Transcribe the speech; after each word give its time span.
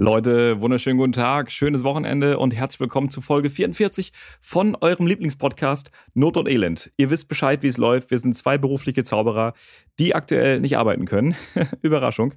Leute, 0.00 0.60
wunderschönen 0.60 0.96
guten 0.96 1.10
Tag, 1.10 1.50
schönes 1.50 1.82
Wochenende 1.82 2.38
und 2.38 2.54
herzlich 2.54 2.78
willkommen 2.78 3.10
zu 3.10 3.20
Folge 3.20 3.50
44 3.50 4.12
von 4.40 4.76
eurem 4.76 5.08
Lieblingspodcast 5.08 5.90
Not 6.14 6.36
und 6.36 6.48
Elend. 6.48 6.92
Ihr 6.96 7.10
wisst 7.10 7.26
Bescheid, 7.26 7.64
wie 7.64 7.66
es 7.66 7.78
läuft. 7.78 8.12
Wir 8.12 8.18
sind 8.18 8.36
zwei 8.36 8.58
berufliche 8.58 9.02
Zauberer, 9.02 9.54
die 9.98 10.14
aktuell 10.14 10.60
nicht 10.60 10.78
arbeiten 10.78 11.04
können. 11.04 11.34
Überraschung. 11.82 12.34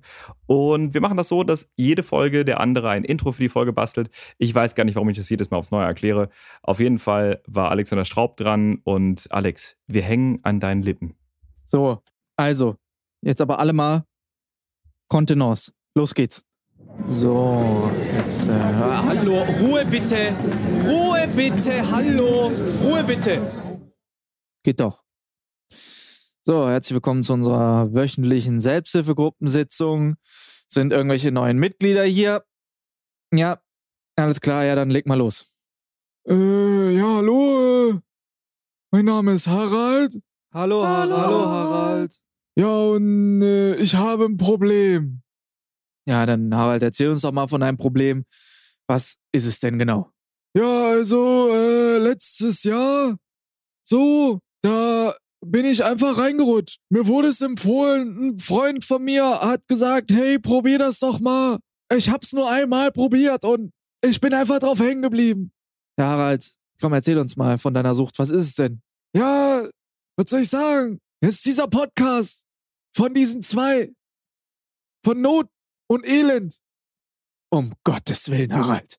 Und 0.47 0.95
wir 0.95 1.01
machen 1.01 1.17
das 1.17 1.27
so, 1.27 1.43
dass 1.43 1.71
jede 1.75 2.01
Folge 2.01 2.45
der 2.45 2.61
andere 2.61 2.89
ein 2.89 3.03
Intro 3.03 3.31
für 3.31 3.43
die 3.43 3.47
Folge 3.47 3.73
bastelt. 3.73 4.09
Ich 4.39 4.55
weiß 4.55 4.73
gar 4.73 4.83
nicht, 4.83 4.95
warum 4.95 5.09
ich 5.09 5.17
das 5.17 5.29
jedes 5.29 5.51
Mal 5.51 5.57
aufs 5.57 5.69
Neue 5.69 5.85
erkläre. 5.85 6.29
Auf 6.63 6.79
jeden 6.79 6.97
Fall 6.97 7.43
war 7.45 7.69
Alexander 7.69 8.05
Straub 8.05 8.37
dran 8.37 8.81
und 8.85 9.31
Alex, 9.31 9.77
wir 9.85 10.01
hängen 10.01 10.39
an 10.41 10.59
deinen 10.59 10.81
Lippen. 10.81 11.13
So, 11.65 12.01
also, 12.37 12.77
jetzt 13.21 13.39
aber 13.39 13.59
alle 13.59 13.73
mal 13.73 14.03
Kontenance. 15.09 15.73
Los 15.93 16.15
geht's. 16.15 16.43
So, 17.07 17.91
jetzt. 18.15 18.47
Äh, 18.47 18.51
hallo, 18.51 19.43
Ruhe 19.59 19.85
bitte! 19.85 20.33
Ruhe 20.87 21.27
bitte! 21.35 21.91
Hallo! 21.91 22.51
Ruhe 22.83 23.03
bitte! 23.03 23.41
Geht 24.63 24.79
doch. 24.79 25.03
So, 26.43 26.69
herzlich 26.69 26.93
willkommen 26.95 27.23
zu 27.23 27.33
unserer 27.33 27.93
wöchentlichen 27.93 28.61
Selbsthilfegruppensitzung. 28.61 30.15
Sind 30.67 30.93
irgendwelche 30.93 31.31
neuen 31.31 31.57
Mitglieder 31.57 32.03
hier? 32.03 32.43
Ja, 33.33 33.59
alles 34.15 34.41
klar, 34.41 34.63
ja, 34.63 34.75
dann 34.75 34.89
leg 34.89 35.05
mal 35.05 35.17
los. 35.17 35.53
Äh, 36.27 36.95
ja, 36.95 37.15
hallo. 37.15 37.89
Äh, 37.89 37.99
mein 38.91 39.05
Name 39.05 39.33
ist 39.33 39.47
Harald. 39.47 40.19
Hallo, 40.53 40.85
hallo, 40.85 41.17
hallo 41.17 41.45
Harald. 41.45 42.21
Ja, 42.55 42.73
und 42.73 43.41
äh, 43.41 43.75
ich 43.75 43.95
habe 43.95 44.25
ein 44.25 44.37
Problem. 44.37 45.21
Ja, 46.07 46.25
dann 46.25 46.55
Harald, 46.55 46.83
erzähl 46.83 47.09
uns 47.09 47.21
doch 47.21 47.31
mal 47.31 47.47
von 47.47 47.61
deinem 47.61 47.77
Problem. 47.77 48.25
Was 48.87 49.17
ist 49.31 49.45
es 49.45 49.59
denn 49.59 49.79
genau? 49.79 50.11
Ja, 50.53 50.89
also 50.89 51.49
äh, 51.53 51.97
letztes 51.99 52.63
Jahr, 52.63 53.17
so, 53.83 54.39
da 54.61 55.15
bin 55.45 55.65
ich 55.65 55.83
einfach 55.83 56.17
reingerutscht. 56.17 56.79
Mir 56.89 57.07
wurde 57.07 57.29
es 57.29 57.41
empfohlen, 57.41 58.31
ein 58.31 58.39
Freund 58.39 58.83
von 58.83 59.03
mir 59.03 59.41
hat 59.41 59.67
gesagt, 59.67 60.11
hey, 60.11 60.39
probier 60.39 60.79
das 60.79 60.99
doch 60.99 61.19
mal. 61.19 61.59
Ich 61.93 62.09
hab's 62.09 62.33
nur 62.33 62.49
einmal 62.49 62.91
probiert 62.91 63.45
und 63.45 63.71
ich 64.03 64.19
bin 64.19 64.33
einfach 64.33 64.59
drauf 64.59 64.79
hängen 64.79 65.01
geblieben. 65.01 65.51
Ja, 65.97 66.07
Harald, 66.07 66.53
komm, 66.79 66.93
erzähl 66.93 67.17
uns 67.17 67.37
mal 67.37 67.57
von 67.57 67.73
deiner 67.73 67.95
Sucht. 67.95 68.19
Was 68.19 68.29
ist 68.29 68.47
es 68.47 68.55
denn? 68.55 68.81
Ja, 69.15 69.67
was 70.17 70.29
soll 70.29 70.41
ich 70.41 70.49
sagen? 70.49 70.99
Es 71.21 71.35
ist 71.35 71.45
dieser 71.45 71.67
Podcast 71.67 72.45
von 72.95 73.13
diesen 73.13 73.41
zwei. 73.41 73.93
Von 75.03 75.21
Not 75.21 75.47
und 75.91 76.07
Elend. 76.07 76.57
Um 77.51 77.73
Gottes 77.83 78.31
Willen, 78.31 78.53
Harald. 78.53 78.97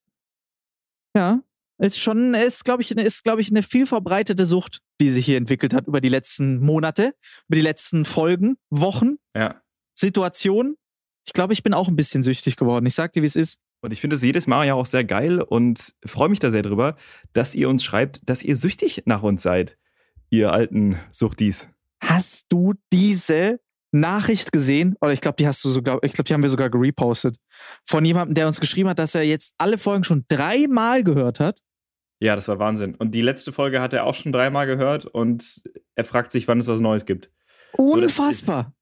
Ja, 1.15 1.41
ist 1.79 1.99
schon, 1.99 2.35
ist, 2.35 2.63
glaube 2.63 2.83
ich, 2.83 2.91
ist, 2.91 3.23
glaube 3.23 3.41
ich, 3.41 3.49
eine 3.49 3.63
viel 3.63 3.87
verbreitete 3.87 4.45
Sucht, 4.45 4.81
die 5.01 5.09
sich 5.09 5.25
hier 5.25 5.37
entwickelt 5.37 5.73
hat 5.73 5.87
über 5.87 6.01
die 6.01 6.09
letzten 6.09 6.59
Monate, 6.59 7.15
über 7.47 7.55
die 7.55 7.61
letzten 7.61 8.05
Folgen, 8.05 8.57
Wochen, 8.69 9.15
Ja. 9.35 9.61
Situationen. 9.95 10.77
Ich 11.25 11.33
glaube, 11.33 11.53
ich 11.53 11.63
bin 11.63 11.73
auch 11.73 11.87
ein 11.87 11.95
bisschen 11.95 12.21
süchtig 12.21 12.57
geworden. 12.57 12.85
Ich 12.85 12.95
sag 12.95 13.13
dir, 13.13 13.23
wie 13.23 13.27
es 13.27 13.35
ist. 13.35 13.59
Und 13.81 13.91
ich 13.91 13.99
finde 13.99 14.15
es 14.15 14.21
jedes 14.21 14.45
Mal 14.45 14.65
ja 14.67 14.75
auch 14.75 14.85
sehr 14.85 15.03
geil 15.03 15.41
und 15.41 15.95
freue 16.05 16.29
mich 16.29 16.39
da 16.39 16.51
sehr 16.51 16.61
drüber, 16.61 16.95
dass 17.33 17.55
ihr 17.55 17.69
uns 17.69 17.83
schreibt, 17.83 18.21
dass 18.29 18.43
ihr 18.43 18.55
süchtig 18.55 19.03
nach 19.05 19.23
uns 19.23 19.41
seid, 19.43 19.77
ihr 20.29 20.51
alten 20.51 20.99
Suchtis. 21.11 21.69
Hast 22.01 22.45
du 22.49 22.73
diese 22.91 23.59
Nachricht 23.93 24.51
gesehen? 24.51 24.95
Oder 25.01 25.13
ich 25.13 25.21
glaube, 25.21 25.35
die 25.37 25.47
hast 25.47 25.63
du 25.63 25.69
sogar, 25.69 25.99
ich 26.03 26.13
glaube, 26.13 26.27
die 26.27 26.33
haben 26.33 26.41
wir 26.41 26.49
sogar 26.49 26.69
gerepostet. 26.69 27.37
Von 27.85 28.03
jemandem, 28.05 28.35
der 28.35 28.47
uns 28.47 28.59
geschrieben 28.59 28.89
hat, 28.89 28.99
dass 28.99 29.15
er 29.15 29.23
jetzt 29.23 29.53
alle 29.57 29.77
Folgen 29.77 30.03
schon 30.03 30.25
dreimal 30.27 31.03
gehört 31.03 31.39
hat. 31.39 31.59
Ja, 32.19 32.35
das 32.35 32.47
war 32.47 32.59
Wahnsinn. 32.59 32.95
Und 32.95 33.11
die 33.11 33.21
letzte 33.21 33.51
Folge 33.51 33.81
hat 33.81 33.93
er 33.93 34.05
auch 34.05 34.15
schon 34.15 34.31
dreimal 34.31 34.65
gehört 34.65 35.05
und 35.05 35.61
er 35.95 36.05
fragt 36.05 36.31
sich, 36.31 36.47
wann 36.47 36.59
es 36.59 36.67
was 36.67 36.79
Neues 36.79 37.05
gibt. 37.05 37.31
So, 37.75 37.83
Unfassbar. 37.83 38.73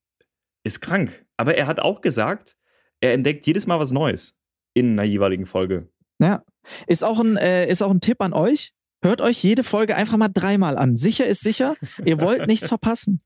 Ist, 0.64 0.76
ist 0.76 0.82
krank. 0.82 1.26
Aber 1.38 1.56
er 1.56 1.68
hat 1.68 1.80
auch 1.80 2.02
gesagt, 2.02 2.56
er 3.00 3.14
entdeckt 3.14 3.48
jedes 3.48 3.68
Mal 3.68 3.80
was 3.80 3.92
Neues 3.92 4.38
in 4.74 4.92
einer 4.92 5.04
jeweiligen 5.04 5.46
Folge. 5.46 5.90
Ja. 6.20 6.44
Ist 6.86 7.04
auch 7.04 7.20
ein, 7.20 7.38
äh, 7.38 7.68
ist 7.68 7.82
auch 7.82 7.90
ein 7.90 8.02
Tipp 8.02 8.22
an 8.22 8.34
euch. 8.34 8.74
Hört 9.04 9.22
euch 9.22 9.42
jede 9.42 9.64
Folge 9.64 9.96
einfach 9.96 10.18
mal 10.18 10.30
dreimal 10.30 10.78
an. 10.78 10.96
Sicher 10.96 11.26
ist 11.26 11.42
sicher. 11.42 11.76
Ihr 12.06 12.22
wollt 12.22 12.46
nichts 12.46 12.68
verpassen. 12.70 13.22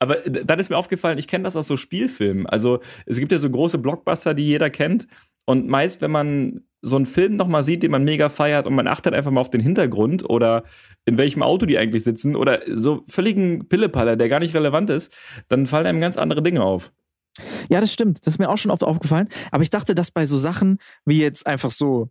Aber 0.00 0.16
dann 0.16 0.58
ist 0.58 0.70
mir 0.70 0.78
aufgefallen, 0.78 1.18
ich 1.18 1.28
kenne 1.28 1.44
das 1.44 1.56
aus 1.56 1.66
so 1.66 1.76
Spielfilmen. 1.76 2.46
Also 2.46 2.80
es 3.06 3.18
gibt 3.18 3.32
ja 3.32 3.38
so 3.38 3.50
große 3.50 3.78
Blockbuster, 3.78 4.34
die 4.34 4.46
jeder 4.46 4.70
kennt. 4.70 5.06
Und 5.44 5.68
meist, 5.68 6.00
wenn 6.00 6.10
man 6.10 6.64
so 6.82 6.96
einen 6.96 7.06
Film 7.06 7.36
nochmal 7.36 7.62
sieht, 7.62 7.82
den 7.82 7.90
man 7.90 8.04
mega 8.04 8.28
feiert 8.28 8.66
und 8.66 8.74
man 8.74 8.86
achtet 8.86 9.14
einfach 9.14 9.30
mal 9.30 9.40
auf 9.40 9.50
den 9.50 9.60
Hintergrund 9.60 10.28
oder 10.28 10.64
in 11.04 11.18
welchem 11.18 11.42
Auto 11.42 11.66
die 11.66 11.76
eigentlich 11.76 12.04
sitzen 12.04 12.34
oder 12.34 12.60
so 12.66 13.04
völligen 13.06 13.68
Pillepaller, 13.68 14.16
der 14.16 14.30
gar 14.30 14.40
nicht 14.40 14.54
relevant 14.54 14.88
ist, 14.88 15.14
dann 15.48 15.66
fallen 15.66 15.86
einem 15.86 16.00
ganz 16.00 16.16
andere 16.16 16.42
Dinge 16.42 16.62
auf. 16.62 16.92
Ja, 17.68 17.80
das 17.80 17.92
stimmt. 17.92 18.26
Das 18.26 18.34
ist 18.34 18.38
mir 18.38 18.48
auch 18.48 18.58
schon 18.58 18.70
oft 18.70 18.82
aufgefallen. 18.82 19.28
Aber 19.50 19.62
ich 19.62 19.70
dachte, 19.70 19.94
dass 19.94 20.10
bei 20.10 20.26
so 20.26 20.38
Sachen 20.38 20.78
wie 21.04 21.20
jetzt 21.20 21.46
einfach 21.46 21.70
so 21.70 22.08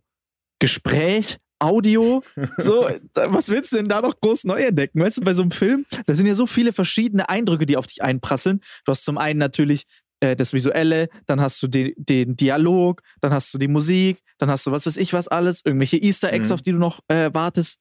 Gespräch, 0.60 1.38
Audio, 1.60 2.22
so, 2.58 2.88
was 3.14 3.48
willst 3.48 3.72
du 3.72 3.76
denn 3.76 3.88
da 3.88 4.00
noch 4.00 4.18
groß 4.20 4.44
neu 4.44 4.60
entdecken? 4.62 5.00
Weißt 5.00 5.18
du, 5.18 5.20
bei 5.22 5.34
so 5.34 5.42
einem 5.42 5.50
Film, 5.52 5.86
da 6.06 6.14
sind 6.14 6.26
ja 6.26 6.34
so 6.34 6.46
viele 6.46 6.72
verschiedene 6.72 7.28
Eindrücke, 7.28 7.66
die 7.66 7.76
auf 7.76 7.86
dich 7.86 8.02
einprasseln. 8.02 8.60
Du 8.84 8.90
hast 8.92 9.04
zum 9.04 9.18
einen 9.18 9.38
natürlich 9.38 9.84
äh, 10.20 10.34
das 10.36 10.52
Visuelle, 10.52 11.08
dann 11.26 11.40
hast 11.40 11.62
du 11.62 11.66
den, 11.68 11.92
den 11.96 12.36
Dialog, 12.36 13.02
dann 13.20 13.32
hast 13.32 13.52
du 13.54 13.58
die 13.58 13.68
Musik, 13.68 14.18
dann 14.38 14.50
hast 14.50 14.66
du 14.66 14.70
was 14.72 14.86
weiß 14.86 14.96
ich 14.96 15.12
was 15.12 15.28
alles, 15.28 15.62
irgendwelche 15.64 15.96
Easter 15.98 16.32
Eggs, 16.32 16.48
Mhm. 16.48 16.54
auf 16.54 16.62
die 16.62 16.72
du 16.72 16.78
noch 16.78 17.00
äh, 17.08 17.30
wartest. 17.32 17.78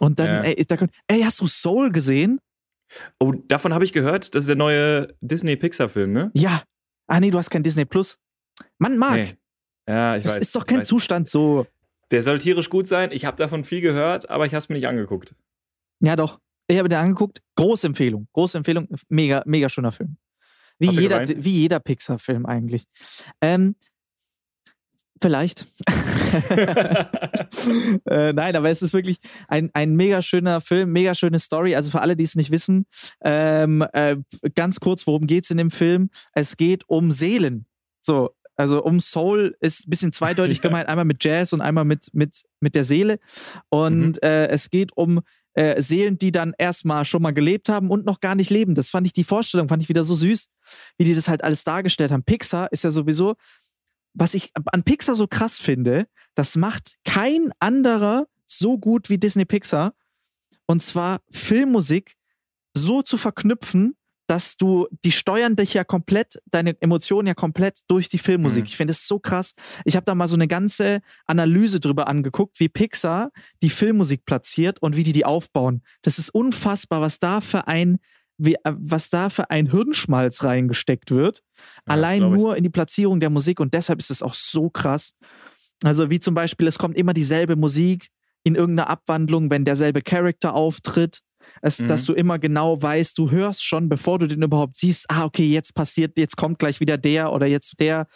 Und 0.00 0.18
dann, 0.20 0.26
Ja. 0.26 0.40
ey, 0.42 0.64
da 0.66 0.76
kommt, 0.76 0.92
ey, 1.06 1.20
hast 1.22 1.40
du 1.40 1.46
Soul 1.46 1.92
gesehen? 1.92 2.40
Oh, 3.20 3.32
davon 3.48 3.74
habe 3.74 3.84
ich 3.84 3.92
gehört, 3.92 4.34
das 4.34 4.44
ist 4.44 4.48
der 4.48 4.56
neue 4.56 5.14
Disney-Pixar-Film, 5.20 6.12
ne? 6.12 6.30
Ja. 6.34 6.62
Ah, 7.06 7.20
nee, 7.20 7.30
du 7.30 7.36
hast 7.38 7.50
kein 7.50 7.62
Disney 7.62 7.84
Plus. 7.84 8.16
Mann, 8.78 8.96
Marc, 8.98 9.16
Nee. 9.16 9.36
Ja, 9.88 10.16
ich 10.16 10.22
das 10.24 10.32
weiß. 10.36 10.42
ist 10.42 10.54
doch 10.56 10.66
kein. 10.66 10.84
Zustand 10.84 11.28
so. 11.28 11.66
Der 12.10 12.22
soll 12.22 12.38
tierisch 12.38 12.70
gut 12.70 12.86
sein. 12.86 13.10
Ich 13.12 13.24
habe 13.24 13.36
davon 13.36 13.64
viel 13.64 13.80
gehört, 13.80 14.30
aber 14.30 14.46
ich 14.46 14.52
habe 14.52 14.58
es 14.58 14.68
mir 14.68 14.76
nicht 14.76 14.88
angeguckt. 14.88 15.34
Ja, 16.00 16.16
doch. 16.16 16.40
Ich 16.66 16.78
habe 16.78 16.88
den 16.88 16.98
angeguckt. 16.98 17.40
Große 17.56 17.86
Empfehlung. 17.86 18.28
Große 18.32 18.58
Empfehlung. 18.58 18.88
Mega, 19.08 19.42
mega 19.46 19.68
schöner 19.68 19.92
Film. 19.92 20.16
Wie 20.78 20.88
Hast 20.88 20.98
jeder, 21.00 21.26
wie 21.26 21.56
jeder 21.56 21.80
Pixar-Film 21.80 22.46
eigentlich. 22.46 22.84
Ähm, 23.40 23.74
vielleicht. 25.20 25.66
äh, 28.06 28.32
nein, 28.32 28.56
aber 28.56 28.68
es 28.70 28.82
ist 28.82 28.92
wirklich 28.94 29.18
ein, 29.48 29.70
ein 29.72 29.96
mega 29.96 30.22
schöner 30.22 30.60
Film, 30.60 30.92
mega 30.92 31.14
schöne 31.14 31.38
Story. 31.38 31.74
Also 31.74 31.90
für 31.90 32.00
alle, 32.00 32.16
die 32.16 32.24
es 32.24 32.36
nicht 32.36 32.50
wissen, 32.50 32.86
ähm, 33.22 33.84
äh, 33.92 34.16
ganz 34.54 34.80
kurz, 34.80 35.06
worum 35.06 35.26
geht's 35.26 35.50
in 35.50 35.58
dem 35.58 35.70
Film? 35.70 36.10
Es 36.32 36.56
geht 36.56 36.88
um 36.88 37.12
Seelen. 37.12 37.66
So, 38.00 38.30
also 38.58 38.82
um 38.82 39.00
Soul 39.00 39.56
ist 39.60 39.86
ein 39.86 39.90
bisschen 39.90 40.12
zweideutig 40.12 40.60
gemeint, 40.62 40.88
einmal 40.88 41.04
mit 41.04 41.24
Jazz 41.24 41.52
und 41.52 41.60
einmal 41.60 41.84
mit, 41.84 42.12
mit, 42.12 42.42
mit 42.60 42.74
der 42.74 42.84
Seele. 42.84 43.18
Und 43.70 44.22
äh, 44.22 44.48
es 44.48 44.68
geht 44.68 44.96
um 44.96 45.20
äh, 45.54 45.80
Seelen, 45.80 46.18
die 46.18 46.32
dann 46.32 46.54
erstmal 46.58 47.04
schon 47.04 47.22
mal 47.22 47.32
gelebt 47.32 47.68
haben 47.68 47.88
und 47.90 48.04
noch 48.04 48.20
gar 48.20 48.34
nicht 48.34 48.50
leben. 48.50 48.74
Das 48.74 48.90
fand 48.90 49.06
ich, 49.06 49.12
die 49.12 49.24
Vorstellung 49.24 49.68
fand 49.68 49.82
ich 49.82 49.88
wieder 49.88 50.04
so 50.04 50.14
süß, 50.14 50.48
wie 50.98 51.04
die 51.04 51.14
das 51.14 51.28
halt 51.28 51.44
alles 51.44 51.64
dargestellt 51.64 52.10
haben. 52.10 52.24
Pixar 52.24 52.70
ist 52.72 52.84
ja 52.84 52.90
sowieso, 52.90 53.36
was 54.12 54.34
ich 54.34 54.50
an 54.72 54.82
Pixar 54.82 55.14
so 55.14 55.28
krass 55.28 55.60
finde, 55.60 56.08
das 56.34 56.56
macht 56.56 56.96
kein 57.04 57.52
anderer 57.60 58.26
so 58.46 58.78
gut 58.78 59.08
wie 59.08 59.18
Disney 59.18 59.44
Pixar. 59.44 59.94
Und 60.66 60.82
zwar 60.82 61.20
Filmmusik 61.30 62.16
so 62.74 63.02
zu 63.02 63.16
verknüpfen, 63.16 63.96
dass 64.28 64.58
du, 64.58 64.86
die 65.04 65.10
steuern 65.10 65.56
dich 65.56 65.72
ja 65.72 65.84
komplett, 65.84 66.40
deine 66.50 66.80
Emotionen 66.82 67.26
ja 67.26 67.34
komplett 67.34 67.80
durch 67.88 68.10
die 68.10 68.18
Filmmusik. 68.18 68.64
Mhm. 68.64 68.66
Ich 68.66 68.76
finde 68.76 68.92
es 68.92 69.08
so 69.08 69.18
krass. 69.18 69.54
Ich 69.84 69.96
habe 69.96 70.04
da 70.04 70.14
mal 70.14 70.28
so 70.28 70.36
eine 70.36 70.46
ganze 70.46 71.00
Analyse 71.26 71.80
drüber 71.80 72.08
angeguckt, 72.08 72.60
wie 72.60 72.68
Pixar 72.68 73.30
die 73.62 73.70
Filmmusik 73.70 74.26
platziert 74.26 74.82
und 74.82 74.96
wie 74.96 75.02
die 75.02 75.12
die 75.12 75.24
aufbauen. 75.24 75.82
Das 76.02 76.18
ist 76.18 76.28
unfassbar, 76.28 77.00
was 77.00 77.18
da 77.18 77.40
für 77.40 77.68
ein, 77.68 78.00
wie, 78.36 78.54
äh, 78.56 78.74
was 78.76 79.08
da 79.08 79.30
für 79.30 79.48
ein 79.48 79.70
Hirnschmalz 79.70 80.44
reingesteckt 80.44 81.10
wird. 81.10 81.38
Ja, 81.38 81.62
das 81.86 81.94
Allein 81.94 82.30
nur 82.30 82.54
in 82.54 82.64
die 82.64 82.70
Platzierung 82.70 83.20
der 83.20 83.30
Musik 83.30 83.60
und 83.60 83.72
deshalb 83.72 83.98
ist 83.98 84.10
es 84.10 84.22
auch 84.22 84.34
so 84.34 84.68
krass. 84.68 85.14
Also 85.82 86.10
wie 86.10 86.20
zum 86.20 86.34
Beispiel, 86.34 86.66
es 86.66 86.78
kommt 86.78 86.98
immer 86.98 87.14
dieselbe 87.14 87.56
Musik 87.56 88.10
in 88.44 88.56
irgendeiner 88.56 88.90
Abwandlung, 88.90 89.50
wenn 89.50 89.64
derselbe 89.64 90.02
Charakter 90.02 90.54
auftritt. 90.54 91.20
Es, 91.62 91.78
Mhm. 91.78 91.88
Dass 91.88 92.04
du 92.04 92.14
immer 92.14 92.38
genau 92.38 92.80
weißt, 92.80 93.18
du 93.18 93.30
hörst 93.30 93.64
schon, 93.64 93.88
bevor 93.88 94.18
du 94.18 94.26
den 94.26 94.42
überhaupt 94.42 94.76
siehst, 94.76 95.06
ah, 95.08 95.24
okay, 95.24 95.46
jetzt 95.46 95.74
passiert, 95.74 96.18
jetzt 96.18 96.36
kommt 96.36 96.58
gleich 96.58 96.80
wieder 96.80 96.98
der 96.98 97.32
oder 97.32 97.46
jetzt 97.46 97.80
der. 97.80 98.06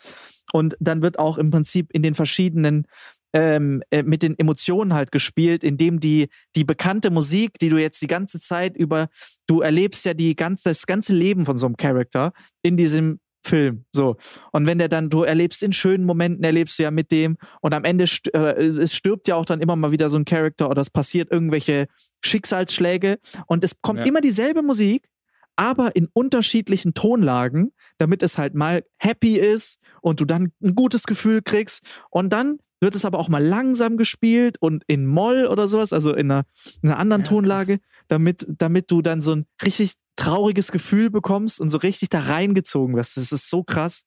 Und 0.53 0.77
dann 0.81 1.03
wird 1.03 1.19
auch 1.19 1.39
im 1.39 1.51
Prinzip 1.51 1.91
in 1.93 2.03
den 2.03 2.15
verschiedenen 2.15 2.87
ähm, 3.35 3.83
äh, 3.91 4.03
mit 4.03 4.23
den 4.23 4.39
Emotionen 4.39 4.95
halt 4.95 5.11
gespielt, 5.11 5.65
indem 5.65 6.01
die, 6.01 6.29
die 6.55 6.65
bekannte 6.65 7.11
Musik, 7.11 7.59
die 7.59 7.71
du 7.71 7.79
jetzt 7.79 8.03
die 8.03 8.07
ganze 8.07 8.39
Zeit 8.41 8.77
über, 8.77 9.09
du 9.47 9.61
erlebst 9.61 10.05
ja 10.05 10.15
die 10.15 10.37
ganze, 10.37 10.69
das 10.69 10.87
ganze 10.87 11.15
Leben 11.15 11.47
von 11.47 11.57
so 11.57 11.67
einem 11.67 11.77
Charakter 11.77 12.33
in 12.63 12.77
diesem 12.77 13.21
Film. 13.45 13.85
So. 13.93 14.17
Und 14.53 14.67
wenn 14.67 14.79
der 14.79 14.89
dann, 14.89 15.11
du 15.11 15.23
erlebst 15.25 15.63
in 15.63 15.73
schönen 15.73 16.05
Momenten, 16.05 16.45
erlebst 16.45 16.79
du 16.79 16.85
ja 16.85 16.91
mit 16.91 17.11
dem 17.11 17.37
und 17.61 17.75
am 17.75 17.85
Ende, 17.85 18.07
st 18.07 18.33
äh, 18.35 18.55
es 18.63 18.95
stirbt 18.95 19.29
ja 19.29 19.35
auch 19.37 19.45
dann 19.45 19.61
immer 19.61 19.77
mal 19.77 19.93
wieder 19.93 20.11
so 20.11 20.17
ein 20.19 20.25
Charakter 20.25 20.71
oder 20.71 20.81
es 20.83 20.91
passiert 20.91 21.31
irgendwelche 21.33 21.87
Schicksalsschläge 22.25 23.19
und 23.47 23.65
es 23.65 23.81
kommt 23.83 24.01
Ja. 24.01 24.07
immer 24.07 24.21
dieselbe 24.21 24.63
Musik, 24.63 25.09
aber 25.57 25.95
in 25.97 26.09
unterschiedlichen 26.13 26.95
Tonlagen, 26.95 27.73
damit 27.99 28.23
es 28.23 28.39
halt 28.39 28.55
mal 28.55 28.85
happy 28.99 29.37
ist 29.37 29.79
und 30.01 30.21
du 30.21 30.25
dann 30.25 30.53
ein 30.63 30.75
gutes 30.75 31.05
Gefühl 31.05 31.43
kriegst. 31.43 31.83
Und 32.11 32.33
dann 32.33 32.59
wird 32.81 32.95
es 32.97 33.05
aber 33.05 33.19
auch 33.19 33.29
mal 33.29 33.45
langsam 33.45 33.97
gespielt 33.97 34.57
und 34.61 34.83
in 34.87 35.07
Moll 35.07 35.47
oder 35.47 35.69
sowas, 35.69 35.93
also 35.93 36.15
in 36.15 36.31
einer, 36.31 36.45
in 36.83 36.89
einer 36.89 36.99
anderen 36.99 37.23
Ja, 37.23 37.29
Tonlage, 37.29 37.79
damit, 38.09 38.45
damit 38.49 38.91
du 38.91 39.03
dann 39.03 39.21
so 39.21 39.37
ein 39.37 39.47
richtig 39.65 39.93
trauriges 40.23 40.73
Gefühl 40.73 41.11
bekommst 41.11 41.61
und 41.61 41.71
so 41.71 41.79
richtig 41.79 42.09
da 42.11 42.21
reingezogen 42.21 42.97
wirst. 42.97 43.17
Das 43.17 43.33
ist 43.33 43.51
so 43.51 43.63
krass. 43.65 44.05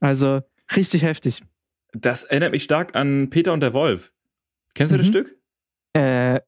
Also 0.00 0.40
richtig 0.76 1.02
heftig. 1.02 1.42
Das 1.92 2.24
erinnert 2.24 2.52
mich 2.52 2.62
stark 2.64 2.94
an 2.94 3.30
Peter 3.30 3.52
und 3.52 3.60
der 3.60 3.74
Wolf. 3.74 4.12
Kennst 4.74 4.92
du 4.92 4.96
das 4.96 5.06
Mhm. 5.06 5.10
Stück? 5.10 5.36
Äh, 5.96 6.40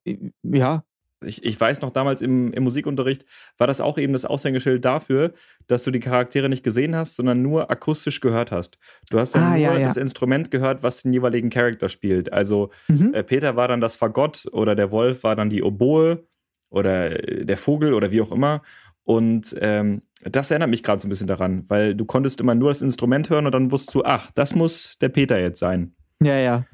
ja. 0.43 0.85
Ich, 1.25 1.45
ich 1.45 1.61
weiß 1.61 1.83
noch, 1.83 1.91
damals 1.91 2.21
im, 2.21 2.53
im 2.53 2.65
Musikunterricht 2.65 3.25
war 3.57 3.69
das 3.69 3.81
auch 3.81 3.97
eben 3.97 4.13
das 4.13 4.25
Aushängeschild 4.25 4.85
dafür, 4.85 5.33
dass 5.69 5.85
du 5.85 5.93
die 5.93 6.01
Charaktere 6.01 6.49
nicht 6.49 6.65
gesehen 6.65 6.97
hast, 6.97 7.15
sondern 7.15 7.43
nur 7.43 7.71
akustisch 7.71 8.21
gehört 8.21 8.51
hast. 8.51 8.79
Du 9.11 9.21
hast 9.21 9.35
dann 9.37 9.43
Ah, 9.45 9.49
nur 9.51 9.59
ja, 9.59 9.79
ja. 9.79 9.87
das 9.87 9.97
Instrument 9.97 10.51
gehört, 10.51 10.83
was 10.83 11.03
den 11.03 11.13
jeweiligen 11.13 11.49
Charakter 11.51 11.89
spielt. 11.89 12.33
Also 12.33 12.71
Mhm. 12.89 13.15
äh, 13.15 13.23
Peter 13.23 13.55
war 13.55 13.69
dann 13.69 13.81
das 13.81 13.95
Fagott 13.95 14.47
oder 14.53 14.75
der 14.75 14.91
Wolf 14.91 15.23
war 15.23 15.37
dann 15.37 15.49
die 15.49 15.63
Oboe 15.63 16.25
oder 16.71 17.29
äh, 17.29 17.45
der 17.45 17.57
Vogel 17.57 17.95
oder 17.95 18.11
wie 18.11 18.21
auch 18.21 18.33
immer. 18.33 18.63
Und 19.05 19.57
ähm, 19.61 20.03
das 20.23 20.51
erinnert 20.51 20.71
mich 20.71 20.83
gerade 20.83 21.01
so 21.01 21.07
ein 21.07 21.11
bisschen 21.11 21.27
daran, 21.27 21.65
weil 21.69 21.95
du 21.95 22.05
konntest 22.05 22.41
immer 22.41 22.55
nur 22.55 22.69
das 22.71 22.83
Instrument 22.83 23.29
hören 23.31 23.47
und 23.47 23.53
dann 23.53 23.73
wusstest 23.73 23.95
du, 23.97 24.05
ach, 24.05 24.31
das 24.35 24.55
muss 24.55 24.97
der 25.01 25.09
Peter 25.09 25.41
jetzt 25.41 25.59
sein. 25.59 25.95
Ja, 26.23 26.37
ja. 26.39 26.65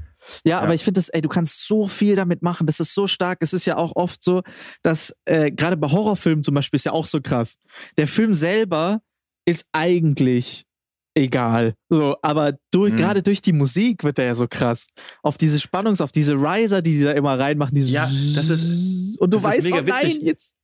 Ja, 0.44 0.50
Ja. 0.56 0.60
aber 0.60 0.74
ich 0.74 0.82
finde 0.84 0.98
das, 0.98 1.08
ey, 1.08 1.20
du 1.22 1.28
kannst 1.28 1.66
so 1.66 1.86
viel 1.88 2.16
damit 2.16 2.42
machen. 2.42 2.66
Das 2.66 2.80
ist 2.80 2.92
so 2.92 3.06
stark. 3.06 3.38
Es 3.40 3.52
ist 3.52 3.64
ja 3.64 3.76
auch 3.76 3.92
oft 3.94 4.22
so, 4.22 4.42
dass 4.82 5.14
äh, 5.24 5.50
gerade 5.50 5.76
bei 5.76 5.88
Horrorfilmen 5.90 6.42
zum 6.42 6.54
Beispiel 6.54 6.76
ist 6.76 6.84
ja 6.84 6.92
auch 6.92 7.06
so 7.06 7.20
krass. 7.22 7.56
Der 7.96 8.06
Film 8.08 8.34
selber 8.34 9.00
ist 9.46 9.66
eigentlich 9.72 10.66
egal. 11.18 11.74
So, 11.88 12.16
aber 12.22 12.54
durch, 12.72 12.92
Mhm. 12.92 12.96
gerade 12.96 13.22
durch 13.22 13.40
die 13.40 13.52
Musik 13.52 14.04
wird 14.04 14.18
er 14.18 14.26
ja 14.26 14.34
so 14.34 14.46
krass. 14.48 14.86
Auf 15.22 15.36
diese 15.36 15.58
Spannungs-, 15.58 16.00
auf 16.00 16.12
diese 16.12 16.34
Riser, 16.34 16.82
die 16.82 16.92
die 16.98 17.02
da 17.04 17.12
immer 17.12 17.38
reinmachen, 17.38 17.74
diese 17.74 17.92
Ja, 17.92 18.02
das 18.02 18.48
ist- 18.50 19.18
und 19.20 19.32
du 19.34 19.42
weißt, 19.42 19.62
mega 19.64 19.78
oh 19.78 19.82
nein, 19.82 20.02
witzig. 20.06 20.22
jetzt. 20.22 20.54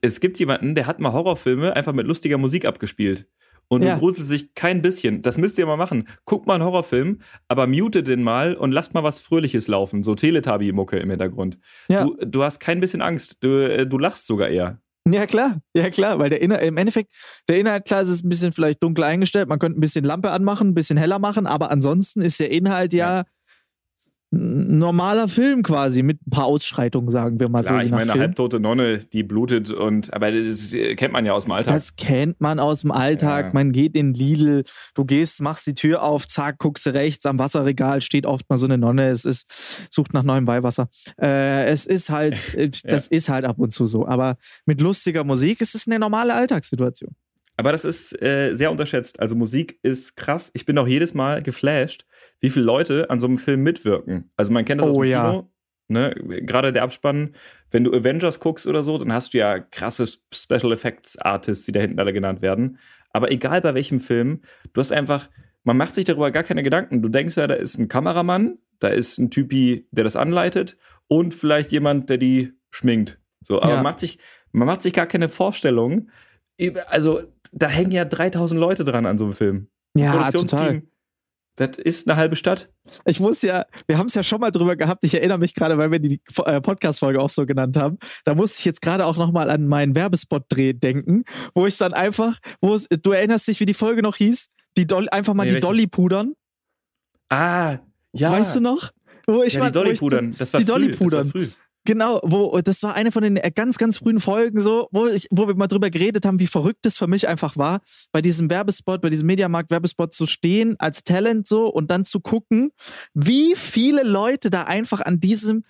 Es 0.00 0.20
gibt 0.20 0.38
jemanden, 0.38 0.74
der 0.74 0.86
hat 0.86 0.98
mal 1.00 1.12
Horrorfilme 1.12 1.74
einfach 1.76 1.92
mit 1.92 2.06
lustiger 2.06 2.38
Musik 2.38 2.64
abgespielt. 2.64 3.26
Und 3.70 3.82
Ja. 3.82 3.94
du 3.94 4.00
gruselst 4.00 4.30
dich 4.30 4.54
kein 4.54 4.80
bisschen. 4.80 5.20
Das 5.20 5.36
müsst 5.36 5.58
ihr 5.58 5.66
mal 5.66 5.76
machen. 5.76 6.08
Guckt 6.24 6.46
mal 6.46 6.54
einen 6.54 6.64
Horrorfilm, 6.64 7.18
aber 7.48 7.66
mute 7.66 8.02
den 8.02 8.22
mal 8.22 8.54
und 8.54 8.72
lasst 8.72 8.94
mal 8.94 9.02
was 9.04 9.20
Fröhliches 9.20 9.68
laufen. 9.68 10.02
So 10.02 10.14
Teletubby-Mucke 10.14 10.98
im 10.98 11.10
Hintergrund. 11.10 11.58
Ja. 11.86 12.04
Du, 12.04 12.16
du 12.24 12.42
hast 12.42 12.60
kein 12.60 12.80
bisschen 12.80 13.02
Angst. 13.02 13.36
Du, 13.44 13.48
äh, 13.70 13.86
du 13.86 13.98
lachst 13.98 14.24
sogar 14.26 14.48
eher. 14.48 14.80
Ja, 15.12 15.26
klar, 15.26 15.58
ja 15.74 15.90
klar, 15.90 16.18
weil 16.18 16.30
der 16.30 16.42
Inhalt, 16.42 16.62
im 16.62 16.76
Endeffekt, 16.76 17.14
der 17.48 17.58
Inhalt, 17.58 17.84
klar, 17.84 18.02
ist 18.02 18.24
ein 18.24 18.28
bisschen 18.28 18.52
vielleicht 18.52 18.82
dunkel 18.82 19.04
eingestellt, 19.04 19.48
man 19.48 19.58
könnte 19.58 19.78
ein 19.78 19.80
bisschen 19.80 20.04
Lampe 20.04 20.30
anmachen, 20.30 20.68
ein 20.68 20.74
bisschen 20.74 20.96
heller 20.98 21.18
machen, 21.18 21.46
aber 21.46 21.70
ansonsten 21.70 22.20
ist 22.20 22.40
der 22.40 22.50
Inhalt 22.50 22.92
ja, 22.92 23.20
ein 23.20 23.24
normaler 24.30 25.28
Film 25.28 25.62
quasi, 25.62 26.02
mit 26.02 26.26
ein 26.26 26.30
paar 26.30 26.44
Ausschreitungen, 26.44 27.10
sagen 27.10 27.40
wir 27.40 27.48
mal 27.48 27.62
Klar, 27.62 27.78
so. 27.78 27.84
ich 27.84 27.90
meine, 27.90 28.12
Film. 28.12 28.20
halbtote 28.20 28.60
Nonne, 28.60 28.98
die 28.98 29.22
blutet 29.22 29.70
und, 29.70 30.12
aber 30.12 30.30
das 30.30 30.72
kennt 30.96 31.12
man 31.12 31.24
ja 31.24 31.32
aus 31.32 31.44
dem 31.44 31.52
Alltag. 31.52 31.74
Das 31.74 31.96
kennt 31.96 32.40
man 32.40 32.58
aus 32.58 32.82
dem 32.82 32.90
Alltag. 32.90 33.46
Ja. 33.46 33.50
Man 33.54 33.72
geht 33.72 33.96
in 33.96 34.12
Lidl, 34.12 34.64
du 34.94 35.04
gehst, 35.06 35.40
machst 35.40 35.66
die 35.66 35.74
Tür 35.74 36.02
auf, 36.02 36.28
zack, 36.28 36.58
guckst 36.58 36.86
rechts 36.88 37.24
am 37.24 37.38
Wasserregal, 37.38 38.02
steht 38.02 38.26
oft 38.26 38.48
mal 38.50 38.58
so 38.58 38.66
eine 38.66 38.76
Nonne, 38.76 39.08
es 39.08 39.24
ist, 39.24 39.88
sucht 39.90 40.12
nach 40.12 40.22
neuem 40.22 40.46
Weihwasser. 40.46 40.88
Äh, 41.20 41.64
es 41.64 41.86
ist 41.86 42.10
halt, 42.10 42.54
äh, 42.54 42.70
das 42.84 43.08
ist 43.08 43.30
halt 43.30 43.46
ab 43.46 43.58
und 43.58 43.72
zu 43.72 43.86
so. 43.86 44.06
Aber 44.06 44.36
mit 44.66 44.82
lustiger 44.82 45.24
Musik 45.24 45.62
ist 45.62 45.74
es 45.74 45.86
eine 45.86 45.98
normale 45.98 46.34
Alltagssituation. 46.34 47.14
Aber 47.58 47.72
das 47.72 47.84
ist 47.84 48.20
äh, 48.22 48.54
sehr 48.54 48.70
unterschätzt. 48.70 49.18
Also 49.20 49.34
Musik 49.34 49.78
ist 49.82 50.16
krass. 50.16 50.50
Ich 50.54 50.64
bin 50.64 50.78
auch 50.78 50.86
jedes 50.86 51.12
Mal 51.12 51.42
geflasht, 51.42 52.06
wie 52.40 52.50
viele 52.50 52.64
Leute 52.64 53.10
an 53.10 53.18
so 53.20 53.26
einem 53.26 53.36
Film 53.36 53.62
mitwirken. 53.64 54.30
Also 54.36 54.52
man 54.52 54.64
kennt 54.64 54.80
das 54.80 54.88
aus 54.88 54.96
Oh 54.96 55.02
dem 55.02 55.10
ja. 55.10 55.30
Kino. 55.30 55.50
Ne? 55.88 56.14
Gerade 56.42 56.72
der 56.72 56.84
Abspann, 56.84 57.34
wenn 57.72 57.82
du 57.82 57.92
Avengers 57.92 58.40
guckst 58.40 58.66
oder 58.66 58.82
so, 58.82 58.96
dann 58.96 59.12
hast 59.12 59.34
du 59.34 59.38
ja 59.38 59.58
krasse 59.58 60.06
Special 60.32 60.72
Effects 60.72 61.18
Artists, 61.18 61.66
die 61.66 61.72
da 61.72 61.80
hinten 61.80 61.98
alle 61.98 62.12
genannt 62.12 62.42
werden. 62.42 62.78
Aber 63.10 63.32
egal 63.32 63.60
bei 63.60 63.74
welchem 63.74 63.98
Film, 63.98 64.42
du 64.72 64.80
hast 64.80 64.92
einfach, 64.92 65.28
man 65.64 65.76
macht 65.76 65.94
sich 65.94 66.04
darüber 66.04 66.30
gar 66.30 66.44
keine 66.44 66.62
Gedanken. 66.62 67.02
Du 67.02 67.08
denkst 67.08 67.36
ja, 67.36 67.46
da 67.48 67.54
ist 67.54 67.76
ein 67.78 67.88
Kameramann, 67.88 68.58
da 68.78 68.88
ist 68.88 69.18
ein 69.18 69.30
Typi, 69.30 69.88
der 69.90 70.04
das 70.04 70.14
anleitet 70.14 70.76
und 71.08 71.34
vielleicht 71.34 71.72
jemand, 71.72 72.08
der 72.10 72.18
die 72.18 72.52
schminkt. 72.70 73.18
So, 73.42 73.60
aber 73.60 73.70
Ja. 73.70 73.74
man 73.76 73.84
macht 73.84 74.00
sich, 74.00 74.18
man 74.52 74.66
macht 74.66 74.82
sich 74.82 74.92
gar 74.92 75.06
keine 75.06 75.28
Vorstellung. 75.28 76.10
Also, 76.88 77.22
da 77.52 77.68
hängen 77.68 77.90
ja 77.92 78.04
3000 78.04 78.60
Leute 78.60 78.84
dran 78.84 79.06
an 79.06 79.18
so 79.18 79.24
einem 79.24 79.32
Film. 79.34 79.68
Ja, 79.96 80.30
total. 80.30 80.82
Das 81.56 81.76
ist 81.76 82.08
eine 82.08 82.16
halbe 82.16 82.36
Stadt. 82.36 82.70
Ich 83.04 83.18
muss 83.18 83.42
ja, 83.42 83.64
wir 83.88 83.98
haben 83.98 84.06
es 84.06 84.14
ja 84.14 84.22
schon 84.22 84.40
mal 84.40 84.52
drüber 84.52 84.76
gehabt. 84.76 85.02
Ich 85.04 85.14
erinnere 85.14 85.38
mich 85.38 85.54
gerade, 85.54 85.76
weil 85.76 85.90
wir 85.90 85.98
die 85.98 86.20
äh, 86.44 86.60
Podcast-Folge 86.60 87.20
auch 87.20 87.30
so 87.30 87.46
genannt 87.46 87.76
haben. 87.76 87.98
Da 88.24 88.36
musste 88.36 88.60
ich 88.60 88.64
jetzt 88.64 88.80
gerade 88.80 89.04
auch 89.04 89.16
nochmal 89.16 89.50
an 89.50 89.66
meinen 89.66 89.96
Werbespot-Dreh 89.96 90.74
denken, 90.74 91.24
wo 91.56 91.66
ich 91.66 91.76
dann 91.76 91.94
einfach, 91.94 92.38
wo 92.60 92.74
es, 92.74 92.86
du 92.88 93.10
erinnerst 93.10 93.48
dich, 93.48 93.58
wie 93.58 93.66
die 93.66 93.74
Folge 93.74 94.02
noch 94.02 94.14
hieß? 94.14 94.50
Die 94.76 94.86
Dolly, 94.86 95.08
einfach 95.08 95.34
mal 95.34 95.42
Nee, 95.44 95.48
die 95.48 95.54
welche? 95.56 95.66
Dolly 95.66 95.86
pudern. 95.88 96.34
Ah, 97.28 97.78
ja. 98.12 98.30
Weißt 98.32 98.54
du 98.56 98.60
noch? 98.60 98.90
Wo 99.26 99.42
ich 99.42 99.54
ja, 99.54 99.60
mal- 99.60 99.66
die 99.66 99.72
Dolly 99.72 99.94
pudern. 99.96 100.34
Das 100.38 100.52
war 100.52 100.60
die 100.60 100.66
früh. 100.66 100.72
Dolly 100.72 100.88
Das 100.90 101.00
war 101.00 101.06
pudern. 101.06 101.28
früh. 101.28 101.48
Genau, 101.88 102.20
wo 102.22 102.60
das 102.60 102.82
war 102.82 102.94
eine 102.94 103.10
von 103.10 103.22
den 103.22 103.38
äh, 103.38 103.50
ganz, 103.50 103.78
ganz 103.78 103.96
frühen 103.96 104.20
Folgen, 104.20 104.60
so, 104.60 104.88
wo, 104.92 105.06
ich, 105.06 105.26
wo 105.30 105.48
wir 105.48 105.54
mal 105.54 105.68
drüber 105.68 105.88
geredet 105.88 106.26
haben, 106.26 106.38
wie 106.38 106.46
verrückt 106.46 106.84
es 106.84 106.98
für 106.98 107.06
mich 107.06 107.26
einfach 107.26 107.56
war, 107.56 107.80
bei 108.12 108.20
diesem 108.20 108.50
Werbespot, 108.50 109.00
bei 109.00 109.08
diesem 109.08 109.26
Mediamarkt-Werbespot 109.26 110.12
zu 110.12 110.26
stehen 110.26 110.76
als 110.78 111.02
Talent 111.02 111.46
so 111.46 111.66
und 111.66 111.90
dann 111.90 112.04
zu 112.04 112.20
gucken, 112.20 112.72
wie 113.14 113.54
viele 113.56 114.02
Leute 114.02 114.50
da 114.50 114.64
einfach 114.64 115.00
an 115.00 115.18
diesem 115.18 115.64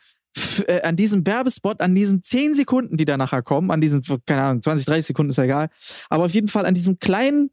äh, 0.67 0.82
an 0.82 0.97
diesem 0.97 1.25
Werbespot, 1.25 1.81
an 1.81 1.94
diesen 1.94 2.20
10 2.20 2.55
Sekunden, 2.56 2.97
die 2.97 3.05
da 3.05 3.17
nachher 3.17 3.43
kommen, 3.43 3.70
an 3.70 3.81
diesen, 3.81 4.03
keine 4.26 4.43
Ahnung, 4.43 4.62
20, 4.62 4.87
30 4.87 5.06
Sekunden 5.06 5.31
ist 5.31 5.37
ja 5.37 5.44
egal, 5.44 5.70
aber 6.11 6.25
auf 6.25 6.35
jeden 6.35 6.49
Fall 6.49 6.67
an 6.67 6.75
diesem 6.75 6.99
kleinen 6.99 7.50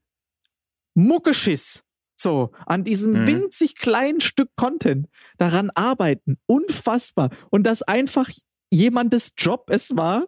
Muckeschiss, 0.95 1.83
so, 2.17 2.51
an 2.65 2.83
diesem 2.83 3.11
Mhm. 3.11 3.27
winzig 3.27 3.75
kleinen 3.75 4.21
Stück 4.21 4.49
Content 4.55 5.07
daran 5.37 5.69
arbeiten. 5.75 6.37
Unfassbar. 6.47 7.29
Und 7.51 7.63
dass 7.63 7.83
einfach 7.83 8.29
jemandes 8.69 9.33
Job 9.37 9.65
es 9.69 9.95
war, 9.95 10.25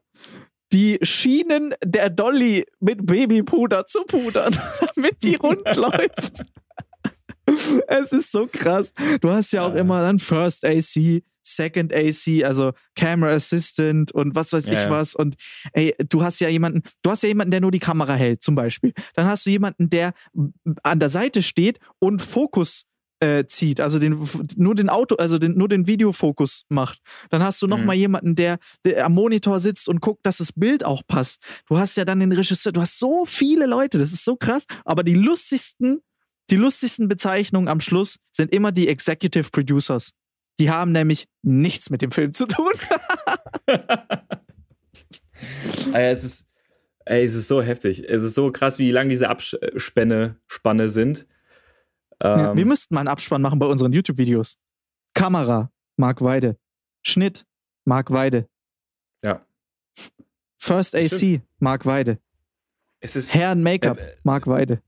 die 0.73 0.99
Schienen 1.01 1.75
der 1.83 2.09
Dolly 2.09 2.65
mit 2.79 3.05
Babypuder 3.05 3.85
zu 3.85 4.03
pudern, 4.03 4.55
damit 4.95 5.23
die 5.23 5.35
rund 5.35 5.63
läuft. 5.75 6.43
Es 7.87 8.11
ist 8.11 8.31
so 8.31 8.47
krass. 8.47 8.93
Du 9.21 9.31
hast 9.31 9.53
ja 9.53 9.65
auch 9.65 9.73
immer 9.73 10.01
dann 10.01 10.19
First 10.19 10.65
AC, 10.65 11.23
Second 11.41 11.93
AC, 11.93 12.43
also 12.43 12.73
Camera 12.95 13.31
Assistant 13.31 14.11
und 14.11 14.35
was 14.35 14.51
weiß 14.51 14.67
Ja, 14.67 14.83
ich 14.83 14.89
was. 14.89 15.15
Und 15.15 15.35
ey, 15.71 15.95
du 16.09 16.23
hast 16.23 16.41
ja 16.41 16.49
jemanden, 16.49 16.83
du 17.03 17.09
hast 17.09 17.23
ja 17.23 17.29
jemanden, 17.29 17.51
der 17.51 17.61
nur 17.61 17.71
die 17.71 17.79
Kamera 17.79 18.15
hält, 18.15 18.43
zum 18.43 18.55
Beispiel. 18.55 18.93
Dann 19.15 19.27
hast 19.27 19.45
du 19.45 19.49
jemanden, 19.49 19.89
der 19.89 20.11
an 20.83 20.99
der 20.99 21.09
Seite 21.09 21.41
steht 21.41 21.79
und 21.99 22.21
Fokus 22.21 22.85
äh, 23.19 23.45
zieht, 23.45 23.79
also 23.81 23.97
den, 23.99 24.27
nur 24.57 24.75
den 24.75 24.89
Auto, 24.89 25.15
also 25.15 25.37
den, 25.39 25.57
nur 25.57 25.67
den 25.69 25.87
Videofokus 25.87 26.65
macht. 26.69 26.99
Dann 27.29 27.41
hast 27.41 27.61
du 27.61 27.67
noch 27.67 27.79
Mhm. 27.79 27.85
mal 27.85 27.93
jemanden, 27.95 28.35
der, 28.35 28.59
der 28.85 29.05
am 29.05 29.15
Monitor 29.15 29.59
sitzt 29.59 29.89
und 29.89 30.01
guckt, 30.01 30.25
dass 30.25 30.37
das 30.37 30.51
Bild 30.53 30.85
auch 30.85 31.01
passt. 31.07 31.41
Du 31.67 31.77
hast 31.77 31.97
ja 31.97 32.05
dann 32.05 32.19
den 32.19 32.31
Regisseur, 32.31 32.71
du 32.71 32.81
hast 32.81 32.99
so 32.99 33.25
viele 33.25 33.65
Leute, 33.65 33.97
das 33.97 34.13
ist 34.13 34.23
so 34.23 34.35
krass. 34.35 34.65
Aber 34.85 35.03
die 35.03 35.15
lustigsten, 35.15 36.01
die 36.49 36.55
lustigsten 36.57 37.07
Bezeichnungen 37.07 37.67
am 37.67 37.79
Schluss 37.81 38.17
sind 38.31 38.53
immer 38.53 38.71
die 38.71 38.87
Executive 38.87 39.49
Producers. 39.51 40.11
Die 40.59 40.69
haben 40.69 40.91
nämlich 40.91 41.25
nichts 41.43 41.89
mit 41.89 42.01
dem 42.01 42.11
Film 42.11 42.33
zu 42.33 42.45
tun. 42.45 42.71
Ah, 45.93 45.99
es 45.99 46.23
ist, 46.23 46.47
ey, 47.05 47.23
es 47.23 47.35
ist 47.35 47.47
so 47.47 47.61
heftig. 47.61 48.03
Es 48.07 48.23
ist 48.23 48.33
so 48.33 48.51
krass, 48.51 48.79
wie 48.79 48.89
lang 48.91 49.09
diese 49.09 49.29
Abspänne 49.29 50.37
Spanne 50.47 50.89
sind. 50.89 51.27
Ja, 52.21 52.51
Ähm, 52.51 52.57
wir 52.57 52.65
müssten 52.65 52.93
mal 52.95 53.01
einen 53.01 53.07
Abspann 53.09 53.41
machen 53.41 53.59
bei 53.59 53.65
unseren 53.67 53.93
YouTube-Videos. 53.93 54.57
Kamera, 55.13 55.71
Mark 55.97 56.21
Weide. 56.21 56.57
Schnitt, 57.05 57.45
Mark 57.85 58.11
Weide. 58.11 58.47
Ja. 59.23 59.45
First 60.59 60.95
AC, 60.95 61.41
Mark 61.59 61.85
Weide. 61.85 62.19
es 62.99 63.15
ist, 63.15 63.33
Herren 63.33 63.61
Make-up, 63.63 63.97
Äh, 63.99 64.11
äh, 64.11 64.15
Mark 64.23 64.47
Weide. 64.47 64.81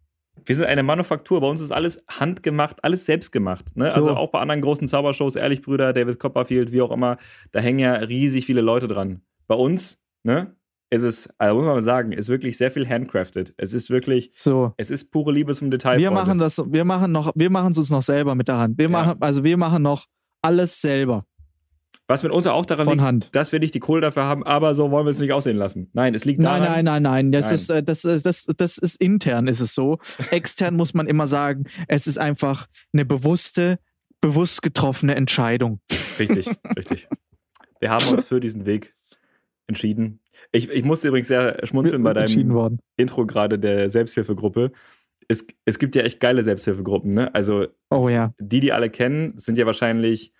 wir 0.45 0.55
sind 0.55 0.65
eine 0.65 0.83
Manufaktur. 0.83 1.41
Bei 1.41 1.47
uns 1.47 1.61
ist 1.61 1.71
alles 1.71 2.03
handgemacht, 2.09 2.83
alles 2.83 3.05
selbst 3.05 3.31
gemacht. 3.31 3.75
Ne? 3.75 3.89
So. 3.91 3.97
Also 3.97 4.15
auch 4.15 4.31
bei 4.31 4.39
anderen 4.39 4.61
großen 4.61 4.87
Zaubershows, 4.87 5.35
Ehrlich 5.35 5.61
Brüder, 5.61 5.93
David 5.93 6.19
Copperfield, 6.19 6.71
wie 6.71 6.81
auch 6.81 6.91
immer, 6.91 7.17
da 7.51 7.59
hängen 7.59 7.79
ja 7.79 7.93
riesig 7.93 8.45
viele 8.45 8.61
Leute 8.61 8.87
dran. 8.87 9.21
Bei 9.47 9.55
uns, 9.55 9.99
ne? 10.23 10.55
Es 10.91 11.01
ist, 11.03 11.29
also 11.37 11.55
muss 11.55 11.65
man 11.65 11.81
sagen, 11.81 12.11
ist 12.11 12.29
wirklich 12.29 12.57
sehr 12.57 12.71
viel 12.71 12.87
handcrafted. 12.87 13.53
Es 13.57 13.73
ist 13.73 13.89
wirklich, 13.89 14.31
So. 14.35 14.73
es 14.77 14.89
ist 14.89 15.11
pure 15.11 15.31
Liebe 15.31 15.53
zum 15.53 15.69
Detail. 15.71 15.97
Wir 15.99 16.11
machen 16.11 16.39
das, 16.39 16.57
wir 16.65 16.83
machen 16.85 17.11
noch, 17.11 17.31
wir 17.35 17.49
machen 17.49 17.71
es 17.71 17.77
uns 17.77 17.89
noch 17.91 18.01
selber 18.01 18.33
mit 18.35 18.47
der 18.47 18.57
Hand. 18.57 18.77
Wir 18.77 18.85
Ja. 18.85 18.89
machen, 18.89 19.17
also 19.21 19.43
wir 19.43 19.57
machen 19.57 19.83
noch 19.83 20.05
alles 20.41 20.81
selber 20.81 21.25
Was 22.07 22.23
mitunter 22.23 22.53
auch 22.55 22.65
daran 22.65 22.85
von 22.85 22.93
liegt, 22.95 23.05
Hand. 23.05 23.29
dass 23.35 23.51
wir 23.51 23.59
nicht 23.59 23.73
die 23.75 23.79
Kohle 23.79 24.01
dafür 24.01 24.23
haben, 24.23 24.43
aber 24.43 24.73
so 24.73 24.89
wollen 24.89 25.05
wir 25.05 25.11
es 25.11 25.19
nicht 25.19 25.31
aussehen 25.33 25.57
lassen. 25.57 25.89
Nein, 25.93 26.15
es 26.15 26.25
liegt 26.25 26.39
Nein, 26.41 26.61
daran. 26.63 26.83
nein, 26.83 26.85
nein, 26.85 27.03
nein. 27.03 27.31
Das 27.31 27.45
Nein. 27.45 27.53
ist, 27.55 27.69
äh, 27.69 27.83
das, 27.83 28.03
ist- 28.05 28.25
das, 28.25 28.45
das 28.57 28.77
ist 28.79 28.95
intern, 28.99 29.47
ist 29.47 29.59
es 29.59 29.75
so. 29.75 29.99
Extern 30.31 30.75
muss 30.75 30.93
man 30.95 31.05
immer 31.07 31.27
sagen, 31.27 31.65
es 31.87 32.07
ist 32.07 32.17
einfach 32.17 32.65
eine 32.93 33.05
bewusste, 33.05 33.77
bewusst 34.21 34.63
getroffene 34.63 35.13
Entscheidung. 35.15 35.81
Richtig, 36.17 36.49
richtig. 36.75 37.07
Wir 37.79 37.91
haben 37.91 38.07
uns 38.07 38.25
für 38.25 38.39
diesen 38.39 38.65
Weg 38.65 38.95
entschieden. 39.69 40.19
Ich, 40.51 40.69
ich 40.69 40.83
musste 40.83 41.07
übrigens 41.07 41.27
sehr 41.29 41.65
schmunzeln 41.65 42.03
bei 42.03 42.13
deinem. 42.13 42.79
Intro 42.97 43.25
gerade 43.25 43.57
der 43.57 43.89
Selbsthilfegruppe. 43.89 44.71
Es, 45.27 45.47
es 45.63 45.79
gibt 45.79 45.95
ja 45.95 46.01
echt 46.01 46.19
geile 46.19 46.43
Selbsthilfegruppen, 46.43 47.11
ne? 47.11 47.33
Also 47.33 47.67
Oh 47.89 48.09
ja. 48.09 48.33
die, 48.39 48.59
die 48.59 48.73
alle 48.73 48.89
kennen, 48.89 49.37
sind 49.37 49.57
ja 49.57 49.65
wahrscheinlich 49.65 50.33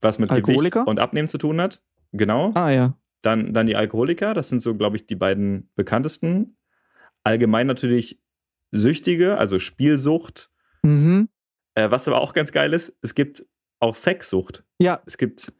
was 0.00 0.18
mit 0.18 0.28
Gewicht 0.28 0.48
Alkoholiker? 0.48 0.86
und 0.86 1.00
Abnehmen 1.00 1.28
zu 1.28 1.38
tun 1.38 1.60
hat. 1.60 1.82
Genau. 2.12 2.52
Ah 2.54 2.70
ja. 2.70 2.96
Dann, 3.22 3.54
dann 3.54 3.66
die 3.66 3.74
Alkoholiker, 3.74 4.34
das 4.34 4.50
sind 4.50 4.60
so, 4.60 4.74
glaube 4.76 4.96
ich, 4.96 5.06
die 5.06 5.16
beiden 5.16 5.70
bekanntesten. 5.76 6.56
Allgemein 7.22 7.66
natürlich 7.66 8.20
Süchtige, 8.70 9.38
also 9.38 9.58
Spielsucht. 9.58 10.50
Mhm. 10.82 11.28
Äh, 11.74 11.90
was 11.90 12.06
aber 12.06 12.20
auch 12.20 12.34
ganz 12.34 12.52
geil 12.52 12.74
ist, 12.74 12.96
es 13.00 13.14
gibt 13.14 13.46
auch 13.80 13.94
Sexsucht. 13.94 14.62
Ja, 14.78 15.00
Es 15.06 15.16
gibt 15.16 15.52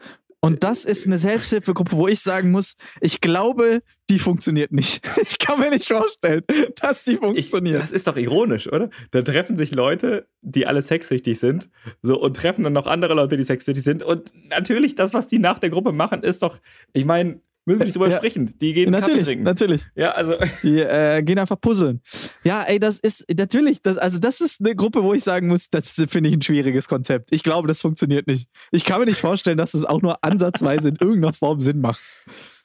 und 0.45 0.63
das 0.63 0.85
ist 0.85 1.07
eine 1.07 1.19
Selbsthilfegruppe, 1.19 1.93
wo 1.93 2.07
ich 2.07 2.21
sagen 2.21 2.51
muss, 2.51 2.77
ich 3.01 3.21
glaube, 3.21 3.83
die 4.11 4.19
funktioniert 4.19 4.73
nicht. 4.73 5.01
Ich 5.23 5.39
kann 5.39 5.59
mir 5.59 5.71
nicht 5.71 5.89
vorstellen, 5.89 6.43
dass 6.81 7.05
die 7.05 7.13
Ich, 7.13 7.19
funktioniert. 7.19 7.81
das 7.81 7.93
ist 7.93 8.07
doch 8.07 8.17
ironisch, 8.17 8.71
oder? 8.71 8.91
Da 9.11 9.23
treffen 9.23 9.57
sich 9.57 9.75
Leute, 9.75 10.29
die 10.43 10.67
alle 10.67 10.83
sexsüchtig 10.83 11.39
sind, 11.39 11.71
so 12.03 12.21
und 12.21 12.37
treffen 12.37 12.63
dann 12.63 12.73
noch 12.73 12.87
andere 12.87 13.15
Leute, 13.15 13.37
die 13.37 13.43
sexsüchtig 13.43 13.85
sind. 13.85 14.03
Und 14.03 14.33
natürlich, 14.49 14.95
das, 14.95 15.15
was 15.15 15.29
die 15.29 15.39
nach 15.39 15.59
der 15.59 15.71
Gruppe 15.71 15.93
machen, 15.93 16.23
ist 16.23 16.43
doch, 16.43 16.59
ich 16.93 17.05
meine, 17.05 17.41
müssen 17.67 17.81
wir 17.81 17.85
nicht 17.87 17.95
drüber 17.97 18.09
Ja. 18.11 18.17
sprechen. 18.19 18.55
Die 18.61 18.73
gehen 18.73 18.93
Kaffee 18.93 19.01
natürlich, 19.01 19.25
trinken. 19.25 19.45
natürlich. 19.45 19.87
Ja, 19.95 20.11
also 20.13 20.35
Die 20.63 20.81
äh, 20.81 21.23
gehen 21.23 21.39
einfach 21.39 21.61
puzzeln. 21.61 22.01
Ja, 22.45 22.63
ey, 22.67 22.79
das 22.79 23.01
ist 23.01 23.25
natürlich, 23.37 23.81
das, 23.83 23.97
also 23.99 24.19
das 24.19 24.41
ist 24.41 24.61
eine 24.61 24.75
Gruppe, 24.77 25.03
wo 25.03 25.15
ich 25.15 25.25
sagen 25.25 25.49
muss, 25.49 25.69
das 25.71 25.93
finde 26.09 26.29
ich 26.31 26.37
ein 26.37 26.43
schwieriges 26.43 26.89
Konzept. 26.89 27.31
Ich 27.33 27.43
glaube, 27.43 27.69
das 27.69 27.81
funktioniert 27.81 28.27
nicht. 28.27 28.49
Ich 28.71 28.85
kann 28.85 29.01
mir 29.01 29.07
nicht 29.07 29.21
vorstellen, 29.21 29.59
dass 29.59 29.75
es 29.75 29.85
auch 29.85 30.03
nur 30.03 30.23
ansatzweise 30.25 30.89
in 30.91 30.97
irgendeiner 30.97 31.33
Form 31.33 31.61
Sinn 31.61 31.81
macht. 31.81 32.03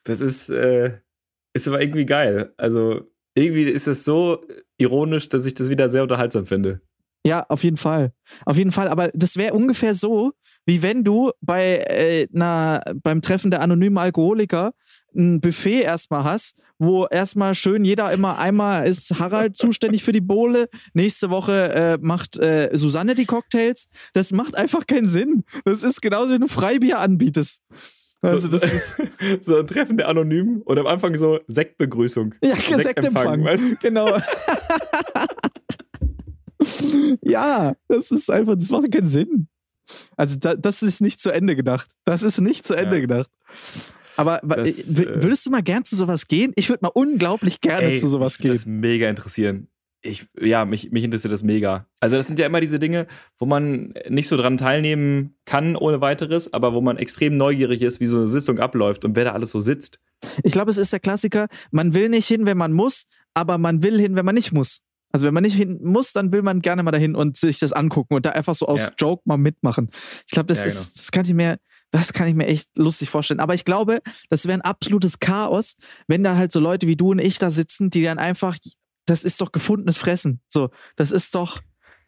das 0.04 0.20
ist, 0.22 0.50
äh, 0.50 0.98
ist 1.54 1.68
aber 1.68 1.82
irgendwie 1.82 2.06
geil. 2.06 2.54
Also 2.58 3.02
irgendwie 3.36 3.64
ist 3.64 3.88
es 3.88 4.04
so 4.06 4.44
ironisch, 4.78 5.30
dass 5.30 5.46
ich 5.46 5.54
das 5.54 5.70
wieder 5.70 5.88
sehr 5.90 6.04
unterhaltsam 6.04 6.46
finde. 6.46 6.82
Ja, 7.26 7.46
auf 7.50 7.64
jeden 7.64 7.78
Fall. 7.78 8.14
Auf 8.46 8.58
jeden 8.58 8.72
Fall. 8.72 8.88
Aber 8.88 9.10
das 9.14 9.36
wäre 9.38 9.54
ungefähr 9.54 9.94
so, 9.94 10.32
wie 10.66 10.82
wenn 10.84 11.04
du 11.04 11.32
bei 11.42 11.78
äh, 11.90 12.28
na, 12.32 12.82
beim 13.04 13.22
Treffen 13.22 13.52
der 13.52 13.62
anonymen 13.62 13.98
Alkoholiker 13.98 14.72
ein 15.20 15.42
Buffet 15.42 15.82
erstmal 15.82 16.24
hast, 16.24 16.56
wo 16.80 17.06
erstmal 17.08 17.54
schön 17.56 17.84
jeder 17.84 18.12
immer 18.14 18.40
einmal 18.40 18.88
ist 18.88 19.20
Harald 19.20 19.58
zuständig 19.58 20.02
für 20.04 20.14
die 20.14 20.22
Bohle, 20.22 20.70
nächste 20.94 21.30
Woche 21.30 21.74
äh, 21.74 21.98
macht 22.02 22.38
äh, 22.38 22.70
Susanne 22.74 23.16
die 23.16 23.26
Cocktails. 23.26 23.90
Das 24.14 24.32
macht 24.32 24.56
einfach 24.56 24.88
keinen 24.88 25.08
Sinn. 25.08 25.44
Das 25.66 25.84
ist 25.84 26.02
genauso, 26.02 26.34
wenn 26.34 26.42
du 26.42 26.48
Freibier 26.48 27.00
anbietest. 27.00 27.62
Also 28.22 28.48
so, 28.48 28.58
das 28.58 28.72
ist 28.72 28.98
so 29.46 29.60
ein 29.60 29.68
Treffen 29.68 29.98
der 29.98 30.08
Anonymen 30.10 30.62
und 30.62 30.78
am 30.80 30.88
Anfang 30.88 31.16
so 31.16 31.40
Sektbegrüßung. 31.48 32.36
ja 32.44 32.56
Sektempfang. 32.78 33.44
weißt 33.44 33.64
du? 33.64 33.76
Genau. 33.82 34.18
ja, 37.22 37.74
das 37.88 38.12
ist 38.12 38.30
einfach, 38.30 38.56
das 38.56 38.70
macht 38.70 38.92
keinen 38.92 39.08
Sinn. 39.08 39.48
Also 40.18 40.38
da, 40.40 40.56
das 40.56 40.84
ist 40.84 41.02
nicht 41.02 41.20
zu 41.20 41.32
Ende 41.32 41.56
gedacht. 41.56 41.90
Das 42.06 42.22
ist 42.24 42.40
nicht 42.40 42.66
zu 42.66 42.76
Ende 42.76 42.96
Ja. 42.98 43.02
gedacht. 43.02 43.30
Aber 44.20 44.40
Das, 44.44 44.98
w- 44.98 45.04
äh, 45.04 45.24
würdest 45.24 45.46
du 45.46 45.50
mal 45.50 45.64
gern 45.64 45.86
zu 45.86 45.96
sowas 45.96 46.28
gehen? 46.28 46.52
Ich 46.56 46.70
würde 46.70 46.80
mal 46.84 46.92
unglaublich 46.94 47.62
gerne 47.62 47.88
Ey, 47.90 47.96
zu 47.98 48.08
sowas 48.08 48.34
mich 48.34 48.40
würde 48.40 48.48
gehen. 48.50 48.56
das 48.56 48.66
mega 48.66 49.10
interessieren. 49.10 49.68
Ich, 50.02 50.28
ja, 50.40 50.64
mich, 50.64 50.92
mich 50.92 51.04
interessiert 51.04 51.34
das 51.34 51.44
mega. 51.44 51.86
Also, 52.00 52.16
das 52.16 52.28
sind 52.28 52.40
ja 52.40 52.46
immer 52.46 52.62
diese 52.62 52.80
Dinge, 52.80 53.06
wo 53.38 53.46
man 53.46 53.94
nicht 54.08 54.28
so 54.30 54.38
dran 54.38 54.58
teilnehmen 54.58 55.36
kann 55.46 55.76
ohne 55.76 56.00
weiteres, 56.00 56.54
aber 56.54 56.74
wo 56.74 56.80
man 56.80 56.98
extrem 56.98 57.36
neugierig 57.36 57.82
ist, 57.82 58.00
wie 58.00 58.06
so 58.06 58.20
eine 58.20 58.28
Sitzung 58.28 58.60
abläuft 58.60 59.04
und 59.04 59.18
wer 59.18 59.26
da 59.26 59.32
alles 59.34 59.52
so 59.52 59.60
sitzt. 59.60 60.00
Ich 60.44 60.54
glaube, 60.54 60.72
es 60.72 60.78
ist 60.78 60.94
der 60.94 61.02
Klassiker, 61.02 61.48
man 61.72 61.94
will 61.94 62.08
nicht 62.08 62.28
hin, 62.28 62.46
wenn 62.46 62.58
man 62.58 62.72
muss, 62.72 63.08
aber 63.34 63.58
man 63.58 63.84
will 63.84 64.00
hin, 64.00 64.16
wenn 64.16 64.26
man 64.26 64.36
nicht 64.36 64.54
muss. 64.54 64.82
Also 65.12 65.26
wenn 65.26 65.34
man 65.34 65.44
nicht 65.44 65.56
hin 65.56 65.80
muss, 65.84 66.14
dann 66.14 66.32
will 66.32 66.44
man 66.44 66.62
gerne 66.62 66.84
mal 66.84 66.92
dahin 66.92 67.16
und 67.16 67.36
sich 67.36 67.60
das 67.60 67.74
angucken 67.74 68.14
und 68.14 68.26
da 68.26 68.30
einfach 68.30 68.56
so 68.56 68.68
aus 68.68 68.82
Ja. 68.86 68.92
Joke 68.98 69.24
mal 69.26 69.38
mitmachen. 69.38 69.90
Ich 70.28 70.32
glaube, 70.32 70.46
das 70.48 70.60
Ja, 70.60 70.66
ist, 70.66 70.98
das 71.00 71.12
kann 71.12 71.26
ich 71.26 71.34
mir, 71.34 71.58
das 71.92 72.14
kann 72.14 72.28
ich 72.28 72.36
mir 72.36 72.48
echt 72.48 72.70
lustig 72.78 73.10
vorstellen. 73.10 73.40
Aber 73.40 73.54
ich 73.54 73.66
glaube, 73.66 74.00
das 74.30 74.46
wäre 74.46 74.58
ein 74.58 74.62
absolutes 74.62 75.20
Chaos, 75.20 75.76
wenn 76.08 76.24
da 76.24 76.36
halt 76.36 76.52
so 76.52 76.60
Leute 76.60 76.88
wie 76.88 76.96
du 76.96 77.12
und 77.12 77.20
ich 77.20 77.38
da 77.40 77.50
sitzen, 77.50 77.90
die 77.90 78.04
dann 78.04 78.20
einfach, 78.20 78.58
das 79.06 79.24
ist 79.24 79.42
doch 79.42 79.52
gefundenes 79.52 79.98
Fressen. 79.98 80.42
So, 80.50 80.70
das 80.96 81.12
ist 81.12 81.34
doch, 81.34 81.62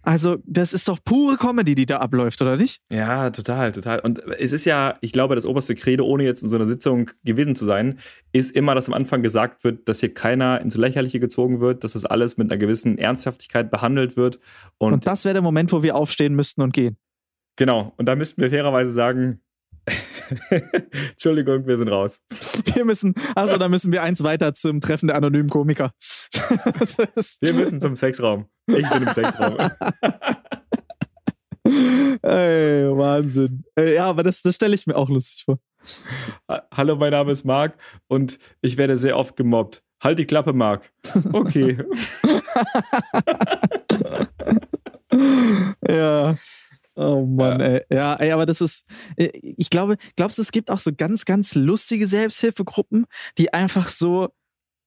also 0.04 0.38
das 0.46 0.74
ist 0.74 0.88
doch 0.88 1.00
pure 1.04 1.38
Comedy, 1.38 1.76
die 1.76 1.86
da 1.86 1.98
abläuft, 1.98 2.42
oder 2.42 2.58
nicht? 2.58 2.82
Ja, 2.92 3.30
total, 3.30 3.72
total. 3.72 4.00
Und 4.00 4.20
es 4.40 4.52
ist 4.52 4.66
ja, 4.66 4.98
ich 5.02 5.12
glaube, 5.12 5.36
das 5.36 5.46
oberste 5.46 5.76
Credo, 5.76 6.06
ohne 6.06 6.24
jetzt 6.24 6.42
in 6.42 6.50
so 6.50 6.56
einer 6.56 6.66
Sitzung 6.66 7.12
gewesen 7.24 7.54
zu 7.56 7.66
sein, 7.66 8.00
ist 8.32 8.56
immer, 8.56 8.74
dass 8.76 8.88
am 8.88 8.94
Anfang 8.94 9.22
gesagt 9.22 9.64
wird, 9.64 9.88
dass 9.88 10.00
hier 10.00 10.14
keiner 10.14 10.62
ins 10.62 10.76
Lächerliche 10.76 11.20
gezogen 11.20 11.60
wird, 11.60 11.84
dass 11.84 11.94
das 11.94 12.06
alles 12.06 12.38
mit 12.38 12.52
einer 12.52 12.58
gewissen 12.58 12.98
Ernsthaftigkeit 12.98 13.70
behandelt 13.70 14.18
wird. 14.18 14.40
Und, 14.78 14.94
Und 14.94 15.08
das 15.08 15.24
wäre 15.24 15.34
der 15.34 15.44
Moment, 15.44 15.72
wo 15.72 15.84
wir 15.84 15.96
aufstehen 15.96 16.36
müssten 16.36 16.62
und 16.62 16.74
gehen. 16.74 16.98
genau, 17.56 17.94
und 17.98 18.08
da 18.08 18.16
müssten 18.16 18.42
wir 18.42 18.50
fairerweise 18.50 18.92
sagen, 18.92 19.42
Entschuldigung, 21.12 21.66
wir 21.68 21.78
sind 21.78 21.88
raus. 21.90 22.22
Wir 22.74 22.86
müssen, 22.86 23.16
also 23.36 23.58
da 23.58 23.68
müssen 23.68 23.92
wir 23.92 24.04
eins 24.04 24.24
weiter 24.24 24.54
zum 24.54 24.80
Treffen 24.82 25.08
der 25.08 25.16
anonymen 25.18 25.50
Komiker. 25.50 25.94
Wir 27.42 27.54
müssen 27.54 27.82
zum 27.82 27.96
Sexraum. 27.96 28.46
Ich 28.68 28.88
bin 28.90 29.04
im 29.04 29.10
Sexraum. 29.14 29.58
ey, 32.22 32.86
Wahnsinn. 32.98 33.64
Ey, 33.76 33.96
ja, 33.96 34.06
aber 34.06 34.24
das, 34.24 34.42
das 34.42 34.56
stelle 34.56 34.76
ich 34.76 34.88
mir 34.88 34.96
auch 34.96 35.10
lustig 35.10 35.44
vor. 35.46 35.60
Ha- 36.50 36.64
Hallo, 36.74 36.96
mein 36.96 37.12
Name 37.12 37.32
ist 37.32 37.44
Marc 37.44 37.76
und 38.08 38.40
ich 38.62 38.78
werde 38.78 38.98
sehr 38.98 39.18
oft 39.18 39.36
gemobbt. 39.36 39.84
Halt 40.04 40.20
die 40.20 40.26
Klappe, 40.26 40.54
Marc. 40.54 40.92
Okay. 41.34 41.78
Ja. 45.88 46.36
Oh 47.02 47.26
Mann, 47.26 47.60
Ja. 47.60 47.66
ey. 47.66 47.82
Ja, 47.92 48.14
ey, 48.16 48.32
aber 48.32 48.46
das 48.46 48.62
ist, 48.62 48.86
äh, 49.18 49.30
ich 49.42 49.70
glaube, 49.70 49.98
glaubst 50.16 50.38
du, 50.38 50.42
es 50.42 50.52
gibt 50.52 50.70
auch 50.70 50.80
so 50.80 50.92
ganz, 50.96 51.26
ganz 51.26 51.56
lustige 51.56 52.08
Selbsthilfegruppen, 52.08 53.06
die 53.38 53.54
einfach 53.54 53.88
so 53.88 54.30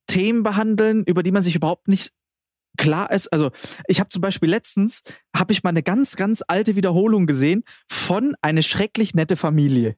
Themen 0.07 0.43
behandeln, 0.43 1.05
über 1.05 1.23
die 1.23 1.33
man 1.33 1.43
sich 1.43 1.57
überhaupt 1.57 1.89
nicht 1.89 2.13
klar 2.77 3.11
ist. 3.11 3.33
Also, 3.33 3.51
ich 3.87 4.01
habe 4.01 4.09
zum 4.09 4.21
Beispiel 4.21 4.49
letztens, 4.51 5.03
habe 5.35 5.53
ich 5.53 5.63
mal 5.63 5.71
eine 5.71 5.83
ganz, 5.83 6.17
ganz 6.17 6.43
alte 6.47 6.77
Wiederholung 6.77 7.27
gesehen 7.27 7.65
von 7.91 8.35
eine 8.43 8.63
schrecklich 8.63 9.15
nette 9.15 9.37
Familie. 9.37 9.97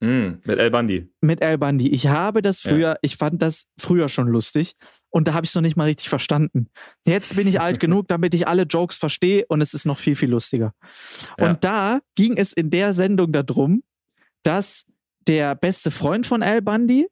Mm, 0.00 0.40
mit 0.44 0.58
El 0.58 0.70
Bandi. 0.70 1.08
mit 1.20 1.42
Al 1.42 1.58
Bundy. 1.58 1.88
Ich 1.88 2.06
habe 2.06 2.40
das 2.42 2.62
Ja. 2.62 2.70
früher, 2.72 2.96
ich 3.02 3.16
fand 3.16 3.42
das 3.42 3.66
früher 3.78 4.08
schon 4.08 4.28
lustig 4.28 4.74
und 5.10 5.26
da 5.26 5.34
habe 5.34 5.44
ich 5.44 5.50
es 5.50 5.54
noch 5.56 5.62
nicht 5.62 5.76
mal 5.76 5.84
richtig 5.84 6.08
verstanden. 6.08 6.68
Jetzt 7.04 7.34
bin 7.34 7.48
ich 7.48 7.60
alt 7.60 7.80
genug, 7.80 8.06
damit 8.08 8.32
ich 8.34 8.46
alle 8.46 8.62
Jokes 8.62 8.96
verstehe 8.98 9.44
und 9.48 9.60
es 9.60 9.74
ist 9.74 9.86
noch 9.86 9.98
viel, 9.98 10.14
viel 10.14 10.30
lustiger. 10.30 10.72
Ja. 11.38 11.48
Und 11.48 11.64
da 11.64 11.98
ging 12.14 12.36
es 12.36 12.52
in 12.52 12.70
der 12.70 12.92
Sendung 12.92 13.32
darum, 13.32 13.82
dass 14.44 14.84
der 15.26 15.54
beste 15.56 15.90
Freund 15.90 16.26
von 16.26 16.42
Al 16.44 16.62
Bundy, 16.62 17.08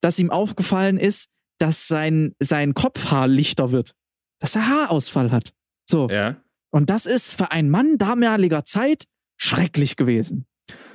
dass 0.00 0.18
ihm 0.18 0.30
aufgefallen 0.30 0.98
ist, 0.98 1.28
dass 1.58 1.86
sein, 1.88 2.34
sein 2.40 2.74
Kopfhaar 2.74 3.28
lichter 3.28 3.70
wird. 3.72 3.94
Dass 4.40 4.54
er 4.56 4.68
Haarausfall 4.68 5.30
hat. 5.32 5.52
So. 5.88 6.08
Ja. 6.10 6.36
Und 6.70 6.90
das 6.90 7.06
ist 7.06 7.34
für 7.34 7.50
einen 7.52 7.70
Mann 7.70 7.98
damaliger 7.98 8.64
Zeit 8.64 9.04
schrecklich 9.36 9.96
gewesen. 9.96 10.44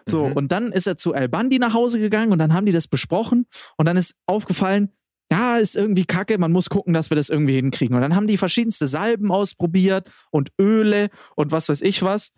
So, 0.07 0.27
Mhm. 0.27 0.33
und 0.33 0.51
dann 0.51 0.72
ist 0.72 0.88
er 0.88 0.98
zu 0.98 1.13
Al 1.13 1.29
Bundy 1.29 1.60
nach 1.60 1.74
Hause 1.74 2.00
gegangen 2.00 2.31
und 2.31 2.39
dann 2.39 2.53
haben 2.53 2.65
die 2.65 2.72
das 2.72 2.88
besprochen 2.88 3.45
und 3.77 3.86
dann 3.86 3.98
ist 3.98 4.15
aufgefallen, 4.25 4.89
ja, 5.31 5.57
ist 5.57 5.75
irgendwie 5.75 6.05
kacke, 6.05 6.38
man 6.38 6.51
muss 6.51 6.69
gucken, 6.69 6.93
dass 6.93 7.10
wir 7.10 7.15
das 7.15 7.29
irgendwie 7.29 7.55
hinkriegen. 7.55 7.95
Und 7.95 8.01
dann 8.01 8.15
haben 8.15 8.27
die 8.27 8.38
verschiedenste 8.38 8.86
Salben 8.88 9.31
ausprobiert 9.31 10.12
und 10.29 10.51
Öle 10.60 11.10
und 11.36 11.51
was 11.51 11.69
weiß 11.69 11.81
ich 11.81 12.03
was. 12.03 12.33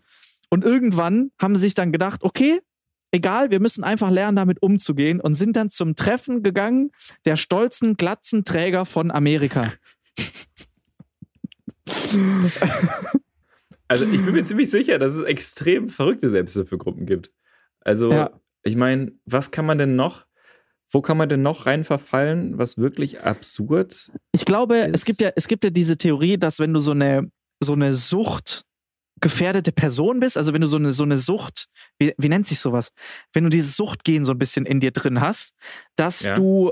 Und 0.50 0.63
irgendwann 0.63 1.31
haben 1.41 1.55
sie 1.55 1.63
sich 1.63 1.74
dann 1.74 1.91
gedacht, 1.91 2.24
okay, 2.24 2.62
egal, 3.12 3.50
wir 3.51 3.60
müssen 3.60 3.84
einfach 3.84 4.12
lernen, 4.12 4.36
damit 4.38 4.62
umzugehen 4.62 5.19
und 5.19 5.34
sind 5.34 5.55
dann 5.55 5.69
zum 5.69 5.95
Treffen 5.95 6.43
gegangen 6.43 6.91
der 7.25 7.36
stolzen 7.36 7.95
Glatzenträger 7.98 8.86
von 8.86 9.12
Amerika. 9.12 9.72
Also 13.88 14.05
ich 14.05 14.25
bin 14.25 14.34
mir 14.34 14.43
ziemlich 14.43 14.72
sicher, 14.72 14.98
dass 14.98 15.13
es 15.13 15.24
extrem 15.25 15.89
verrückte 15.89 16.31
Selbsthilfegruppen 16.31 17.05
gibt. 17.05 17.31
Also 17.86 18.12
Ja. 18.12 18.32
ich 18.63 18.75
meine, 18.75 19.13
was 19.25 19.51
kann 19.51 19.65
man 19.65 19.77
denn 19.77 19.96
noch? 19.96 20.25
Wo 20.92 21.01
kann 21.01 21.18
man 21.18 21.30
denn 21.30 21.42
noch 21.42 21.65
rein 21.65 21.84
verfallen, 21.84 22.58
was 22.58 22.77
wirklich 22.77 23.22
absurd 23.22 24.12
Ich 24.34 24.46
glaube, 24.46 24.77
es 24.80 24.88
ist- 25.01 25.06
gibt 25.06 25.22
ja, 25.22 25.32
es 25.36 25.48
gibt 25.48 25.63
ja 25.63 25.70
diese 25.70 25.98
Theorie, 25.98 26.38
dass 26.38 26.60
wenn 26.60 26.74
du 26.74 26.80
so 26.80 26.92
eine, 26.92 27.32
so 27.63 27.74
eine 27.74 27.94
Sucht 27.96 28.63
gefährdete 29.22 29.72
Person 29.72 30.20
bist, 30.20 30.38
also 30.38 30.54
wenn 30.54 30.62
du 30.62 30.68
so 30.68 30.75
eine, 30.77 30.92
so 30.92 31.04
eine 31.04 31.18
Sucht, 31.18 31.68
wie, 32.00 32.13
wie 32.18 32.30
nennt 32.30 32.46
sich 32.48 32.60
sowas? 32.60 32.92
Wenn 33.34 33.46
du 33.46 33.50
dieses 33.50 33.77
Suchtgehen 33.77 34.25
so 34.25 34.34
ein 34.34 34.38
bisschen 34.38 34.65
in 34.65 34.80
dir 34.82 34.92
drin 34.92 35.22
hast, 35.22 35.54
dass 35.96 36.22
Ja. 36.24 36.36
du, 36.36 36.72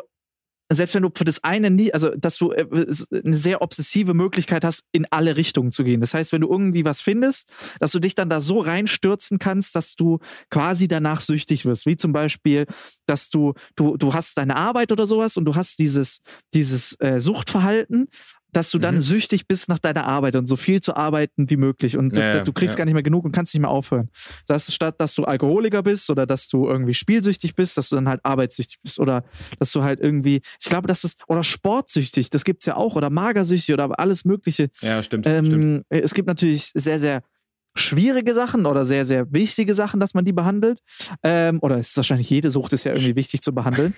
selbst 0.72 0.96
wenn 0.96 1.04
du 1.04 1.10
für 1.14 1.26
das 1.26 1.44
eine 1.44 1.70
nie, 1.70 1.94
also 1.94 2.10
dass 2.16 2.38
du 2.38 2.52
äh, 2.52 2.66
eine 2.72 3.36
sehr 3.36 3.62
obsessive 3.62 4.14
Möglichkeit 4.14 4.64
hast, 4.64 4.84
in 4.92 5.06
alle 5.12 5.36
Richtungen 5.36 5.72
zu 5.72 5.84
gehen. 5.84 6.02
Das 6.02 6.14
heißt, 6.14 6.32
wenn 6.32 6.42
du 6.42 6.50
irgendwie 6.50 6.86
was 6.86 7.02
findest, 7.02 7.48
dass 7.80 7.92
du 7.92 8.00
dich 8.00 8.16
dann 8.16 8.30
da 8.30 8.42
so 8.42 8.60
reinstürzen 8.60 9.40
kannst, 9.40 9.76
dass 9.76 9.96
du 9.96 10.20
quasi 10.50 10.88
danach 10.88 11.20
süchtig 11.20 11.66
wirst. 11.66 11.86
Wie 11.86 11.98
zum 11.98 12.14
Beispiel, 12.14 12.66
dass 13.06 13.30
du, 13.30 13.54
du, 13.76 13.98
du 13.98 14.14
hast 14.14 14.38
deine 14.38 14.56
Arbeit 14.56 14.92
oder 14.92 15.06
sowas 15.06 15.38
und 15.38 15.46
du 15.46 15.56
hast 15.56 15.80
dieses, 15.80 16.22
dieses 16.54 17.00
äh, 17.00 17.20
Suchtverhalten, 17.20 18.08
dass 18.54 18.72
du 18.72 18.80
dann 18.80 18.96
Mhm. 18.96 19.02
süchtig 19.02 19.48
bist 19.48 19.68
nach 19.68 19.80
deiner 19.80 20.06
Arbeit 20.06 20.36
und 20.36 20.48
so 20.48 20.56
viel 20.56 20.82
zu 20.82 20.96
arbeiten 20.96 21.50
wie 21.50 21.58
möglich. 21.58 21.98
Und 21.98 22.16
Ja, 22.16 22.40
du 22.42 22.54
kriegst 22.54 22.76
ja. 22.76 22.78
gar 22.78 22.86
nicht 22.86 22.94
mehr 22.94 23.04
genug 23.04 23.26
und 23.26 23.32
kannst 23.32 23.54
nicht 23.54 23.62
mehr 23.62 23.70
aufhören. 23.70 24.10
Das 24.48 24.68
ist 24.70 24.76
statt, 24.76 24.96
dass 25.00 25.16
du 25.16 25.26
Alkoholiker 25.26 25.84
bist 25.84 26.10
oder 26.10 26.26
dass 26.26 26.48
du 26.48 26.68
irgendwie 26.68 26.94
spielsüchtig 26.94 27.56
bist, 27.56 27.78
dass 27.78 27.90
du 27.90 27.96
dann 27.96 28.08
halt 28.08 28.22
arbeitssüchtig 28.24 28.80
bist 28.82 29.00
oder 29.00 29.24
dass 29.60 29.72
du 29.72 29.84
halt 29.84 30.00
irgendwie, 30.00 30.42
ich 30.62 30.70
glaube, 30.70 30.88
dass 30.88 31.02
das, 31.02 31.16
oder 31.28 31.44
sportsüchtig, 31.44 32.30
das 32.30 32.44
gibt's 32.44 32.66
ja 32.66 32.76
auch, 32.78 32.96
oder 32.96 33.10
magersüchtig 33.10 33.74
oder 33.74 34.00
alles 34.00 34.26
Mögliche. 34.26 34.70
Ja, 34.82 35.02
stimmt, 35.04 35.26
stimmt. 35.26 35.54
Ähm, 35.54 35.84
es 35.90 36.14
gibt 36.14 36.28
natürlich 36.28 36.72
sehr, 36.74 37.00
sehr 37.00 37.24
schwierige 37.76 38.34
Sachen 38.36 38.66
oder 38.68 38.86
sehr, 38.86 39.04
sehr 39.06 39.32
wichtige 39.34 39.74
Sachen, 39.74 40.00
dass 40.00 40.14
man 40.14 40.26
die 40.26 40.34
behandelt. 40.34 40.80
Ähm, 41.24 41.58
oder 41.62 41.80
ist 41.80 41.98
wahrscheinlich 41.98 42.30
jede 42.30 42.52
Sucht 42.52 42.72
ist 42.74 42.84
ja 42.84 42.92
irgendwie 42.94 43.16
wichtig 43.16 43.42
zu 43.42 43.52
behandeln. 43.54 43.96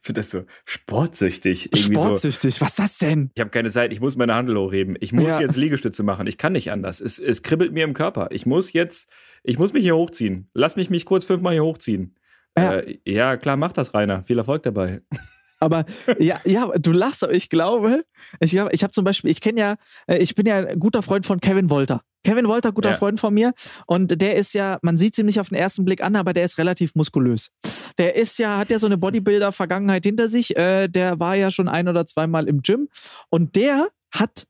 Finde 0.00 0.20
das 0.20 0.30
so 0.30 0.44
sportsüchtig. 0.64 1.66
Irgendwie 1.72 1.94
so. 1.94 2.00
Sportsüchtig, 2.02 2.60
was 2.60 2.70
ist 2.70 2.78
das 2.78 2.98
denn? 2.98 3.30
Ich 3.34 3.40
habe 3.40 3.50
keine 3.50 3.70
Zeit, 3.70 3.92
ich 3.92 4.00
muss 4.00 4.16
meine 4.16 4.34
Handel 4.34 4.56
hochheben. 4.58 4.96
Ich 5.00 5.12
muss 5.12 5.28
Ja. 5.28 5.40
jetzt 5.40 5.56
Liegestütze 5.56 6.02
machen. 6.02 6.26
Ich 6.26 6.38
kann 6.38 6.52
nicht 6.52 6.70
anders. 6.70 7.00
Es, 7.00 7.18
es 7.18 7.42
kribbelt 7.42 7.72
mir 7.72 7.84
im 7.84 7.94
Körper. 7.94 8.28
Ich 8.30 8.46
muss 8.46 8.72
jetzt, 8.72 9.08
ich 9.42 9.58
muss 9.58 9.72
mich 9.72 9.82
hier 9.82 9.96
hochziehen. 9.96 10.48
Lass 10.54 10.76
mich 10.76 10.90
mich 10.90 11.04
kurz 11.04 11.24
fünfmal 11.24 11.52
hier 11.54 11.64
hochziehen. 11.64 12.16
Ja. 12.56 12.74
Äh, 12.80 12.98
ja, 13.06 13.36
klar, 13.36 13.56
mach 13.56 13.72
das, 13.72 13.94
Rainer. 13.94 14.24
Viel 14.24 14.38
Erfolg 14.38 14.62
dabei. 14.62 15.02
Aber 15.58 15.84
ja, 16.18 16.40
ja, 16.44 16.66
du 16.76 16.90
lachst, 16.90 17.22
aber 17.22 17.34
ich 17.34 17.48
glaube, 17.48 18.02
ich 18.40 18.52
ich 18.56 18.82
habe 18.82 18.90
zum 18.90 19.04
Beispiel, 19.04 19.30
ich 19.30 19.40
kenne 19.40 19.60
ja, 19.60 19.76
äh, 20.08 20.18
ich 20.18 20.34
bin 20.34 20.44
ja 20.44 20.56
ein 20.56 20.80
guter 20.80 21.02
Freund 21.04 21.24
von 21.24 21.38
Kevin 21.38 21.70
Wolter. 21.70 22.02
Kevin 22.24 22.46
Wolter, 22.46 22.72
guter 22.72 22.90
Ja. 22.90 22.96
Freund 22.96 23.18
von 23.18 23.34
mir. 23.34 23.52
Und 23.86 24.20
der 24.20 24.36
ist 24.36 24.54
ja, 24.54 24.78
man 24.82 24.96
sieht 24.96 25.18
ihm 25.18 25.26
nicht 25.26 25.40
auf 25.40 25.48
den 25.48 25.58
ersten 25.58 25.84
Blick 25.84 26.02
an, 26.02 26.16
aber 26.16 26.32
der 26.32 26.44
ist 26.44 26.58
relativ 26.58 26.94
muskulös. 26.94 27.50
Der 27.98 28.14
ist 28.14 28.38
ja, 28.38 28.58
hat 28.58 28.70
ja 28.70 28.78
so 28.78 28.86
eine 28.86 28.98
Bodybuilder-Vergangenheit 28.98 30.04
hinter 30.04 30.28
sich. 30.28 30.56
Äh, 30.56 30.88
der 30.88 31.18
war 31.18 31.36
ja 31.36 31.50
schon 31.50 31.68
ein 31.68 31.88
oder 31.88 32.06
zweimal 32.06 32.48
im 32.48 32.62
Gym. 32.62 32.88
Und 33.28 33.56
der 33.56 33.88
hat, 34.12 34.44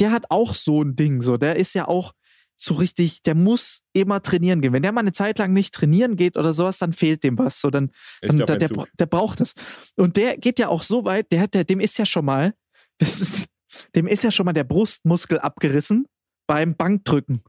der 0.00 0.10
hat 0.10 0.26
auch 0.30 0.54
so 0.54 0.82
ein 0.82 0.96
Ding. 0.96 1.22
So, 1.22 1.36
der 1.36 1.56
ist 1.56 1.74
ja 1.74 1.86
auch 1.86 2.12
so 2.56 2.74
richtig, 2.74 3.22
der 3.22 3.34
muss 3.34 3.82
immer 3.92 4.22
trainieren 4.22 4.60
gehen. 4.60 4.72
Wenn 4.72 4.82
der 4.82 4.92
mal 4.92 5.00
eine 5.00 5.12
Zeit 5.12 5.38
lang 5.38 5.52
nicht 5.52 5.74
trainieren 5.74 6.16
geht 6.16 6.36
oder 6.36 6.52
sowas, 6.52 6.78
dann 6.78 6.92
fehlt 6.92 7.24
dem 7.24 7.38
was. 7.38 7.60
So, 7.60 7.70
dann, 7.70 7.90
glaub, 8.20 8.46
der, 8.46 8.56
der, 8.56 8.70
der 8.98 9.06
braucht 9.06 9.40
es. 9.40 9.54
Und 9.96 10.16
der 10.16 10.36
geht 10.36 10.58
ja 10.58 10.68
auch 10.68 10.82
so 10.82 11.04
weit, 11.04 11.30
der 11.32 11.40
hat, 11.40 11.54
der, 11.54 11.64
dem 11.64 11.80
ist 11.80 11.98
ja 11.98 12.06
schon 12.06 12.24
mal, 12.24 12.54
das 12.98 13.20
ist, 13.20 13.46
dem 13.94 14.06
ist 14.06 14.22
ja 14.22 14.30
schon 14.30 14.46
mal 14.46 14.52
der 14.52 14.64
Brustmuskel 14.64 15.38
abgerissen 15.40 16.06
beim 16.46 16.74
Bankdrücken. 16.76 17.42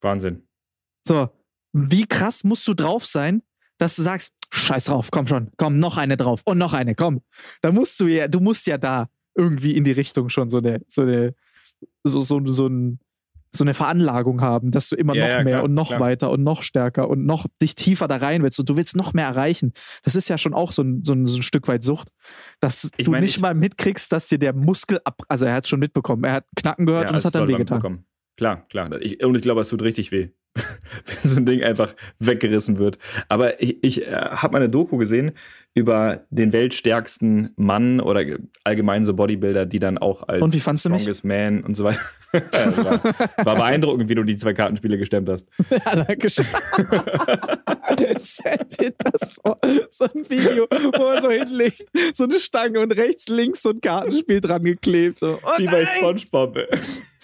Wahnsinn. 0.00 0.42
So, 1.06 1.28
wie 1.72 2.06
krass 2.06 2.44
musst 2.44 2.66
du 2.68 2.74
drauf 2.74 3.06
sein, 3.06 3.42
dass 3.78 3.96
du 3.96 4.02
sagst, 4.02 4.32
scheiß 4.50 4.84
drauf, 4.84 5.08
komm 5.10 5.26
schon, 5.26 5.50
komm, 5.56 5.78
noch 5.78 5.96
eine 5.96 6.16
drauf 6.16 6.42
und 6.44 6.58
noch 6.58 6.72
eine, 6.74 6.94
komm. 6.94 7.22
Da 7.62 7.72
musst 7.72 7.98
du 8.00 8.06
ja, 8.06 8.28
du 8.28 8.40
musst 8.40 8.66
ja 8.66 8.78
da 8.78 9.08
irgendwie 9.34 9.76
in 9.76 9.84
die 9.84 9.92
Richtung 9.92 10.28
schon 10.28 10.48
so 10.50 10.58
eine, 10.58 10.82
so 10.88 11.02
eine, 11.02 11.34
so, 12.04 12.20
so, 12.20 12.44
so, 12.44 12.66
ein, 12.66 13.00
so 13.54 13.64
eine 13.64 13.72
Veranlagung 13.74 14.42
haben, 14.42 14.70
dass 14.70 14.90
du 14.90 14.96
immer 14.96 15.14
Ja, 15.14 15.22
noch 15.24 15.30
ja, 15.30 15.36
mehr 15.42 15.52
klar, 15.54 15.64
und 15.64 15.74
noch 15.74 15.88
klar. 15.88 16.00
weiter 16.00 16.30
und 16.30 16.42
noch 16.42 16.62
stärker 16.62 17.08
und 17.08 17.24
noch 17.24 17.46
dich 17.62 17.74
tiefer 17.74 18.08
da 18.08 18.16
rein 18.16 18.42
willst 18.42 18.58
und 18.60 18.68
du 18.68 18.76
willst 18.76 18.94
noch 18.94 19.14
mehr 19.14 19.24
erreichen. 19.26 19.72
Das 20.02 20.14
ist 20.16 20.28
ja 20.28 20.36
schon 20.36 20.52
auch 20.54 20.70
so 20.72 20.82
ein, 20.82 21.02
so 21.02 21.14
ein, 21.14 21.26
so 21.26 21.38
ein 21.38 21.42
Stück 21.42 21.66
weit 21.68 21.82
Sucht, 21.82 22.08
dass 22.60 22.90
Ich 22.98 23.06
du 23.06 23.10
meine, 23.10 23.24
nicht 23.24 23.36
ich- 23.36 23.40
mal 23.40 23.54
mitkriegst, 23.54 24.12
dass 24.12 24.28
dir 24.28 24.38
der 24.38 24.52
Muskel 24.52 25.00
ab, 25.04 25.22
also 25.28 25.46
er 25.46 25.54
hat 25.54 25.64
es 25.64 25.70
schon 25.70 25.80
mitbekommen, 25.80 26.24
er 26.24 26.34
hat 26.34 26.46
Knacken 26.56 26.84
gehört 26.86 27.10
und 27.10 27.16
es 27.16 27.24
hat 27.24 27.34
dann 27.34 27.48
wehgetan. 27.48 28.04
Klar, 28.42 28.66
klar. 28.68 29.00
Ich, 29.00 29.22
und 29.22 29.36
ich 29.36 29.42
glaube, 29.42 29.60
es 29.60 29.68
tut 29.68 29.82
richtig 29.82 30.10
weh, 30.10 30.30
wenn 30.54 31.30
so 31.30 31.36
ein 31.36 31.46
Ding 31.46 31.62
einfach 31.62 31.94
weggerissen 32.18 32.76
wird. 32.76 32.98
Aber 33.28 33.62
ich, 33.62 33.84
ich 33.84 34.04
äh, 34.04 34.16
habe 34.16 34.54
mal 34.54 34.58
eine 34.58 34.68
Doku 34.68 34.96
gesehen 34.96 35.30
über 35.74 36.26
den 36.30 36.52
weltstärksten 36.52 37.50
Mann 37.54 38.00
oder 38.00 38.24
allgemein 38.64 39.04
so 39.04 39.14
Bodybuilder, 39.14 39.64
die 39.64 39.78
dann 39.78 39.96
auch 39.96 40.26
als 40.26 40.42
Und 40.42 40.52
wie 40.52 40.58
fandst 40.58 40.84
du 40.84 40.90
mich? 40.90 41.02
Strongest 41.02 41.24
Man 41.24 41.62
und 41.62 41.76
so 41.76 41.84
weiter. 41.84 42.00
Ja, 42.32 42.76
war, 42.82 43.44
war 43.44 43.56
beeindruckend, 43.56 44.08
wie 44.08 44.14
du 44.14 44.24
die 44.24 44.36
zwei 44.36 44.54
Kartenspiele 44.54 44.96
gestemmt 44.96 45.28
hast. 45.28 45.46
Ja, 45.70 46.04
danke 46.04 46.30
schön. 46.30 46.46
Das 49.12 49.34
vor. 49.34 49.58
So 49.90 50.04
ein 50.04 50.30
Video, 50.30 50.66
wo 50.70 51.04
er 51.08 51.20
so 51.20 51.30
hinlegt, 51.30 51.84
so 52.14 52.24
eine 52.24 52.40
Stange 52.40 52.80
und 52.80 52.92
rechts, 52.92 53.28
links 53.28 53.62
so 53.62 53.68
ein 53.68 53.82
Kartenspiel 53.82 54.40
dran 54.40 54.64
geklebt. 54.64 55.18
So. 55.18 55.38
Oh 55.44 55.58
Wie 55.58 55.66
bei! 55.66 55.84
Spongebob. 55.84 56.56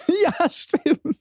Ja, 0.23 0.51
stimmt. 0.51 1.18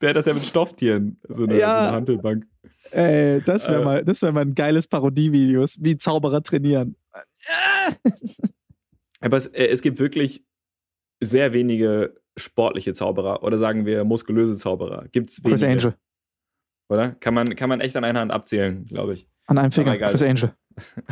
Der 0.00 0.10
hat 0.10 0.16
das 0.16 0.26
ja 0.26 0.34
mit 0.34 0.42
Stofftieren, 0.44 1.20
so 1.28 1.44
eine, 1.44 1.58
Ja. 1.58 1.82
so 1.82 1.86
eine 1.88 1.96
Handelbank. 1.96 2.46
Ey, 2.90 3.40
das 3.42 3.68
wäre 3.68 3.82
Äh. 3.82 3.84
mal, 3.84 4.04
das 4.04 4.22
wär 4.22 4.32
mal 4.32 4.40
ein 4.42 4.54
geiles 4.54 4.86
Parodievideo, 4.88 5.64
wie 5.78 5.98
Zauberer 5.98 6.42
trainieren. 6.42 6.96
Aber 9.20 9.36
es, 9.36 9.46
äh, 9.46 9.66
es 9.66 9.82
gibt 9.82 9.98
wirklich 9.98 10.44
sehr 11.20 11.52
wenige 11.52 12.14
sportliche 12.36 12.94
Zauberer 12.94 13.42
oder 13.42 13.58
sagen 13.58 13.84
wir 13.86 14.04
muskulöse 14.04 14.56
Zauberer. 14.56 15.06
Gibt's 15.10 15.42
wenige, 15.44 15.50
Chris 15.50 15.62
Angel. 15.64 15.94
Oder? 16.88 17.10
Kann 17.20 17.34
man, 17.34 17.46
kann 17.56 17.68
man 17.68 17.80
echt 17.80 17.96
an 17.96 18.04
einer 18.04 18.20
Hand 18.20 18.32
abzählen, 18.32 18.86
glaube 18.86 19.14
ich. 19.14 19.28
An 19.46 19.58
einem 19.58 19.72
Finger. 19.72 19.96
Chris 19.98 20.22
Angel. 20.22 20.54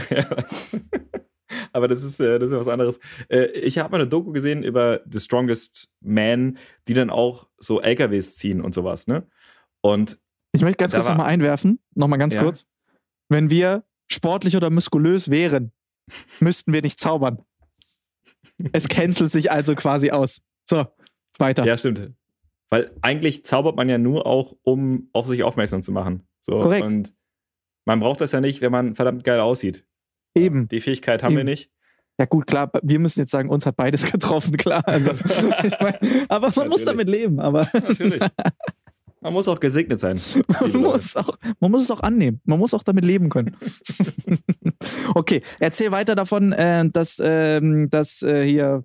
Aber 1.72 1.88
das 1.88 2.02
ist, 2.02 2.18
äh, 2.20 2.38
das 2.38 2.46
ist 2.50 2.52
ja 2.54 2.58
was 2.60 2.68
anderes. 2.68 2.98
Äh, 3.28 3.46
Ich 3.60 3.78
habe 3.78 3.90
mal 3.92 4.00
eine 4.00 4.08
Doku 4.08 4.32
gesehen 4.32 4.62
über 4.62 5.00
The 5.10 5.20
Strongest 5.20 5.88
Man, 6.00 6.58
die 6.88 6.94
dann 6.94 7.10
auch 7.10 7.48
so 7.58 7.80
LKWs 7.80 8.36
ziehen 8.36 8.60
und 8.60 8.74
sowas, 8.74 9.06
ne? 9.06 9.26
Und 9.80 10.18
Ich 10.52 10.62
möchte 10.62 10.78
ganz 10.78 10.94
kurz 10.94 11.08
nochmal 11.08 11.26
einwerfen. 11.28 11.78
Nochmal 11.94 12.18
ganz 12.18 12.34
Ja. 12.34 12.42
kurz. 12.42 12.66
Wenn 13.28 13.50
wir 13.50 13.84
sportlich 14.10 14.56
oder 14.56 14.70
muskulös 14.70 15.30
wären, 15.30 15.72
müssten 16.40 16.72
wir 16.72 16.82
nicht 16.82 16.98
zaubern. 16.98 17.42
Es 18.72 18.88
cancelt 18.88 19.30
sich 19.32 19.50
also 19.50 19.74
quasi 19.74 20.10
aus. 20.10 20.40
So, 20.64 20.86
weiter. 21.38 21.64
ja, 21.64 21.76
stimmt. 21.76 22.10
Weil 22.68 22.90
eigentlich 23.02 23.44
zaubert 23.44 23.76
man 23.76 23.88
ja 23.88 23.98
nur 23.98 24.26
auch, 24.26 24.56
um 24.62 25.08
auf 25.12 25.26
sich 25.26 25.42
aufmerksam 25.44 25.82
zu 25.82 25.92
machen. 25.92 26.26
So, 26.40 26.60
Korrekt. 26.60 26.84
Und 26.84 27.14
man 27.84 28.00
braucht 28.00 28.20
das 28.20 28.32
ja 28.32 28.40
nicht, 28.40 28.60
wenn 28.60 28.72
man 28.72 28.94
verdammt 28.96 29.22
geil 29.24 29.38
aussieht. 29.40 29.84
Eben. 30.36 30.68
Die 30.68 30.80
Fähigkeit 30.80 31.22
haben 31.22 31.34
wir 31.34 31.40
Eben. 31.40 31.50
nicht. 31.50 31.70
Ja, 32.18 32.24
gut, 32.24 32.46
klar, 32.46 32.70
wir 32.82 32.98
müssen 32.98 33.20
jetzt 33.20 33.30
sagen, 33.30 33.50
uns 33.50 33.66
hat 33.66 33.76
beides 33.76 34.04
getroffen, 34.12 34.56
klar. 34.56 34.86
Also, 34.86 35.10
ich 35.64 35.74
mein, 35.80 35.94
aber 36.28 36.50
man 36.56 36.68
muss 36.68 36.84
Natürlich. 36.84 36.84
damit 36.86 37.08
leben. 37.08 37.40
Aber 37.40 37.68
Natürlich. 37.72 38.20
Man 39.20 39.32
muss 39.32 39.48
auch 39.48 39.58
gesegnet 39.58 39.98
sein. 39.98 40.20
man 40.60 40.72
muss, 40.72 41.16
auch, 41.16 41.36
man 41.58 41.70
muss 41.70 41.82
es 41.82 41.90
auch 41.90 42.00
annehmen. 42.00 42.40
Man 42.44 42.58
muss 42.60 42.74
auch 42.74 42.84
damit 42.84 43.04
leben 43.04 43.28
können. 43.28 43.56
okay, 45.14 45.42
erzähl 45.58 45.90
weiter 45.90 46.14
davon, 46.14 46.52
äh, 46.52 46.88
dass, 46.90 47.20
ähm, 47.22 47.88
dass 47.90 48.22
äh, 48.22 48.44
hier. 48.44 48.84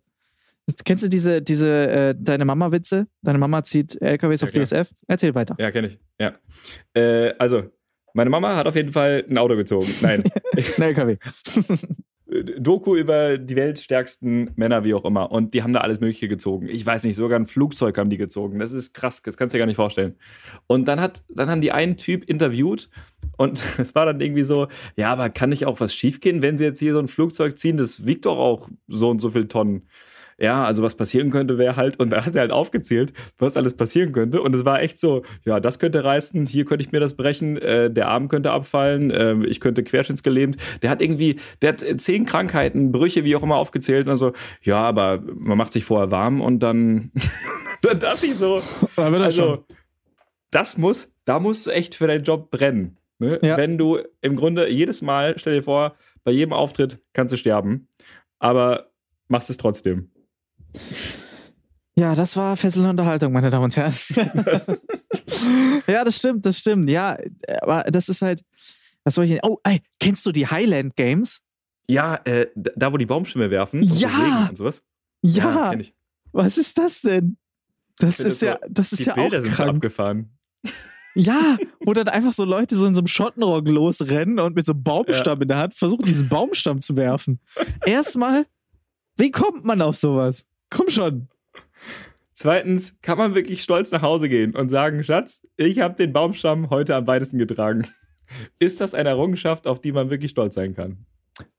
Kennst 0.86 1.04
du 1.04 1.10
diese, 1.10 1.42
diese 1.42 1.90
äh, 1.90 2.16
deine 2.18 2.46
Mama-Witze? 2.46 3.08
Deine 3.22 3.38
Mama 3.40 3.64
zieht 3.64 4.02
LKWs 4.02 4.42
Ja, 4.42 4.48
auf 4.48 4.54
klar. 4.54 4.66
DSF? 4.66 4.90
Erzähl 5.08 5.36
weiter. 5.36 5.56
Ja, 5.60 5.70
kenne 5.70 5.88
ich. 5.88 6.00
Ja. 6.20 6.34
Äh, 6.94 7.34
also, 7.38 7.64
meine 8.14 8.30
Mama 8.30 8.56
hat 8.56 8.68
auf 8.68 8.76
jeden 8.76 8.92
Fall 8.92 9.26
ein 9.30 9.38
Auto 9.38 9.56
gezogen. 9.56 9.88
Nein. 10.02 10.24
Ein 10.78 10.82
LKW. 10.82 11.18
Doku 12.60 12.96
über 12.96 13.38
die 13.38 13.58
weltstärksten 13.58 14.52
Männer, 14.56 14.86
wie 14.86 14.94
auch 14.94 15.04
immer. 15.04 15.32
Und 15.32 15.54
die 15.54 15.64
haben 15.64 15.74
da 15.74 15.82
alles 15.82 16.00
Mögliche 16.00 16.30
gezogen. 16.30 16.70
Ich 16.70 16.86
weiß 16.86 17.04
nicht, 17.04 17.18
sogar 17.18 17.38
ein 17.38 17.46
Flugzeug 17.46 17.98
haben 17.98 18.10
die 18.10 18.18
gezogen. 18.18 18.58
Das 18.60 18.72
ist 18.72 18.94
krass, 18.94 19.22
das 19.22 19.36
kannst 19.36 19.54
du 19.54 19.58
dir 19.58 19.60
gar 19.60 19.66
nicht 19.66 19.76
vorstellen. 19.76 20.16
Und 20.66 20.88
dann 20.88 21.02
hat, 21.02 21.24
dann 21.28 21.50
haben 21.50 21.60
die 21.60 21.74
einen 21.74 21.98
Typ 21.98 22.24
interviewt 22.24 22.90
und 23.36 23.62
es 23.80 23.96
war 23.96 24.06
dann 24.06 24.22
irgendwie 24.22 24.44
so, 24.44 24.70
ja, 24.96 25.12
aber 25.12 25.30
kann 25.30 25.50
nicht 25.50 25.66
auch 25.66 25.82
was 25.82 25.94
schiefgehen, 25.94 26.42
wenn 26.42 26.58
sie 26.58 26.64
jetzt 26.64 26.80
hier 26.80 26.94
so 26.94 27.00
ein 27.00 27.10
Flugzeug 27.10 27.58
ziehen? 27.58 27.76
Das 27.76 28.06
wiegt 28.06 28.26
doch 28.26 28.38
auch 28.38 28.70
so 28.88 29.10
und 29.10 29.20
so 29.20 29.32
viel 29.32 29.50
Tonnen. 29.50 29.88
Ja, 30.42 30.66
also 30.66 30.82
was 30.82 30.96
passieren 30.96 31.30
könnte, 31.30 31.60
wäre 31.60 31.76
halt, 31.76 32.00
und 32.00 32.10
da 32.10 32.26
hat 32.26 32.34
er 32.34 32.42
halt 32.42 32.52
aufgezählt, 32.52 33.14
was 33.38 33.56
alles 33.58 33.76
passieren 33.76 34.12
könnte. 34.12 34.42
Und 34.42 34.56
es 34.56 34.66
war 34.66 34.82
echt 34.82 35.00
so, 35.00 35.22
ja, 35.46 35.60
das 35.60 35.78
könnte 35.78 36.04
reißen, 36.04 36.48
hier 36.48 36.66
könnte 36.66 36.84
ich 36.84 36.92
mir 36.92 37.00
das 37.00 37.16
brechen, 37.16 37.58
äh, 37.58 37.92
der 37.92 38.08
Arm 38.08 38.28
könnte 38.28 38.50
abfallen, 38.50 39.12
äh, 39.12 39.36
ich 39.46 39.60
könnte 39.60 39.84
querschnittsgelähmt. 39.84 40.58
Der 40.82 40.90
hat 40.90 41.00
irgendwie, 41.00 41.40
der 41.62 41.74
hat 41.74 41.84
äh, 41.84 41.96
zehn 41.96 42.26
Krankheiten, 42.26 42.92
Brüche, 42.92 43.24
wie 43.24 43.36
auch 43.36 43.44
immer 43.44 43.58
aufgezählt. 43.58 44.08
Und 44.08 44.18
so, 44.18 44.34
ja, 44.64 44.80
aber 44.80 45.22
man 45.36 45.60
macht 45.60 45.74
sich 45.74 45.86
vorher 45.86 46.10
warm 46.10 46.42
und 46.42 46.62
dann, 46.62 47.12
dann 47.84 48.00
dachte 48.00 48.26
ich 48.26 48.34
so, 48.34 48.60
Da 48.96 49.12
wird 49.12 49.22
er 49.22 49.32
schon. 49.32 49.44
also, 49.44 49.66
das 50.50 50.76
muss, 50.76 51.14
da 51.24 51.40
musst 51.40 51.68
du 51.68 51.70
echt 51.70 51.94
für 51.94 52.08
deinen 52.08 52.24
Job 52.24 52.50
brennen. 52.50 52.98
Ne? 53.20 53.40
Ja. 53.44 53.58
Wenn 53.58 53.78
du 53.78 54.00
im 54.22 54.36
Grunde 54.36 54.68
jedes 54.70 55.04
Mal, 55.04 55.36
stell 55.38 55.54
dir 55.54 55.64
vor, 55.64 55.96
bei 56.24 56.32
jedem 56.32 56.52
Auftritt 56.52 57.00
kannst 57.14 57.32
du 57.32 57.38
sterben, 57.38 57.88
aber 58.40 58.92
machst 59.28 59.50
es 59.50 59.58
trotzdem. 59.58 60.11
Ja, 61.96 62.16
das 62.16 62.36
war 62.36 62.58
fesselnde 62.58 62.90
Unterhaltung, 62.90 63.34
meine 63.34 63.50
Damen 63.50 63.66
und 63.66 63.76
Herren. 63.76 63.94
ja, 65.88 66.04
das 66.04 66.18
stimmt, 66.18 66.46
das 66.46 66.58
stimmt. 66.58 66.90
Ja, 66.90 67.18
aber 67.62 67.84
das 67.84 68.10
ist 68.10 68.22
halt, 68.22 68.42
was 69.04 69.16
soll 69.16 69.26
ich 69.26 69.32
denn? 69.32 69.42
Oh, 69.44 69.58
ey, 69.64 69.82
kennst 70.00 70.26
du 70.26 70.32
die 70.32 70.48
Highland 70.48 70.96
Games? 70.96 71.42
Ja, 71.88 72.16
äh, 72.24 72.48
da 72.56 72.92
wo 72.94 72.98
die 72.98 73.06
Baumstämme 73.06 73.52
werfen. 73.52 73.84
Ja! 73.84 74.10
So 74.10 74.50
und 74.50 74.58
sowas. 74.58 74.84
Ja, 75.22 75.70
kenn 75.72 75.82
ich. 75.82 75.94
was 76.32 76.58
ist 76.58 76.78
das 76.78 77.02
denn? 77.02 77.38
Das 78.00 78.16
finde 78.16 78.30
ist 78.32 78.42
das 78.42 78.48
ja, 78.48 78.60
das 78.70 78.94
ist 78.94 79.00
Die 79.00 79.04
ja 79.06 79.14
Bilder 79.14 79.40
auch 79.40 79.42
sind 79.44 79.52
so 79.52 79.56
krank. 79.58 79.76
abgefahren. 79.76 80.38
Ja, 81.14 81.58
wo 81.86 81.94
dann 81.94 82.08
einfach 82.08 82.32
so 82.32 82.46
Leute 82.46 82.76
so 82.76 82.86
in 82.88 82.96
so 82.96 83.02
einem 83.02 83.08
Schottenrock 83.08 83.68
losrennen 83.68 84.40
und 84.40 84.56
mit 84.56 84.66
so 84.66 84.72
einem 84.72 84.84
Baumstamm 84.84 85.42
in 85.42 85.50
der 85.50 85.58
Hand 85.58 85.74
versuchen, 85.76 86.04
diesen 86.06 86.30
Baumstamm 86.30 86.80
zu 86.82 86.96
werfen. 86.96 87.40
Erstmal, 87.86 88.46
wie 89.18 89.30
kommt 89.30 89.66
man 89.66 89.82
auf 89.82 89.98
sowas? 89.98 90.48
Komm 90.72 90.90
schon. 90.90 91.28
Zweitens, 92.34 93.00
kann 93.02 93.20
man 93.20 93.36
wirklich 93.36 93.62
stolz 93.62 93.92
nach 93.92 94.02
Hause 94.02 94.28
gehen 94.28 94.56
und 94.56 94.70
sagen, 94.70 95.04
Schatz, 95.04 95.46
ich 95.58 95.80
habe 95.80 95.94
den 95.94 96.12
Baumstamm 96.12 96.72
heute 96.72 96.96
am 96.96 97.06
weitesten 97.06 97.38
getragen. 97.38 97.86
Ist 98.58 98.82
das 98.82 98.96
eine 98.96 99.10
Errungenschaft, 99.10 99.68
auf 99.68 99.80
die 99.82 99.92
man 99.92 100.10
wirklich 100.10 100.32
stolz 100.32 100.56
sein 100.56 100.74
kann? 100.74 101.06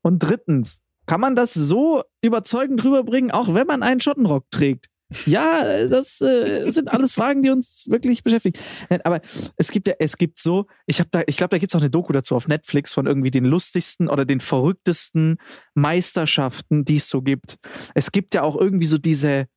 Und 0.01 0.19
drittens, 0.19 0.81
kann 1.05 1.21
man 1.21 1.35
das 1.35 1.53
so 1.53 2.01
überzeugend 2.21 2.83
rüberbringen, 2.83 3.31
auch 3.31 3.53
wenn 3.53 3.67
man 3.67 3.83
einen 3.83 4.01
Schottenrock 4.01 4.49
trägt? 4.51 4.89
Ja, 5.25 5.87
das 5.87 6.21
äh, 6.21 6.71
sind 6.71 6.91
alles 6.91 7.13
Fragen, 7.13 7.43
die 7.43 7.49
uns 7.49 7.85
wirklich 7.89 8.23
beschäftigen. 8.23 8.59
Aber 9.03 9.21
es 9.57 9.71
gibt 9.71 9.87
ja, 9.87 9.93
es 9.99 10.17
gibt 10.17 10.39
so, 10.39 10.67
ich 10.85 10.99
habe 10.99 11.09
da, 11.11 11.23
ich 11.27 11.37
glaube, 11.37 11.49
da 11.49 11.57
gibt 11.57 11.71
es 11.71 11.75
auch 11.75 11.81
eine 11.81 11.89
Doku 11.89 12.13
dazu 12.13 12.35
auf 12.35 12.47
Netflix 12.47 12.93
von 12.93 13.05
irgendwie 13.05 13.31
den 13.31 13.45
lustigsten 13.45 14.09
oder 14.09 14.25
den 14.25 14.39
verrücktesten 14.39 15.37
Meisterschaften, 15.75 16.85
die 16.85 16.97
es 16.97 17.09
so 17.09 17.21
gibt. 17.21 17.57
Es 17.95 18.11
gibt 18.11 18.33
ja 18.33 18.43
auch 18.43 18.55
irgendwie 18.55 18.87
so 18.87 18.97
diese, 18.97 19.47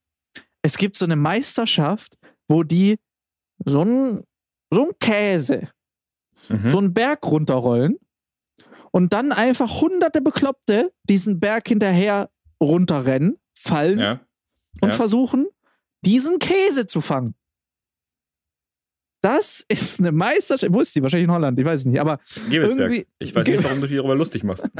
es 0.63 0.77
gibt 0.77 0.97
so 0.97 1.05
eine 1.05 1.17
Meisterschaft, 1.17 2.17
wo 2.49 2.63
die 2.63 2.97
so 3.65 3.83
ein, 3.83 4.23
so 4.71 4.89
ein 4.89 4.93
Käse, 5.01 5.69
Mhm. 6.49 6.69
so 6.69 6.79
einen 6.79 6.95
Berg 6.95 7.27
runterrollen 7.27 7.99
und 8.93 9.13
dann 9.13 9.33
einfach 9.33 9.81
hunderte 9.81 10.21
Bekloppte 10.21 10.93
diesen 11.05 11.41
Berg 11.41 11.67
hinterher 11.69 12.31
runterrennen, 12.63 13.37
fallen 13.59 13.99
ja. 13.99 14.21
Und 14.81 14.89
ja. 14.91 14.95
versuchen, 14.95 15.47
diesen 16.05 16.39
Käse 16.39 16.87
zu 16.87 17.01
fangen. 17.01 17.35
Das 19.23 19.65
ist 19.69 19.99
eine 19.99 20.13
Meisterschaft. 20.13 20.73
Wo 20.73 20.81
ist 20.81 20.95
die? 20.95 21.03
Wahrscheinlich 21.03 21.25
in 21.29 21.33
Holland, 21.35 21.59
ich 21.59 21.65
weiß 21.65 21.81
es 21.81 21.87
nicht. 21.87 21.99
Aber 22.01 22.21
Gebelsberg. 22.49 23.07
Ich 23.19 23.35
weiß 23.35 23.47
nicht, 23.47 23.65
warum 23.65 23.81
du 23.81 23.87
dich 23.89 23.97
darüber 23.97 24.15
lustig 24.15 24.45
machst. 24.45 24.69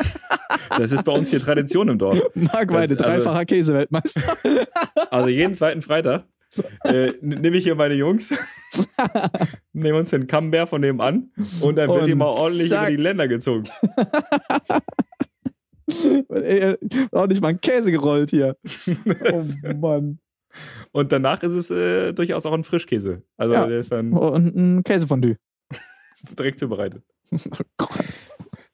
Das 0.79 0.93
ist 0.93 1.05
bei 1.05 1.13
uns 1.13 1.31
hier 1.31 1.41
Tradition 1.41 1.89
im 1.89 1.99
Dorf. 1.99 2.21
Marc 2.35 2.71
Weide, 2.71 2.97
Das- 2.97 3.07
also- 3.07 3.25
dreifacher 3.25 3.45
Käseweltmeister. 3.47 4.37
Also 5.11 5.29
jeden 5.29 5.55
zweiten 5.55 5.81
Freitag 5.81 6.25
äh, 6.85 7.13
nehme 7.23 7.57
ich 7.57 7.65
hier 7.65 7.77
meine 7.77 7.95
Jungs, 7.95 8.35
nehmen 9.73 9.97
uns 9.99 10.11
den 10.11 10.27
Camembert 10.27 10.69
von 10.69 10.81
nebenan 10.81 11.31
und 11.63 11.77
dann 11.77 11.89
wird 11.89 12.01
Und 12.01 12.05
hier 12.07 12.17
mal 12.17 12.27
ordentlich 12.27 12.69
zack. 12.69 12.89
über 12.89 12.97
die 12.97 13.03
Länder 13.03 13.29
gezogen. 13.29 13.65
Auch 17.13 17.27
nicht 17.27 17.41
mal 17.41 17.49
ein 17.49 17.61
Käse 17.61 17.91
gerollt 17.93 18.31
hier. 18.31 18.57
Oh 19.33 19.75
Mann. 19.75 20.19
Und 20.93 21.13
danach 21.13 21.43
ist 21.43 21.53
es 21.53 21.71
äh, 21.71 22.13
durchaus 22.13 22.47
auch 22.47 22.53
ein 22.55 22.65
Frischkäse. 22.65 23.23
Also 23.37 23.55
Ja. 23.55 23.67
der 23.67 23.79
ist 23.81 23.93
dann 23.93 24.13
Und 24.13 24.57
ein 24.57 24.83
Käsefondue. 24.85 25.37
direkt 26.39 26.59
zubereitet. 26.59 27.05
Oh 27.33 27.65
Gott. 27.77 28.05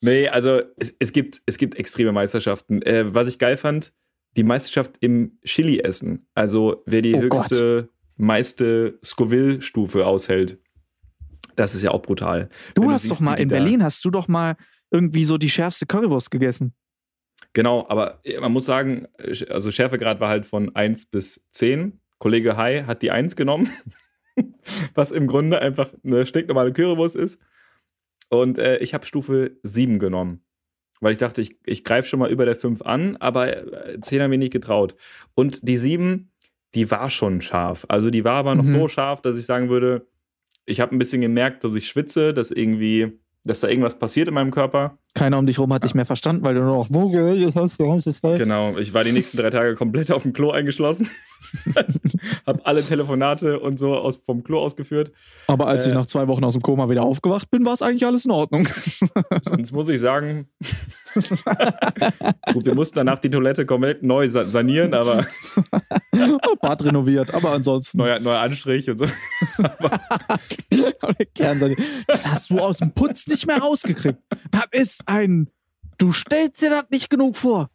Nee, 0.05 0.29
also 0.29 0.61
es, 0.77 0.95
es, 0.99 1.13
gibt, 1.13 1.43
es 1.47 1.59
gibt 1.59 1.77
extreme 1.77 2.13
Meisterschaften. 2.13 2.83
Äh, 2.83 3.15
was 3.15 3.29
ich 3.29 3.39
geil 3.39 3.57
fand, 3.57 3.93
die 4.37 4.43
Meisterschaft 4.43 4.97
im 5.01 5.39
Chili-Essen. 5.45 6.27
Also 6.35 6.83
wer 6.87 7.03
die 7.03 7.15
Oh 7.15 7.21
höchste, 7.21 7.89
meiste 8.17 8.99
Scoville-Stufe 9.05 10.05
aushält. 10.07 10.59
Das 11.57 11.75
ist 11.75 11.83
ja 11.83 11.91
auch 11.93 12.03
brutal. 12.03 12.49
Du 12.75 12.83
Wenn 12.83 12.93
hast 12.93 13.03
siehst, 13.03 13.15
doch 13.15 13.21
mal 13.21 13.35
in 13.35 13.49
Berlin, 13.49 13.83
hast 13.85 14.05
du 14.05 14.11
doch 14.11 14.27
mal 14.29 14.57
irgendwie 14.91 15.25
so 15.25 15.39
die 15.39 15.51
schärfste 15.51 15.87
Currywurst 15.87 16.31
gegessen. 16.31 16.75
Genau, 17.55 17.87
aber 17.89 18.21
äh, 18.25 18.41
man 18.41 18.53
muss 18.53 18.65
sagen, 18.65 19.07
äh, 19.19 19.45
also 19.51 19.71
Schärfegrad 19.71 20.21
war 20.21 20.29
halt 20.29 20.47
von 20.47 20.75
1 20.75 21.07
bis 21.07 21.47
10. 21.53 22.01
Kollege 22.19 22.57
Hai 22.57 22.85
hat 22.85 23.03
die 23.03 23.11
1 23.11 23.37
genommen, 23.37 23.69
was 24.95 25.11
im 25.13 25.27
Grunde 25.27 25.61
einfach 25.61 25.91
eine 26.05 26.25
stinknormale 26.27 26.73
Currywurst 26.73 27.17
ist. 27.17 27.41
Und 28.29 28.59
äh, 28.59 28.79
ich 28.79 28.95
habe 28.95 29.05
Stufe 29.05 29.57
7 29.63 29.99
genommen. 29.99 30.43
Weil 31.01 31.13
ich 31.13 31.19
dachte, 31.19 31.43
ich, 31.43 31.59
ich 31.67 31.83
greife 31.85 32.09
schon 32.09 32.21
mal 32.21 32.31
über 32.31 32.45
der 32.47 32.55
5 32.55 32.83
an, 32.83 33.17
aber 33.17 33.89
äh, 33.89 34.01
10 34.01 34.23
haben 34.23 34.31
mir 34.31 34.39
nicht 34.39 34.53
getraut. 34.53 34.95
Und 35.35 35.67
die 35.69 35.77
7, 35.77 36.31
die 36.75 36.91
war 36.91 37.11
schon 37.11 37.41
scharf. 37.43 37.85
Also 37.89 38.11
die 38.11 38.25
war 38.25 38.35
aber 38.35 38.55
noch 38.55 38.65
Mhm. 38.65 38.69
so 38.73 38.89
scharf, 38.89 39.21
dass 39.21 39.37
ich 39.39 39.45
sagen 39.45 39.69
würde, 39.69 40.07
ich 40.65 40.81
habe 40.81 40.95
ein 40.95 40.99
bisschen 40.99 41.21
gemerkt, 41.21 41.65
dass 41.65 41.75
ich 41.75 41.89
schwitze, 41.89 42.33
dass 42.33 42.53
irgendwie, 42.53 43.21
dass 43.45 43.61
da 43.61 43.69
irgendwas 43.69 43.99
passiert 43.99 44.29
in 44.29 44.35
meinem 44.35 44.51
Körper. 44.51 44.97
Keiner 45.15 45.39
um 45.39 45.47
dich 45.47 45.59
rum 45.59 45.73
hat 45.73 45.85
dich 45.85 45.95
mehr 45.95 46.07
verstanden, 46.07 46.43
weil 46.45 46.55
du 46.55 46.61
nur 46.63 46.77
noch. 46.77 46.89
Genau, 48.39 48.77
ich 48.79 48.95
war 48.95 49.03
die 49.05 49.13
nächsten 49.13 49.37
drei 49.37 49.51
Tage 49.51 49.75
komplett 49.75 50.11
auf 50.11 50.23
dem 50.23 50.33
Klo 50.33 50.51
eingeschlossen. 50.51 51.09
hab 52.47 52.67
alle 52.67 52.83
Telefonate 52.83 53.61
und 53.61 53.79
so 53.79 53.95
aus, 53.95 54.17
vom 54.25 54.43
Klo 54.45 54.61
ausgeführt. 54.61 55.13
Aber 55.49 55.67
als 55.67 55.87
ich 55.87 55.93
Äh. 55.93 55.95
nach 55.95 56.07
zwei 56.07 56.29
Wochen 56.29 56.45
aus 56.45 56.55
dem 56.55 56.63
Koma 56.63 56.89
wieder 56.89 57.05
aufgewacht 57.05 57.51
bin, 57.51 57.65
war 57.65 57.75
es 57.75 57.83
eigentlich 57.83 58.07
alles 58.07 58.25
in 58.25 58.31
Ordnung. 58.31 58.67
Sonst 59.43 59.73
muss 59.73 59.89
ich 59.89 60.01
sagen, 60.01 60.49
gut, 62.53 62.65
wir 62.65 62.75
mussten 62.75 62.97
danach 62.97 63.19
die 63.19 63.31
Toilette 63.31 63.67
komplett 63.67 64.03
neu 64.03 64.27
sa- 64.29 64.45
sanieren, 64.45 64.95
aber 64.95 65.27
Bad 66.61 66.85
renoviert, 66.85 67.33
aber 67.33 67.53
ansonsten. 67.53 67.99
neuer, 67.99 68.19
neuer 68.21 68.41
Anstrich 68.41 68.89
und 68.91 68.99
so. 68.99 69.07
Das 72.07 72.27
hast 72.27 72.51
du 72.51 72.59
aus 72.59 72.79
dem 72.79 72.93
Putz 72.93 73.27
nicht 73.27 73.47
mehr 73.47 73.59
rausgekriegt. 73.59 74.19
Das 74.51 74.65
ist 74.73 75.03
ein. 75.07 75.49
Du 75.99 76.13
stellst 76.13 76.63
dir 76.63 76.71
das 76.71 76.85
nicht 76.91 77.11
genug 77.11 77.37
vor. 77.37 77.71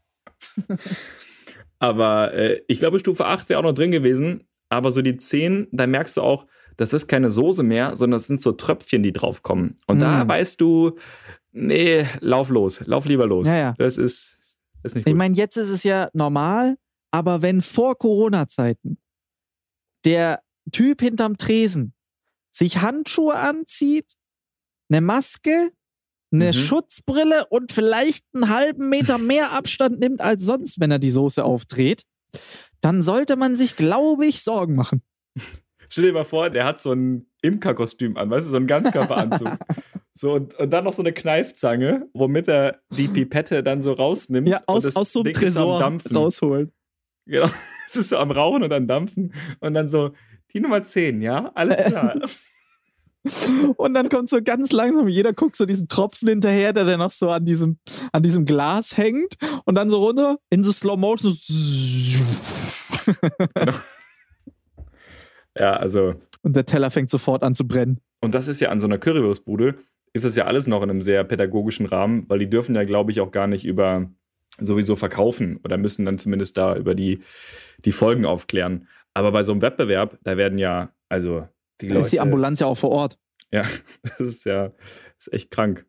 Aber 1.80 2.34
äh, 2.34 2.62
ich 2.68 2.80
glaube, 2.80 3.00
Stufe 3.00 3.26
8 3.26 3.50
wäre 3.50 3.60
auch 3.60 3.64
noch 3.64 3.74
drin 3.74 3.92
gewesen. 3.92 4.48
Aber 4.70 4.92
so 4.92 5.02
die 5.02 5.18
10, 5.18 5.68
da 5.72 5.88
merkst 5.88 6.18
du 6.18 6.22
auch, 6.22 6.46
das 6.76 6.92
ist 6.94 7.08
keine 7.08 7.32
Soße 7.32 7.64
mehr, 7.64 7.96
sondern 7.96 8.18
es 8.18 8.28
sind 8.28 8.42
so 8.42 8.52
Tröpfchen, 8.52 9.02
die 9.02 9.14
draufkommen. 9.14 9.78
Und 9.88 10.00
da 10.00 10.24
Mm. 10.26 10.28
weißt 10.30 10.60
du, 10.62 10.98
nee, 11.58 12.06
lauf 12.20 12.50
los, 12.50 12.82
lauf 12.86 13.06
lieber 13.06 13.26
los. 13.26 13.48
Ja, 13.48 13.56
ja. 13.56 13.74
Das 13.78 13.98
ist, 13.98 14.38
ist 14.84 14.96
nicht 14.96 15.06
gut. 15.06 15.12
Ich 15.12 15.18
meine, 15.18 15.36
jetzt 15.36 15.58
ist 15.58 15.70
es 15.70 15.84
ja 15.84 16.10
normal, 16.14 16.78
aber 17.12 17.42
wenn 17.42 17.62
vor 17.62 17.98
Corona-Zeiten 17.98 18.98
der 20.06 20.42
Typ 20.72 21.02
hinterm 21.02 21.38
Tresen 21.38 21.94
sich 22.52 22.82
Handschuhe 22.82 23.36
anzieht, 23.36 24.14
eine 24.90 25.02
Maske, 25.02 25.72
eine 26.32 26.48
Mhm. 26.48 26.54
Schutzbrille 26.54 27.46
und 27.48 27.72
vielleicht 27.72 28.26
einen 28.34 28.50
halben 28.50 28.90
Meter 28.90 29.18
mehr 29.18 29.54
Abstand 29.54 30.00
nimmt 30.00 30.22
als 30.22 30.44
sonst, 30.44 30.80
wenn 30.80 30.92
er 30.92 31.00
die 31.00 31.12
Soße 31.12 31.44
aufdreht, 31.44 32.04
dann 32.82 33.02
sollte 33.02 33.36
man 33.38 33.56
sich, 33.56 33.76
glaube 33.76 34.26
ich, 34.26 34.42
Sorgen 34.44 34.76
machen. 34.76 35.02
Stell 35.90 36.06
dir 36.06 36.14
mal 36.14 36.26
vor, 36.26 36.50
der 36.50 36.66
hat 36.66 36.82
so 36.82 36.92
ein 36.92 37.28
Imkerkostüm 37.42 38.18
an, 38.18 38.30
weißt 38.30 38.48
du, 38.48 38.52
so 38.52 38.58
einen 38.58 38.68
Ganzkörperanzug. 38.68 39.58
So, 40.18 40.34
und, 40.34 40.56
und 40.56 40.74
dann 40.74 40.84
noch 40.84 40.94
so 40.94 41.04
eine 41.04 41.14
Kneifzange, 41.14 42.10
womit 42.14 42.48
er 42.48 42.80
die 42.90 43.08
Pipette 43.14 43.62
dann 43.62 43.84
so 43.84 43.94
rausnimmt. 43.94 44.50
Ja, 44.50 44.58
und 44.66 44.68
aus, 44.68 44.84
das 44.84 44.96
aus 44.96 45.12
so 45.12 45.20
einem 45.20 45.26
Ding 45.26 45.36
Tresor 45.36 45.80
Dampfen. 45.80 46.16
rausholen. 46.16 46.72
Genau. 47.26 47.50
Es 47.90 47.96
ist 47.96 48.10
so 48.10 48.18
am 48.18 48.32
Rauchen 48.32 48.64
und 48.64 48.74
am 48.74 48.86
Dampfen. 48.86 49.34
Und 49.62 49.74
dann 49.74 49.88
so, 49.88 50.12
die 50.52 50.60
Nummer 50.60 50.84
10, 50.84 51.22
ja? 51.22 51.54
Alles 51.56 51.78
klar. 51.78 52.20
Und 53.78 53.94
dann 53.94 54.10
kommt 54.10 54.30
so 54.30 54.42
ganz 54.42 54.72
langsam, 54.72 55.08
jeder 55.08 55.34
guckt 55.34 55.56
so 55.56 55.66
diesen 55.66 55.88
Tropfen 55.88 56.28
hinterher, 56.30 56.72
der 56.74 56.86
dann 56.86 57.00
noch 57.00 57.10
so 57.10 57.30
an 57.30 57.46
diesem, 57.46 57.78
an 58.12 58.24
diesem 58.24 58.46
Glas 58.46 58.96
hängt 58.96 59.36
und 59.66 59.76
dann 59.76 59.90
so 59.90 59.98
runter 59.98 60.38
in 60.50 60.64
so 60.64 60.72
Slow 60.72 60.98
Motion. 60.98 61.34
So 61.34 62.24
ja, 65.58 65.74
also, 65.76 66.16
und 66.44 66.56
der 66.56 66.66
Teller 66.66 66.90
fängt 66.92 67.10
sofort 67.10 67.44
an 67.44 67.54
zu 67.56 67.68
brennen. 67.68 68.00
und 68.22 68.34
das 68.34 68.48
ist 68.48 68.60
ja 68.62 68.70
an 68.70 68.80
so 68.80 68.88
einer 68.88 68.98
Currywurstbude, 68.98 69.78
ist 70.14 70.26
das 70.26 70.36
ja 70.36 70.46
alles 70.46 70.68
noch 70.68 70.82
in 70.84 70.90
einem 70.90 71.02
sehr 71.02 71.24
pädagogischen 71.24 71.86
Rahmen, 71.86 72.26
weil 72.30 72.40
die 72.40 72.50
dürfen 72.50 72.76
ja, 72.76 72.84
glaube 72.84 73.12
ich, 73.12 73.20
auch 73.22 73.32
gar 73.32 73.48
nicht 73.48 73.66
über 73.66 74.10
sowieso 74.60 74.96
verkaufen 74.96 75.60
oder 75.64 75.78
müssen 75.78 76.06
dann 76.06 76.18
zumindest 76.18 76.58
da 76.58 76.76
über 76.76 76.96
die, 76.96 77.20
die 77.86 77.92
Folgen 77.92 78.26
aufklären. 78.26 78.88
Aber 79.14 79.32
bei 79.32 79.44
so 79.44 79.52
einem 79.52 79.62
Wettbewerb, 79.62 80.18
da 80.24 80.38
werden 80.38 80.58
ja, 80.58 80.92
also 81.10 81.48
die 81.82 81.88
Da 81.88 81.94
Leute. 81.96 82.06
ist 82.06 82.14
die 82.14 82.20
Ambulanz 82.20 82.60
ja 82.60 82.68
auch 82.68 82.78
vor 82.78 82.90
Ort. 82.92 83.20
Ja, 83.52 83.64
das 84.18 84.28
ist 84.28 84.46
ja 84.46 84.70
das 85.18 85.28
ist 85.28 85.34
echt 85.34 85.52
krank. 85.52 85.86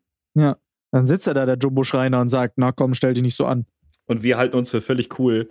Dann 0.91 1.05
sitzt 1.05 1.27
er 1.27 1.33
da, 1.35 1.45
der 1.45 1.57
Jumbo-Schreiner, 1.57 2.19
und 2.19 2.29
sagt: 2.29 2.55
Na 2.57 2.71
komm, 2.71 2.93
stell 2.95 3.13
dich 3.13 3.21
nicht 3.21 3.35
so 3.35 3.45
an. 3.45 3.65
Und 4.07 4.23
wir 4.23 4.37
halten 4.37 4.55
uns 4.57 4.71
für 4.71 4.81
völlig 4.81 5.19
cool, 5.19 5.49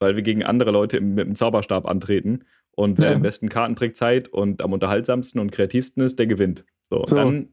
weil 0.00 0.16
wir 0.16 0.22
gegen 0.24 0.42
andere 0.42 0.72
Leute 0.72 1.00
mit 1.00 1.26
dem 1.26 1.36
Zauberstab 1.36 1.86
antreten. 1.86 2.44
Und 2.72 2.98
wer 2.98 3.10
Ja. 3.10 3.14
den 3.16 3.22
besten 3.22 3.48
Kartentrick 3.48 3.94
zeigt 3.96 4.28
und 4.28 4.62
am 4.62 4.72
unterhaltsamsten 4.72 5.40
und 5.40 5.52
kreativsten 5.52 6.02
ist, 6.02 6.18
der 6.18 6.26
gewinnt. 6.26 6.64
So, 6.88 6.98
und 7.00 7.08
So. 7.08 7.14
dann 7.16 7.50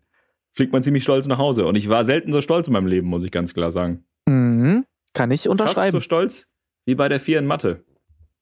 fliegt 0.58 0.74
man 0.74 0.84
ziemlich 0.84 1.04
stolz 1.04 1.28
nach 1.28 1.38
Hause. 1.38 1.66
Und 1.68 1.76
ich 1.76 1.88
war 1.88 2.04
selten 2.04 2.32
so 2.32 2.42
stolz 2.42 2.68
in 2.68 2.74
meinem 2.74 2.88
Leben, 2.88 3.08
muss 3.08 3.24
ich 3.24 3.32
ganz 3.32 3.54
klar 3.54 3.72
sagen. 3.72 4.04
Mhm. 4.26 4.86
Kann 5.14 5.32
ich 5.32 5.42
Fast 5.42 5.52
unterschreiben. 5.52 5.92
so 5.92 6.00
stolz 6.00 6.48
wie 6.86 6.96
bei 6.96 7.08
der 7.08 7.20
4 7.20 7.40
in 7.40 7.46
Mathe. 7.46 7.86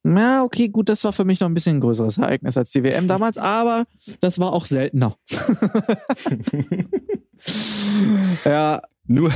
Ja, 0.06 0.44
okay, 0.44 0.70
gut, 0.70 0.88
das 0.88 1.04
war 1.04 1.14
für 1.14 1.26
mich 1.26 1.42
noch 1.42 1.50
ein 1.50 1.54
bisschen 1.54 1.78
ein 1.78 1.82
größeres 1.82 2.18
Ereignis 2.18 2.58
als 2.58 2.72
die 2.72 2.84
WM 2.84 3.08
damals, 3.08 3.38
aber 3.38 3.86
das 4.22 4.40
war 4.40 4.54
auch 4.54 4.66
seltener. 4.66 5.16
ja, 8.46 8.82
Nur, 9.08 9.32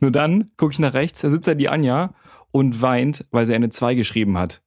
nur 0.00 0.10
dann 0.10 0.50
gucke 0.56 0.72
ich 0.72 0.78
nach 0.78 0.94
rechts, 0.94 1.20
da 1.20 1.30
sitzt 1.30 1.46
ja 1.46 1.54
die 1.54 1.68
Anja 1.68 2.14
und 2.50 2.82
weint, 2.82 3.24
weil 3.30 3.46
sie 3.46 3.54
eine 3.54 3.70
2 3.70 3.94
geschrieben 3.94 4.36
hat. 4.36 4.62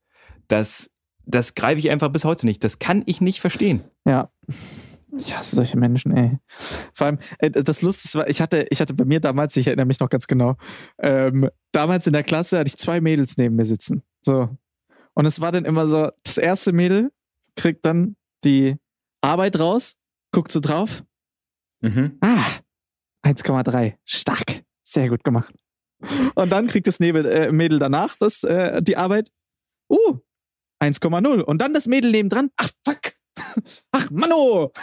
Das, 0.47 0.89
das 1.26 1.56
greife 1.56 1.80
ich 1.80 1.91
einfach 1.91 2.10
bis 2.10 2.26
heute 2.26 2.45
nicht. 2.45 2.63
Das 2.63 2.80
kann 2.80 3.04
ich 3.06 3.21
nicht 3.21 3.41
verstehen. 3.41 3.82
Ja. 4.06 4.32
Ich 5.19 5.36
hasse 5.36 5.56
solche 5.56 5.77
Menschen, 5.77 6.15
ey. 6.15 6.38
Vor 6.93 7.08
allem, 7.08 7.19
äh, 7.39 7.49
das 7.51 7.82
Lustige 7.82 8.19
war, 8.19 8.30
ich 8.30 8.41
hatte, 8.41 8.67
ich 8.69 8.82
hatte 8.82 8.93
bei 8.93 9.06
mir 9.06 9.19
damals, 9.19 9.56
ich 9.56 9.67
erinnere 9.67 9.86
mich 9.86 9.99
noch 9.99 10.10
ganz 10.10 10.27
genau, 10.27 10.56
ähm, 10.99 11.49
damals 11.71 12.08
in 12.08 12.13
der 12.13 12.23
Klasse 12.23 12.60
hatte 12.60 12.67
ich 12.67 12.77
zwei 12.77 13.01
Mädels 13.01 13.38
neben 13.38 13.56
mir 13.56 13.65
sitzen. 13.65 14.03
So. 14.21 14.49
Und 15.13 15.25
es 15.25 15.41
war 15.41 15.51
dann 15.51 15.65
immer 15.65 15.88
so, 15.88 16.10
das 16.23 16.38
erste 16.38 16.73
Mädel 16.73 17.12
kriegt 17.56 17.86
dann 17.86 18.15
die 18.43 18.75
Arbeit 19.21 19.60
raus, 19.60 19.95
guckt 20.32 20.51
so 20.51 20.60
drauf. 20.60 21.03
Mhm. 21.82 22.17
Ah, 22.21 22.45
1,3. 23.23 23.95
Stark. 24.06 24.63
Sehr 24.84 25.10
gut 25.10 25.23
gemacht. 25.23 25.53
Und 26.36 26.51
dann 26.51 26.67
kriegt 26.67 26.88
das 26.88 26.99
Nebel, 26.99 27.25
äh, 27.25 27.51
Mädel 27.51 27.80
danach 27.80 28.15
das, 28.19 28.43
äh, 28.43 28.82
die 28.82 28.97
Arbeit. 28.97 29.32
Uh, 29.89 30.19
1,0. 30.80 31.41
Und 31.41 31.62
dann 31.62 31.73
das 31.73 31.88
Mädel 31.88 32.12
nebendran. 32.12 32.51
Ach, 32.58 32.69
fuck. 32.86 33.16
Ach, 33.91 34.10
Manno. 34.12 34.71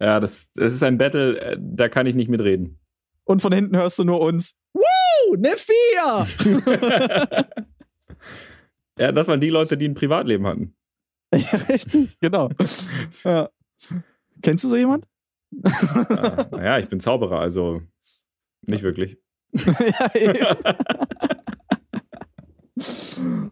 Ja, 0.00 0.18
das, 0.18 0.50
das 0.54 0.72
ist 0.72 0.82
ein 0.82 0.96
Battle, 0.96 1.38
äh, 1.38 1.58
da 1.60 1.90
kann 1.90 2.06
ich 2.06 2.14
nicht 2.14 2.30
mitreden. 2.30 2.78
Und 3.24 3.42
von 3.42 3.52
hinten 3.52 3.76
hörst 3.76 3.98
du 3.98 4.04
nur 4.04 4.20
uns. 4.20 4.56
Woo, 4.72 5.36
ne 5.36 5.54
Vier. 5.56 6.26
Ja, 8.98 9.12
das 9.12 9.28
waren 9.28 9.40
die 9.40 9.48
Leute, 9.48 9.78
die 9.78 9.88
ein 9.88 9.94
Privatleben 9.94 10.46
hatten. 10.46 10.74
ja, 11.34 11.58
richtig, 11.70 12.18
genau. 12.20 12.50
Ja. 13.24 13.48
Kennst 14.42 14.62
du 14.64 14.68
so 14.68 14.76
jemand? 14.76 15.06
Ah, 15.62 16.46
naja, 16.50 16.78
ich 16.78 16.88
bin 16.88 17.00
Zauberer, 17.00 17.40
also 17.40 17.80
nicht 18.66 18.82
wirklich. 18.82 19.16
ja, 19.54 20.14
eben. 20.14 20.36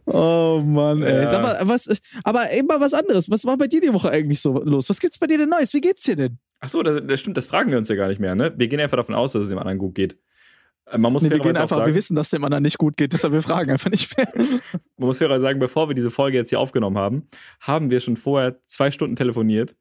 Oh 0.06 0.62
Mann, 0.64 1.02
ey. 1.02 1.22
Ja. 1.24 1.30
Aber, 1.38 1.68
was, 1.68 2.00
aber 2.24 2.50
immer 2.50 2.80
was 2.80 2.94
anderes. 2.94 3.30
Was 3.30 3.44
war 3.44 3.56
bei 3.56 3.66
dir 3.66 3.80
die 3.80 3.92
Woche 3.92 4.10
eigentlich 4.10 4.40
so 4.40 4.62
los? 4.62 4.88
Was 4.88 5.00
gibt's 5.00 5.18
bei 5.18 5.26
dir 5.26 5.38
denn 5.38 5.48
Neues? 5.48 5.74
Wie 5.74 5.80
geht's 5.80 6.02
dir 6.02 6.16
denn? 6.16 6.38
Ach 6.60 6.68
so, 6.68 6.82
das, 6.82 7.00
das 7.06 7.20
stimmt, 7.20 7.36
das 7.36 7.46
fragen 7.46 7.70
wir 7.70 7.78
uns 7.78 7.88
ja 7.88 7.94
gar 7.94 8.08
nicht 8.08 8.20
mehr, 8.20 8.34
ne? 8.34 8.52
Wir 8.56 8.68
gehen 8.68 8.80
einfach 8.80 8.96
davon 8.96 9.14
aus, 9.14 9.32
dass 9.32 9.42
es 9.44 9.48
dem 9.48 9.58
anderen 9.58 9.78
gut 9.78 9.94
geht. 9.94 10.18
Äh, 10.86 10.98
Man 10.98 11.12
muss, 11.12 11.22
Nee, 11.22 11.30
wir 11.30 11.38
gehen 11.38 11.56
einfach, 11.56 11.76
sagen, 11.76 11.86
wir 11.86 11.94
wissen, 11.94 12.16
dass 12.16 12.30
dem 12.30 12.42
anderen 12.44 12.62
nicht 12.62 12.78
gut 12.78 12.96
geht, 12.96 13.12
deshalb 13.12 13.32
wir 13.32 13.42
fragen 13.42 13.70
einfach 13.70 13.90
nicht 13.90 14.16
mehr. 14.16 14.28
man 14.96 15.06
muss 15.06 15.18
fairerweise 15.18 15.42
sagen, 15.42 15.58
bevor 15.60 15.88
wir 15.88 15.94
diese 15.94 16.10
Folge 16.10 16.36
jetzt 16.38 16.48
hier 16.48 16.58
aufgenommen 16.60 16.98
haben, 16.98 17.28
haben 17.60 17.90
wir 17.90 18.00
schon 18.00 18.16
vorher 18.16 18.58
zwei 18.66 18.90
Stunden 18.90 19.14
telefoniert. 19.14 19.76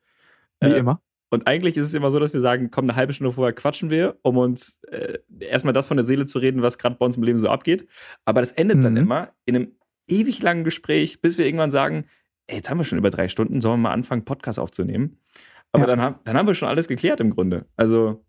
Wie 0.60 0.68
Äh, 0.72 0.78
immer. 0.78 1.02
Und 1.30 1.46
eigentlich 1.48 1.76
ist 1.78 1.86
es 1.88 1.94
immer 1.94 2.10
so, 2.12 2.20
dass 2.20 2.34
wir 2.34 2.40
sagen, 2.42 2.72
komm, 2.72 2.86
eine 2.86 2.96
halbe 2.96 3.12
Stunde 3.14 3.34
vorher 3.34 3.54
quatschen 3.54 3.90
wir, 3.90 4.18
um 4.22 4.38
uns 4.38 4.80
äh, 4.90 5.18
erstmal 5.40 5.74
das 5.74 5.88
von 5.88 5.98
der 5.98 6.06
Seele 6.06 6.26
zu 6.26 6.40
reden, 6.40 6.62
was 6.62 6.78
gerade 6.78 6.96
bei 6.96 7.06
uns 7.06 7.18
im 7.18 7.24
Leben 7.24 7.38
so 7.40 7.50
abgeht. 7.50 7.88
Aber 8.26 8.40
das 8.42 8.52
endet 8.54 8.84
dann 8.84 8.94
Mhm. 8.94 8.98
immer 9.00 9.34
in 9.46 9.56
einem 9.56 9.72
ewig 10.08 10.42
langen 10.42 10.64
Gespräch, 10.64 11.22
bis 11.22 11.38
wir 11.38 11.46
irgendwann 11.46 11.72
sagen, 11.72 12.06
ey, 12.48 12.56
jetzt 12.58 12.70
haben 12.70 12.78
wir 12.78 12.86
schon 12.86 12.98
über 12.98 13.10
drei 13.10 13.28
Stunden, 13.28 13.60
sollen 13.60 13.80
wir 13.82 13.90
mal 13.90 13.94
anfangen, 13.94 14.24
Podcast 14.24 14.58
aufzunehmen? 14.58 15.20
Aber 15.74 15.82
Ja. 15.84 15.88
dann, 15.88 16.02
haben, 16.02 16.16
dann 16.24 16.38
haben 16.38 16.48
wir 16.48 16.54
schon 16.56 16.70
alles 16.70 16.88
geklärt 16.88 17.20
im 17.20 17.32
Grunde. 17.32 17.66
Also, 17.76 18.24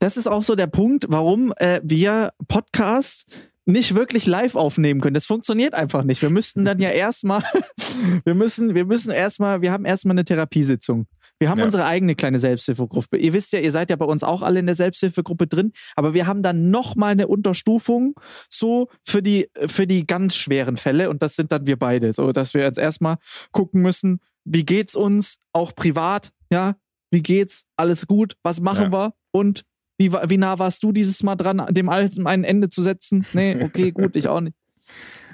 Das 0.00 0.16
ist 0.16 0.26
auch 0.26 0.42
so 0.42 0.56
der 0.56 0.66
Punkt, 0.66 1.06
warum 1.08 1.52
äh, 1.58 1.80
wir 1.84 2.32
Podcasts 2.48 3.26
nicht 3.64 3.94
wirklich 3.94 4.26
live 4.26 4.56
aufnehmen 4.56 5.00
können. 5.00 5.14
Das 5.14 5.24
funktioniert 5.24 5.72
einfach 5.72 6.02
nicht. 6.02 6.20
Wir 6.20 6.30
müssten 6.30 6.64
dann 6.64 6.80
ja 6.80 6.90
erstmal, 6.90 7.42
wir 8.24 8.34
müssen, 8.34 8.74
wir 8.74 8.84
müssen 8.86 9.12
erstmal, 9.12 9.62
wir 9.62 9.70
haben 9.70 9.84
erstmal 9.84 10.14
eine 10.14 10.24
Therapiesitzung. 10.24 11.06
Wir 11.44 11.50
haben 11.50 11.58
Ja. 11.58 11.66
unsere 11.66 11.84
eigene 11.84 12.14
kleine 12.14 12.38
Selbsthilfegruppe. 12.38 13.18
Ihr 13.18 13.34
wisst 13.34 13.52
ja, 13.52 13.58
ihr 13.58 13.70
seid 13.70 13.90
ja 13.90 13.96
bei 13.96 14.06
uns 14.06 14.22
auch 14.22 14.40
alle 14.40 14.60
in 14.60 14.64
der 14.66 14.74
Selbsthilfegruppe 14.76 15.46
drin, 15.46 15.72
aber 15.94 16.14
wir 16.14 16.26
haben 16.26 16.42
dann 16.42 16.70
nochmal 16.70 17.12
eine 17.12 17.28
Unterstufung 17.28 18.14
so 18.48 18.88
für 19.04 19.20
die, 19.22 19.50
für 19.66 19.86
die 19.86 20.06
ganz 20.06 20.36
schweren 20.36 20.78
Fälle 20.78 21.10
und 21.10 21.20
das 21.22 21.36
sind 21.36 21.52
dann 21.52 21.66
wir 21.66 21.78
beide. 21.78 22.14
So, 22.14 22.32
dass 22.32 22.54
wir 22.54 22.62
jetzt 22.62 22.78
erstmal 22.78 23.16
gucken 23.52 23.82
müssen, 23.82 24.20
wie 24.46 24.64
geht's 24.64 24.94
uns, 24.96 25.36
auch 25.52 25.74
privat, 25.74 26.32
ja, 26.50 26.76
wie 27.10 27.22
geht's, 27.22 27.66
alles 27.76 28.06
gut, 28.06 28.36
was 28.42 28.62
machen 28.62 28.90
Ja. 28.90 28.92
wir 28.92 29.14
und 29.30 29.64
wie, 29.98 30.10
wie 30.14 30.38
nah 30.38 30.58
warst 30.58 30.82
du 30.82 30.92
dieses 30.92 31.22
Mal 31.22 31.36
dran, 31.36 31.62
dem 31.72 31.90
Alten 31.90 32.26
ein 32.26 32.42
Ende 32.44 32.70
zu 32.70 32.80
setzen? 32.80 33.26
Nee, 33.34 33.62
okay, 33.62 33.90
gut, 33.92 34.16
ich 34.16 34.28
auch 34.28 34.40
nicht. 34.40 34.56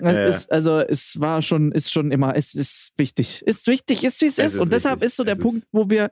Ja. 0.05 0.25
ist, 0.25 0.51
also 0.53 0.79
es 0.81 1.21
war 1.21 1.43
schon, 1.43 1.73
ist 1.73 1.93
schon 1.93 2.11
immer, 2.13 2.35
es 2.37 2.55
ist 2.55 2.93
wichtig. 2.97 3.43
Ist 3.47 3.67
wichtig, 3.67 4.05
ist 4.05 4.21
wie 4.21 4.27
es, 4.27 4.39
ist. 4.39 4.55
ist 4.55 4.59
Und 4.59 4.73
deshalb 4.73 4.97
wichtig. 4.97 5.07
ist 5.09 5.17
so 5.17 5.25
der 5.25 5.35
Es 5.35 5.41
Punkt, 5.41 5.67
wo 5.73 5.89
wir 5.91 6.11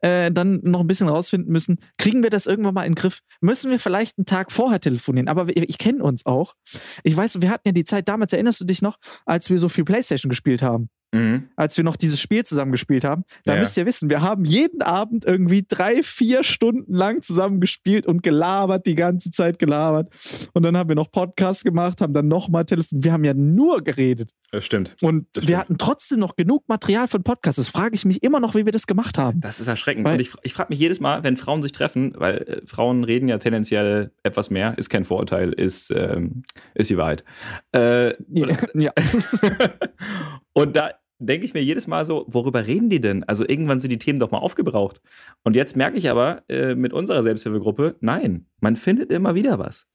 äh, 0.00 0.30
dann 0.30 0.60
noch 0.62 0.80
ein 0.80 0.86
bisschen 0.86 1.08
rausfinden 1.08 1.50
müssen, 1.52 1.78
kriegen 1.98 2.22
wir 2.22 2.30
das 2.30 2.46
irgendwann 2.46 2.74
mal 2.74 2.84
in 2.84 2.92
den 2.92 2.96
Griff? 2.96 3.20
Müssen 3.40 3.70
wir 3.70 3.78
vielleicht 3.80 4.18
einen 4.18 4.26
Tag 4.26 4.52
vorher 4.52 4.80
telefonieren? 4.80 5.28
Aber 5.28 5.48
wir- 5.48 5.56
ich 5.68 5.78
kenne 5.78 6.02
uns 6.02 6.24
auch. 6.26 6.54
Ich 7.02 7.16
weiß, 7.16 7.40
wir 7.40 7.50
hatten 7.50 7.68
ja 7.68 7.72
die 7.72 7.84
Zeit 7.84 8.08
damals, 8.08 8.32
erinnerst 8.32 8.60
du 8.60 8.64
dich 8.64 8.82
noch, 8.82 8.96
als 9.24 9.50
wir 9.50 9.58
so 9.58 9.68
viel 9.68 9.84
Playstation 9.84 10.28
gespielt 10.30 10.62
haben? 10.62 10.88
Mhm. 11.12 11.48
als 11.56 11.76
wir 11.76 11.84
noch 11.84 11.96
dieses 11.96 12.20
Spiel 12.20 12.44
zusammen 12.44 12.72
gespielt 12.72 13.04
haben. 13.04 13.24
Da 13.44 13.54
Ja. 13.54 13.60
müsst 13.60 13.76
ihr 13.76 13.86
wissen, 13.86 14.08
wir 14.10 14.20
haben 14.22 14.44
jeden 14.44 14.82
Abend 14.82 15.24
irgendwie 15.24 15.64
drei, 15.66 16.02
vier 16.02 16.42
Stunden 16.44 16.92
lang 16.94 17.22
zusammen 17.22 17.60
gespielt 17.60 18.06
und 18.06 18.22
gelabert, 18.22 18.86
die 18.86 18.94
ganze 18.94 19.30
Zeit 19.30 19.58
gelabert. 19.58 20.12
Und 20.52 20.62
dann 20.64 20.76
haben 20.76 20.88
wir 20.88 20.96
noch 20.96 21.10
Podcasts 21.10 21.64
gemacht, 21.64 22.00
haben 22.00 22.12
dann 22.14 22.28
nochmal 22.28 22.64
telefoniert. 22.64 23.04
Wir 23.04 23.12
haben 23.12 23.24
ja 23.24 23.34
nur 23.34 23.82
geredet. 23.82 24.30
das 24.52 24.64
stimmt. 24.64 24.96
Und 25.02 25.26
Das 25.32 25.42
wir 25.42 25.48
stimmt. 25.56 25.58
hatten 25.60 25.78
trotzdem 25.78 26.18
noch 26.20 26.36
genug 26.36 26.64
Material 26.68 27.08
von 27.08 27.22
Podcasts. 27.22 27.56
Das 27.56 27.68
frage 27.68 27.94
ich 27.94 28.04
mich 28.04 28.22
immer 28.22 28.38
noch, 28.40 28.54
wie 28.54 28.64
wir 28.64 28.72
das 28.72 28.86
gemacht 28.86 29.18
haben. 29.18 29.40
Das 29.40 29.60
ist 29.60 29.66
erschreckend. 29.66 30.04
Weil- 30.04 30.14
und 30.14 30.20
ich, 30.20 30.32
ich 30.42 30.54
frage 30.54 30.68
mich 30.70 30.78
jedes 30.78 31.00
Mal, 31.00 31.24
wenn 31.24 31.36
Frauen 31.36 31.62
sich 31.62 31.72
treffen, 31.72 32.12
weil 32.16 32.36
äh, 32.38 32.60
Frauen 32.66 33.04
reden 33.04 33.28
ja 33.28 33.38
tendenziell 33.38 34.12
etwas 34.22 34.50
mehr, 34.50 34.78
ist 34.78 34.88
kein 34.88 35.04
Vorurteil, 35.04 35.52
ist, 35.52 35.90
ähm, 35.90 36.42
ist 36.74 36.90
die 36.90 36.96
Wahrheit. 36.96 37.24
Äh, 37.72 38.14
Ja. 38.32 38.92
und 40.56 40.76
da 40.76 40.90
denke 41.18 41.46
ich 41.46 41.54
mir 41.54 41.62
jedes 41.62 41.86
Mal 41.86 42.04
so, 42.04 42.24
worüber 42.28 42.66
reden 42.66 42.90
die 42.90 43.00
denn? 43.00 43.24
Also 43.24 43.48
irgendwann 43.48 43.80
sind 43.80 43.90
die 43.90 43.98
Themen 43.98 44.18
doch 44.18 44.30
mal 44.30 44.38
aufgebraucht. 44.38 45.00
Und 45.44 45.56
jetzt 45.56 45.76
merke 45.76 45.96
ich 45.96 46.10
aber 46.10 46.42
äh, 46.48 46.74
mit 46.74 46.92
unserer 46.92 47.22
Selbsthilfegruppe, 47.22 47.96
nein, 48.00 48.46
man 48.60 48.76
findet 48.76 49.10
immer 49.10 49.34
wieder 49.34 49.58
was. 49.58 49.86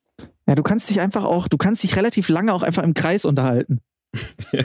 ja, 0.48 0.56
du 0.56 0.64
kannst 0.64 0.90
dich 0.90 1.00
einfach 1.00 1.24
auch, 1.24 1.48
du 1.48 1.58
kannst 1.58 1.84
dich 1.84 1.96
relativ 1.96 2.28
lange 2.30 2.54
auch 2.54 2.64
einfach 2.64 2.84
im 2.84 2.94
Kreis 2.94 3.26
unterhalten. 3.26 3.80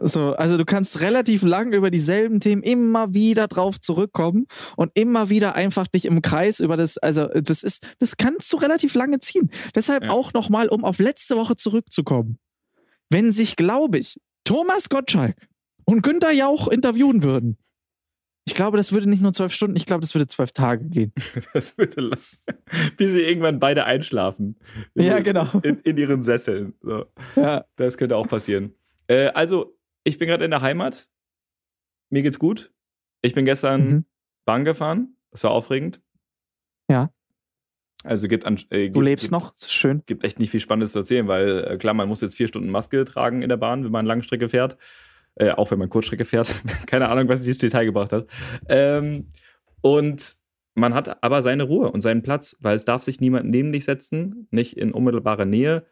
So, 0.00 0.32
also 0.34 0.56
du 0.56 0.64
kannst 0.64 1.00
relativ 1.00 1.42
lang 1.42 1.72
über 1.72 1.90
dieselben 1.90 2.38
Themen 2.38 2.62
immer 2.62 3.14
wieder 3.14 3.48
drauf 3.48 3.80
zurückkommen 3.80 4.46
und 4.76 4.92
immer 4.94 5.28
wieder 5.28 5.56
einfach 5.56 5.88
dich 5.88 6.04
im 6.04 6.22
Kreis 6.22 6.60
über 6.60 6.76
das, 6.76 6.98
also 6.98 7.26
das 7.26 7.64
ist, 7.64 7.84
das 7.98 8.16
kannst 8.16 8.52
du 8.52 8.58
relativ 8.58 8.94
lange 8.94 9.18
ziehen. 9.18 9.50
Deshalb 9.74 10.04
Ja. 10.04 10.10
auch 10.10 10.32
nochmal, 10.34 10.68
um 10.68 10.84
auf 10.84 11.00
letzte 11.00 11.34
Woche 11.34 11.56
zurückzukommen. 11.56 12.38
Wenn 13.10 13.32
sich, 13.32 13.56
glaube 13.56 13.98
ich, 13.98 14.20
Thomas 14.48 14.88
Gottschalk 14.88 15.36
und 15.84 16.02
Günther 16.02 16.32
Jauch 16.32 16.68
interviewen 16.68 17.22
würden, 17.22 17.58
ich 18.46 18.54
glaube, 18.54 18.78
das 18.78 18.92
würde 18.92 19.06
nicht 19.10 19.20
nur 19.20 19.34
zwölf 19.34 19.52
Stunden, 19.52 19.76
ich 19.76 19.84
glaube, 19.84 20.00
das 20.00 20.14
würde 20.14 20.26
zwölf 20.26 20.52
Tage 20.52 20.86
gehen. 20.88 21.12
Das 21.52 21.76
würde 21.76 22.00
lang- 22.00 22.18
bis 22.96 23.12
sie 23.12 23.20
irgendwann 23.22 23.58
beide 23.60 23.84
einschlafen. 23.84 24.58
Ja, 24.94 25.18
genau. 25.18 25.46
In, 25.62 25.80
in 25.80 25.98
ihren 25.98 26.22
Sesseln. 26.22 26.72
So. 26.80 27.04
Ja, 27.36 27.66
Das 27.76 27.98
könnte 27.98 28.16
auch 28.16 28.26
passieren. 28.26 28.72
Äh, 29.06 29.26
also, 29.28 29.78
ich 30.04 30.16
bin 30.16 30.28
gerade 30.28 30.46
in 30.46 30.50
der 30.50 30.62
Heimat. 30.62 31.10
Mir 32.10 32.22
geht's 32.22 32.38
gut. 32.38 32.72
Ich 33.20 33.34
bin 33.34 33.44
gestern 33.44 33.80
Mhm. 33.90 34.04
Bahn 34.46 34.64
gefahren. 34.64 35.14
Das 35.30 35.44
war 35.44 35.50
aufregend. 35.50 36.00
Ja. 36.90 37.12
Also 38.08 38.26
gibt, 38.26 38.46
an, 38.46 38.56
äh, 38.70 38.84
gibt 38.84 38.96
du 38.96 39.00
lebst 39.02 39.24
gibt, 39.24 39.32
noch, 39.32 39.52
das 39.52 39.64
ist 39.64 39.74
schön. 39.74 40.02
Gibt 40.06 40.24
echt 40.24 40.38
nicht 40.38 40.50
viel 40.50 40.60
Spannendes 40.60 40.92
zu 40.92 41.00
erzählen, 41.00 41.28
weil 41.28 41.64
äh, 41.68 41.76
klar, 41.76 41.92
man 41.92 42.08
muss 42.08 42.22
jetzt 42.22 42.36
vier 42.36 42.48
Stunden 42.48 42.70
Maske 42.70 43.04
tragen 43.04 43.42
in 43.42 43.50
der 43.50 43.58
Bahn, 43.58 43.84
wenn 43.84 43.92
man 43.92 44.06
Langstrecke 44.06 44.48
fährt. 44.48 44.78
Äh, 45.34 45.50
auch 45.50 45.70
wenn 45.70 45.78
man 45.78 45.90
Kurzstrecke 45.90 46.24
fährt. 46.24 46.52
Keine 46.86 47.10
Ahnung, 47.10 47.28
was 47.28 47.42
dieses 47.42 47.58
Detail 47.58 47.84
gebracht 47.84 48.14
hat. 48.14 48.26
Ähm, 48.68 49.26
und 49.82 50.36
man 50.74 50.94
hat 50.94 51.22
aber 51.22 51.42
seine 51.42 51.64
Ruhe 51.64 51.90
und 51.90 52.00
seinen 52.00 52.22
Platz, 52.22 52.56
weil 52.60 52.76
es 52.76 52.84
darf 52.84 53.02
sich 53.02 53.20
niemand 53.20 53.50
neben 53.50 53.72
dich 53.72 53.84
setzen, 53.84 54.48
nicht 54.50 54.76
in 54.76 54.92
unmittelbarer 54.92 55.44
Nähe. 55.44 55.84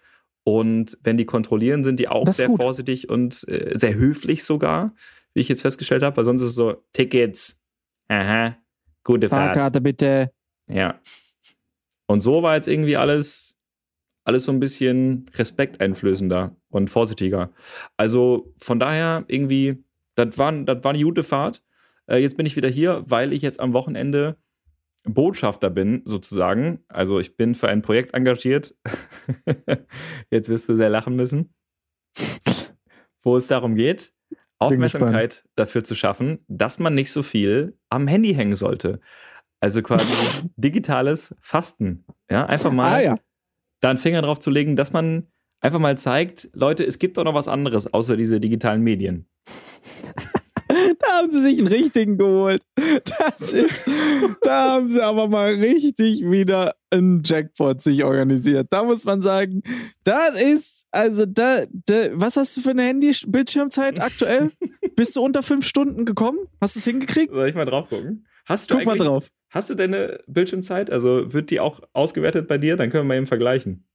Und 0.42 0.96
wenn 1.02 1.16
die 1.16 1.26
kontrollieren, 1.26 1.85
sind 1.85 2.00
die 2.00 2.09
auch 2.09 2.26
sehr 2.33 2.48
gut. 2.48 2.62
vorsichtig 2.62 3.09
und 3.11 3.46
äh, 3.48 3.76
sehr 3.76 3.94
höflich 3.94 4.42
sogar, 4.42 4.94
wie 5.35 5.40
ich 5.40 5.48
jetzt 5.48 5.62
festgestellt 5.62 6.02
habe, 6.02 6.16
weil 6.16 6.24
sonst 6.24 6.40
ist 6.40 6.50
es 6.50 6.55
so, 6.55 6.83
Tickets, 6.92 7.61
aha, 8.09 8.57
gute 9.05 9.29
Fahrt. 9.29 9.55
Fahrkarte 9.57 9.81
bitte. 9.81 10.31
Ja. 10.68 10.98
Und 12.07 12.21
so 12.21 12.42
war 12.42 12.57
jetzt 12.57 12.69
irgendwie 12.69 12.97
alles, 12.97 13.57
alles 14.25 14.45
so 14.45 14.53
ein 14.53 14.61
bisschen 14.61 15.27
respekteinflößender 15.35 16.57
und 16.69 16.90
vorsichtiger. 16.90 17.53
Also 17.97 18.53
von 18.59 18.79
daher 18.79 19.25
irgendwie, 19.29 19.85
das 20.14 20.38
war, 20.38 20.53
das 20.53 20.85
war 20.85 20.92
eine 20.92 21.03
gute 21.03 21.25
Fahrt. 21.25 21.62
Äh, 22.07 22.19
jetzt 22.19 22.37
bin 22.37 22.47
ich 22.47 22.57
wieder 22.57 22.69
hier, 22.69 23.03
weil 23.07 23.33
ich 23.33 23.42
jetzt 23.42 23.61
am 23.61 23.73
Wochenende 23.73 24.37
Botschafter 25.07 25.71
bin, 25.71 26.03
sozusagen. 26.05 26.81
Also 26.88 27.21
ich 27.21 27.37
bin 27.37 27.55
für 27.55 27.69
ein 27.69 27.83
Projekt 27.83 28.14
engagiert. 28.14 28.75
Jetzt 30.31 30.49
wirst 30.49 30.69
du 30.69 30.77
sehr 30.77 30.90
lachen 30.90 31.16
müssen. 31.16 31.55
Wo 33.23 33.37
es 33.37 33.47
darum 33.47 33.77
geht, 33.77 34.12
Aufmerksamkeit 34.59 35.45
dafür 35.55 35.85
zu 35.85 35.95
schaffen, 35.95 36.45
dass 36.49 36.79
man 36.79 36.95
nicht 36.95 37.11
so 37.11 37.23
viel 37.23 37.79
am 37.88 38.09
Handy 38.09 38.35
hängen 38.35 38.57
sollte. 38.57 39.01
Also 39.66 39.83
quasi 39.83 40.14
digitales 40.57 41.35
Fasten. 41.40 42.05
Ja, 42.31 42.46
einfach 42.46 42.70
mal 42.70 42.92
Ah 42.92 43.00
ja. 43.00 43.18
da 43.81 43.90
einen 43.90 43.98
Finger 43.98 44.22
drauf 44.22 44.38
zu 44.38 44.48
legen, 44.48 44.76
dass 44.76 44.92
man 44.92 45.26
einfach 45.61 45.81
mal 45.81 45.98
zeigt, 45.98 46.48
Leute, 46.52 46.85
es 46.85 47.00
gibt 47.00 47.18
doch 47.18 47.24
noch 47.24 47.35
was 47.35 47.48
anderes 47.48 47.92
außer 47.92 48.16
diese 48.16 48.38
digitalen 48.38 48.83
Medien. 48.83 49.29
Da 50.98 51.18
haben 51.18 51.31
sie 51.31 51.42
sich 51.42 51.59
einen 51.59 51.68
richtigen 51.68 52.18
geholt. 52.18 52.62
Das 52.74 53.52
ist, 53.52 53.85
da 54.42 54.72
haben 54.72 54.90
sie 54.90 55.00
aber 55.00 55.29
mal 55.29 55.55
richtig 55.55 56.29
wieder 56.29 56.74
einen 56.90 57.22
Jackpot 57.24 57.81
sich 57.81 58.02
organisiert. 58.02 58.66
Da 58.70 58.83
muss 58.83 59.05
man 59.05 59.22
sagen, 59.22 59.62
das 60.02 60.42
ist, 60.42 60.87
also 60.90 61.24
da, 61.24 61.61
da 61.87 62.09
was 62.14 62.37
hast 62.37 62.57
du 62.57 62.62
für 62.62 62.70
eine 62.70 62.83
Handy-Bildschirmzeit 62.83 64.02
aktuell? 64.02 64.50
Bist 64.96 65.14
du 65.14 65.22
unter 65.22 65.42
fünf 65.42 65.66
Stunden 65.66 66.05
gekommen? 66.05 66.38
Hast 66.61 66.74
du 66.74 66.81
es 66.81 66.85
hingekriegt? 66.85 67.33
Soll 67.33 67.48
ich 67.48 67.55
mal 67.55 67.64
drauf 67.64 67.88
gucken? 67.88 68.26
Hast 68.44 68.70
du 68.70 68.74
Guck 68.76 68.87
mal 68.87 68.98
drauf. 68.98 69.31
Hast 69.50 69.70
du 69.70 69.74
deine 69.74 70.20
Bildschirmzeit? 70.26 70.90
Also 70.90 71.32
wird 71.32 71.50
die 71.50 71.61
auch 71.61 71.80
ausgewertet 71.92 72.48
bei 72.48 72.59
dir? 72.59 72.76
Dann 72.76 72.90
können 72.90 73.04
wir 73.04 73.09
mal 73.09 73.16
eben 73.16 73.26
vergleichen. 73.26 73.87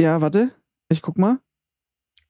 Ja, 0.00 0.20
warte. 0.20 0.50
Ich 0.88 1.02
guck 1.02 1.18
mal. 1.18 1.38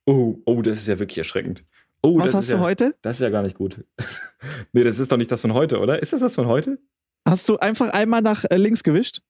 Oh, 0.05 0.37
oh, 0.45 0.61
das 0.61 0.79
ist 0.79 0.87
ja 0.87 0.99
wirklich 0.99 1.17
erschreckend. 1.17 1.65
Oh, 2.03 2.17
Was 2.19 2.33
hast 2.33 2.51
du 2.51 2.55
ja, 2.57 2.61
heute? 2.61 2.95
Das 3.01 3.17
ist 3.17 3.21
ja 3.21 3.29
gar 3.29 3.43
nicht 3.43 3.55
gut. 3.55 3.85
nee, 4.73 4.83
das 4.83 4.99
ist 4.99 5.11
doch 5.11 5.17
nicht 5.17 5.31
das 5.31 5.41
von 5.41 5.53
heute, 5.53 5.79
oder? 5.79 6.01
Ist 6.01 6.13
das 6.13 6.21
das 6.21 6.35
von 6.35 6.47
heute? 6.47 6.79
Hast 7.27 7.47
du 7.47 7.57
einfach 7.57 7.89
einmal 7.93 8.21
nach 8.21 8.43
äh, 8.49 8.57
links 8.57 8.81
gewischt? 8.83 9.21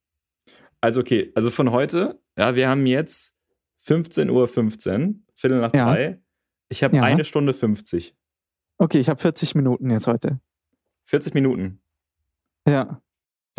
Also 0.80 1.01
okay, 1.01 1.32
also 1.36 1.49
von 1.49 1.71
heute, 1.71 2.19
ja, 2.38 2.56
wir 2.56 2.69
haben 2.69 2.86
jetzt 2.86 3.36
15.15 3.84 4.30
Uhr, 4.30 4.47
Viertel 5.36 5.60
nach 5.60 5.73
Ja. 5.73 5.91
drei. 5.91 6.21
Ich 6.69 6.84
habe 6.84 6.95
Ja. 6.95 7.04
eine 7.04 7.25
Stunde 7.25 7.54
50. 7.54 8.15
Okay, 8.77 8.99
ich 8.99 9.10
habe 9.10 9.19
40 9.19 9.54
Minuten 9.56 9.89
jetzt 9.89 10.08
heute. 10.08 10.39
40 11.06 11.34
Minuten. 11.34 11.82
Ja. 12.67 13.01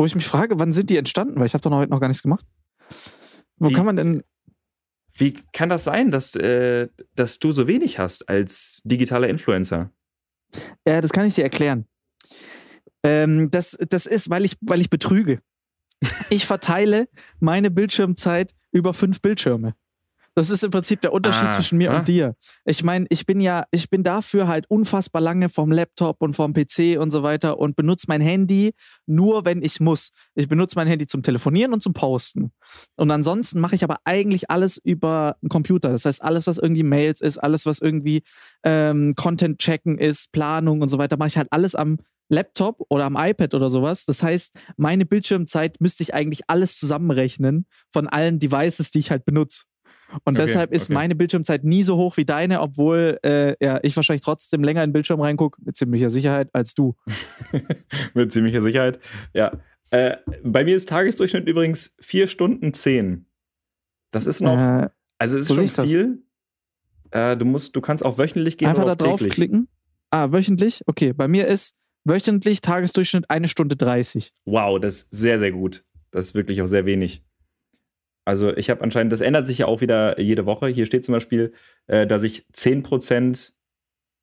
Wo 0.03 0.07
ich 0.07 0.17
mich 0.17 0.27
frage, 0.27 0.59
wann 0.59 0.73
sind 0.73 0.91
die 0.91 0.97
entstanden? 0.97 1.39
Weil 1.39 1.47
ich 1.47 1.55
habe 1.55 1.63
doch 1.63 1.71
noch 1.71 1.79
heute 1.79 1.93
noch 1.93 2.01
gar 2.01 2.09
nichts 2.09 2.25
gemacht. 2.25 2.45
Wo 3.57 3.69
Wie? 3.69 3.73
kann 3.73 3.87
man 3.87 3.95
denn. 3.95 4.25
Wie 5.13 5.35
kann 5.53 5.69
das 5.69 5.85
sein, 5.85 6.11
dass, 6.11 6.35
äh, 6.35 6.89
dass 7.15 7.39
du 7.39 7.53
so 7.53 7.69
wenig 7.69 8.01
hast 8.01 8.29
als 8.29 8.81
digitaler 8.83 9.29
Influencer? 9.29 9.93
Ja, 10.85 11.01
das 11.01 11.13
kann 11.13 11.27
ich 11.27 11.37
dir 11.37 11.45
erklären. 11.45 11.87
Ähm, 13.05 13.49
das, 13.53 13.79
das 13.91 14.07
ist, 14.07 14.29
weil 14.29 14.45
ich, 14.45 14.57
weil 14.61 14.81
ich 14.81 14.91
betrüge. 14.91 15.41
Ich 16.31 16.47
verteile 16.47 17.09
meine 17.39 17.71
Bildschirmzeit 17.71 18.57
über 18.73 18.95
fünf 18.95 19.21
Bildschirme. 19.21 19.77
Das 20.35 20.49
ist 20.49 20.65
im 20.65 20.71
Prinzip 20.71 21.01
der 21.03 21.13
Unterschied 21.13 21.49
Ah, 21.49 21.53
zwischen 21.53 21.77
mir 21.79 21.93
ah. 21.93 21.99
und 21.99 22.09
dir. 22.09 22.37
Ich 22.65 22.83
meine, 22.83 23.07
ich 23.11 23.27
bin 23.27 23.41
ja, 23.41 23.65
ich 23.71 23.91
bin 23.91 24.03
dafür 24.03 24.49
halt 24.49 24.65
unfassbar 24.69 25.21
lange 25.21 25.49
vom 25.49 25.71
Laptop 25.71 26.23
und 26.23 26.35
vom 26.35 26.55
PC 26.55 26.99
und 26.99 27.11
so 27.11 27.23
weiter 27.23 27.59
und 27.59 27.77
benutze 27.77 28.07
mein 28.09 28.23
Handy 28.23 28.73
nur, 29.07 29.45
wenn 29.45 29.63
ich 29.63 29.81
muss. 29.81 30.11
Ich 30.35 30.49
benutze 30.49 30.77
mein 30.77 30.87
Handy 30.87 31.07
zum 31.07 31.23
Telefonieren 31.23 31.75
und 31.75 31.83
zum 31.83 31.93
Posten. 31.93 32.53
Und 32.97 33.11
ansonsten 33.11 33.61
mache 33.61 33.75
ich 33.75 33.85
aber 33.85 33.97
eigentlich 34.05 34.51
alles 34.51 34.79
über 34.83 35.37
einen 35.43 35.51
Computer. 35.51 35.91
Das 35.91 36.07
heißt, 36.07 36.23
alles, 36.23 36.47
was 36.47 36.59
irgendwie 36.59 36.83
Mails 36.83 37.21
ist, 37.21 37.39
alles, 37.39 37.67
was 37.67 37.81
irgendwie 37.81 38.23
ähm, 38.65 39.15
Content 39.17 39.59
checken 39.59 39.99
ist, 39.99 40.33
Planung 40.33 40.81
und 40.81 40.89
so 40.89 40.97
weiter, 40.97 41.19
mache 41.19 41.29
ich 41.29 41.37
halt 41.37 41.49
alles 41.51 41.75
am 41.75 41.99
Laptop 42.31 42.83
oder 42.89 43.05
am 43.05 43.17
iPad 43.19 43.53
oder 43.53 43.69
sowas. 43.69 44.07
Das 44.07 44.23
heißt, 44.23 44.55
meine 44.79 45.05
Bildschirmzeit 45.05 45.81
müsste 45.81 46.03
ich 46.03 46.15
eigentlich 46.15 46.43
alles 46.47 46.79
zusammenrechnen 46.79 47.67
von 47.93 48.09
allen 48.09 48.39
Devices, 48.39 48.91
die 48.91 49.01
ich 49.01 49.11
halt 49.11 49.27
benutze. 49.27 49.65
Und 50.25 50.37
Okay, 50.37 50.47
deshalb 50.47 50.73
ist 50.73 50.85
okay. 50.85 50.95
meine 50.95 51.15
Bildschirmzeit 51.15 51.65
nie 51.65 51.83
so 51.83 51.97
hoch 51.97 52.17
wie 52.17 52.25
deine, 52.25 52.61
obwohl 52.61 53.19
äh, 53.23 53.55
ja, 53.65 53.81
ich 53.83 53.97
wahrscheinlich 53.97 54.23
trotzdem 54.23 54.63
länger 54.63 54.83
in 54.85 54.91
den 54.91 54.93
Bildschirm 54.93 55.21
reingucke, 55.21 55.61
mit 55.65 55.77
ziemlicher 55.77 56.11
Sicherheit, 56.11 56.49
als 56.53 56.75
du. 56.75 56.95
Mit 58.15 58.33
ziemlicher 58.33 58.63
Sicherheit. 58.63 58.99
Ja. 59.35 59.53
Äh, 59.91 60.17
bei 60.43 60.65
mir 60.65 60.77
ist 60.77 60.89
Tagesdurchschnitt 60.89 61.47
übrigens 61.49 61.95
4 62.01 62.27
Stunden 62.27 62.73
10. 62.73 63.27
Das 64.11 64.27
ist 64.27 64.41
noch, 64.41 64.59
Äh, 64.59 64.89
also 65.19 65.39
ist 65.39 65.55
schon 65.55 65.69
viel. 65.69 66.23
Äh, 67.11 67.37
du 67.37 67.45
musst, 67.45 67.77
du 67.77 67.81
kannst 67.81 68.05
auch 68.05 68.19
wöchentlich 68.19 68.57
gehen 68.59 68.69
einfach 68.69 68.85
oder 68.85 68.97
da 68.97 69.05
täglich. 69.05 69.21
draufklicken. 69.21 69.69
Ah, 70.11 70.31
wöchentlich? 70.33 70.83
Okay, 70.87 71.13
bei 71.13 71.29
mir 71.29 71.47
ist 71.47 71.75
wöchentlich 72.05 72.61
Tagesdurchschnitt 72.61 73.31
eine 73.31 73.49
Stunde 73.49 73.77
30. 73.77 74.33
Wow, 74.45 74.79
das 74.81 74.95
ist 74.95 75.09
sehr, 75.15 75.39
sehr 75.39 75.53
gut. 75.53 75.85
Das 76.11 76.27
ist 76.27 76.35
wirklich 76.35 76.61
auch 76.63 76.67
sehr 76.67 76.85
wenig. 76.87 77.23
Also 78.25 78.57
ich 78.57 78.71
habe 78.71 78.83
anscheinend, 78.83 79.13
das 79.13 79.21
ändert 79.21 79.47
sich 79.47 79.59
ja 79.59 79.67
auch 79.67 79.81
wieder 79.81 80.21
jede 80.21 80.47
Woche. 80.47 80.69
Hier 80.69 80.87
steht 80.87 81.05
zum 81.05 81.13
Beispiel, 81.13 81.53
äh, 81.87 82.07
dass 82.07 82.23
ich 82.23 82.47
10% 82.53 83.55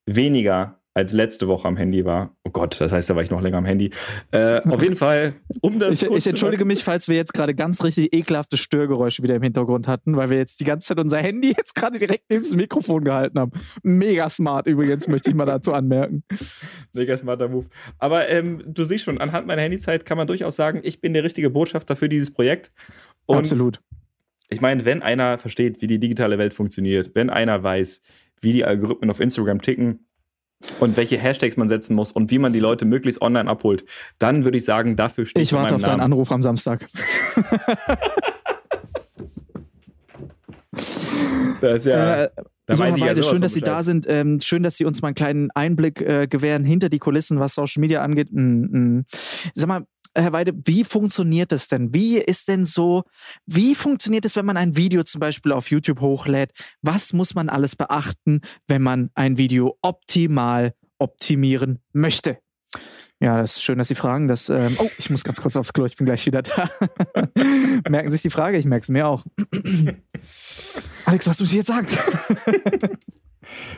weniger 0.05 0.78
als 0.93 1.13
letzte 1.13 1.47
Woche 1.47 1.67
am 1.67 1.77
Handy 1.77 2.03
war. 2.03 2.35
Oh 2.43 2.49
Gott, 2.49 2.79
das 2.81 2.91
heißt, 2.91 3.09
da 3.09 3.15
war 3.15 3.21
ich 3.21 3.29
noch 3.29 3.41
länger 3.41 3.57
am 3.57 3.65
Handy. 3.65 3.91
Äh, 4.31 4.61
auf 4.67 4.81
jeden 4.81 4.95
Fall, 4.97 5.33
um 5.61 5.79
das 5.79 6.01
Ich, 6.01 6.09
ich 6.09 6.27
entschuldige 6.27 6.65
mich, 6.65 6.83
falls 6.83 7.07
wir 7.07 7.15
jetzt 7.15 7.33
gerade 7.33 7.53
ganz 7.53 7.83
richtig 7.83 8.13
ekelhafte 8.13 8.57
Störgeräusche 8.57 9.21
wieder 9.21 9.35
im 9.35 9.43
Hintergrund 9.43 9.87
hatten, 9.87 10.17
weil 10.17 10.29
wir 10.29 10.37
jetzt 10.37 10.59
die 10.59 10.63
ganze 10.63 10.87
Zeit 10.87 10.99
unser 10.99 11.19
Handy 11.19 11.49
jetzt 11.57 11.75
gerade 11.75 11.99
direkt 11.99 12.25
neben 12.29 12.43
das 12.43 12.55
Mikrofon 12.55 13.03
gehalten 13.03 13.39
haben. 13.39 13.51
Mega 13.83 14.29
smart 14.29 14.67
übrigens, 14.67 15.07
möchte 15.07 15.29
ich 15.29 15.35
mal 15.35 15.45
dazu 15.45 15.73
anmerken. 15.73 16.23
Mega 16.93 17.15
smarter 17.15 17.47
Move. 17.47 17.67
Aber 17.99 18.27
ähm, 18.29 18.63
du 18.65 18.83
siehst 18.83 19.05
schon, 19.05 19.19
anhand 19.19 19.47
meiner 19.47 19.61
Handyzeit 19.61 20.05
kann 20.05 20.17
man 20.17 20.27
durchaus 20.27 20.55
sagen, 20.55 20.81
ich 20.83 21.01
bin 21.01 21.13
der 21.13 21.23
richtige 21.23 21.49
Botschafter 21.49 21.95
für 21.95 22.09
dieses 22.09 22.33
Projekt. 22.33 22.71
Und 23.25 23.37
Absolut. 23.37 23.79
ich 24.49 24.59
meine, 24.59 24.85
wenn 24.85 25.03
einer 25.03 25.37
versteht, 25.37 25.81
wie 25.81 25.87
die 25.87 25.99
digitale 25.99 26.39
Welt 26.39 26.53
funktioniert, 26.53 27.11
wenn 27.13 27.29
einer 27.29 27.61
weiß, 27.61 28.01
wie 28.41 28.53
die 28.53 28.65
Algorithmen 28.65 29.11
auf 29.11 29.19
Instagram 29.19 29.61
ticken 29.61 30.05
und 30.79 30.97
welche 30.97 31.17
Hashtags 31.17 31.57
man 31.57 31.67
setzen 31.67 31.95
muss 31.95 32.11
und 32.11 32.31
wie 32.31 32.39
man 32.39 32.53
die 32.53 32.59
Leute 32.59 32.85
möglichst 32.85 33.21
online 33.21 33.49
abholt, 33.49 33.85
dann 34.17 34.43
würde 34.43 34.57
ich 34.57 34.65
sagen, 34.65 34.95
dafür 34.95 35.25
steht 35.25 35.43
Ich 35.43 35.53
warte 35.53 35.75
auf 35.75 35.83
deinen 35.83 36.01
Anruf 36.01 36.31
am 36.31 36.41
Samstag. 36.41 36.85
Das 41.61 41.81
ist 41.81 41.85
ja, 41.87 42.23
Äh, 42.23 42.29
so, 42.71 42.83
Herr 42.83 42.99
Weide, 42.99 43.23
schön, 43.23 43.41
dass 43.41 43.53
Sie 43.53 43.61
da 43.61 43.83
sind. 43.83 44.05
Ähm, 44.07 44.39
schön, 44.41 44.61
dass 44.61 44.75
Sie 44.75 44.85
uns 44.85 45.01
mal 45.01 45.09
einen 45.09 45.15
kleinen 45.15 45.49
Einblick 45.55 46.01
äh, 46.01 46.27
gewähren 46.27 46.63
hinter 46.63 46.89
die 46.89 46.99
Kulissen, 46.99 47.39
was 47.39 47.55
Social 47.55 47.81
Media 47.81 48.01
angeht. 48.03 48.29
Mm, 48.31 48.99
mm. 48.99 49.05
Sag 49.55 49.67
mal, 49.67 49.85
Herr 50.21 50.33
Weide, 50.33 50.53
wie 50.65 50.83
funktioniert 50.83 51.51
das 51.51 51.67
denn? 51.67 51.93
Wie 51.93 52.17
ist 52.17 52.47
denn 52.47 52.65
so, 52.65 53.03
wie 53.45 53.75
funktioniert 53.75 54.25
es, 54.25 54.35
wenn 54.35 54.45
man 54.45 54.57
ein 54.57 54.75
Video 54.75 55.03
zum 55.03 55.19
Beispiel 55.19 55.51
auf 55.51 55.69
YouTube 55.69 56.01
hochlädt? 56.01 56.51
Was 56.81 57.13
muss 57.13 57.35
man 57.35 57.49
alles 57.49 57.75
beachten, 57.75 58.41
wenn 58.67 58.81
man 58.81 59.09
ein 59.13 59.37
Video 59.37 59.77
optimal 59.81 60.73
optimieren 60.97 61.79
möchte? 61.93 62.37
Ja, 63.21 63.41
das 63.41 63.57
ist 63.57 63.63
schön, 63.63 63.77
dass 63.77 63.89
Sie 63.89 63.95
fragen. 63.95 64.29
Das, 64.29 64.47
ähm, 64.49 64.77
oh, 64.79 64.89
ich 64.97 65.09
muss 65.09 65.25
ganz 65.25 65.41
kurz 65.41 65.57
aufs 65.57 65.73
Klo, 65.73 65.85
ich 65.85 65.97
bin 65.97 66.05
gleich 66.05 66.25
wieder 66.25 66.41
da. 66.41 66.69
Merken 67.89 68.09
Sie 68.09 68.15
sich 68.15 68.21
die 68.21 68.29
Frage? 68.29 68.57
Ich 68.57 68.65
merke 68.65 68.83
es 68.83 68.89
mir 68.89 69.07
auch. 69.07 69.25
Alex, 71.05 71.27
was 71.27 71.39
muss 71.39 71.51
ich 71.51 71.57
jetzt 71.57 71.67
sagen? 71.67 71.87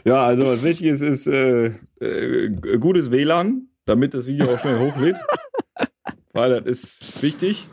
Ja, 0.04 0.26
also 0.26 0.46
was 0.46 0.64
wichtig 0.64 0.88
ist, 0.88 1.02
ist 1.02 1.28
äh, 1.28 1.72
äh, 2.00 2.50
gutes 2.80 3.12
WLAN, 3.12 3.70
damit 3.86 4.14
das 4.14 4.28
Video 4.28 4.54
auch 4.54 4.60
schnell 4.60 4.80
hochlädt. 4.80 5.18
Weil 6.34 6.62
das 6.62 6.66
ist 7.02 7.24
wichtig. 7.24 7.68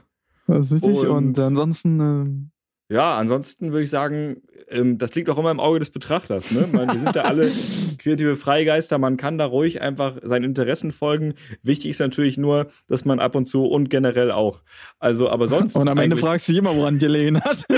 Das 0.47 0.71
ist 0.73 0.83
wichtig. 0.87 1.01
Und, 1.07 1.11
Und- 1.11 1.39
ansonsten, 1.39 2.01
ähm, 2.01 2.51
Ja, 2.91 3.19
ansonsten 3.19 3.71
würde 3.73 3.85
ich 3.85 3.91
sagen, 3.91 4.41
ähm, 4.69 4.97
das 4.97 5.15
liegt 5.15 5.29
auch 5.29 5.37
immer 5.37 5.51
im 5.51 5.61
Auge 5.61 5.79
des 5.79 5.91
Betrachters. 5.91 6.51
Ne? 6.53 6.67
Man, 6.73 6.89
wir 6.91 6.99
sind 6.99 7.15
da 7.15 7.21
alle 7.23 7.47
kreative 7.99 8.35
Freigeister, 8.35 8.97
man 8.97 9.19
kann 9.19 9.37
da 9.37 9.45
ruhig 9.45 9.83
einfach 9.83 10.17
seinen 10.23 10.45
Interessen 10.45 10.91
folgen. 10.91 11.35
Wichtig 11.63 11.91
ist 11.91 12.01
natürlich 12.01 12.39
nur, 12.39 12.69
dass 12.89 13.05
man 13.05 13.21
ab 13.21 13.35
und 13.35 13.45
zu 13.47 13.65
und 13.67 13.91
generell 13.91 14.31
auch. 14.31 14.63
Also, 14.99 15.29
aber 15.29 15.49
sonst. 15.49 15.77
und 15.77 15.87
am 15.87 15.99
Ende 15.99 16.17
fragst 16.17 16.49
du 16.49 16.53
dich 16.53 16.61
immer, 16.61 16.75
woran 16.75 16.95
dir 16.99 17.09
gelegen 17.09 17.41
hat. 17.43 17.67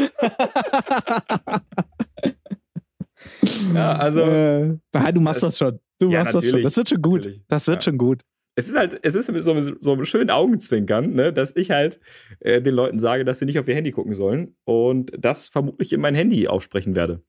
Ja, 3.74 3.96
also. 3.96 4.20
äh, 4.22 4.76
du 5.12 5.20
machst 5.20 5.42
das- 5.42 5.50
das, 5.52 5.58
schon. 5.58 5.80
Du 5.98 6.10
Ja, 6.10 6.20
machst 6.22 6.34
das 6.34 6.48
schon. 6.48 6.62
Das 6.62 6.76
wird 6.76 6.88
schon 6.88 7.02
gut. 7.02 7.16
Natürlich. 7.24 7.42
Das 7.48 7.66
wird 7.66 7.76
Ja. 7.76 7.82
schon 7.82 7.98
gut. 7.98 8.22
Es 8.60 8.68
ist 8.68 8.76
halt, 8.76 8.98
es 9.02 9.14
ist 9.14 9.26
so, 9.26 9.60
so 9.80 9.92
ein 9.94 10.04
schönen 10.04 10.30
Augenzwinkern, 10.30 11.14
ne, 11.14 11.32
dass 11.32 11.56
ich 11.56 11.70
halt 11.70 11.98
äh, 12.40 12.60
den 12.60 12.74
Leuten 12.74 12.98
sage, 12.98 13.24
dass 13.24 13.38
sie 13.38 13.46
nicht 13.46 13.58
auf 13.58 13.66
ihr 13.68 13.74
Handy 13.74 13.90
gucken 13.90 14.14
sollen 14.14 14.54
und 14.64 15.12
das 15.18 15.48
vermutlich 15.48 15.92
in 15.92 16.00
mein 16.00 16.14
Handy 16.14 16.46
aussprechen 16.48 16.94
werde. 16.94 17.22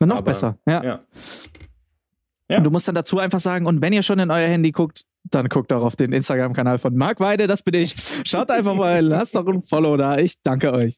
Noch 0.00 0.16
Aber- 0.18 0.22
besser. 0.22 0.58
Ja. 0.66 0.84
Ja. 0.84 1.04
Ja. 2.50 2.58
Und 2.58 2.64
du 2.64 2.70
musst 2.70 2.88
dann 2.88 2.94
dazu 2.94 3.18
einfach 3.18 3.40
sagen, 3.40 3.66
und 3.66 3.82
wenn 3.82 3.92
ihr 3.92 4.02
schon 4.02 4.18
in 4.18 4.30
euer 4.30 4.48
Handy 4.48 4.70
guckt, 4.72 5.02
dann 5.24 5.48
guckt 5.48 5.72
auch 5.72 5.82
auf 5.82 5.96
den 5.96 6.12
Instagram-Kanal 6.12 6.78
von 6.78 6.96
Marc 6.96 7.20
Weide, 7.20 7.46
das 7.46 7.62
bin 7.62 7.74
ich. 7.74 7.94
Schaut 8.26 8.50
einfach 8.50 8.74
mal, 8.74 9.00
lasst 9.04 9.34
doch 9.34 9.46
ein 9.46 9.62
Follow 9.62 9.96
da. 9.98 10.18
Ich 10.18 10.40
danke 10.42 10.72
euch. 10.72 10.96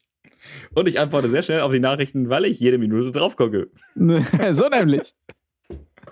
Und 0.73 0.87
ich 0.87 0.99
antworte 0.99 1.29
sehr 1.29 1.43
schnell 1.43 1.61
auf 1.61 1.71
die 1.71 1.79
Nachrichten, 1.79 2.29
weil 2.29 2.45
ich 2.45 2.59
jede 2.59 2.77
Minute 2.77 3.11
drauf 3.11 3.35
gucke. 3.35 3.69
so 4.51 4.69
nämlich. 4.69 5.13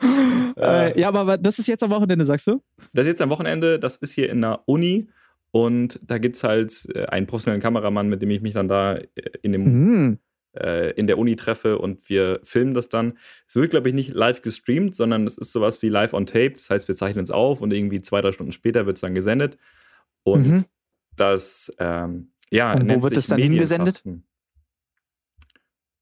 Äh, 0.58 1.00
ja, 1.00 1.08
aber 1.08 1.38
das 1.38 1.58
ist 1.60 1.68
jetzt 1.68 1.84
am 1.84 1.90
Wochenende, 1.92 2.26
sagst 2.26 2.48
du? 2.48 2.62
Das 2.94 3.06
ist 3.06 3.12
jetzt 3.12 3.22
am 3.22 3.30
Wochenende, 3.30 3.80
das 3.80 3.96
ist 3.98 4.12
hier 4.12 4.30
in 4.30 4.42
der 4.42 4.62
Uni 4.68 5.08
Und 5.52 6.00
da 6.04 6.18
gibt 6.18 6.36
es 6.36 6.44
halt 6.44 6.88
äh, 6.94 7.06
einen 7.06 7.28
professionellen 7.28 7.62
Kameramann, 7.62 8.10
mit 8.10 8.22
dem 8.22 8.30
ich 8.30 8.42
mich 8.42 8.54
dann 8.54 8.68
da 8.68 8.96
äh, 8.96 9.06
in, 9.42 9.52
dem, 9.54 10.20
äh, 10.58 10.92
in 10.92 11.08
der 11.08 11.18
Uni 11.18 11.36
treffe 11.38 11.78
und 11.80 12.10
wir 12.10 12.40
filmen 12.44 12.74
das 12.74 12.90
dann. 12.90 13.18
Es 13.48 13.56
wird, 13.56 13.70
glaube 13.72 13.88
ich, 13.90 13.96
nicht 13.96 14.14
live 14.14 14.42
gestreamt, 14.42 14.96
sondern 14.98 15.26
es 15.26 15.38
ist 15.38 15.52
sowas 15.54 15.82
wie 15.82 15.90
live 15.90 16.14
on 16.14 16.26
tape. 16.26 16.52
Das 16.52 16.70
heißt, 16.70 16.88
wir 16.90 16.96
zeichnen 16.96 17.24
es 17.24 17.32
auf 17.32 17.62
und 17.62 17.72
irgendwie 17.72 18.02
zwei, 18.02 18.20
drei 18.22 18.32
Stunden 18.34 18.52
später 18.52 18.86
wird 18.86 18.98
es 18.98 19.02
dann 19.02 19.16
gesendet. 19.16 19.58
Und 20.24 20.48
Mhm. 20.48 20.66
das, 21.16 21.72
ähm, 21.80 22.32
ja, 22.52 22.74
Und 22.74 22.90
wo 22.92 23.02
wird 23.04 23.16
es 23.18 23.28
dann 23.28 23.40
hingesendet? 23.40 24.04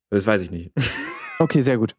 Das 0.10 0.26
weiß 0.26 0.42
ich 0.42 0.50
nicht. 0.52 0.72
Okay, 1.40 1.62
sehr 1.62 1.78
gut. 1.78 1.96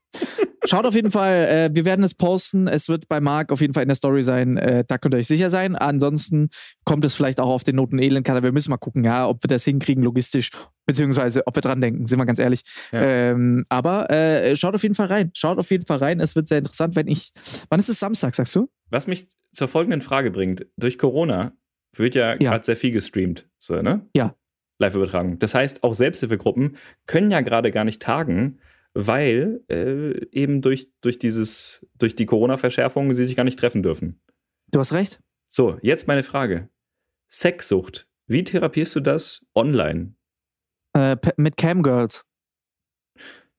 Schaut 0.65 0.85
auf 0.85 0.95
jeden 0.95 1.11
Fall, 1.11 1.47
äh, 1.47 1.71
wir 1.73 1.85
werden 1.85 2.05
es 2.05 2.15
posten. 2.15 2.67
Es 2.67 2.89
wird 2.89 3.09
bei 3.09 3.21
Marc 3.21 3.53
auf 3.53 3.61
jeden 3.61 3.73
Fall 3.73 3.85
in 3.85 3.89
der 3.89 3.95
Story 3.97 4.23
sein. 4.23 4.57
Äh, 4.57 4.85
da 4.87 4.99
könnt 4.99 5.15
ihr 5.15 5.19
euch 5.19 5.29
sicher 5.29 5.49
sein. 5.51 5.77
Ansonsten 5.77 6.51
kommt 6.85 7.05
es 7.05 7.15
vielleicht 7.15 7.41
auch 7.41 7.49
auf 7.49 7.65
den 7.65 7.77
Noten 7.77 7.99
Elend-Kanal. 7.99 8.43
Wir 8.43 8.53
müssen 8.53 8.71
mal 8.71 8.77
gucken, 8.77 9.05
ja, 9.05 9.29
ob 9.29 9.43
wir 9.45 9.49
das 9.49 9.65
hinkriegen 9.65 10.03
logistisch, 10.03 10.51
beziehungsweise 10.87 11.47
ob 11.47 11.57
wir 11.57 11.61
dran 11.63 11.81
denken, 11.81 12.07
sind 12.07 12.19
wir 12.19 12.27
ganz 12.27 12.39
ehrlich. 12.41 12.63
Ja. 12.91 13.01
Ähm, 13.03 13.65
aber 13.69 14.11
äh, 14.11 14.57
schaut 14.57 14.75
auf 14.75 14.83
jeden 14.83 14.97
Fall 14.97 15.07
rein. 15.07 15.31
Schaut 15.35 15.59
auf 15.59 15.71
jeden 15.71 15.87
Fall 15.87 15.99
rein. 15.99 16.21
Es 16.21 16.35
wird 16.35 16.49
sehr 16.49 16.59
interessant, 16.59 16.97
wenn 16.97 17.07
ich. 17.07 17.31
Wann 17.71 17.79
ist 17.81 17.89
es 17.89 18.01
Samstag, 18.01 18.35
sagst 18.35 18.55
du? 18.57 18.69
Was 18.91 19.07
mich 19.07 19.29
zur 19.53 19.69
folgenden 19.69 20.03
Frage 20.03 20.31
bringt: 20.33 20.67
Durch 20.77 20.99
Corona 20.99 21.53
wird 21.97 22.15
ja, 22.15 22.33
Ja. 22.33 22.51
gerade 22.51 22.65
sehr 22.65 22.77
viel 22.77 22.91
gestreamt, 22.91 23.49
so, 23.59 23.81
ne? 23.81 24.07
Ja. 24.15 24.35
Live-Übertragung. 24.81 25.39
Das 25.39 25.55
heißt, 25.55 25.83
auch 25.83 25.95
Selbsthilfegruppen 25.95 26.77
können 27.07 27.31
ja 27.31 27.41
gerade 27.41 27.71
gar 27.71 27.85
nicht 27.85 28.03
tagen, 28.03 28.59
weil 29.01 29.61
äh, 29.71 30.27
eben 30.33 30.61
durch, 30.61 30.91
durch, 31.03 31.21
dieses, 31.21 31.87
durch 31.99 32.17
die 32.17 32.27
Corona-Verschärfung 32.27 33.15
sie 33.15 33.27
sich 33.27 33.37
gar 33.37 33.45
nicht 33.45 33.59
treffen 33.59 33.85
dürfen. 33.85 34.21
Du 34.73 34.81
hast 34.81 34.93
recht. 34.93 35.21
So, 35.47 35.79
jetzt 35.83 36.09
meine 36.09 36.25
Frage. 36.25 36.69
Sexsucht. 37.31 38.09
Wie 38.27 38.43
therapierst 38.43 38.97
du 38.97 39.01
das 39.01 39.47
online? 39.55 40.15
Äh, 40.95 41.17
mit 41.37 41.57
Camgirls. 41.57 42.25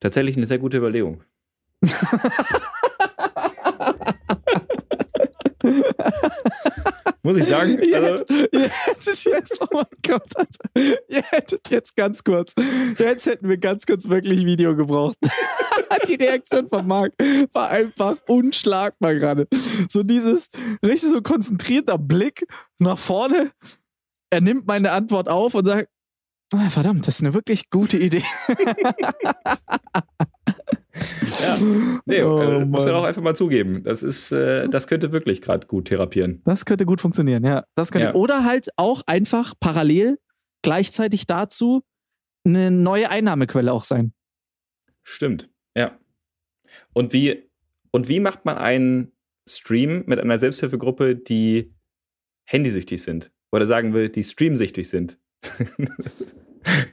Tatsächlich 0.02 0.36
eine 0.36 0.46
sehr 0.46 0.60
gute 0.60 0.78
Überlegung. 0.78 1.24
Muss 7.24 7.38
ich 7.38 7.46
sagen? 7.46 7.80
Ihr, 7.84 7.96
Also, 7.96 8.26
hättet, 8.26 8.54
ihr 8.54 8.70
hättet 8.70 9.24
jetzt, 9.26 9.62
oh 9.62 9.68
mein 9.72 9.86
Gott, 10.08 10.36
Alter. 10.36 11.00
Ihr 11.08 11.22
hättet 11.24 11.70
jetzt 11.70 11.96
ganz 11.96 12.24
kurz, 12.24 12.54
jetzt 12.98 13.26
hätten 13.26 13.50
wir 13.50 13.58
ganz 13.58 13.86
kurz 13.86 14.10
wirklich 14.10 14.46
Video 14.46 14.76
gebraucht. 14.76 15.18
Die 16.08 16.16
Reaktion 16.16 16.68
von 16.68 16.86
Marc 16.88 17.14
war 17.52 17.70
einfach 17.70 18.16
unschlagbar 18.28 19.16
gerade. 19.16 19.48
So 19.90 20.04
dieses 20.04 20.50
richtig 20.86 21.10
so 21.10 21.22
konzentrierter 21.22 21.98
Blick 21.98 22.46
nach 22.78 22.98
vorne. 22.98 23.52
Er 24.30 24.42
nimmt 24.42 24.68
meine 24.68 24.92
Antwort 24.92 25.30
auf 25.30 25.56
und 25.56 25.66
sagt, 25.66 25.90
ah, 26.54 26.70
verdammt, 26.70 27.08
das 27.08 27.16
ist 27.16 27.22
eine 27.22 27.34
wirklich 27.34 27.70
gute 27.70 27.98
Idee. 27.98 28.24
ja. 31.42 31.58
Nee, 32.06 32.24
Oh, 32.24 32.40
äh, 32.40 32.66
muss 32.66 32.86
man 32.86 32.96
auch 32.96 33.04
einfach 33.04 33.22
mal 33.22 33.36
zugeben. 33.36 33.84
Das 33.84 34.04
ist, 34.04 34.32
äh, 34.32 34.68
das 34.70 34.88
könnte 34.88 35.12
wirklich 35.12 35.42
gerade 35.42 35.68
gut 35.68 35.86
therapieren. 35.86 36.42
Das 36.46 36.66
könnte 36.66 36.86
gut 36.86 37.02
funktionieren, 37.02 37.44
ja. 37.44 37.64
Das 37.76 37.92
könnte, 37.92 38.08
Ja. 38.08 38.14
Oder 38.16 38.44
halt 38.44 38.70
auch 38.78 39.02
einfach 39.08 39.54
parallel 39.60 40.20
gleichzeitig 40.62 41.28
dazu 41.28 41.84
eine 42.46 42.72
neue 42.72 43.10
Einnahmequelle 43.10 43.72
auch 43.72 43.84
sein. 43.84 44.14
Stimmt, 45.04 45.50
ja. 45.76 45.98
Und 46.94 47.14
wie, 47.14 47.50
und 47.92 48.10
wie 48.10 48.20
macht 48.20 48.46
man 48.46 48.58
einen 48.58 49.12
Stream 49.48 50.04
mit 50.06 50.20
einer 50.20 50.38
Selbsthilfegruppe, 50.38 51.16
die 51.16 51.74
handysüchtig 52.46 53.02
sind? 53.02 53.32
Oder 53.52 53.66
sagen 53.66 53.94
wir, 53.94 54.10
die 54.10 54.24
streamsüchtig 54.24 54.90
sind? 54.90 55.20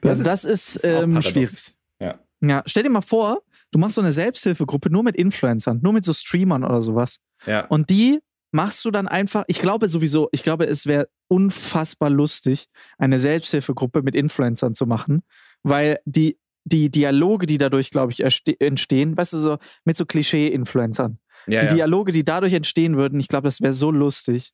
Das, 0.01 0.23
das 0.23 0.45
ist, 0.45 0.77
ist 0.77 0.85
auch 0.87 1.03
ähm, 1.03 1.21
schwierig. 1.21 1.75
Ja. 2.01 2.21
Ja, 2.41 2.63
stell 2.67 2.85
dir 2.85 2.89
mal 2.89 3.03
vor, 3.03 3.43
du 3.77 3.81
machst 3.81 3.97
so 3.97 4.01
eine 4.01 4.13
Selbsthilfegruppe 4.13 4.89
nur 4.89 5.03
mit 5.03 5.17
Influencern, 5.17 5.81
nur 5.83 5.93
mit 5.93 6.03
so 6.03 6.15
Streamern 6.15 6.65
oder 6.65 6.81
sowas. 6.81 7.19
Ja. 7.45 7.67
Und 7.67 7.91
die 7.91 8.21
machst 8.51 8.83
du 8.87 8.91
dann 8.91 9.07
einfach, 9.07 9.45
ich 9.49 9.61
glaube 9.61 9.87
sowieso, 9.87 10.31
ich 10.33 10.43
glaube, 10.43 10.67
es 10.67 10.87
wäre 10.87 11.09
unfassbar 11.29 12.09
lustig, 12.09 12.69
eine 12.97 13.19
Selbsthilfegruppe 13.19 14.01
mit 14.01 14.15
Influencern 14.15 14.75
zu 14.75 14.87
machen, 14.87 15.25
weil 15.63 15.99
die, 16.07 16.39
die 16.65 16.91
Dialoge, 16.91 17.45
die 17.45 17.59
dadurch, 17.59 17.91
glaube 17.91 18.13
ich, 18.13 18.23
entstehen, 18.23 19.15
weißt 19.15 19.35
du, 19.35 19.39
so 19.39 19.59
mit 19.85 19.99
so 19.99 20.07
Klischee-Influencern. 20.07 21.19
ja, 21.47 21.61
die 21.61 21.67
ja. 21.67 21.75
Dialoge, 21.75 22.13
die 22.13 22.25
dadurch 22.25 22.55
entstehen 22.55 22.97
würden, 22.97 23.21
ich 23.21 23.29
glaube, 23.29 23.47
das 23.47 23.61
wäre 23.61 23.75
so 23.75 23.91
lustig. 23.91 24.53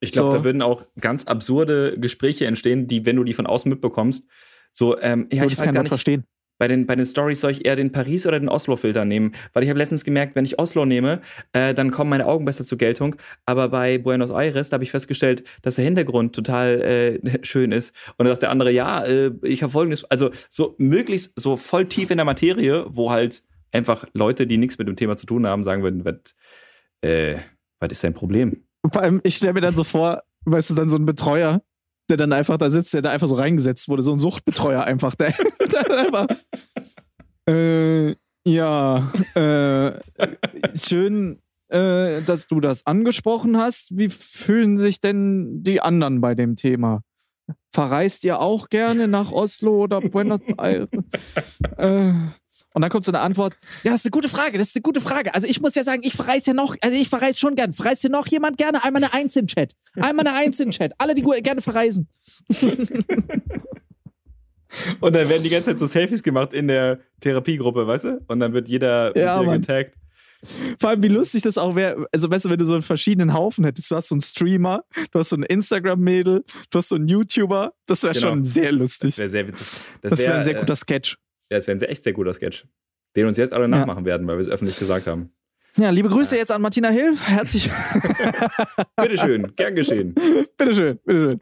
Ich 0.00 0.12
glaube, 0.12 0.32
So. 0.32 0.38
da 0.38 0.44
würden 0.44 0.62
auch 0.62 0.86
ganz 0.98 1.24
absurde 1.24 2.00
Gespräche 2.00 2.46
entstehen, 2.46 2.86
die, 2.86 3.04
wenn 3.04 3.16
du 3.16 3.24
die 3.24 3.34
von 3.34 3.46
außen 3.46 3.68
mitbekommst, 3.68 4.24
so, 4.72 4.98
ähm, 4.98 5.28
ja, 5.30 5.42
Würde 5.42 5.52
ich 5.52 5.58
weiß 5.58 5.64
kein 5.64 5.74
gar 5.74 5.82
nicht, 5.82 5.88
verstehen. 5.88 6.24
Bei 6.58 6.68
den, 6.68 6.86
bei 6.86 6.94
den 6.94 7.06
Stories 7.06 7.40
soll 7.40 7.50
ich 7.52 7.64
eher 7.64 7.76
den 7.76 7.92
Paris- 7.92 8.26
oder 8.26 8.40
den 8.40 8.48
Oslo-Filter 8.48 9.04
nehmen? 9.04 9.32
Weil 9.52 9.62
ich 9.62 9.68
habe 9.68 9.78
letztens 9.78 10.04
gemerkt, 10.04 10.36
wenn 10.36 10.44
ich 10.44 10.58
Oslo 10.58 10.84
nehme, 10.84 11.20
äh, 11.52 11.74
dann 11.74 11.90
kommen 11.90 12.10
meine 12.10 12.26
Augen 12.26 12.44
besser 12.44 12.64
zur 12.64 12.78
Geltung. 12.78 13.16
Aber 13.44 13.68
bei 13.68 13.98
Buenos 13.98 14.30
Aires, 14.30 14.70
da 14.70 14.74
habe 14.74 14.84
ich 14.84 14.90
festgestellt, 14.90 15.44
dass 15.62 15.76
der 15.76 15.84
Hintergrund 15.84 16.34
total 16.34 16.80
äh, 16.82 17.38
schön 17.42 17.72
ist. 17.72 17.94
Und 18.16 18.24
dann 18.24 18.28
sagt 18.28 18.42
der 18.42 18.50
andere, 18.50 18.70
ja, 18.70 19.04
äh, 19.04 19.32
ich 19.42 19.62
habe 19.62 19.72
folgendes, 19.72 20.04
also 20.04 20.30
so 20.48 20.74
möglichst 20.78 21.38
so 21.38 21.56
voll 21.56 21.86
tief 21.86 22.10
in 22.10 22.18
der 22.18 22.24
Materie, 22.24 22.86
wo 22.88 23.10
halt 23.10 23.42
einfach 23.72 24.06
Leute, 24.14 24.46
die 24.46 24.58
nichts 24.58 24.78
mit 24.78 24.88
dem 24.88 24.96
Thema 24.96 25.16
zu 25.16 25.26
tun 25.26 25.46
haben, 25.46 25.64
sagen 25.64 25.82
würden, 25.82 26.04
was, 26.04 26.34
äh, 27.02 27.36
was 27.80 27.92
ist 27.92 28.04
dein 28.04 28.14
Problem? 28.14 28.64
Vor 28.90 29.02
allem, 29.02 29.20
ich 29.24 29.36
stelle 29.36 29.52
mir 29.52 29.60
dann 29.60 29.76
so 29.76 29.84
vor, 29.84 30.22
weißt 30.44 30.70
du, 30.70 30.74
dann 30.74 30.88
so 30.88 30.96
ein 30.96 31.06
Betreuer, 31.06 31.62
der 32.08 32.16
dann 32.16 32.32
einfach 32.32 32.58
da 32.58 32.70
sitzt, 32.70 32.94
der 32.94 33.02
da 33.02 33.10
einfach 33.10 33.28
so 33.28 33.34
reingesetzt 33.34 33.88
wurde, 33.88 34.02
so 34.02 34.12
ein 34.12 34.18
Suchtbetreuer 34.18 34.82
einfach, 34.84 35.14
der, 35.14 35.34
der 35.72 35.98
einfach. 35.98 36.26
Äh, 37.48 38.16
ja, 38.46 39.10
äh, 39.34 39.92
schön, 40.76 41.40
äh, 41.68 42.22
dass 42.22 42.46
du 42.46 42.60
das 42.60 42.86
angesprochen 42.86 43.56
hast. 43.58 43.96
Wie 43.96 44.08
fühlen 44.08 44.78
sich 44.78 45.00
denn 45.00 45.62
die 45.62 45.80
anderen 45.80 46.20
bei 46.20 46.34
dem 46.34 46.56
Thema? 46.56 47.02
Verreist 47.72 48.24
ihr 48.24 48.40
auch 48.40 48.68
gerne 48.68 49.08
nach 49.08 49.32
Oslo 49.32 49.82
oder 49.82 50.00
Buenos 50.00 50.40
Aires? 50.58 50.88
äh, 51.76 52.12
und 52.76 52.82
dann 52.82 52.90
kommt 52.90 53.06
so 53.06 53.10
eine 53.10 53.20
Antwort, 53.20 53.56
ja, 53.84 53.90
das 53.92 54.00
ist 54.00 54.04
eine 54.04 54.10
gute 54.10 54.28
Frage, 54.28 54.58
das 54.58 54.68
ist 54.68 54.76
eine 54.76 54.82
gute 54.82 55.00
Frage. 55.00 55.34
Also 55.34 55.46
ich 55.48 55.62
muss 55.62 55.74
ja 55.74 55.82
sagen, 55.82 56.02
ich 56.04 56.12
verreise 56.12 56.48
ja 56.48 56.52
noch, 56.54 56.76
also 56.82 56.94
ich 56.98 57.08
verreise 57.08 57.38
schon 57.40 57.54
gern. 57.54 57.72
Verreist 57.72 58.02
hier 58.02 58.10
noch 58.10 58.26
jemand 58.26 58.58
gerne? 58.58 58.84
Einmal 58.84 59.02
eine 59.02 59.14
Eins 59.14 59.34
im 59.36 59.46
Chat. 59.46 59.72
Einmal 59.94 60.26
eine 60.26 60.36
Eins 60.36 60.60
im 60.60 60.72
Chat. 60.72 60.92
Alle, 60.98 61.14
die 61.14 61.22
gerne 61.22 61.62
verreisen. 61.62 62.06
Und 65.00 65.14
dann 65.14 65.26
werden 65.30 65.42
die 65.42 65.48
ganze 65.48 65.70
Zeit 65.70 65.78
so 65.78 65.86
Selfies 65.86 66.22
gemacht 66.22 66.52
in 66.52 66.68
der 66.68 67.00
Therapiegruppe, 67.20 67.86
weißt 67.86 68.04
du? 68.04 68.20
Und 68.28 68.40
dann 68.40 68.52
wird 68.52 68.68
jeder 68.68 69.16
Ja, 69.16 69.36
mit 69.38 69.42
dir 69.42 69.46
Mann. 69.46 69.60
getaggt. 69.62 69.94
Vor 70.78 70.90
allem, 70.90 71.02
wie 71.02 71.08
lustig 71.08 71.42
das 71.44 71.56
auch 71.56 71.74
wäre, 71.76 72.06
also 72.12 72.30
weißt 72.30 72.44
du, 72.44 72.50
wenn 72.50 72.58
du 72.58 72.66
so 72.66 72.74
einen 72.74 72.82
verschiedenen 72.82 73.32
Haufen 73.32 73.64
hättest. 73.64 73.90
Du 73.90 73.96
hast 73.96 74.08
so 74.08 74.14
einen 74.14 74.20
Streamer, 74.20 74.84
du 75.12 75.18
hast 75.18 75.30
so 75.30 75.36
einen 75.36 75.44
Instagram-Mädel, 75.44 76.44
du 76.70 76.78
hast 76.78 76.90
so 76.90 76.96
einen 76.96 77.08
YouTuber. 77.08 77.72
Das 77.86 78.02
wäre 78.02 78.12
Genau. 78.12 78.28
schon 78.28 78.44
sehr 78.44 78.70
Das 78.72 78.78
lustig. 78.80 79.16
wäre 79.16 79.30
sehr 79.30 79.48
witzig. 79.48 79.66
Das 80.02 80.18
wäre 80.18 80.28
wär, 80.28 80.34
ein 80.36 80.44
sehr 80.44 80.56
äh, 80.56 80.60
guter 80.60 80.76
Sketch. 80.76 81.16
Ja, 81.50 81.56
das 81.58 81.66
wäre 81.66 81.78
ein 81.78 81.82
echt 81.82 82.04
sehr 82.04 82.12
guter 82.12 82.32
Sketch. 82.32 82.66
Den 83.14 83.26
uns 83.26 83.38
jetzt 83.38 83.52
alle 83.52 83.64
Ja. 83.64 83.68
nachmachen 83.68 84.04
werden, 84.04 84.26
weil 84.26 84.36
wir 84.36 84.40
es 84.40 84.48
öffentlich 84.48 84.78
gesagt 84.78 85.06
haben. 85.06 85.30
Ja, 85.78 85.90
liebe 85.90 86.08
Grüße 86.08 86.36
jetzt 86.36 86.50
an 86.52 86.62
Martina 86.62 86.88
Hill. 86.88 87.14
Herzlich. 87.16 87.70
Bitteschön, 88.96 89.54
gern 89.56 89.74
geschehen. 89.74 90.14
bitteschön, 90.56 90.98
bitteschön. 91.04 91.38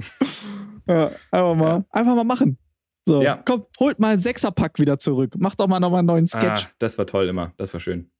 Ja, 0.88 1.12
einfach 1.30 1.54
mal, 1.54 1.84
einfach 1.90 2.14
mal 2.14 2.24
machen. 2.24 2.58
So, 3.06 3.22
Ja. 3.22 3.40
komm, 3.44 3.66
holt 3.78 3.98
mal 3.98 4.12
einen 4.12 4.20
Sechserpack 4.20 4.78
wieder 4.78 4.98
zurück. 4.98 5.34
Macht 5.38 5.60
doch 5.60 5.66
mal 5.68 5.78
nochmal 5.80 6.00
einen 6.00 6.06
neuen 6.06 6.26
Sketch. 6.26 6.64
Ah, 6.66 6.70
das 6.78 6.96
war 6.98 7.06
toll 7.06 7.28
immer. 7.28 7.52
Das 7.58 7.72
war 7.74 7.80
schön. 7.80 8.10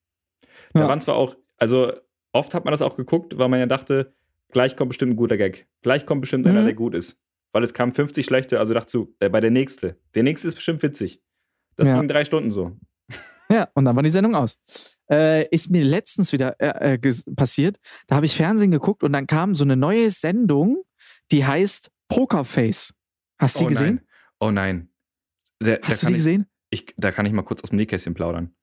Da 0.73 0.81
Ja. 0.81 0.89
waren 0.89 1.01
zwar 1.01 1.17
auch, 1.17 1.37
also 1.57 1.93
oft 2.33 2.55
hat 2.55 2.65
man 2.65 2.73
das 2.73 2.83
auch 2.83 2.97
geguckt, 2.97 3.37
weil 3.39 3.49
man 3.49 3.61
ja 3.61 3.67
dachte, 3.67 4.15
gleich 4.53 4.77
kommt 4.77 4.91
bestimmt 4.91 5.13
ein 5.13 5.17
guter 5.17 5.37
Gag. 5.37 5.67
Gleich 5.83 6.05
kommt 6.07 6.21
bestimmt 6.21 6.47
einer, 6.47 6.61
Mhm. 6.61 6.65
der 6.67 6.75
gut 6.75 6.95
ist. 6.95 7.21
Weil 7.53 7.63
es 7.63 7.73
kamen 7.73 7.93
50 7.93 8.27
schlechte, 8.27 8.59
also 8.59 8.75
dachte 8.75 8.91
so, 8.91 9.15
äh, 9.21 9.29
bei 9.29 9.41
der 9.41 9.51
nächste. 9.51 9.97
Der 10.15 10.23
nächste 10.23 10.49
ist 10.49 10.57
bestimmt 10.57 10.83
witzig. 10.83 11.23
Das 11.77 11.89
Ja. 11.89 11.99
ging 11.99 12.09
drei 12.09 12.25
Stunden 12.25 12.51
so. 12.51 12.77
Ja, 13.51 13.69
und 13.75 13.85
dann 13.85 13.95
war 13.95 14.03
die 14.03 14.11
Sendung 14.11 14.35
aus. 14.35 14.57
Äh, 15.11 15.47
ist 15.49 15.71
mir 15.71 15.85
letztens 15.85 16.33
wieder 16.33 16.57
äh, 16.61 16.95
äh, 16.95 17.13
passiert. 17.37 17.79
Da 18.07 18.17
habe 18.17 18.25
ich 18.27 18.35
Fernsehen 18.35 18.71
geguckt 18.71 19.03
und 19.03 19.13
dann 19.13 19.27
kam 19.27 19.55
so 19.55 19.65
eine 19.65 19.77
neue 19.77 20.11
Sendung, 20.11 20.83
die 21.31 21.45
heißt 21.45 21.91
Pokerface. 22.09 22.95
Hast 23.39 23.57
du 23.57 23.61
die 23.61 23.65
oh 23.67 23.69
gesehen? 23.69 23.95
Nein. 23.97 24.07
Oh 24.41 24.51
nein. 24.51 24.89
Da, 25.59 25.77
da 25.77 25.89
Hast 25.89 26.03
du 26.03 26.07
die 26.07 26.13
ich, 26.15 26.19
gesehen? 26.19 26.47
ich, 26.71 26.95
da 26.97 27.13
kann 27.13 27.27
ich 27.27 27.33
mal 27.33 27.43
kurz 27.43 27.63
aus 27.63 27.71
dem 27.71 27.77
Nähkästchen 27.77 28.15
plaudern. 28.15 28.55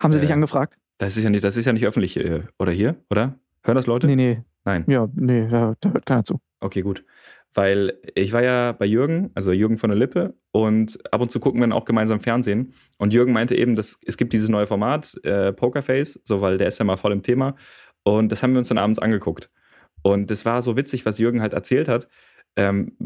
Haben 0.00 0.12
sie 0.12 0.20
dich 0.20 0.30
Äh, 0.30 0.34
angefragt? 0.34 0.78
Das 0.98 1.16
ist 1.16 1.24
ja 1.24 1.30
nicht, 1.30 1.42
das 1.42 1.56
ist 1.56 1.64
ja 1.64 1.72
nicht 1.72 1.86
öffentlich, 1.86 2.16
äh, 2.16 2.42
oder 2.58 2.70
hier, 2.72 3.02
oder? 3.10 3.38
Hören 3.64 3.74
das 3.74 3.86
Leute? 3.86 4.06
Nee, 4.06 4.16
nee. 4.16 4.42
Nein. 4.64 4.84
Ja, 4.86 5.08
nee, 5.14 5.48
da, 5.48 5.74
da 5.80 5.90
hört 5.90 6.06
keiner 6.06 6.22
zu. 6.24 6.40
Okay, 6.60 6.82
gut. 6.82 7.04
Weil 7.54 7.98
ich 8.14 8.32
war 8.32 8.42
ja 8.42 8.72
bei 8.72 8.86
Jürgen, 8.86 9.30
also 9.34 9.52
Jürgen 9.52 9.76
von 9.76 9.90
der 9.90 9.98
Lippe, 9.98 10.34
und 10.52 10.98
ab 11.12 11.20
und 11.20 11.30
zu 11.30 11.40
gucken 11.40 11.60
wir 11.60 11.66
dann 11.66 11.72
auch 11.72 11.84
gemeinsam 11.84 12.20
Fernsehen. 12.20 12.74
Und 12.98 13.12
Jürgen 13.12 13.32
meinte 13.32 13.56
eben, 13.56 13.76
dass 13.76 13.98
es 14.04 14.16
gibt 14.16 14.32
dieses 14.32 14.48
neue 14.48 14.66
Format, 14.66 15.14
äh, 15.24 15.52
Pokerface, 15.52 16.20
so 16.24 16.40
weil 16.40 16.58
der 16.58 16.68
ist 16.68 16.78
ja 16.78 16.84
mal 16.84 16.96
voll 16.96 17.12
im 17.12 17.22
Thema. 17.22 17.56
Und 18.04 18.30
das 18.32 18.42
haben 18.42 18.52
wir 18.52 18.58
uns 18.60 18.68
dann 18.68 18.78
abends 18.78 18.98
angeguckt. 18.98 19.50
Und 20.02 20.30
das 20.30 20.44
war 20.44 20.62
so 20.62 20.76
witzig, 20.76 21.04
was 21.06 21.18
Jürgen 21.18 21.42
halt 21.42 21.52
erzählt 21.52 21.88
hat. 21.88 22.08
ähm, 22.56 22.96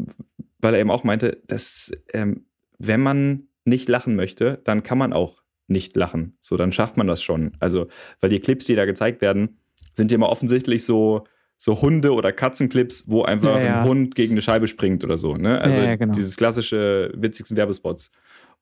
weil 0.59 0.73
er 0.73 0.79
eben 0.79 0.91
auch 0.91 1.03
meinte, 1.03 1.41
dass 1.47 1.91
ähm, 2.13 2.45
wenn 2.79 3.01
man 3.01 3.47
nicht 3.65 3.89
lachen 3.89 4.15
möchte, 4.15 4.61
dann 4.63 4.83
kann 4.83 4.97
man 4.97 5.13
auch 5.13 5.43
nicht 5.67 5.95
lachen. 5.95 6.37
So, 6.41 6.57
dann 6.57 6.71
schafft 6.71 6.97
man 6.97 7.07
das 7.07 7.23
schon. 7.23 7.53
Also, 7.59 7.87
weil 8.19 8.29
die 8.29 8.39
Clips, 8.39 8.65
die 8.65 8.75
da 8.75 8.85
gezeigt 8.85 9.21
werden, 9.21 9.59
sind 9.93 10.11
ja 10.11 10.15
immer 10.15 10.29
offensichtlich 10.29 10.83
so, 10.85 11.25
so 11.65 11.81
Hunde- 11.81 12.13
oder 12.13 12.31
Katzenclips, 12.31 13.05
wo 13.09 13.23
einfach 13.23 13.55
Ja, 13.55 13.59
ja. 13.63 13.81
ein 13.81 13.89
Hund 13.89 14.13
gegen 14.13 14.33
eine 14.35 14.41
Scheibe 14.43 14.67
springt 14.67 15.03
oder 15.03 15.17
so. 15.17 15.33
Ne? 15.33 15.59
Also 15.59 15.75
Ja, 15.75 15.95
genau. 15.95 16.13
dieses 16.13 16.37
klassische 16.37 17.11
witzigsten 17.15 17.57
Werbespots. 17.57 18.11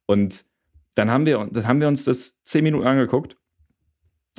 Und 0.06 0.46
dann 0.96 1.12
haben 1.12 1.26
wir, 1.26 1.46
dann 1.52 1.68
haben 1.68 1.82
wir 1.82 1.90
uns 1.90 2.06
das 2.06 2.42
zehn 2.44 2.64
Minuten 2.64 2.88
angeguckt. 2.88 3.36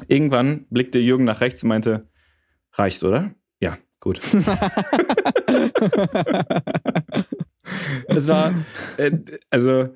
Irgendwann 0.08 0.64
blickte 0.70 0.98
Jürgen 0.98 1.24
nach 1.24 1.42
rechts 1.42 1.62
und 1.62 1.68
meinte, 1.68 2.08
reicht, 2.72 3.02
oder? 3.04 3.34
Ja, 3.60 3.76
gut. 4.00 4.18
Das 8.08 8.28
war, 8.28 8.54
äh, 8.98 9.10
also, 9.50 9.94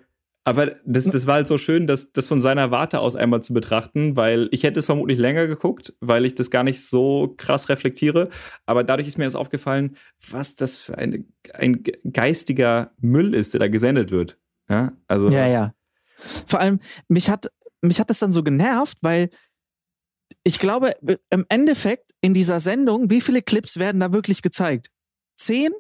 aber 0.49 0.77
das, 0.87 1.05
das 1.05 1.27
war 1.27 1.35
halt 1.35 1.47
so 1.47 1.59
schön, 1.59 1.87
das, 1.87 2.13
das 2.13 2.27
von 2.27 2.41
seiner 2.41 2.71
Warte 2.71 3.01
aus 3.01 3.17
einmal 3.17 3.43
zu 3.43 3.53
betrachten, 3.53 4.17
weil 4.17 4.49
ich 4.51 4.63
hätte 4.63 4.81
es 4.81 4.87
vermutlich 4.87 5.19
länger 5.19 5.47
geguckt, 5.47 5.95
weil 6.01 6.25
ich 6.25 6.35
das 6.35 6.51
gar 6.51 6.65
nicht 6.65 6.83
so 6.83 7.35
krass 7.37 7.69
reflektiere. 7.69 8.31
Aber 8.65 8.83
dadurch 8.83 9.07
ist 9.09 9.19
mir 9.19 9.25
das 9.25 9.35
aufgefallen, 9.35 9.97
was 10.31 10.55
das 10.55 10.79
für 10.79 10.97
eine, 10.97 11.25
ein 11.53 11.83
geistiger 12.13 12.93
Müll 12.99 13.35
ist, 13.35 13.53
der 13.53 13.61
da 13.61 13.69
gesendet 13.69 14.11
wird. 14.11 14.39
Ja, 14.71 14.93
also. 15.07 15.29
Ja, 15.29 15.47
ja. 15.47 15.75
Vor 16.47 16.61
allem, 16.61 16.81
mich 17.09 17.29
hat, 17.29 17.51
mich 17.83 18.01
hat 18.01 18.09
das 18.09 18.19
dann 18.19 18.33
so 18.33 18.43
genervt, 18.43 18.99
weil 19.03 19.29
ich 20.45 20.59
glaube, 20.59 20.93
im 21.31 21.45
Endeffekt 21.49 22.13
in 22.21 22.33
dieser 22.33 22.61
Sendung, 22.61 23.11
wie 23.11 23.21
viele 23.21 23.43
Clips 23.43 23.79
werden 23.79 24.01
da 24.01 24.13
wirklich 24.13 24.41
gezeigt? 24.43 24.91
Zehn? 25.37 25.73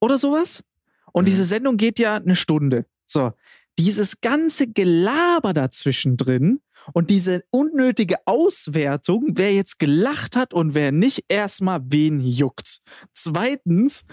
Oder 0.00 0.18
sowas? 0.18 0.64
Und 1.12 1.24
Mhm. 1.24 1.26
diese 1.26 1.44
Sendung 1.44 1.76
geht 1.76 1.98
ja 1.98 2.16
eine 2.16 2.36
Stunde. 2.36 2.86
So. 3.06 3.32
Dieses 3.78 4.20
ganze 4.20 4.68
Gelaber 4.68 5.52
dazwischen 5.52 6.16
drin 6.16 6.60
und 6.92 7.10
diese 7.10 7.44
unnötige 7.50 8.16
Auswertung, 8.26 9.30
wer 9.34 9.52
jetzt 9.52 9.78
gelacht 9.78 10.36
hat 10.36 10.54
und 10.54 10.74
wer 10.74 10.92
nicht, 10.92 11.24
erstmal 11.28 11.80
wen 11.84 12.20
juckt. 12.20 12.78
Zweitens, 13.12 14.04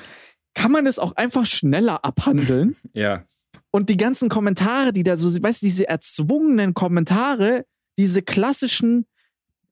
kann 0.53 0.72
man 0.72 0.88
es 0.88 0.99
auch 0.99 1.16
einfach 1.16 1.45
schneller 1.45 2.05
abhandeln? 2.05 2.76
ja. 2.93 3.26
Und 3.72 3.89
die 3.89 3.97
ganzen 3.97 4.30
Kommentare, 4.30 4.93
die 4.93 5.03
da 5.03 5.18
so, 5.18 5.28
weißt 5.41 5.64
du, 5.64 5.66
diese 5.66 5.88
erzwungenen 5.88 6.74
Kommentare, 6.74 7.66
diese 7.97 8.22
klassischen 8.22 9.07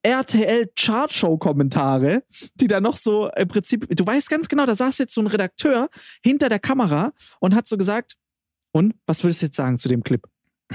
RTL-Chartshow-Kommentare, 0.02 2.24
die 2.54 2.66
da 2.66 2.80
noch 2.80 2.96
so 2.96 3.30
im 3.36 3.46
Prinzip, 3.46 3.86
du 3.94 4.04
weißt 4.04 4.28
ganz 4.28 4.48
genau, 4.48 4.66
da 4.66 4.74
saß 4.74 4.98
jetzt 4.98 5.14
so 5.14 5.20
ein 5.20 5.28
Redakteur 5.28 5.88
hinter 6.24 6.48
der 6.48 6.58
Kamera 6.58 7.12
und 7.38 7.54
hat 7.54 7.68
so 7.68 7.76
gesagt, 7.76 8.16
und 8.72 8.94
was 9.06 9.22
würdest 9.22 9.42
du 9.42 9.46
jetzt 9.46 9.56
sagen 9.56 9.78
zu 9.78 9.88
dem 9.88 10.02
Clip? 10.02 10.22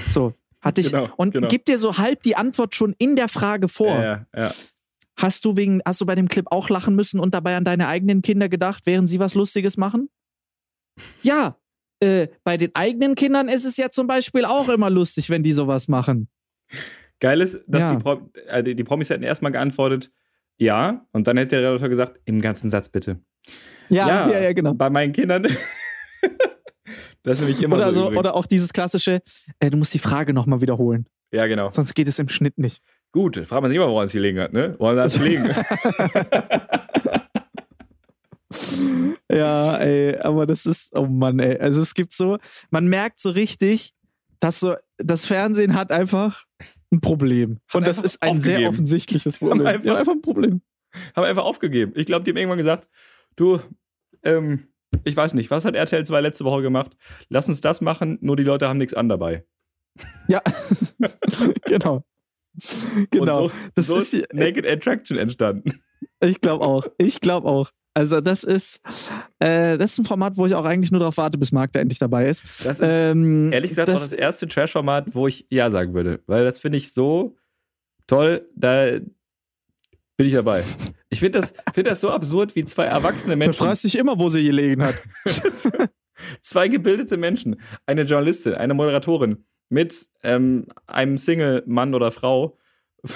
So, 0.08 0.34
hatte 0.60 0.80
ich, 0.80 0.90
Genau, 0.90 1.08
und 1.16 1.34
genau. 1.34 1.48
gibt 1.48 1.68
dir 1.68 1.78
so 1.78 1.98
halb 1.98 2.22
die 2.22 2.36
Antwort 2.36 2.74
schon 2.74 2.94
in 2.98 3.16
der 3.16 3.28
Frage 3.28 3.68
vor. 3.68 3.88
Ja, 3.88 4.26
ja, 4.34 4.42
ja. 4.44 4.52
Hast 5.16 5.44
du 5.44 5.56
wegen, 5.56 5.80
hast 5.84 6.00
du 6.00 6.06
bei 6.06 6.14
dem 6.14 6.28
Clip 6.28 6.46
auch 6.50 6.68
lachen 6.68 6.94
müssen 6.94 7.18
und 7.18 7.34
dabei 7.34 7.56
an 7.56 7.64
deine 7.64 7.88
eigenen 7.88 8.22
Kinder 8.22 8.48
gedacht, 8.48 8.82
während 8.86 9.08
sie 9.08 9.18
was 9.18 9.34
Lustiges 9.34 9.76
machen? 9.76 10.08
Ja, 11.22 11.58
äh, 12.00 12.28
bei 12.44 12.56
den 12.56 12.74
eigenen 12.74 13.16
Kindern 13.16 13.48
ist 13.48 13.64
es 13.64 13.76
ja 13.76 13.90
zum 13.90 14.06
Beispiel 14.06 14.44
auch 14.44 14.68
immer 14.68 14.90
lustig, 14.90 15.30
wenn 15.30 15.42
die 15.42 15.52
sowas 15.52 15.88
machen. 15.88 16.28
Geil 17.20 17.40
ist, 17.40 17.58
dass 17.66 17.90
die, 17.90 17.96
Pro 17.96 18.30
äh, 18.46 18.62
die, 18.62 18.76
die 18.76 18.84
Promis 18.84 19.10
hätten 19.10 19.24
erstmal 19.24 19.50
geantwortet, 19.50 20.12
ja, 20.56 21.06
und 21.12 21.26
dann 21.26 21.36
hätte 21.36 21.56
der 21.56 21.68
Redakteur 21.68 21.88
gesagt, 21.88 22.20
im 22.24 22.40
ganzen 22.40 22.70
Satz 22.70 22.88
bitte. 22.88 23.20
Ja, 23.88 24.28
ja, 24.28 24.40
ja, 24.40 24.52
genau. 24.52 24.74
Bei 24.74 24.90
meinen 24.90 25.12
Kindern. 25.12 25.46
das 27.22 27.34
ist 27.36 27.40
nämlich 27.46 27.62
immer 27.62 27.76
Oder, 27.76 27.92
so. 27.92 28.00
so, 28.00 28.00
übrigens. 28.06 28.18
oder 28.20 28.34
auch 28.34 28.46
dieses 28.46 28.72
klassische, 28.72 29.20
äh, 29.60 29.70
du 29.70 29.76
musst 29.78 29.92
die 29.94 29.98
Frage 29.98 30.32
nochmal 30.32 30.60
wiederholen, 30.60 31.06
ja, 31.32 31.46
genau. 31.46 31.70
sonst 31.70 31.94
geht 31.94 32.08
es 32.08 32.18
im 32.18 32.28
Schnitt 32.28 32.58
nicht. 32.58 32.82
Gut, 33.12 33.36
fragt 33.36 33.62
man 33.62 33.70
sich 33.70 33.76
immer, 33.76 33.88
woran 33.88 34.06
es 34.06 34.12
gelegen 34.12 34.38
hat, 34.40 34.52
ne? 34.52 34.74
Woran 34.78 34.98
hat 34.98 35.06
es 35.06 35.18
gelegen? 35.18 35.48
Ja, 39.30 39.76
ey, 39.76 40.16
aber 40.18 40.46
das 40.46 40.64
ist, 40.64 40.96
oh 40.96 41.06
Mann, 41.06 41.38
ey. 41.38 41.58
Also 41.58 41.82
es 41.82 41.92
gibt 41.94 42.12
so, 42.12 42.38
man 42.70 42.88
merkt 42.88 43.20
so 43.20 43.30
richtig, 43.30 43.92
dass 44.40 44.60
so, 44.60 44.74
das 44.96 45.26
Fernsehen 45.26 45.74
hat 45.74 45.92
einfach 45.92 46.44
ein 46.90 47.00
Problem. 47.02 47.58
Hat 47.68 47.74
Und 47.76 47.86
das 47.86 47.98
ist 47.98 48.22
ein 48.22 48.40
sehr 48.40 48.54
aufgegeben. 48.54 48.68
offensichtliches 48.74 49.38
Problem. 49.38 49.66
einfach- 49.66 49.84
ja, 49.84 49.96
einfach 49.96 50.12
ein 50.12 50.22
Problem. 50.22 50.62
Haben 51.14 51.24
einfach 51.24 51.44
aufgegeben. 51.44 51.92
Ich 51.94 52.06
glaube, 52.06 52.24
die 52.24 52.30
haben 52.30 52.38
irgendwann 52.38 52.56
gesagt, 52.58 52.88
du, 53.36 53.60
ähm, 54.22 54.68
ich 55.04 55.16
weiß 55.16 55.34
nicht, 55.34 55.50
was 55.50 55.64
hat 55.64 55.74
RTL 55.74 56.04
2 56.04 56.20
letzte 56.20 56.44
Woche 56.44 56.62
gemacht? 56.62 56.96
Lass 57.28 57.48
uns 57.48 57.60
das 57.60 57.80
machen, 57.80 58.18
nur 58.20 58.36
die 58.36 58.42
Leute 58.44 58.68
haben 58.68 58.78
nichts 58.78 58.94
an 58.94 59.08
dabei. 59.08 59.44
Ja, 60.28 60.40
genau. 61.64 62.04
Genau. 63.10 63.44
Und 63.44 63.50
so, 63.50 63.56
das 63.74 63.86
so 63.86 63.96
ist, 63.96 64.14
Naked 64.32 64.66
Attraction 64.66 65.16
entstanden. 65.18 65.80
ich 66.20 66.40
glaube 66.40 66.64
auch. 66.64 66.86
Ich 66.98 67.20
glaube 67.20 67.48
auch. 67.48 67.70
Also 67.94 68.20
das 68.20 68.44
ist, 68.44 68.80
äh, 69.40 69.76
das 69.76 69.92
ist 69.92 69.98
ein 69.98 70.04
Format, 70.04 70.36
wo 70.36 70.46
ich 70.46 70.54
auch 70.54 70.64
eigentlich 70.64 70.92
nur 70.92 71.00
darauf 71.00 71.16
warte, 71.16 71.36
bis 71.36 71.50
Marc 71.50 71.72
da 71.72 71.80
endlich 71.80 71.98
dabei 71.98 72.28
ist. 72.28 72.42
Das 72.64 72.78
ist 72.78 72.88
Ähm, 72.88 73.52
ehrlich 73.52 73.70
gesagt 73.70 73.90
auch 73.90 73.94
das 73.94 74.12
erste 74.12 74.46
Trash-Format, 74.46 75.14
wo 75.14 75.26
ich 75.26 75.46
Ja 75.50 75.70
sagen 75.70 75.94
würde. 75.94 76.22
Weil 76.26 76.44
das 76.44 76.60
finde 76.60 76.78
ich 76.78 76.92
so 76.92 77.36
toll, 78.06 78.48
da 78.54 78.98
bin 80.18 80.26
ich 80.26 80.34
dabei. 80.34 80.62
Ich 81.10 81.20
finde 81.20 81.38
das, 81.38 81.54
find 81.72 81.86
das 81.86 82.00
so 82.02 82.10
absurd, 82.10 82.54
wie 82.56 82.64
zwei 82.64 82.84
erwachsene 82.84 83.36
Menschen, 83.36 83.54
fragt 83.64 83.78
sich 83.78 83.96
immer, 83.96 84.18
wo 84.18 84.28
sie 84.28 84.44
gelegen 84.44 84.82
hat. 84.82 84.96
zwei 86.42 86.68
gebildete 86.68 87.16
Menschen, 87.16 87.60
eine 87.86 88.02
Journalistin, 88.02 88.54
eine 88.54 88.74
Moderatorin 88.74 89.44
mit 89.70 90.08
ähm, 90.24 90.66
einem 90.86 91.16
Single-Mann 91.18 91.94
oder 91.94 92.10
Frau 92.10 92.58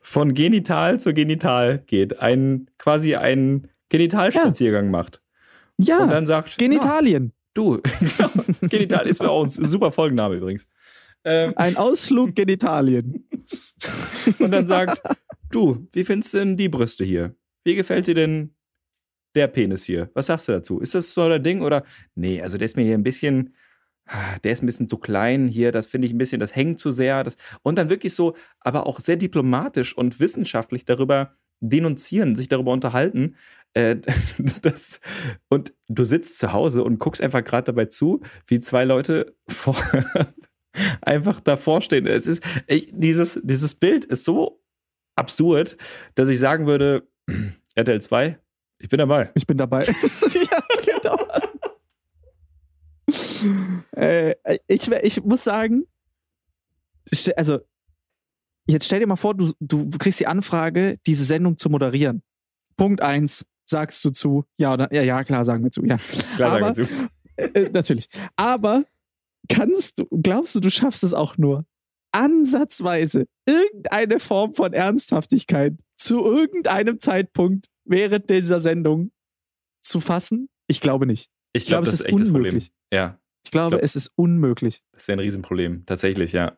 von 0.00 0.32
Genital 0.34 0.98
zu 0.98 1.12
Genital 1.12 1.82
geht, 1.86 2.18
ein, 2.20 2.70
quasi 2.78 3.14
einen 3.14 3.68
Genitalspaziergang 3.90 4.90
macht. 4.90 5.20
Und 5.76 5.88
Ja, 5.88 6.06
dann 6.06 6.26
sagt, 6.26 6.56
Genitalien. 6.58 7.32
"Na, 7.32 7.32
du, 7.54 7.80
genau, 8.00 8.30
Genital 8.62 9.06
ist 9.06 9.20
mir 9.20 9.30
auch 9.30 9.44
ein 9.44 9.50
super 9.50 9.92
Folgenname 9.92 10.36
übrigens. 10.36 10.66
Ähm, 11.24 11.52
Ein 11.56 11.76
Ausflug 11.76 12.34
Genitalien. 12.34 13.28
und 14.38 14.50
dann 14.52 14.66
sagt, 14.66 15.02
du, 15.50 15.88
wie 15.92 16.04
findest 16.04 16.34
du 16.34 16.38
denn 16.38 16.56
die 16.56 16.68
Brüste 16.68 17.04
hier? 17.04 17.34
Wie 17.64 17.74
gefällt 17.74 18.06
dir 18.06 18.14
denn 18.14 18.54
der 19.34 19.48
Penis 19.48 19.84
hier? 19.84 20.10
Was 20.14 20.26
sagst 20.26 20.48
du 20.48 20.52
dazu? 20.52 20.80
Ist 20.80 20.94
das 20.94 21.10
so 21.10 21.28
dein 21.28 21.42
Ding 21.42 21.62
oder? 21.62 21.84
Nee, 22.14 22.40
also 22.42 22.58
der 22.58 22.66
ist 22.66 22.76
mir 22.76 22.84
hier 22.84 22.94
ein 22.94 23.02
bisschen, 23.02 23.54
der 24.42 24.52
ist 24.52 24.62
ein 24.62 24.66
bisschen 24.66 24.88
zu 24.88 24.98
klein 24.98 25.46
hier, 25.46 25.72
das 25.72 25.86
finde 25.86 26.06
ich 26.06 26.14
ein 26.14 26.18
bisschen, 26.18 26.40
das 26.40 26.56
hängt 26.56 26.80
zu 26.80 26.92
sehr. 26.92 27.24
Das, 27.24 27.36
und 27.62 27.76
dann 27.76 27.90
wirklich 27.90 28.14
so, 28.14 28.34
aber 28.60 28.86
auch 28.86 29.00
sehr 29.00 29.16
diplomatisch 29.16 29.96
und 29.96 30.20
wissenschaftlich 30.20 30.84
darüber 30.84 31.34
denunzieren, 31.60 32.36
sich 32.36 32.48
darüber 32.48 32.72
unterhalten. 32.72 33.36
Äh, 33.74 33.96
das, 34.62 35.00
und 35.48 35.74
du 35.88 36.04
sitzt 36.04 36.38
zu 36.38 36.52
Hause 36.52 36.84
und 36.84 36.98
guckst 36.98 37.22
einfach 37.22 37.44
gerade 37.44 37.64
dabei 37.64 37.86
zu, 37.86 38.20
wie 38.46 38.60
zwei 38.60 38.84
Leute 38.84 39.34
vor, 39.48 39.76
einfach 41.02 41.40
davor 41.40 41.80
stehen. 41.80 42.06
Es 42.06 42.26
ist, 42.26 42.42
ich, 42.66 42.90
dieses, 42.92 43.40
dieses 43.44 43.74
Bild 43.74 44.04
ist 44.04 44.24
so 44.24 44.62
absurd, 45.18 45.76
dass 46.14 46.28
ich 46.28 46.38
sagen 46.38 46.66
würde, 46.66 47.06
RTL 47.74 48.00
2, 48.00 48.38
ich 48.80 48.88
bin 48.88 48.98
dabei. 48.98 49.30
Ich 49.34 49.46
bin 49.46 49.58
dabei. 49.58 49.84
ja, 49.86 50.62
genau. 50.84 51.16
äh, 53.96 54.34
ich, 54.66 54.90
ich 54.90 55.24
muss 55.24 55.44
sagen, 55.44 55.84
also, 57.36 57.58
jetzt 58.66 58.84
stell 58.86 59.00
dir 59.00 59.06
mal 59.06 59.16
vor, 59.16 59.34
du, 59.34 59.52
du 59.60 59.88
kriegst 59.98 60.20
die 60.20 60.26
Anfrage, 60.26 60.98
diese 61.06 61.24
Sendung 61.24 61.56
zu 61.56 61.70
moderieren. 61.70 62.22
Punkt 62.76 63.00
eins, 63.02 63.46
sagst 63.64 64.04
du 64.04 64.10
zu? 64.10 64.44
Ja, 64.58 64.74
oder, 64.74 64.92
ja, 64.92 65.02
ja, 65.02 65.24
klar, 65.24 65.44
sagen 65.44 65.64
wir 65.64 65.70
zu. 65.70 65.84
Ja, 65.84 65.96
Klar, 66.36 66.52
Aber- 66.52 66.74
sagen 66.74 66.88
wir 66.88 67.08
zu. 67.44 67.54
äh, 67.56 67.64
äh, 67.64 67.70
natürlich. 67.70 68.08
Aber 68.36 68.84
kannst 69.48 69.98
du, 69.98 70.06
glaubst 70.10 70.54
du, 70.54 70.60
du 70.60 70.70
schaffst 70.70 71.02
es 71.02 71.14
auch 71.14 71.36
nur 71.38 71.64
ansatzweise 72.12 73.26
irgendeine 73.46 74.18
Form 74.20 74.54
von 74.54 74.72
Ernsthaftigkeit 74.72 75.74
zu 75.96 76.24
irgendeinem 76.24 77.00
Zeitpunkt 77.00 77.66
während 77.84 78.30
dieser 78.30 78.60
Sendung 78.60 79.10
zu 79.82 80.00
fassen? 80.00 80.48
Ich 80.66 80.80
glaube 80.80 81.06
nicht. 81.06 81.30
Ich 81.52 81.62
Ich 81.64 81.68
glaube, 81.68 81.84
glaube, 81.84 81.84
das 81.86 81.94
es 81.94 82.00
ist 82.00 82.06
echt 82.06 82.14
das 82.20 82.28
Problem. 82.28 82.42
unmöglich. 82.44 82.72
Ja, 82.92 83.18
Ich 83.44 83.50
glaube, 83.50 83.70
glaub- 83.76 83.82
es 83.82 83.96
ist 83.96 84.10
unmöglich. 84.16 84.82
das 84.92 85.08
wäre 85.08 85.16
ein 85.16 85.20
Riesenproblem. 85.20 85.84
Tatsächlich, 85.86 86.32
ja. 86.32 86.56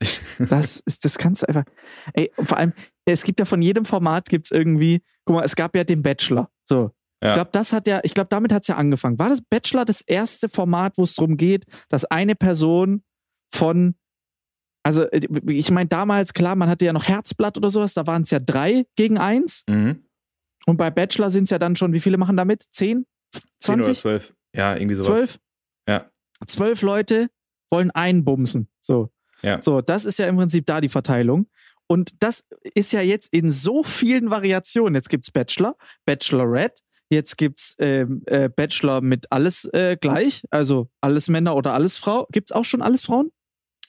Das, 0.38 0.80
ist, 0.86 1.04
das 1.04 1.18
kannst 1.18 1.42
du 1.42 1.48
einfach. 1.48 1.64
Ey, 2.14 2.30
vor 2.38 2.56
allem, 2.58 2.72
es 3.04 3.24
gibt 3.24 3.40
ja 3.40 3.44
von 3.44 3.60
jedem 3.60 3.84
Format 3.84 4.28
gibt's 4.28 4.50
irgendwie, 4.52 5.02
guck 5.24 5.36
mal, 5.36 5.44
es 5.44 5.56
gab 5.56 5.74
ja 5.76 5.82
den 5.84 6.02
Bachelor. 6.02 6.50
So. 6.68 6.92
Ja. 7.22 7.30
Ich 7.30 7.34
glaube, 7.34 7.50
das 7.52 7.72
hat 7.72 7.88
ja, 7.88 8.00
ich 8.04 8.14
glaube, 8.14 8.28
damit 8.30 8.52
hat 8.52 8.62
es 8.62 8.68
ja 8.68 8.76
angefangen. 8.76 9.18
War 9.18 9.28
das 9.28 9.42
Bachelor 9.42 9.84
das 9.84 10.00
erste 10.02 10.48
Format, 10.48 10.96
wo 10.96 11.02
es 11.02 11.14
darum 11.14 11.36
geht, 11.36 11.64
dass 11.88 12.04
eine 12.04 12.36
Person 12.36 13.02
von, 13.52 13.96
also 14.88 15.02
äh, 15.02 15.20
ich 15.48 15.70
meine, 15.70 15.86
damals, 15.86 16.32
klar, 16.32 16.56
man 16.56 16.70
hatte 16.70 16.86
ja 16.86 16.94
noch 16.94 17.06
Herzblatt 17.06 17.58
oder 17.58 17.70
sowas, 17.70 17.92
da 17.92 18.06
waren 18.06 18.22
es 18.22 18.30
ja 18.30 18.38
drei 18.40 18.86
gegen 18.96 19.18
eins. 19.18 19.64
Mhm. 19.68 20.02
Und 20.64 20.78
bei 20.78 20.90
Bachelor 20.90 21.28
sind 21.28 21.44
es 21.44 21.50
ja 21.50 21.58
dann 21.58 21.76
schon, 21.76 21.92
wie 21.92 22.00
viele 22.00 22.16
machen 22.16 22.38
damit? 22.38 22.64
Zehn? 22.70 23.04
10 23.60 23.74
oder 23.74 23.82
20? 23.82 23.98
12. 23.98 24.34
Ja, 24.54 24.76
irgendwie 24.76 24.94
sowas. 24.94 25.18
12? 25.18 25.38
Ja. 25.88 26.10
Zwölf 26.46 26.80
Leute 26.80 27.28
wollen 27.70 27.90
einbumsen. 27.90 28.68
So. 28.80 29.10
Ja. 29.42 29.60
So, 29.60 29.82
das 29.82 30.06
ist 30.06 30.18
ja 30.18 30.26
im 30.26 30.36
Prinzip 30.36 30.64
da 30.64 30.80
die 30.80 30.88
Verteilung. 30.88 31.50
Und 31.86 32.12
das 32.20 32.46
ist 32.74 32.92
ja 32.94 33.02
jetzt 33.02 33.28
in 33.30 33.50
so 33.50 33.82
vielen 33.82 34.30
Variationen. 34.30 34.94
Jetzt 34.94 35.10
gibt 35.10 35.24
es 35.24 35.30
Bachelor, 35.30 35.76
Bachelorette, 36.06 36.82
jetzt 37.10 37.36
gibt 37.36 37.58
es 37.58 37.76
ähm, 37.78 38.22
äh, 38.24 38.48
Bachelor 38.48 39.02
mit 39.02 39.30
alles 39.30 39.66
äh, 39.74 39.98
gleich, 40.00 40.44
also 40.50 40.88
alles 41.02 41.28
Männer 41.28 41.56
oder 41.56 41.74
alles 41.74 41.98
Frau. 41.98 42.26
Gibt 42.32 42.50
es 42.50 42.56
auch 42.56 42.64
schon 42.64 42.80
alles 42.80 43.04
Frauen? 43.04 43.32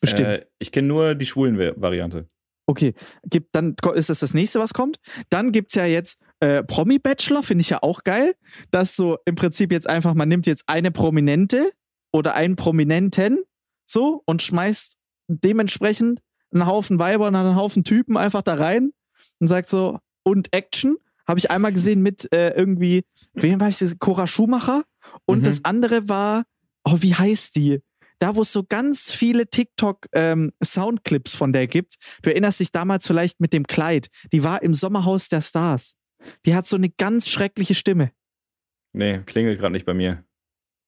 Bestimmt. 0.02 0.28
Äh, 0.30 0.46
ich 0.60 0.72
kenne 0.72 0.88
nur 0.88 1.16
die 1.16 1.26
schwulen 1.26 1.58
Va- 1.60 1.74
Variante. 1.76 2.28
Okay, 2.68 2.94
gibt, 3.24 3.56
dann 3.56 3.76
ist 3.96 4.10
das 4.10 4.20
das 4.20 4.34
nächste, 4.36 4.60
was 4.60 4.74
kommt. 4.74 4.98
Dann 5.30 5.52
gibt 5.52 5.72
es 5.72 5.76
ja 5.76 5.86
jetzt 5.86 6.20
äh, 6.40 6.64
Promi-Bachelor, 6.64 7.42
finde 7.42 7.64
ich 7.64 7.70
ja 7.72 7.80
auch 7.82 8.04
geil. 8.04 8.36
Dass 8.72 8.96
so 8.96 9.18
im 9.26 9.36
Prinzip 9.36 9.72
jetzt 9.72 9.90
einfach, 9.90 10.14
man 10.14 10.30
nimmt 10.30 10.46
jetzt 10.46 10.66
eine 10.68 10.92
Prominente 10.92 11.72
oder 12.14 12.36
einen 12.36 12.56
Prominenten 12.56 13.40
so 13.88 14.22
und 14.26 14.42
schmeißt 14.44 14.98
dementsprechend 15.44 16.22
einen 16.52 16.66
Haufen 16.68 17.00
Weiber 17.00 17.28
und 17.28 17.36
einen 17.36 17.56
Haufen 17.56 17.84
Typen 17.84 18.18
einfach 18.18 18.42
da 18.42 18.56
rein 18.56 18.92
und 19.40 19.48
sagt 19.48 19.70
so, 19.70 20.00
und 20.24 20.54
Action. 20.54 20.98
Habe 21.28 21.40
ich 21.40 21.52
einmal 21.52 21.72
gesehen 21.74 22.02
mit 22.02 22.32
äh, 22.34 22.50
irgendwie, 22.56 23.04
wem 23.34 23.60
war 23.60 23.70
ich 23.70 23.78
das? 23.80 23.98
Cora 24.00 24.26
Schumacher. 24.28 24.84
Und 25.26 25.40
Mhm. 25.40 25.44
das 25.44 25.66
andere 25.66 26.10
war, 26.10 26.44
oh, 26.84 26.98
wie 27.00 27.14
heißt 27.14 27.56
die? 27.56 27.82
Da, 28.20 28.36
wo 28.36 28.42
es 28.42 28.52
so 28.52 28.64
ganz 28.64 29.12
viele 29.12 29.48
TikTok-Soundclips 29.48 31.34
von 31.34 31.54
der 31.54 31.68
gibt. 31.68 31.96
Du 32.22 32.30
erinnerst 32.30 32.60
dich 32.60 32.72
damals 32.72 33.08
vielleicht 33.08 33.40
mit 33.40 33.54
dem 33.54 33.66
Kleid. 33.66 34.10
Die 34.32 34.44
war 34.44 34.62
im 34.62 34.74
Sommerhaus 34.74 35.30
der 35.30 35.42
Stars. 35.42 35.96
Die 36.46 36.54
hat 36.54 36.68
so 36.68 36.76
eine 36.76 36.90
ganz 36.90 37.30
schreckliche 37.30 37.76
Stimme. 37.76 38.12
Nee, 38.94 39.20
klingelt 39.26 39.60
gerade 39.60 39.72
nicht 39.72 39.86
bei 39.86 39.94
mir. 39.94 40.26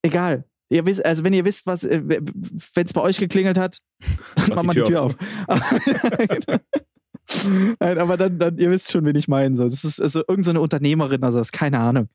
Egal. 0.01 0.45
Ihr 0.69 0.86
wisst, 0.86 1.05
also 1.05 1.23
wenn 1.23 1.34
ihr 1.34 1.45
wisst, 1.45 1.67
was, 1.67 1.84
wenn 1.84 2.86
es 2.86 2.93
bei 2.93 3.01
euch 3.01 3.17
geklingelt 3.17 3.57
hat, 3.57 3.79
dann 4.36 4.49
Mach 4.49 4.55
mach 4.55 4.61
die 4.61 4.67
mal 4.67 4.73
die 4.73 4.84
Tür 4.84 5.01
auf. 5.03 5.15
Nein, 7.79 7.97
aber 7.97 8.17
dann, 8.17 8.39
dann, 8.39 8.57
ihr 8.57 8.71
wisst 8.71 8.91
schon, 8.91 9.05
wen 9.05 9.15
ich 9.15 9.27
meine. 9.27 9.55
So. 9.55 9.65
Das 9.65 9.84
ist 9.84 10.01
also 10.01 10.19
irgendeine 10.19 10.43
so 10.43 10.51
eine 10.51 10.61
Unternehmerin, 10.61 11.23
also 11.23 11.38
das 11.38 11.47
ist 11.47 11.51
keine 11.51 11.79
Ahnung. 11.79 12.09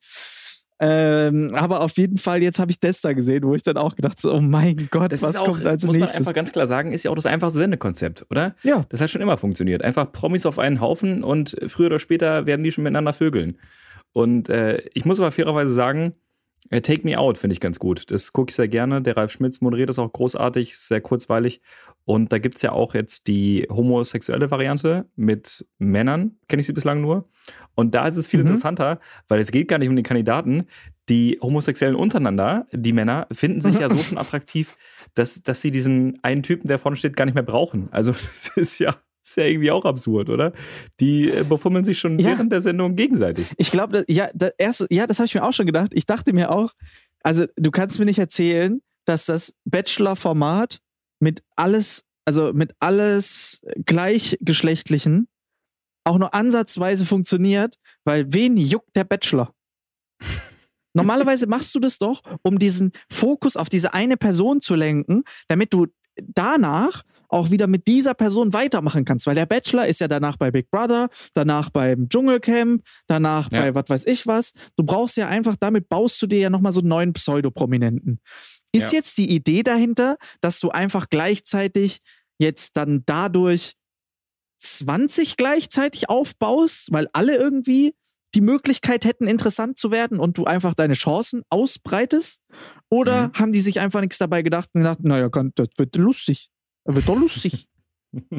Ähm, 0.78 1.54
aber 1.54 1.80
auf 1.80 1.96
jeden 1.96 2.18
Fall, 2.18 2.42
jetzt 2.42 2.58
habe 2.58 2.70
ich 2.70 2.78
das 2.78 3.00
da 3.00 3.14
gesehen, 3.14 3.44
wo 3.44 3.54
ich 3.54 3.62
dann 3.62 3.78
auch 3.78 3.96
gedacht 3.96 4.20
so, 4.20 4.34
oh 4.34 4.40
mein 4.40 4.88
Gott, 4.90 5.10
Das 5.10 5.22
was 5.22 5.36
auch, 5.36 5.46
kommt 5.46 5.64
als 5.66 5.84
muss 5.84 5.94
man 5.94 6.00
nächstes? 6.00 6.18
einfach 6.18 6.34
ganz 6.34 6.52
klar 6.52 6.66
sagen, 6.66 6.92
ist 6.92 7.02
ja 7.04 7.10
auch 7.10 7.14
das 7.14 7.24
einfachste 7.26 7.58
Sendekonzept, 7.60 8.26
oder? 8.30 8.54
Ja. 8.62 8.84
Das 8.90 9.00
hat 9.00 9.10
schon 9.10 9.22
immer 9.22 9.38
funktioniert. 9.38 9.82
Einfach 9.82 10.12
Promis 10.12 10.44
auf 10.44 10.58
einen 10.58 10.80
Haufen 10.80 11.24
und 11.24 11.56
früher 11.66 11.86
oder 11.86 11.98
später 11.98 12.46
werden 12.46 12.62
die 12.62 12.70
schon 12.72 12.84
miteinander 12.84 13.14
vögeln. 13.14 13.58
Und 14.12 14.48
äh, 14.50 14.82
ich 14.94 15.04
muss 15.06 15.18
aber 15.18 15.32
fairerweise 15.32 15.72
sagen, 15.72 16.14
Take 16.70 17.02
Me 17.04 17.18
Out 17.18 17.38
finde 17.38 17.54
ich 17.54 17.60
ganz 17.60 17.78
gut. 17.78 18.10
Das 18.10 18.32
gucke 18.32 18.50
ich 18.50 18.56
sehr 18.56 18.68
gerne. 18.68 19.02
Der 19.02 19.16
Ralf 19.16 19.32
Schmitz 19.32 19.60
moderiert 19.60 19.88
das 19.88 19.98
auch 19.98 20.12
großartig, 20.12 20.78
sehr 20.78 21.00
kurzweilig. 21.00 21.60
Und 22.04 22.32
da 22.32 22.38
gibt 22.38 22.56
es 22.56 22.62
ja 22.62 22.72
auch 22.72 22.94
jetzt 22.94 23.26
die 23.26 23.66
homosexuelle 23.68 24.50
Variante 24.50 25.08
mit 25.16 25.66
Männern, 25.78 26.36
kenne 26.48 26.60
ich 26.60 26.66
sie 26.66 26.72
bislang 26.72 27.00
nur. 27.00 27.28
Und 27.74 27.94
da 27.94 28.06
ist 28.06 28.16
es 28.16 28.28
viel 28.28 28.40
Mhm. 28.40 28.46
interessanter, 28.46 29.00
weil 29.28 29.40
es 29.40 29.50
geht 29.50 29.68
gar 29.68 29.78
nicht 29.78 29.88
um 29.88 29.96
den 29.96 30.04
Kandidaten. 30.04 30.66
Die 31.08 31.38
Homosexuellen 31.42 31.96
untereinander, 31.96 32.66
die 32.72 32.92
Männer, 32.92 33.26
finden 33.32 33.60
sich 33.60 33.78
ja 33.78 33.88
so 33.88 33.96
schon 34.02 34.18
attraktiv, 34.18 34.76
dass, 35.14 35.42
dass 35.42 35.60
sie 35.62 35.70
diesen 35.70 36.18
einen 36.22 36.42
Typen, 36.42 36.68
der 36.68 36.78
vorne 36.78 36.96
steht, 36.96 37.16
gar 37.16 37.24
nicht 37.26 37.34
mehr 37.34 37.42
brauchen. 37.42 37.88
Also 37.90 38.12
das 38.34 38.56
ist 38.56 38.78
ja, 38.78 38.96
ist 39.26 39.36
ja 39.36 39.44
irgendwie 39.44 39.70
auch 39.70 39.84
absurd, 39.84 40.28
oder? 40.30 40.52
Die 41.00 41.30
äh, 41.30 41.44
befummeln 41.44 41.84
sich 41.84 41.98
schon 41.98 42.18
Ja. 42.18 42.30
während 42.30 42.52
der 42.52 42.60
Sendung 42.60 42.96
gegenseitig. 42.96 43.46
Ich 43.56 43.70
glaube, 43.70 44.04
ja, 44.08 44.28
das 44.34 44.52
erste, 44.58 44.86
ja, 44.90 45.06
das 45.06 45.18
habe 45.18 45.26
ich 45.26 45.34
mir 45.34 45.44
auch 45.44 45.52
schon 45.52 45.66
gedacht. 45.66 45.92
Ich 45.94 46.06
dachte 46.06 46.32
mir 46.32 46.50
auch, 46.50 46.72
also 47.22 47.44
du 47.56 47.70
kannst 47.70 47.98
mir 47.98 48.04
nicht 48.04 48.18
erzählen, 48.18 48.80
dass 49.04 49.26
das 49.26 49.54
Bachelor-Format 49.64 50.78
mit 51.20 51.42
alles, 51.56 52.04
also 52.24 52.52
mit 52.52 52.72
alles 52.80 53.60
gleichgeschlechtlichen 53.84 55.28
auch 56.04 56.18
nur 56.18 56.34
ansatzweise 56.34 57.04
funktioniert, 57.04 57.78
weil 58.04 58.32
wen 58.32 58.56
juckt 58.56 58.94
der 58.94 59.04
Bachelor? 59.04 59.52
Normalerweise 60.94 61.46
machst 61.46 61.74
du 61.74 61.80
das 61.80 61.98
doch, 61.98 62.22
um 62.42 62.58
diesen 62.58 62.92
Fokus 63.10 63.56
auf 63.56 63.68
diese 63.68 63.92
eine 63.92 64.16
Person 64.16 64.60
zu 64.60 64.74
lenken, 64.76 65.24
damit 65.48 65.72
du 65.74 65.88
danach 66.22 67.02
auch 67.28 67.50
wieder 67.50 67.66
mit 67.66 67.86
dieser 67.86 68.14
Person 68.14 68.52
weitermachen 68.52 69.04
kannst, 69.04 69.26
weil 69.26 69.34
der 69.34 69.46
Bachelor 69.46 69.86
ist 69.86 70.00
ja 70.00 70.08
danach 70.08 70.36
bei 70.36 70.50
Big 70.50 70.70
Brother, 70.70 71.08
danach 71.34 71.70
beim 71.70 72.08
Dschungelcamp, 72.08 72.82
danach 73.06 73.50
Ja. 73.52 73.60
bei 73.62 73.74
was 73.74 73.88
weiß 73.88 74.06
ich 74.06 74.26
was. 74.26 74.52
Du 74.76 74.84
brauchst 74.84 75.16
ja 75.16 75.28
einfach, 75.28 75.56
damit 75.58 75.88
baust 75.88 76.20
du 76.22 76.26
dir 76.26 76.38
ja 76.38 76.50
nochmal 76.50 76.72
so 76.72 76.80
einen 76.80 76.88
neuen 76.88 77.12
Pseudoprominenten. 77.12 78.20
Ist 78.72 78.92
Ja. 78.92 78.98
jetzt 78.98 79.18
die 79.18 79.30
Idee 79.30 79.62
dahinter, 79.62 80.16
dass 80.40 80.60
du 80.60 80.70
einfach 80.70 81.08
gleichzeitig 81.08 81.98
jetzt 82.38 82.76
dann 82.76 83.02
dadurch 83.06 83.74
20 84.58 85.36
gleichzeitig 85.36 86.08
aufbaust, 86.08 86.92
weil 86.92 87.08
alle 87.12 87.36
irgendwie 87.36 87.94
die 88.34 88.40
Möglichkeit 88.40 89.04
hätten, 89.04 89.26
interessant 89.26 89.78
zu 89.78 89.90
werden 89.90 90.18
und 90.18 90.36
du 90.38 90.44
einfach 90.44 90.74
deine 90.74 90.94
Chancen 90.94 91.42
ausbreitest? 91.50 92.40
Oder 92.90 93.28
Mhm. 93.28 93.32
haben 93.34 93.52
die 93.52 93.60
sich 93.60 93.80
einfach 93.80 94.00
nichts 94.00 94.18
dabei 94.18 94.42
gedacht 94.42 94.70
und 94.74 94.82
gedacht, 94.82 95.00
naja, 95.02 95.28
das 95.54 95.68
wird 95.76 95.96
lustig. 95.96 96.48
Wird 96.86 97.08
doch 97.08 97.18
lustig. 97.18 97.68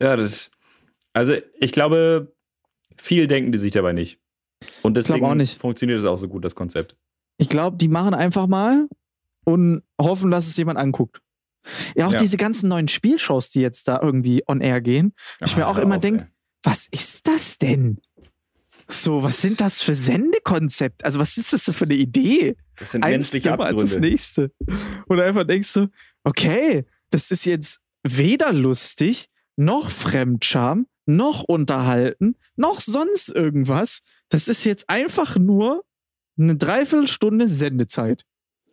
ja, 0.00 0.16
das. 0.16 0.50
Also, 1.12 1.34
ich 1.60 1.72
glaube, 1.72 2.34
viel 2.96 3.26
denken 3.26 3.52
die 3.52 3.58
sich 3.58 3.72
dabei 3.72 3.92
nicht. 3.92 4.18
Und 4.82 4.96
deswegen 4.96 5.36
nicht. 5.36 5.60
funktioniert 5.60 5.98
es 5.98 6.04
auch 6.04 6.16
so 6.16 6.28
gut, 6.28 6.44
das 6.44 6.54
Konzept. 6.54 6.96
Ich 7.36 7.48
glaube, 7.48 7.76
die 7.76 7.88
machen 7.88 8.14
einfach 8.14 8.46
mal 8.46 8.88
und 9.44 9.82
hoffen, 10.00 10.30
dass 10.30 10.46
es 10.46 10.56
jemand 10.56 10.78
anguckt. 10.78 11.20
Ja, 11.94 12.06
auch 12.08 12.12
Ja. 12.12 12.18
diese 12.18 12.36
ganzen 12.36 12.68
neuen 12.68 12.88
Spielshows, 12.88 13.50
die 13.50 13.60
jetzt 13.60 13.88
da 13.88 14.00
irgendwie 14.02 14.42
on 14.46 14.60
air 14.60 14.80
gehen. 14.80 15.14
Ich 15.44 15.56
mir 15.56 15.66
Ah, 15.66 15.70
auch 15.70 15.78
immer 15.78 15.96
auf, 15.96 16.00
denk- 16.02 16.22
ey. 16.22 16.26
Was 16.62 16.86
ist 16.90 17.26
das 17.26 17.58
denn? 17.58 17.98
So, 18.88 19.22
was 19.22 19.40
sind 19.42 19.60
das 19.60 19.82
für 19.82 19.94
Sendekonzept? 19.94 21.04
Also, 21.04 21.18
was 21.18 21.36
ist 21.36 21.52
das 21.52 21.64
so 21.64 21.72
für 21.72 21.84
eine 21.84 21.94
Idee? 21.94 22.56
Das 22.76 22.90
sind 22.92 23.04
Eins 23.04 23.12
menschliche 23.12 23.50
dümmer 23.50 23.64
als 23.64 23.80
das 23.80 23.90
Abgründe. 23.92 24.08
nächste. 24.10 24.52
Und 25.06 25.20
einfach 25.20 25.44
denkst 25.44 25.72
du, 25.74 25.88
okay, 26.22 26.84
das 27.14 27.30
ist 27.30 27.44
jetzt 27.44 27.78
weder 28.02 28.52
lustig, 28.52 29.28
noch 29.54 29.90
Fremdscham, 29.90 30.88
noch 31.06 31.44
unterhalten, 31.44 32.34
noch 32.56 32.80
sonst 32.80 33.28
irgendwas. 33.28 34.00
Das 34.30 34.48
ist 34.48 34.64
jetzt 34.64 34.90
einfach 34.90 35.38
nur 35.38 35.84
eine 36.36 36.56
Dreiviertelstunde 36.56 37.46
Sendezeit. 37.46 38.24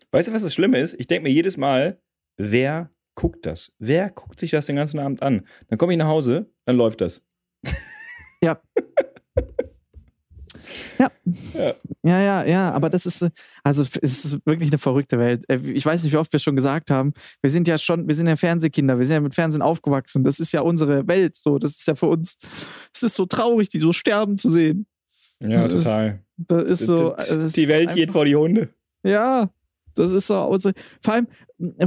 Weißt 0.09 0.29
du, 0.29 0.33
was 0.33 0.41
das 0.41 0.55
Schlimme 0.55 0.79
ist? 0.79 0.99
Ich 0.99 1.05
denke 1.05 1.29
mir 1.29 1.33
jedes 1.33 1.55
Mal, 1.55 2.01
wer 2.35 2.89
guckt 3.13 3.45
das? 3.45 3.73
Wer 3.77 4.09
guckt 4.09 4.39
sich 4.39 4.49
das 4.49 4.65
den 4.65 4.77
ganzen 4.77 4.97
Abend 4.97 5.21
an? 5.21 5.45
Dann 5.67 5.77
komme 5.77 5.93
ich 5.93 5.99
nach 5.99 6.07
Hause, 6.07 6.51
dann 6.65 6.77
läuft 6.77 7.01
das. 7.01 7.21
Ja. 8.43 8.59
Ja, 12.03 12.19
ja, 12.22 12.43
ja, 12.45 12.72
aber 12.72 12.89
das 12.89 13.05
ist, 13.05 13.22
äh, 13.22 13.30
also 13.63 13.84
es 13.84 14.26
ist 14.26 14.45
wirklich 14.45 14.69
eine 14.72 14.78
verrückte 14.80 15.19
Welt. 15.19 15.43
Äh, 15.49 15.57
Ich 15.74 15.86
weiß 15.86 16.03
nicht, 16.03 16.13
wie 16.13 16.17
oft 16.17 16.32
wir 16.34 16.39
schon 16.39 16.55
gesagt 16.55 16.89
haben. 16.91 17.13
Wir 17.41 17.49
sind 17.51 17.67
ja 17.67 17.78
schon, 17.78 18.07
wir 18.07 18.15
sind 18.15 18.28
ja 18.28 18.36
Fernsehkinder, 18.36 18.97
wir 18.97 19.05
sind 19.05 19.13
ja 19.15 19.19
mit 19.22 19.36
Fernsehen 19.36 19.61
aufgewachsen. 19.61 20.24
Das 20.24 20.39
ist 20.39 20.51
ja 20.51 20.61
unsere 20.61 21.07
Welt. 21.07 21.36
So, 21.36 21.59
das 21.59 21.72
ist 21.78 21.88
ja 21.88 21.95
für 21.95 22.07
uns, 22.07 22.38
es 22.93 23.03
ist 23.03 23.15
so 23.15 23.26
traurig, 23.26 23.69
die 23.69 23.80
so 23.80 23.93
sterben 23.93 24.38
zu 24.38 24.49
sehen. 24.51 24.86
Ja, 25.39 25.67
Das- 25.67 25.84
total. 25.84 26.19
Das 26.38 26.63
ist 26.63 26.86
so. 26.88 26.97
D- 27.11 27.22
äh, 27.24 27.38
das 27.38 27.53
Die 27.53 27.67
Welt 27.67 27.89
geht 27.93 28.03
einfach- 28.09 28.13
vor 28.13 28.26
die 28.26 28.36
Hunde. 28.36 28.69
Ja, 29.03 29.49
das 29.95 30.11
ist 30.11 30.28
so 30.28 30.39
unsere. 30.45 30.74
Vor 31.03 31.13
allem, 31.13 31.28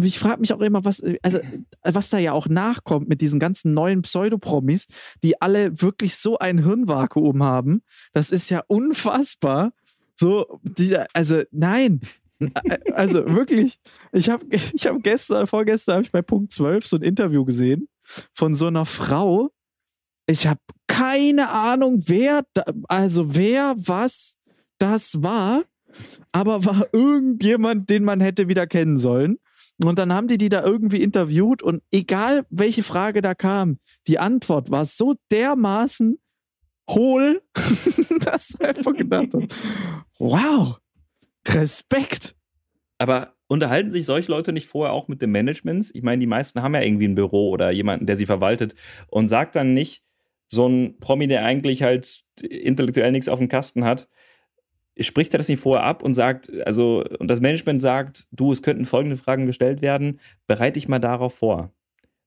ich 0.02 0.18
frage 0.18 0.40
mich 0.40 0.52
auch 0.52 0.60
immer, 0.60 0.84
was, 0.84 1.00
äh, 1.00 1.18
also, 1.22 1.38
was 1.82 2.10
da 2.10 2.18
ja 2.18 2.32
auch 2.32 2.48
nachkommt 2.48 3.08
mit 3.08 3.20
diesen 3.20 3.40
ganzen 3.40 3.74
neuen 3.74 4.02
Pseudopromis, 4.02 4.86
die 5.22 5.40
alle 5.40 5.80
wirklich 5.80 6.16
so 6.16 6.38
ein 6.38 6.58
Hirnvakuum 6.58 7.42
haben. 7.42 7.82
Das 8.12 8.30
ist 8.30 8.50
ja 8.50 8.62
unfassbar. 8.66 9.72
So, 10.16 10.60
die, 10.62 10.96
also, 11.12 11.42
nein. 11.50 12.00
Also 12.92 13.24
wirklich, 13.26 13.78
ich 14.12 14.28
habe 14.28 14.44
ich 14.50 14.86
hab 14.86 15.02
gestern, 15.02 15.46
vorgestern 15.46 15.94
habe 15.94 16.04
ich 16.04 16.12
bei 16.12 16.20
Punkt 16.20 16.52
12 16.52 16.86
so 16.86 16.96
ein 16.96 17.02
Interview 17.02 17.44
gesehen 17.44 17.88
von 18.34 18.54
so 18.54 18.66
einer 18.66 18.84
Frau. 18.84 19.50
Ich 20.26 20.46
habe 20.46 20.60
keine 20.86 21.50
Ahnung, 21.50 22.02
wer, 22.06 22.42
also 22.88 23.34
wer, 23.34 23.74
was 23.76 24.36
das 24.78 25.22
war 25.22 25.62
aber 26.32 26.64
war 26.64 26.86
irgendjemand, 26.92 27.90
den 27.90 28.04
man 28.04 28.20
hätte 28.20 28.48
wieder 28.48 28.66
kennen 28.66 28.98
sollen. 28.98 29.38
Und 29.82 29.98
dann 29.98 30.12
haben 30.12 30.28
die 30.28 30.38
die 30.38 30.48
da 30.48 30.62
irgendwie 30.62 31.02
interviewt 31.02 31.62
und 31.62 31.82
egal 31.90 32.46
welche 32.50 32.82
Frage 32.82 33.22
da 33.22 33.34
kam, 33.34 33.78
die 34.06 34.18
Antwort 34.18 34.70
war 34.70 34.84
so 34.84 35.14
dermaßen 35.32 36.18
hohl, 36.90 37.42
dass 38.24 38.50
ich 38.50 38.60
einfach 38.60 38.94
gedacht 38.94 39.34
habe, 39.34 39.46
wow, 40.18 40.78
Respekt. 41.48 42.36
Aber 42.98 43.34
unterhalten 43.48 43.90
sich 43.90 44.06
solche 44.06 44.30
Leute 44.30 44.52
nicht 44.52 44.66
vorher 44.66 44.92
auch 44.92 45.08
mit 45.08 45.20
dem 45.20 45.32
Management? 45.32 45.90
Ich 45.92 46.02
meine, 46.02 46.20
die 46.20 46.26
meisten 46.26 46.62
haben 46.62 46.74
ja 46.74 46.82
irgendwie 46.82 47.08
ein 47.08 47.16
Büro 47.16 47.50
oder 47.50 47.70
jemanden, 47.70 48.06
der 48.06 48.16
sie 48.16 48.26
verwaltet 48.26 48.74
und 49.08 49.28
sagt 49.28 49.56
dann 49.56 49.74
nicht, 49.74 50.02
so 50.46 50.68
ein 50.68 50.98
Promi, 51.00 51.26
der 51.26 51.44
eigentlich 51.44 51.82
halt 51.82 52.22
intellektuell 52.40 53.10
nichts 53.12 53.28
auf 53.28 53.38
dem 53.38 53.48
Kasten 53.48 53.84
hat, 53.84 54.08
spricht 55.00 55.34
er 55.34 55.38
das 55.38 55.48
nicht 55.48 55.60
vorher 55.60 55.84
ab 55.84 56.02
und 56.02 56.14
sagt, 56.14 56.50
also, 56.66 57.04
und 57.18 57.28
das 57.28 57.40
Management 57.40 57.82
sagt, 57.82 58.26
du, 58.30 58.52
es 58.52 58.62
könnten 58.62 58.84
folgende 58.86 59.16
Fragen 59.16 59.46
gestellt 59.46 59.82
werden, 59.82 60.20
bereite 60.46 60.74
dich 60.74 60.88
mal 60.88 60.98
darauf 61.00 61.34
vor. 61.34 61.72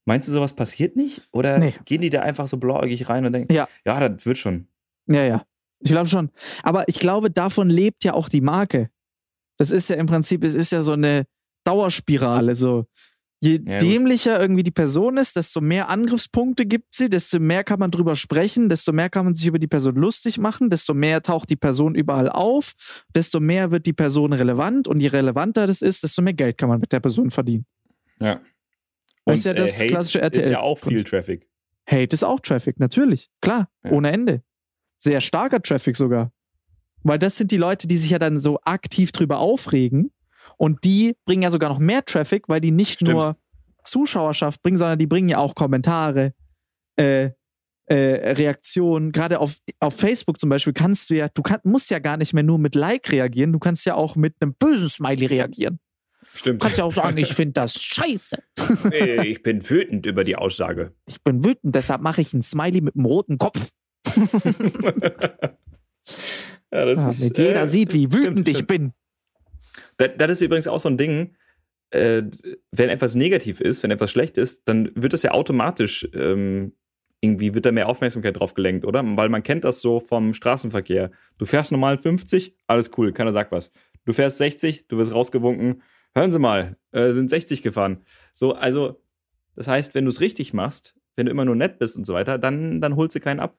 Meinst 0.06 0.28
du, 0.28 0.34
sowas 0.34 0.54
passiert 0.54 0.96
nicht? 0.96 1.28
Oder 1.32 1.60
Nee. 1.60 1.74
gehen 1.86 2.02
die 2.02 2.10
da 2.10 2.22
einfach 2.22 2.48
so 2.48 2.58
blauäugig 2.58 3.10
rein 3.10 3.26
und 3.26 3.34
denken, 3.34 3.54
Ja. 3.54 3.68
ja, 3.86 4.08
das 4.10 4.26
wird 4.26 4.38
schon. 4.38 4.68
Ja, 5.08 5.24
ja. 5.24 5.46
Ich 5.80 5.92
glaube 5.92 6.08
schon. 6.08 6.30
Aber 6.64 6.88
ich 6.88 7.00
glaube, 7.00 7.30
davon 7.30 7.70
lebt 7.70 8.04
ja 8.04 8.14
auch 8.14 8.30
die 8.30 8.42
Marke. 8.42 8.90
Das 9.58 9.70
ist 9.72 9.90
ja 9.90 9.96
im 9.98 10.06
Prinzip, 10.08 10.44
es 10.44 10.54
ist 10.56 10.72
ja 10.72 10.82
so 10.82 10.94
eine 10.94 11.26
Dauerspirale. 11.66 12.56
So. 12.56 12.86
Je 13.40 13.60
Ja, 13.66 13.78
dämlicher 13.78 14.40
irgendwie 14.42 14.64
die 14.64 14.72
Person 14.72 15.18
ist, 15.18 15.36
desto 15.36 15.62
mehr 15.62 15.90
Angriffspunkte 15.90 16.66
gibt 16.66 16.96
sie, 16.96 17.08
desto 17.10 17.40
mehr 17.40 17.64
kann 17.64 17.80
man 17.80 17.92
drüber 17.92 18.16
sprechen, 18.16 18.68
desto 18.68 18.94
mehr 18.94 19.10
kann 19.10 19.26
man 19.26 19.36
sich 19.36 19.46
über 19.46 19.60
die 19.60 19.68
Person 19.68 19.96
lustig 19.96 20.40
machen, 20.40 20.72
desto 20.72 20.96
mehr 20.96 21.22
taucht 21.22 21.50
die 21.52 21.56
Person 21.56 21.94
überall 21.94 22.30
auf, 22.30 22.74
desto 23.14 23.40
mehr 23.40 23.70
wird 23.70 23.86
die 23.86 23.94
Person 23.94 24.34
relevant 24.34 24.88
und 24.88 25.02
je 25.02 25.10
relevanter 25.10 25.68
das 25.68 25.84
ist, 25.84 26.02
desto 26.02 26.24
mehr 26.24 26.34
Geld 26.34 26.58
kann 26.58 26.70
man 26.70 26.80
mit 26.80 26.92
der 26.92 27.00
Person 27.00 27.30
verdienen. 27.30 27.66
Ja. 28.20 28.42
Das 29.26 29.40
ist 29.40 29.46
ja 29.46 29.54
das 29.54 29.76
Hate 29.78 29.88
klassische 29.88 30.20
Ist 30.20 30.36
ja 30.36 30.42
RTL. 30.42 30.56
auch 30.56 30.80
viel 30.80 31.04
Traffic. 31.04 31.48
Hate 31.88 32.14
ist 32.16 32.24
auch 32.24 32.40
Traffic, 32.40 32.80
natürlich. 32.80 33.30
Klar, 33.42 33.70
Ja. 33.84 33.92
ohne 33.92 34.12
Ende. 34.12 34.42
Sehr 34.98 35.22
starker 35.22 35.62
Traffic 35.62 35.96
sogar. 35.96 36.32
Weil 37.04 37.20
das 37.20 37.36
sind 37.36 37.52
die 37.52 37.58
Leute, 37.58 37.88
die 37.88 37.98
sich 37.98 38.10
ja 38.10 38.18
dann 38.20 38.40
so 38.40 38.60
aktiv 38.64 39.12
drüber 39.12 39.38
aufregen. 39.38 40.12
Und 40.58 40.84
die 40.84 41.16
bringen 41.26 41.44
ja 41.44 41.52
sogar 41.52 41.70
noch 41.70 41.80
mehr 41.80 42.04
Traffic, 42.04 42.50
weil 42.50 42.60
die 42.62 42.72
nicht 42.72 42.94
Stimmt. 42.94 43.12
nur 43.12 43.38
Zuschauerschaft 43.84 44.62
bringen, 44.62 44.78
sondern 44.78 45.00
die 45.00 45.08
bringen 45.08 45.30
ja 45.30 45.38
auch 45.38 45.56
Kommentare, 45.56 46.34
äh, 46.98 47.30
äh, 47.86 48.32
Reaktionen. 48.34 49.12
Gerade 49.12 49.40
auf, 49.40 49.58
auf 49.80 49.96
Facebook 49.96 50.40
zum 50.40 50.50
Beispiel 50.50 50.74
kannst 50.74 51.10
du 51.10 51.16
ja, 51.16 51.30
du 51.30 51.42
kann, 51.42 51.60
musst 51.64 51.90
ja 51.90 52.00
gar 52.00 52.18
nicht 52.18 52.34
mehr 52.34 52.44
nur 52.44 52.60
mit 52.60 52.76
Like 52.76 53.12
reagieren, 53.12 53.54
du 53.54 53.60
kannst 53.60 53.86
ja 53.86 53.96
auch 53.96 54.16
mit 54.16 54.36
einem 54.40 54.56
bösen 54.56 54.90
Smiley 54.90 55.28
reagieren. 55.28 55.80
Stimmt. 56.34 56.62
Du 56.62 56.66
kannst 56.66 56.78
ja 56.78 56.84
auch 56.84 56.92
sagen, 56.92 57.18
ich 57.18 57.34
finde 57.34 57.54
das 57.54 57.82
scheiße. 57.82 58.38
Äh, 58.92 59.26
ich 59.28 59.42
bin 59.44 59.68
wütend 59.70 60.06
über 60.06 60.24
die 60.24 60.36
Aussage. 60.36 60.94
Ich 61.06 61.24
bin 61.24 61.46
wütend, 61.46 61.74
deshalb 61.74 62.02
mache 62.02 62.22
ich 62.22 62.34
ein 62.34 62.42
Smiley 62.42 62.82
mit 62.82 62.96
einem 62.96 63.06
roten 63.06 63.38
Kopf. 63.38 63.72
Ja, 66.72 66.86
das 66.86 67.00
Ja, 67.00 67.10
ist, 67.10 67.38
jeder 67.38 67.64
äh, 67.64 67.68
sieht, 67.68 67.94
wie 67.94 68.12
wütend 68.12 68.40
stimmt, 68.40 68.48
ich 68.50 68.56
stimmt. 68.56 68.68
bin. 68.68 68.94
Das, 69.98 70.10
das 70.18 70.32
ist 70.32 70.42
übrigens 70.42 70.68
auch 70.68 70.80
so 70.80 70.90
ein 70.90 70.98
Ding, 70.98 71.36
äh, 71.92 72.24
wenn 72.72 72.90
etwas 72.90 73.16
negativ 73.16 73.62
ist, 73.62 73.84
wenn 73.84 73.92
etwas 73.92 74.12
schlecht 74.12 74.38
ist, 74.38 74.68
dann 74.68 74.92
wird 74.96 75.14
das 75.14 75.24
ja 75.24 75.32
automatisch 75.32 76.08
ähm, 76.14 76.74
irgendwie 77.22 77.56
wird 77.56 77.66
da 77.66 77.72
mehr 77.72 77.90
Aufmerksamkeit 77.90 78.40
drauf 78.40 78.54
gelenkt, 78.54 78.86
oder? 78.86 79.04
Weil 79.04 79.30
man 79.30 79.42
kennt 79.42 79.64
das 79.64 79.82
so 79.82 80.00
vom 80.00 80.34
Straßenverkehr. 80.34 81.12
Du 81.40 81.46
fährst 81.46 81.72
normal 81.72 81.98
50, 81.98 82.56
alles 82.68 82.92
cool, 82.98 83.12
keiner 83.12 83.32
sagt 83.32 83.52
was. 83.52 83.72
Du 84.06 84.14
fährst 84.14 84.38
60, 84.38 84.88
du 84.88 84.98
wirst 84.98 85.14
rausgewunken, 85.14 85.82
hören 86.14 86.32
Sie 86.32 86.40
mal, 86.40 86.78
äh, 86.92 87.14
sind 87.14 87.30
60 87.30 87.64
gefahren. 87.64 88.04
So, 88.34 88.54
also, 88.54 89.02
das 89.56 89.68
heißt, 89.68 89.96
wenn 89.96 90.06
du 90.06 90.10
es 90.10 90.22
richtig 90.22 90.54
machst, 90.54 90.96
wenn 91.16 91.26
du 91.26 91.32
immer 91.32 91.46
nur 91.46 91.56
nett 91.56 91.80
bist 91.80 91.98
und 91.98 92.06
so 92.06 92.14
weiter, 92.14 92.38
dann, 92.38 92.82
dann 92.82 92.96
holst 92.96 93.16
du 93.16 93.20
keinen 93.20 93.40
ab. 93.40 93.58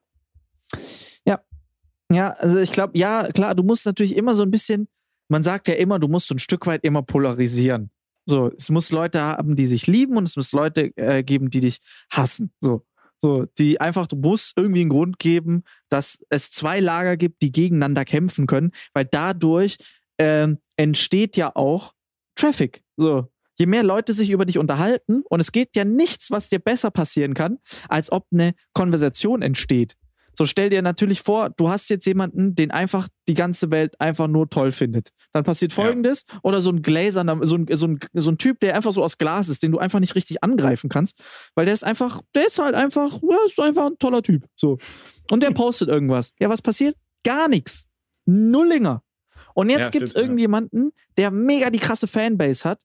Ja, 2.10 2.30
also 2.38 2.58
ich 2.58 2.72
glaube, 2.72 2.96
ja, 2.96 3.28
klar, 3.32 3.54
du 3.54 3.62
musst 3.62 3.84
natürlich 3.84 4.16
immer 4.16 4.34
so 4.34 4.42
ein 4.42 4.50
bisschen, 4.50 4.88
man 5.28 5.42
sagt 5.42 5.68
ja 5.68 5.74
immer, 5.74 5.98
du 5.98 6.08
musst 6.08 6.28
so 6.28 6.34
ein 6.34 6.38
Stück 6.38 6.66
weit 6.66 6.84
immer 6.84 7.02
polarisieren. 7.02 7.90
So, 8.26 8.50
es 8.56 8.68
muss 8.68 8.90
Leute 8.90 9.22
haben, 9.22 9.56
die 9.56 9.66
sich 9.66 9.86
lieben 9.86 10.16
und 10.16 10.28
es 10.28 10.36
muss 10.36 10.52
Leute 10.52 10.94
äh, 10.96 11.22
geben, 11.22 11.48
die 11.48 11.60
dich 11.60 11.80
hassen. 12.10 12.52
So, 12.60 12.84
so, 13.20 13.46
die 13.58 13.80
einfach, 13.80 14.06
du 14.06 14.16
musst 14.16 14.52
irgendwie 14.56 14.82
einen 14.82 14.90
Grund 14.90 15.18
geben, 15.18 15.64
dass 15.88 16.18
es 16.28 16.50
zwei 16.50 16.80
Lager 16.80 17.16
gibt, 17.16 17.42
die 17.42 17.52
gegeneinander 17.52 18.04
kämpfen 18.04 18.46
können, 18.46 18.72
weil 18.92 19.06
dadurch 19.06 19.78
ähm, 20.18 20.58
entsteht 20.76 21.36
ja 21.36 21.54
auch 21.54 21.94
Traffic. 22.36 22.82
So, 22.96 23.28
je 23.58 23.66
mehr 23.66 23.82
Leute 23.82 24.12
sich 24.12 24.30
über 24.30 24.44
dich 24.44 24.58
unterhalten 24.58 25.22
und 25.28 25.40
es 25.40 25.50
geht 25.50 25.74
ja 25.74 25.84
nichts, 25.84 26.30
was 26.30 26.48
dir 26.48 26.58
besser 26.58 26.90
passieren 26.90 27.34
kann, 27.34 27.58
als 27.88 28.12
ob 28.12 28.26
eine 28.30 28.54
Konversation 28.72 29.42
entsteht. 29.42 29.96
So 30.38 30.44
stell 30.44 30.70
dir 30.70 30.82
natürlich 30.82 31.20
vor, 31.22 31.50
du 31.56 31.68
hast 31.68 31.90
jetzt 31.90 32.06
jemanden, 32.06 32.54
den 32.54 32.70
einfach 32.70 33.08
die 33.26 33.34
ganze 33.34 33.72
Welt 33.72 34.00
einfach 34.00 34.28
nur 34.28 34.48
toll 34.48 34.70
findet. 34.70 35.08
Dann 35.32 35.42
passiert 35.42 35.72
Ja. 35.72 35.82
folgendes, 35.82 36.26
oder 36.44 36.60
so 36.62 36.70
ein 36.70 36.80
gläserner, 36.82 37.38
so 37.42 37.56
ein, 37.56 37.66
so, 37.72 37.88
ein, 37.88 37.98
so 38.14 38.30
ein 38.30 38.38
Typ, 38.38 38.60
der 38.60 38.76
einfach 38.76 38.92
so 38.92 39.02
aus 39.02 39.18
Glas 39.18 39.48
ist, 39.48 39.64
den 39.64 39.72
du 39.72 39.78
einfach 39.78 39.98
nicht 39.98 40.14
richtig 40.14 40.44
angreifen 40.44 40.88
kannst, 40.88 41.20
weil 41.56 41.64
der 41.64 41.74
ist 41.74 41.82
einfach, 41.82 42.22
der 42.36 42.46
ist 42.46 42.60
halt 42.60 42.76
einfach, 42.76 43.18
ja, 43.20 43.36
ist 43.46 43.58
einfach 43.58 43.86
ein 43.86 43.98
toller 43.98 44.22
Typ. 44.22 44.44
So. 44.54 44.78
Und 45.28 45.42
der 45.42 45.50
postet 45.54 45.88
irgendwas. 45.88 46.30
Ja, 46.38 46.48
was 46.48 46.62
passiert? 46.62 46.94
Gar 47.24 47.48
nichts. 47.48 47.88
Nullinger. 48.26 49.02
Und 49.54 49.70
jetzt 49.70 49.80
Ja, 49.80 49.88
gibt's 49.88 50.10
stimmt, 50.12 50.20
ja. 50.20 50.22
irgendjemanden, 50.22 50.92
der 51.16 51.32
mega 51.32 51.70
die 51.70 51.80
krasse 51.80 52.06
Fanbase 52.06 52.62
hat. 52.68 52.80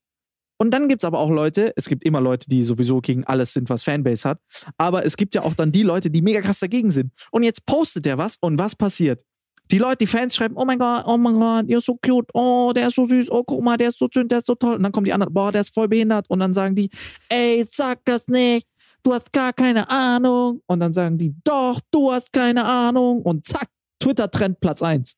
Und 0.57 0.71
dann 0.71 0.87
gibt's 0.87 1.05
aber 1.05 1.19
auch 1.19 1.29
Leute, 1.29 1.73
es 1.75 1.89
gibt 1.89 2.03
immer 2.05 2.21
Leute, 2.21 2.47
die 2.47 2.63
sowieso 2.63 3.01
gegen 3.01 3.23
alles 3.25 3.53
sind, 3.53 3.69
was 3.69 3.83
Fanbase 3.83 4.29
hat. 4.29 4.39
Aber 4.77 5.05
es 5.05 5.17
gibt 5.17 5.35
ja 5.35 5.41
auch 5.41 5.55
dann 5.55 5.71
die 5.71 5.83
Leute, 5.83 6.09
die 6.09 6.21
mega 6.21 6.41
krass 6.41 6.59
dagegen 6.59 6.91
sind. 6.91 7.11
Und 7.31 7.43
jetzt 7.43 7.65
postet 7.65 8.05
der 8.05 8.17
was 8.17 8.37
und 8.39 8.57
was 8.59 8.75
passiert? 8.75 9.23
Die 9.71 9.77
Leute, 9.77 9.97
die 9.99 10.07
Fans 10.07 10.35
schreiben, 10.35 10.55
oh 10.57 10.65
mein 10.65 10.77
Gott, 10.77 11.05
oh 11.07 11.17
mein 11.17 11.35
Gott, 11.35 11.67
ihr 11.67 11.79
so 11.81 11.95
cute, 11.95 12.29
oh, 12.33 12.73
der 12.75 12.89
ist 12.89 12.95
so 12.95 13.05
süß, 13.05 13.31
oh, 13.31 13.43
guck 13.43 13.63
mal, 13.63 13.77
der 13.77 13.89
ist 13.89 13.97
so 13.97 14.07
schön, 14.13 14.27
der 14.27 14.39
ist 14.39 14.47
so 14.47 14.55
toll. 14.55 14.75
Und 14.75 14.83
dann 14.83 14.91
kommen 14.91 15.05
die 15.05 15.13
anderen, 15.13 15.33
boah, 15.33 15.51
der 15.51 15.61
ist 15.61 15.73
voll 15.73 15.87
behindert. 15.87 16.29
Und 16.29 16.39
dann 16.39 16.53
sagen 16.53 16.75
die, 16.75 16.89
ey, 17.29 17.65
sag 17.69 18.03
das 18.05 18.27
nicht, 18.27 18.67
du 19.03 19.13
hast 19.13 19.31
gar 19.31 19.53
keine 19.53 19.89
Ahnung. 19.89 20.61
Und 20.67 20.79
dann 20.79 20.93
sagen 20.93 21.17
die, 21.17 21.33
doch, 21.43 21.79
du 21.91 22.11
hast 22.11 22.31
keine 22.33 22.65
Ahnung. 22.65 23.21
Und 23.21 23.47
zack, 23.47 23.69
Twitter-Trend 23.99 24.59
Platz 24.59 24.81
1. 24.81 25.15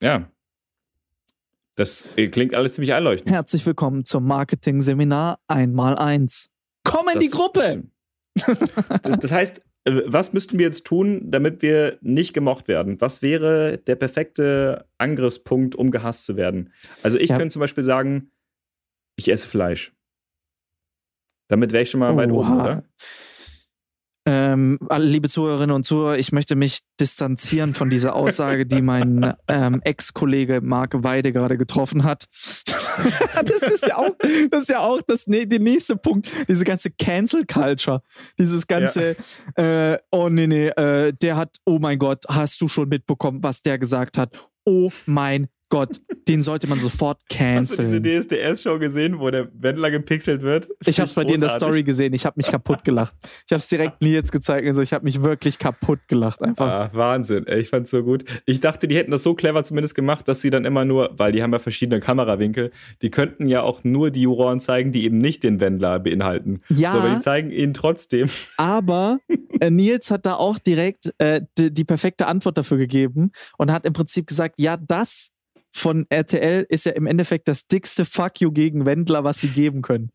Ja. 0.00 0.28
Das 1.76 2.06
äh, 2.16 2.28
klingt 2.28 2.54
alles 2.54 2.72
ziemlich 2.72 2.94
einleuchtend. 2.94 3.30
Herzlich 3.30 3.64
willkommen 3.66 4.04
zum 4.06 4.24
Marketing-Seminar 4.26 5.38
einmal 5.46 5.96
eins. 5.96 6.48
Komm 6.84 7.06
in 7.12 7.20
die 7.20 7.28
Das 7.28 7.36
Gruppe! 7.38 7.62
stimmt. 8.38 9.22
Das- 9.22 9.30
heißt, 9.32 9.58
äh, 9.84 10.02
was 10.06 10.32
müssten 10.32 10.58
wir 10.58 10.64
jetzt 10.66 10.86
tun, 10.86 11.30
damit 11.30 11.60
wir 11.60 11.98
nicht 12.00 12.32
gemocht 12.32 12.66
werden? 12.68 12.98
Was 13.00 13.20
wäre 13.20 13.76
der 13.78 13.96
perfekte 13.96 14.88
Angriffspunkt, 14.96 15.74
um 15.74 15.90
gehasst 15.90 16.24
zu 16.24 16.36
werden? 16.36 16.72
Also 17.02 17.18
ich 17.18 17.28
Ja. 17.28 17.36
könnte 17.36 17.52
zum 17.52 17.60
Beispiel 17.60 17.84
sagen, 17.84 18.30
ich 19.16 19.28
esse 19.30 19.46
Fleisch. 19.46 19.92
Damit 21.48 21.72
wäre 21.72 21.82
ich 21.82 21.90
schon 21.90 22.00
mal 22.00 22.16
weit 22.16 22.30
oben, 22.30 22.58
oder? 22.60 22.84
Ähm, 24.28 24.78
liebe 24.98 25.28
Zuhörerinnen 25.28 25.74
und 25.74 25.84
Zuhörer, 25.84 26.18
ich 26.18 26.32
möchte 26.32 26.56
mich 26.56 26.80
distanzieren 26.98 27.74
von 27.74 27.90
dieser 27.90 28.16
Aussage, 28.16 28.66
die 28.66 28.82
mein 28.82 29.34
ähm, 29.46 29.80
Ex-Kollege 29.84 30.60
Marc 30.62 31.04
Weide 31.04 31.32
gerade 31.32 31.56
getroffen 31.56 32.02
hat. 32.02 32.24
das 33.44 33.62
ist 33.70 33.86
ja 33.86 33.98
auch, 33.98 34.10
das 34.50 34.62
ist 34.62 34.70
ja 34.70 34.80
auch 34.80 35.00
das, 35.06 35.28
ne, 35.28 35.46
der 35.46 35.60
nächste 35.60 35.96
Punkt, 35.96 36.28
diese 36.48 36.64
ganze 36.64 36.90
Cancel 36.90 37.46
Culture, 37.46 38.02
dieses 38.36 38.66
ganze, 38.66 39.16
äh, 39.54 39.96
oh 40.10 40.28
nee, 40.28 40.48
nee, 40.48 40.68
äh, 40.68 41.12
der 41.12 41.36
hat, 41.36 41.56
oh 41.64 41.78
mein 41.78 42.00
Gott, 42.00 42.24
hast 42.28 42.60
du 42.60 42.66
schon 42.66 42.88
mitbekommen, 42.88 43.44
was 43.44 43.62
der 43.62 43.78
gesagt 43.78 44.18
hat? 44.18 44.36
Oh 44.64 44.90
mein 45.06 45.46
Gott, 45.68 46.00
den 46.28 46.42
sollte 46.42 46.68
man 46.68 46.78
sofort 46.78 47.20
Hast 47.32 47.78
du 47.78 47.82
diese 47.82 48.00
canceln. 48.00 48.22
DSDS-Show 48.22 48.78
gesehen, 48.78 49.18
wo 49.18 49.30
der 49.30 49.48
Wendler 49.52 49.90
gepixelt 49.90 50.42
wird? 50.42 50.68
Ich 50.84 51.00
habe 51.00 51.08
es 51.08 51.14
bei 51.14 51.24
dir 51.24 51.34
in 51.34 51.40
der. 51.40 51.56
Story 51.56 51.82
gesehen. 51.82 52.12
Ich 52.12 52.26
habe 52.26 52.34
mich 52.36 52.46
kaputt 52.46 52.84
gelacht. 52.84 53.14
Ich 53.46 53.52
habe 53.52 53.58
es 53.58 53.68
direkt 53.68 54.00
Nils 54.02 54.30
gezeigt. 54.30 54.66
Also 54.66 54.82
ich 54.82 54.92
habe 54.92 55.04
mich 55.04 55.22
wirklich 55.22 55.58
kaputt 55.58 56.00
gelacht 56.08 56.42
einfach. 56.42 56.66
Ah, 56.66 56.90
Wahnsinn, 56.92 57.46
ey, 57.46 57.60
ich 57.60 57.68
fand's 57.68 57.90
so 57.90 58.02
gut. 58.02 58.24
Ich 58.44 58.60
dachte, 58.60 58.88
die 58.88 58.96
hätten 58.96 59.10
das 59.10 59.22
so 59.22 59.34
clever 59.34 59.64
zumindest 59.64 59.94
gemacht, 59.94 60.28
dass 60.28 60.40
sie 60.40 60.50
dann 60.50 60.64
immer 60.64 60.84
nur, 60.84 61.10
weil 61.16 61.32
die 61.32 61.42
haben 61.42 61.52
ja 61.52 61.58
verschiedene 61.58 62.00
Kamerawinkel, 62.00 62.70
die 63.02 63.10
könnten 63.10 63.46
ja 63.46 63.62
auch 63.62 63.84
nur 63.84 64.10
die 64.10 64.22
Juroren 64.22 64.60
zeigen, 64.60 64.92
die 64.92 65.04
eben 65.04 65.18
nicht 65.18 65.42
den 65.42 65.60
Wendler 65.60 65.98
beinhalten. 65.98 66.60
Ja. 66.68 66.92
So, 66.92 66.98
aber 66.98 67.14
die 67.14 67.20
zeigen 67.20 67.50
ihn 67.50 67.74
trotzdem. 67.74 68.28
Aber 68.56 69.18
äh, 69.60 69.70
Nils 69.70 70.10
hat 70.10 70.26
da 70.26 70.34
auch 70.34 70.58
direkt 70.58 71.12
äh, 71.18 71.40
die, 71.58 71.72
die 71.72 71.84
perfekte 71.84 72.26
Antwort 72.26 72.58
dafür 72.58 72.76
gegeben 72.78 73.32
und 73.58 73.72
hat 73.72 73.86
im 73.86 73.92
Prinzip 73.92 74.26
gesagt, 74.26 74.56
ja, 74.58 74.76
das 74.76 75.30
von 75.76 76.06
RTL 76.08 76.66
ist 76.68 76.86
ja 76.86 76.92
im 76.92 77.06
Endeffekt 77.06 77.48
das 77.48 77.66
dickste 77.66 78.04
Fuck 78.04 78.40
you 78.40 78.50
gegen 78.50 78.86
Wendler, 78.86 79.24
was 79.24 79.40
sie 79.40 79.48
geben 79.48 79.82
können. 79.82 80.10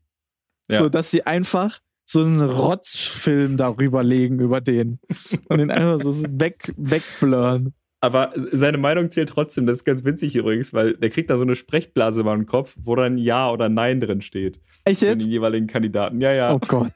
Ja. 0.70 0.80
So, 0.80 0.90
dass 0.90 1.12
sie 1.12 1.26
einfach 1.26 1.80
so 2.06 2.22
einen 2.22 2.42
Rotzfilm 2.42 3.58
darüber 3.58 4.04
legen, 4.04 4.40
über 4.40 4.60
den. 4.62 5.00
Und 5.48 5.60
den 5.60 5.72
einfach 5.72 6.02
so 6.02 6.24
weg, 6.28 6.74
wegblurren. 6.78 7.74
Aber 8.04 8.34
seine 8.36 8.80
Meinung 8.80 9.12
zählt 9.12 9.30
trotzdem, 9.30 9.68
das 9.68 9.78
ist 9.78 9.84
ganz 9.86 10.04
witzig 10.04 10.36
übrigens, 10.36 10.74
weil 10.74 10.96
der 10.96 11.12
kriegt 11.12 11.30
da 11.30 11.38
so 11.38 11.44
eine 11.44 11.54
Sprechblase 11.54 12.22
über 12.22 12.36
den 12.36 12.48
Kopf, 12.48 12.76
wo 12.82 12.96
dann 12.96 13.20
Ja 13.20 13.52
oder 13.52 13.70
Nein 13.70 14.00
drin 14.00 14.22
steht. 14.22 14.60
Echt 14.86 15.02
Von 15.02 15.10
jetzt? 15.10 15.24
den 15.26 15.32
jeweiligen 15.32 15.68
Kandidaten. 15.68 16.20
Ja, 16.20 16.34
ja. 16.34 16.54
Oh 16.54 16.60
Gott. 16.68 16.94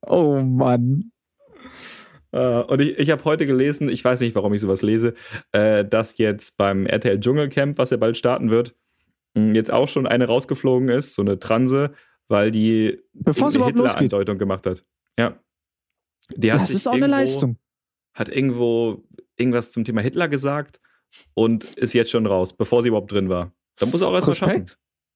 Oh 0.00 0.40
Mann. 0.40 1.12
Äh, 2.32 2.60
und 2.62 2.80
ich, 2.80 2.98
ich 2.98 3.10
habe 3.10 3.24
heute 3.24 3.46
gelesen, 3.46 3.88
ich 3.88 4.04
weiß 4.04 4.20
nicht, 4.20 4.34
warum 4.34 4.52
ich 4.54 4.60
sowas 4.60 4.82
lese, 4.82 5.14
äh, 5.52 5.84
dass 5.84 6.18
jetzt 6.18 6.56
beim 6.56 6.86
RTL 6.86 7.18
Dschungelcamp, 7.20 7.78
was 7.78 7.90
ja 7.90 7.96
bald 7.96 8.16
starten 8.16 8.50
wird, 8.50 8.74
mh, 9.34 9.54
jetzt 9.54 9.70
auch 9.70 9.88
schon 9.88 10.06
eine 10.06 10.26
rausgeflogen 10.26 10.88
ist, 10.88 11.14
so 11.14 11.22
eine 11.22 11.38
Transe, 11.38 11.92
weil 12.28 12.50
die 12.50 13.00
es. 13.24 13.36
Hitler-Andeutung 13.36 14.38
gemacht 14.38 14.66
hat. 14.66 14.84
Ja. 15.18 15.38
Die 16.36 16.52
hat 16.52 16.60
Das 16.60 16.70
ist 16.70 16.86
auch 16.86 16.92
eine 16.92 17.06
irgendwo- 17.06 17.18
Leistung. 17.20 17.56
Hat 18.14 18.28
irgendwo 18.28 19.04
irgendwas 19.36 19.70
zum 19.70 19.84
Thema 19.84 20.00
Hitler 20.02 20.28
gesagt 20.28 20.78
und 21.34 21.64
ist 21.76 21.94
jetzt 21.94 22.10
schon 22.10 22.26
raus, 22.26 22.54
bevor 22.56 22.82
sie 22.82 22.88
überhaupt 22.88 23.12
drin 23.12 23.28
war. 23.30 23.52
Da 23.76 23.86
muss 23.86 24.00
er 24.02 24.08
auch 24.08 24.14
erstmal 24.14 24.34
schaffen. 24.34 24.66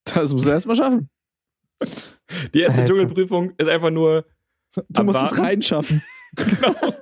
Das 0.04 0.32
muss 0.32 0.46
er 0.46 0.54
erstmal 0.54 0.76
schaffen. 0.76 1.10
Die 2.54 2.60
erste 2.60 2.82
Alter. 2.82 2.94
Dschungelprüfung 2.94 3.52
ist 3.58 3.68
einfach 3.68 3.90
nur. 3.90 4.24
Du 4.88 5.02
musst 5.02 5.18
es 5.18 5.24
Abwarten. 5.24 5.44
reinschaffen. 5.44 6.02
Genau. 6.36 6.74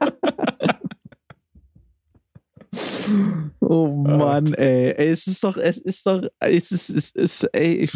Oh 3.60 3.88
Mann, 3.88 4.54
ey. 4.54 4.92
ey. 4.92 5.10
Es 5.10 5.26
ist 5.26 5.44
doch, 5.44 5.56
es 5.56 5.78
ist 5.78 6.06
doch, 6.06 6.22
es 6.40 6.72
ist, 6.72 6.90
es 6.90 7.10
ist, 7.12 7.44
ey. 7.52 7.88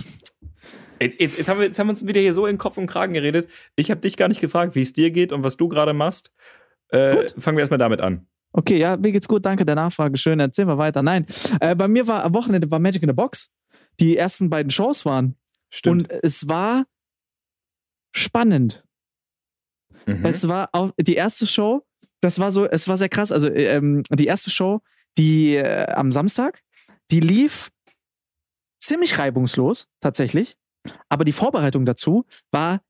Jetzt, 1.00 1.20
jetzt, 1.20 1.38
jetzt, 1.38 1.48
haben 1.48 1.58
wir, 1.58 1.66
jetzt 1.66 1.78
haben 1.78 1.88
wir 1.88 1.92
uns 1.92 2.06
wieder 2.06 2.20
hier 2.20 2.32
so 2.32 2.46
in 2.46 2.58
Kopf 2.58 2.78
und 2.78 2.86
Kragen 2.86 3.14
geredet. 3.14 3.48
Ich 3.76 3.90
habe 3.90 4.00
dich 4.00 4.16
gar 4.16 4.28
nicht 4.28 4.40
gefragt, 4.40 4.74
wie 4.74 4.82
es 4.82 4.92
dir 4.92 5.10
geht 5.10 5.32
und 5.32 5.42
was 5.42 5.56
du 5.56 5.68
gerade 5.68 5.92
machst. 5.92 6.30
Äh, 6.88 7.28
fangen 7.38 7.56
wir 7.56 7.62
erstmal 7.62 7.78
damit 7.78 8.00
an. 8.00 8.26
Okay, 8.52 8.78
ja, 8.78 8.96
mir 8.96 9.10
geht's 9.10 9.26
gut, 9.26 9.44
danke 9.44 9.66
der 9.66 9.74
Nachfrage. 9.74 10.16
Schön, 10.16 10.38
erzähl 10.38 10.64
mal 10.64 10.78
weiter. 10.78 11.02
Nein, 11.02 11.26
äh, 11.60 11.74
bei 11.74 11.88
mir 11.88 12.06
war 12.06 12.24
am 12.24 12.34
Wochenende 12.34 12.70
war 12.70 12.78
Magic 12.78 13.02
in 13.02 13.08
the 13.08 13.14
Box. 13.14 13.50
Die 13.98 14.16
ersten 14.16 14.48
beiden 14.48 14.70
Shows 14.70 15.04
waren. 15.04 15.36
Stimmt. 15.70 16.12
Und 16.12 16.22
es 16.22 16.48
war 16.48 16.84
spannend. 18.12 18.83
Mhm. 20.06 20.24
Es 20.24 20.46
war 20.48 20.68
auch 20.72 20.92
die 20.98 21.14
erste 21.14 21.46
Show, 21.46 21.84
das 22.20 22.38
war 22.38 22.52
so, 22.52 22.64
es 22.66 22.88
war 22.88 22.96
sehr 22.98 23.08
krass. 23.08 23.32
Also 23.32 23.50
ähm, 23.52 24.02
die 24.10 24.26
erste 24.26 24.50
Show, 24.50 24.80
die 25.18 25.56
äh, 25.56 25.92
am 25.92 26.12
Samstag, 26.12 26.62
die 27.10 27.20
lief 27.20 27.70
ziemlich 28.80 29.18
reibungslos, 29.18 29.86
tatsächlich. 30.00 30.56
Aber 31.08 31.24
die 31.24 31.32
Vorbereitung 31.32 31.86
dazu 31.86 32.24
war 32.50 32.80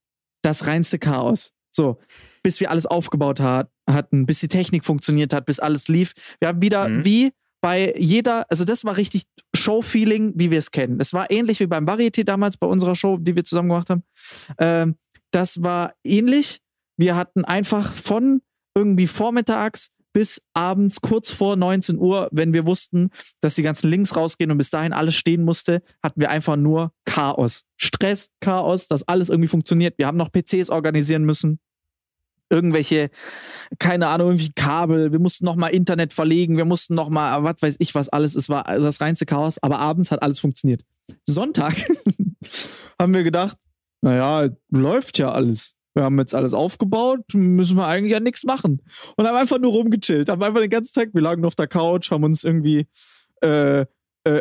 das 0.43 0.67
reinste 0.67 0.99
Chaos. 0.99 1.53
So, 1.71 1.99
bis 2.43 2.61
wir 2.61 2.71
alles 2.71 2.87
aufgebaut 2.87 3.41
hat, 3.41 3.71
hatten, 3.89 4.27
bis 4.27 4.39
die 4.41 4.49
Technik 4.49 4.85
funktioniert 4.85 5.33
hat, 5.33 5.47
bis 5.47 5.59
alles 5.59 5.89
lief. 5.89 6.13
Wir 6.39 6.49
haben 6.49 6.63
wieder 6.63 6.89
Mhm. 6.89 7.05
wie 7.05 7.33
bei 7.61 7.95
jeder, 7.97 8.47
also 8.51 8.65
das 8.65 8.85
war 8.85 8.97
richtig 8.97 9.25
Show-Feeling, 9.57 10.33
wie 10.37 10.51
wir 10.51 10.59
es 10.59 10.71
kennen. 10.71 11.01
Es 11.01 11.13
war 11.13 11.31
ähnlich 11.31 11.61
wie 11.61 11.67
beim 11.67 11.87
Varieté 11.87 12.23
damals 12.23 12.57
bei 12.57 12.67
unserer 12.67 12.95
Show, 12.95 13.17
die 13.19 13.35
wir 13.35 13.45
zusammen 13.45 13.71
gemacht 13.71 13.91
haben. 13.91 14.05
Ähm, 14.59 14.97
das 15.31 15.63
war 15.63 15.95
ähnlich. 16.05 16.61
Wir 16.97 17.17
hatten 17.17 17.45
einfach 17.45 17.93
von 17.93 18.43
irgendwie 18.75 19.07
vormittags 19.07 19.91
bis 20.15 20.43
abends 20.55 21.01
kurz 21.01 21.31
vor 21.31 21.57
19 21.57 21.99
Uhr, 21.99 22.29
wenn 22.31 22.53
wir 22.53 22.67
wussten, 22.67 23.11
dass 23.41 23.57
die 23.57 23.63
ganzen 23.63 23.91
Links 23.91 24.17
rausgehen 24.17 24.51
und 24.51 24.59
bis 24.59 24.71
dahin 24.71 24.93
alles 24.93 25.17
stehen 25.17 25.45
musste, 25.45 25.83
hatten 26.03 26.21
wir 26.21 26.31
einfach 26.31 26.57
nur 26.57 26.93
Chaos. 27.05 27.65
Stress, 27.77 28.31
Chaos, 28.41 28.87
dass 28.87 29.07
alles 29.09 29.29
irgendwie 29.29 29.49
funktioniert. 29.49 29.99
Wir 29.99 30.07
haben 30.07 30.17
noch 30.17 30.31
PCs 30.31 30.71
organisieren 30.71 31.25
müssen. 31.25 31.59
Irgendwelche, 32.49 33.11
keine 33.81 34.07
Ahnung, 34.07 34.29
irgendwie 34.29 34.53
Kabel. 34.55 35.11
Wir 35.11 35.19
mussten 35.19 35.45
noch 35.45 35.57
mal 35.57 35.69
Internet 35.69 36.13
verlegen. 36.13 36.57
Wir 36.57 36.65
mussten 36.65 36.95
noch 36.95 37.11
mal, 37.11 37.43
was 37.43 37.57
weiß 37.61 37.77
ich, 37.81 37.95
was 37.97 38.09
alles. 38.09 38.37
Es 38.37 38.49
war 38.49 38.63
das 38.63 39.01
reinste 39.01 39.27
Chaos. 39.27 39.61
Aber 39.63 39.81
abends 39.81 40.13
hat 40.13 40.23
alles 40.23 40.39
funktioniert. 40.39 40.85
Sonntag 41.27 41.75
haben 43.01 43.15
wir 43.15 43.25
gedacht, 43.25 43.57
naja, 44.01 44.49
läuft 44.71 45.19
ja 45.19 45.33
alles. 45.33 45.75
Wir 45.95 46.03
haben 46.03 46.19
jetzt 46.19 46.35
alles 46.35 46.55
aufgebaut, 46.55 47.23
müssen 47.35 47.77
wir 47.77 47.87
eigentlich 47.87 48.13
ja 48.13 48.21
nichts 48.21 48.45
machen. 48.45 48.83
Und 49.17 49.27
haben 49.27 49.37
einfach 49.37 49.59
nur 49.59 49.73
rumgechillt. 49.73 50.29
Haben 50.29 50.43
einfach 50.43 50.61
den 50.61 50.71
ganzen 50.71 50.93
Tag, 50.93 51.15
wir 51.15 51.23
lagen 51.23 51.45
auf 51.45 51.55
der 51.55 51.69
Couch, 51.69 52.11
haben 52.11 52.25
uns 52.25 52.43
irgendwie 52.43 52.87
äh, 53.43 53.81
äh, 53.81 53.87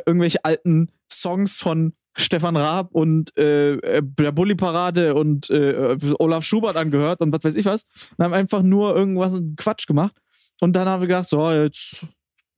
irgendwelche 0.05 0.43
alten 0.43 0.89
Songs 1.11 1.59
von 1.59 1.93
Stefan 2.15 2.57
Raab 2.57 2.89
und 2.93 3.35
äh, 3.37 3.73
äh, 3.73 4.01
der 4.03 4.31
Bulli-Parade 4.31 5.15
und 5.15 5.49
äh, 5.49 5.97
Olaf 6.19 6.43
Schubert 6.43 6.75
angehört 6.75 7.21
und 7.21 7.31
was 7.33 7.43
weiß 7.43 7.55
ich 7.55 7.65
was. 7.65 7.83
Und 8.17 8.25
haben 8.25 8.33
einfach 8.33 8.61
nur 8.61 8.95
irgendwas 8.95 9.33
Quatsch 9.57 9.87
gemacht. 9.87 10.15
Und 10.59 10.75
dann 10.75 10.87
haben 10.87 11.01
wir 11.01 11.07
gedacht, 11.07 11.29
so, 11.29 11.51
jetzt 11.51 12.05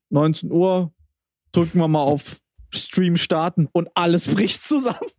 19 0.10 0.52
Uhr, 0.52 0.94
drücken 1.52 1.80
wir 1.80 1.88
mal 1.88 2.04
auf 2.04 2.38
Stream 2.74 3.18
starten 3.18 3.70
und 3.72 3.90
alles 3.96 4.28
bricht 4.34 4.62
zusammen. 4.64 5.10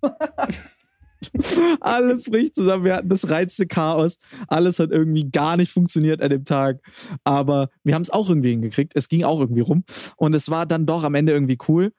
alles 1.80 2.30
bricht 2.30 2.56
zusammen. 2.56 2.84
Wir 2.84 2.94
hatten 2.96 3.08
das 3.08 3.30
reinste 3.30 3.66
Chaos. 3.66 4.18
Alles 4.48 4.78
hat 4.78 4.90
irgendwie 4.90 5.30
gar 5.30 5.56
nicht 5.56 5.72
funktioniert 5.72 6.20
an 6.22 6.30
dem 6.30 6.44
Tag. 6.44 6.80
Aber 7.24 7.68
wir 7.84 7.94
haben 7.94 8.02
es 8.02 8.10
auch 8.10 8.28
irgendwie 8.28 8.50
hingekriegt. 8.50 8.92
Es 8.94 9.08
ging 9.08 9.24
auch 9.24 9.40
irgendwie 9.40 9.60
rum. 9.62 9.84
Und 10.16 10.34
es 10.34 10.50
war 10.50 10.66
dann 10.66 10.86
doch 10.86 11.04
am 11.04 11.14
Ende 11.14 11.32
irgendwie 11.32 11.58
cool. 11.68 11.92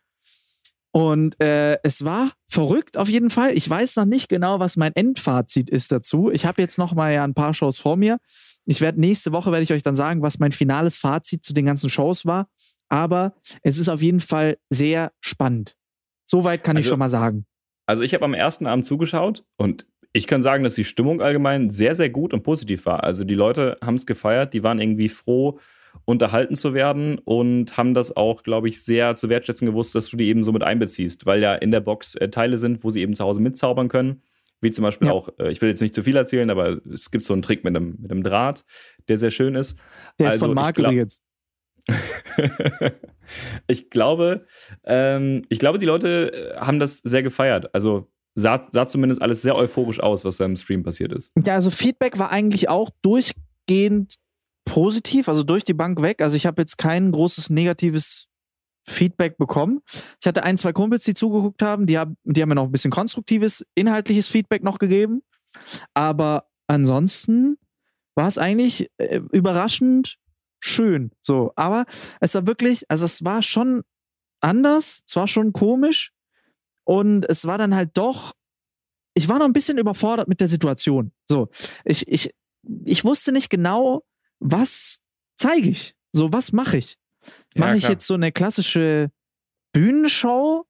Und 0.92 1.40
äh, 1.42 1.78
es 1.84 2.06
war 2.06 2.32
verrückt 2.48 2.98
auf 2.98 3.10
jeden 3.10 3.30
Fall. 3.30 3.56
Ich 3.56 3.70
weiß 3.70 3.98
noch 3.98 4.06
nicht 4.06 4.30
genau, 4.30 4.60
was 4.60 4.78
mein 4.78 4.96
Endfazit 4.96 5.70
ist 5.70 5.92
dazu. 5.92 6.32
Ich 6.32 6.46
habe 6.46 6.62
jetzt 6.62 6.78
noch 6.78 6.96
mal 6.96 7.14
ja 7.14 7.24
ein 7.24 7.34
paar 7.34 7.54
Shows 7.54 7.78
vor 7.78 7.98
mir. 7.98 8.18
Ich 8.66 8.82
werde 8.82 9.00
nächste 9.00 9.32
Woche 9.32 9.52
werde 9.52 9.64
ich 9.64 9.72
euch 9.74 9.84
dann 9.84 9.96
sagen, 9.96 10.22
was 10.22 10.40
mein 10.40 10.52
finales 10.52 10.98
Fazit 10.98 11.44
zu 11.44 11.54
den 11.54 11.66
ganzen 11.66 11.90
Shows 11.90 12.26
war. 12.26 12.48
Aber 12.90 13.36
es 13.64 13.78
ist 13.78 13.90
auf 13.90 14.02
jeden 14.02 14.22
Fall 14.22 14.58
sehr 14.70 15.12
spannend. 15.20 15.76
Soweit 16.26 16.64
kann 16.64 16.78
ich 16.78 16.86
Also- 16.86 16.92
schon 16.92 17.00
mal 17.00 17.10
sagen. 17.10 17.46
Also 17.88 18.04
ich 18.04 18.14
habe 18.14 18.26
am 18.26 18.34
ersten 18.34 18.68
Abend 18.68 18.86
zugeschaut 18.86 19.44
und 19.58 19.88
ich 20.14 20.28
kann 20.28 20.42
sagen, 20.42 20.64
dass 20.64 20.76
die 20.76 20.84
Stimmung 20.84 21.22
allgemein 21.22 21.70
sehr, 21.70 21.96
sehr 21.96 22.10
gut 22.10 22.34
und 22.34 22.44
positiv 22.44 22.86
war. 22.86 23.04
Also 23.04 23.24
die 23.24 23.36
Leute 23.36 23.78
haben 23.84 23.96
es 23.96 24.06
gefeiert, 24.06 24.54
die 24.54 24.64
waren 24.64 24.80
irgendwie 24.80 25.10
froh, 25.10 25.60
unterhalten 26.06 26.56
zu 26.56 26.74
werden 26.74 27.20
und 27.20 27.78
haben 27.78 27.94
das 27.94 28.16
auch, 28.16 28.44
glaube 28.44 28.68
ich, 28.68 28.84
sehr 28.84 29.16
zu 29.16 29.30
wertschätzen 29.30 29.66
gewusst, 29.66 29.96
dass 29.96 30.10
du 30.10 30.18
die 30.18 30.28
eben 30.28 30.44
so 30.44 30.52
mit 30.52 30.64
einbeziehst, 30.64 31.26
weil 31.26 31.42
ja 31.42 31.54
in 31.54 31.72
der 31.72 31.80
Box 31.80 32.16
äh, 32.16 32.30
Teile 32.30 32.58
sind, 32.58 32.84
wo 32.84 32.90
sie 32.90 33.02
eben 33.02 33.16
zu 33.16 33.24
Hause 33.24 33.42
mitzaubern 33.42 33.90
können. 33.90 34.22
Wie 34.60 34.72
zum 34.72 34.84
Beispiel 34.84 35.08
Ja. 35.08 35.14
auch, 35.14 35.30
äh, 35.40 35.52
ich 35.52 35.62
will 35.62 35.70
jetzt 35.70 35.82
nicht 35.82 35.94
zu 35.94 36.04
viel 36.04 36.16
erzählen, 36.16 36.50
aber 36.50 36.80
es 36.92 37.12
gibt 37.12 37.24
so 37.24 37.34
einen 37.34 37.42
Trick 37.42 37.64
mit 37.64 37.76
einem, 37.76 37.98
mit 38.00 38.12
einem 38.12 38.24
Draht, 38.24 38.66
der 39.08 39.18
sehr 39.18 39.32
schön 39.32 39.56
ist. 39.56 39.78
Der 40.20 40.28
ist 40.28 40.34
Also, 40.34 40.46
von 40.46 40.52
ich 40.52 40.56
Marc 40.56 40.78
übrigens. 40.78 41.22
ich 43.68 43.90
glaube, 43.90 44.46
ähm, 44.84 45.44
ich 45.50 45.60
glaube, 45.60 45.78
die 45.78 45.86
Leute 45.86 46.32
äh, 46.34 46.60
haben 46.60 46.80
das 46.80 47.00
sehr 47.00 47.24
gefeiert. 47.24 47.74
Also 47.74 48.08
sah, 48.36 48.68
sah 48.72 48.88
zumindest 48.88 49.22
alles 49.22 49.42
sehr 49.42 49.56
euphorisch 49.56 50.00
aus, 50.00 50.26
was 50.26 50.38
da 50.38 50.46
im 50.46 50.56
Stream 50.56 50.84
passiert 50.84 51.14
ist. 51.14 51.32
Ja, 51.44 51.56
also 51.56 51.70
Feedback 51.70 52.20
war 52.20 52.32
eigentlich 52.32 52.70
auch 52.70 52.90
durchgehend 53.02 54.16
positiv, 54.66 55.30
also 55.30 55.44
durch 55.44 55.64
die 55.64 55.74
Bank 55.74 56.02
weg. 56.02 56.22
Also 56.22 56.36
ich 56.36 56.46
habe 56.46 56.62
jetzt 56.62 56.78
kein 56.78 57.12
großes 57.12 57.50
negatives 57.50 58.28
Feedback 58.84 59.38
bekommen. 59.38 59.82
Ich 60.22 60.28
hatte 60.28 60.44
ein, 60.44 60.58
zwei 60.58 60.74
Kumpels, 60.74 61.04
die 61.04 61.14
zugeguckt 61.14 61.62
haben, 61.62 61.86
die 61.88 61.98
haben, 61.98 62.18
die 62.24 62.42
haben 62.42 62.50
mir 62.50 62.56
noch 62.56 62.66
ein 62.66 62.72
bisschen 62.72 62.92
konstruktives, 62.92 63.66
inhaltliches 63.76 64.28
Feedback 64.28 64.64
noch 64.64 64.80
gegeben. 64.80 65.22
Aber 65.94 66.48
ansonsten 66.68 67.58
war 68.16 68.28
es 68.28 68.38
eigentlich 68.38 68.90
äh, 68.98 69.22
überraschend 69.32 70.18
schön. 70.60 71.12
So, 71.22 71.52
aber 71.56 71.86
es 72.20 72.34
war 72.36 72.48
wirklich, 72.48 72.84
also 72.90 73.06
es 73.06 73.24
war 73.24 73.42
schon 73.44 73.84
anders, 74.42 75.04
es 75.08 75.16
war 75.16 75.28
schon 75.28 75.54
komisch 75.54 76.12
und 76.84 77.26
es 77.30 77.46
war 77.46 77.58
dann 77.58 77.76
halt 77.76 77.92
doch, 77.98 78.34
ich 79.14 79.28
war 79.30 79.40
noch 79.40 79.46
ein 79.46 79.54
bisschen 79.54 79.78
überfordert 79.78 80.28
mit 80.28 80.40
der 80.42 80.48
Situation. 80.48 81.12
So, 81.28 81.50
ich, 81.86 82.08
ich, 82.08 82.34
ich 82.86 83.04
wusste 83.04 83.32
nicht 83.32 83.50
genau, 83.50 84.06
was 84.40 85.00
zeige 85.38 85.70
ich. 85.70 85.96
So, 86.14 86.32
was 86.32 86.52
mache 86.52 86.78
ich? 86.78 86.98
Mache 87.56 87.72
Ja, 87.72 87.76
ich 87.78 87.84
jetzt 87.88 88.08
so 88.08 88.14
eine 88.14 88.32
klassische 88.32 89.12
Bühnenshow? 89.74 90.66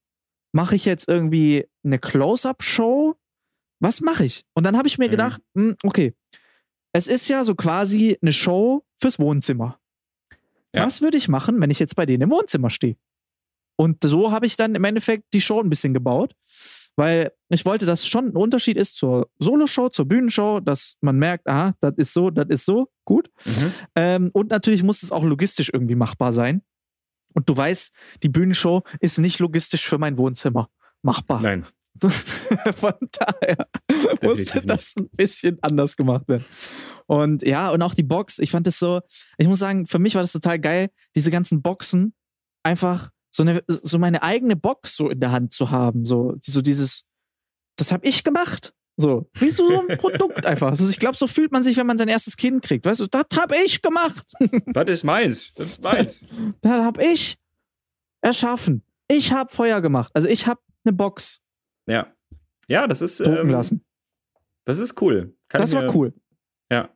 Mache 0.54 0.76
ich 0.76 0.86
jetzt 0.86 1.08
irgendwie 1.08 1.68
eine 1.84 2.00
Close-Up-Show? 2.00 3.16
Was 3.80 4.02
mache 4.02 4.26
ich? 4.26 4.46
Und 4.54 4.66
dann 4.66 4.78
habe 4.78 4.88
ich 4.88 4.98
mir 4.98 5.08
Mhm. 5.08 5.12
gedacht, 5.12 5.42
hm, 5.56 5.76
okay, 5.84 6.14
es 6.94 7.08
ist 7.08 7.28
ja 7.28 7.44
so 7.44 7.54
quasi 7.54 8.18
eine 8.22 8.34
Show 8.34 8.84
fürs 8.98 9.20
Wohnzimmer. 9.20 9.80
Ja. 10.74 10.86
Was 10.86 11.02
würde 11.02 11.18
ich 11.18 11.28
machen, 11.28 11.60
wenn 11.62 11.72
ich 11.72 11.80
jetzt 11.80 11.96
bei 11.96 12.06
denen 12.06 12.24
im 12.24 12.32
Wohnzimmer 12.32 12.70
stehe? 12.70 12.98
Und 13.78 14.04
so 14.04 14.32
habe 14.32 14.46
ich 14.46 14.56
dann 14.56 14.76
im 14.76 14.84
Endeffekt 14.84 15.34
die 15.34 15.42
Show 15.42 15.62
ein 15.62 15.70
bisschen 15.70 15.94
gebaut, 15.94 16.36
weil 16.96 17.32
ich 17.50 17.66
wollte, 17.66 17.86
dass 17.86 18.08
schon 18.08 18.30
ein 18.30 18.36
Unterschied 18.36 18.78
ist 18.78 18.96
zur 18.96 19.30
Soloshow, 19.38 19.90
zur 19.90 20.06
Bühnenshow, 20.06 20.60
dass 20.60 20.98
man 21.00 21.18
merkt, 21.18 21.48
aha, 21.48 21.76
das 21.80 21.94
ist 21.98 22.14
so, 22.14 22.32
das 22.32 22.48
ist 22.50 22.66
so, 22.66 22.90
gut. 23.06 23.30
Mhm. 23.46 23.74
Ähm, 23.96 24.30
und 24.34 24.50
natürlich 24.50 24.84
muss 24.84 25.04
es 25.04 25.12
auch 25.12 25.24
logistisch 25.24 25.70
irgendwie 25.72 25.96
machbar 25.96 26.34
sein. 26.34 26.64
Und 27.34 27.48
du 27.48 27.56
weißt, 27.56 27.94
die 28.24 28.30
Bühnenshow 28.30 28.82
ist 29.00 29.20
nicht 29.20 29.38
logistisch 29.38 29.88
für 29.88 30.00
mein 30.00 30.18
Wohnzimmer 30.18 30.70
machbar. 31.04 31.42
Nein. 31.42 31.68
Von 32.76 32.94
daher 33.12 33.68
musste 34.22 34.58
nicht. 34.58 34.70
das 34.70 34.96
ein 34.98 35.10
bisschen 35.10 35.58
anders 35.62 35.96
gemacht 35.96 36.28
werden. 36.28 36.46
Und 37.06 37.44
ja, 37.44 37.70
und 37.70 37.82
auch 37.82 37.94
die 37.94 38.04
Box, 38.04 38.40
ich 38.40 38.52
fand 38.52 38.68
das 38.68 38.80
so, 38.80 39.02
ich 39.38 39.48
muss 39.48 39.60
sagen, 39.60 39.86
für 39.86 40.00
mich 40.00 40.16
war 40.16 40.22
das 40.22 40.34
total 40.34 40.60
geil, 40.60 40.90
diese 41.16 41.32
ganzen 41.32 41.62
Boxen 41.62 42.14
einfach 42.64 43.10
so, 43.32 43.44
eine, 43.44 43.62
so 43.68 44.00
meine 44.00 44.24
eigene 44.24 44.56
Box 44.56 44.98
so 44.98 45.10
in 45.10 45.20
der 45.20 45.32
Hand 45.32 45.54
zu 45.54 45.72
haben. 45.72 46.06
So, 46.06 46.36
so 46.44 46.62
dieses, 46.62 47.04
das 47.78 47.92
habe 47.92 48.06
ich 48.06 48.24
gemacht. 48.24 48.74
So, 48.98 49.30
wie 49.36 49.52
so 49.52 49.86
ein 49.88 49.98
Produkt 50.00 50.46
einfach. 50.46 50.72
Also 50.72 50.90
ich 50.90 51.00
glaube, 51.00 51.18
so 51.18 51.28
fühlt 51.28 51.52
man 51.52 51.64
sich, 51.64 51.78
wenn 51.78 51.86
man 51.86 52.00
sein 52.00 52.08
erstes 52.08 52.36
Kind 52.36 52.64
kriegt. 52.64 52.86
Weißt 52.86 53.00
du, 53.00 53.08
das 53.08 53.26
habe 53.38 53.56
ich 53.64 53.82
gemacht. 53.82 54.26
Das 54.74 54.90
ist 54.90 55.04
meins. 55.04 55.52
Das 55.56 55.68
ist 55.70 55.84
meins. 55.84 56.26
Das 56.62 56.84
habe 56.84 57.04
ich 57.04 57.38
erschaffen. 58.22 58.84
Ich 59.08 59.32
habe 59.32 59.52
Feuer 59.52 59.82
gemacht. 59.82 60.12
Also 60.14 60.28
ich 60.28 60.48
habe 60.48 60.60
eine 60.84 60.94
Box 60.94 61.40
ja. 61.88 62.08
Ja, 62.70 62.86
das 62.88 63.02
ist. 63.02 63.20
drucken 63.22 63.40
ähm, 63.40 63.50
lassen. 63.50 63.82
Das 64.66 64.80
ist 64.80 65.02
cool. 65.02 65.34
Kann 65.48 65.62
Das 65.62 65.72
ich 65.72 65.76
war 65.78 65.84
mir- 65.84 65.96
cool. 65.96 66.14
Ja. 66.72 66.90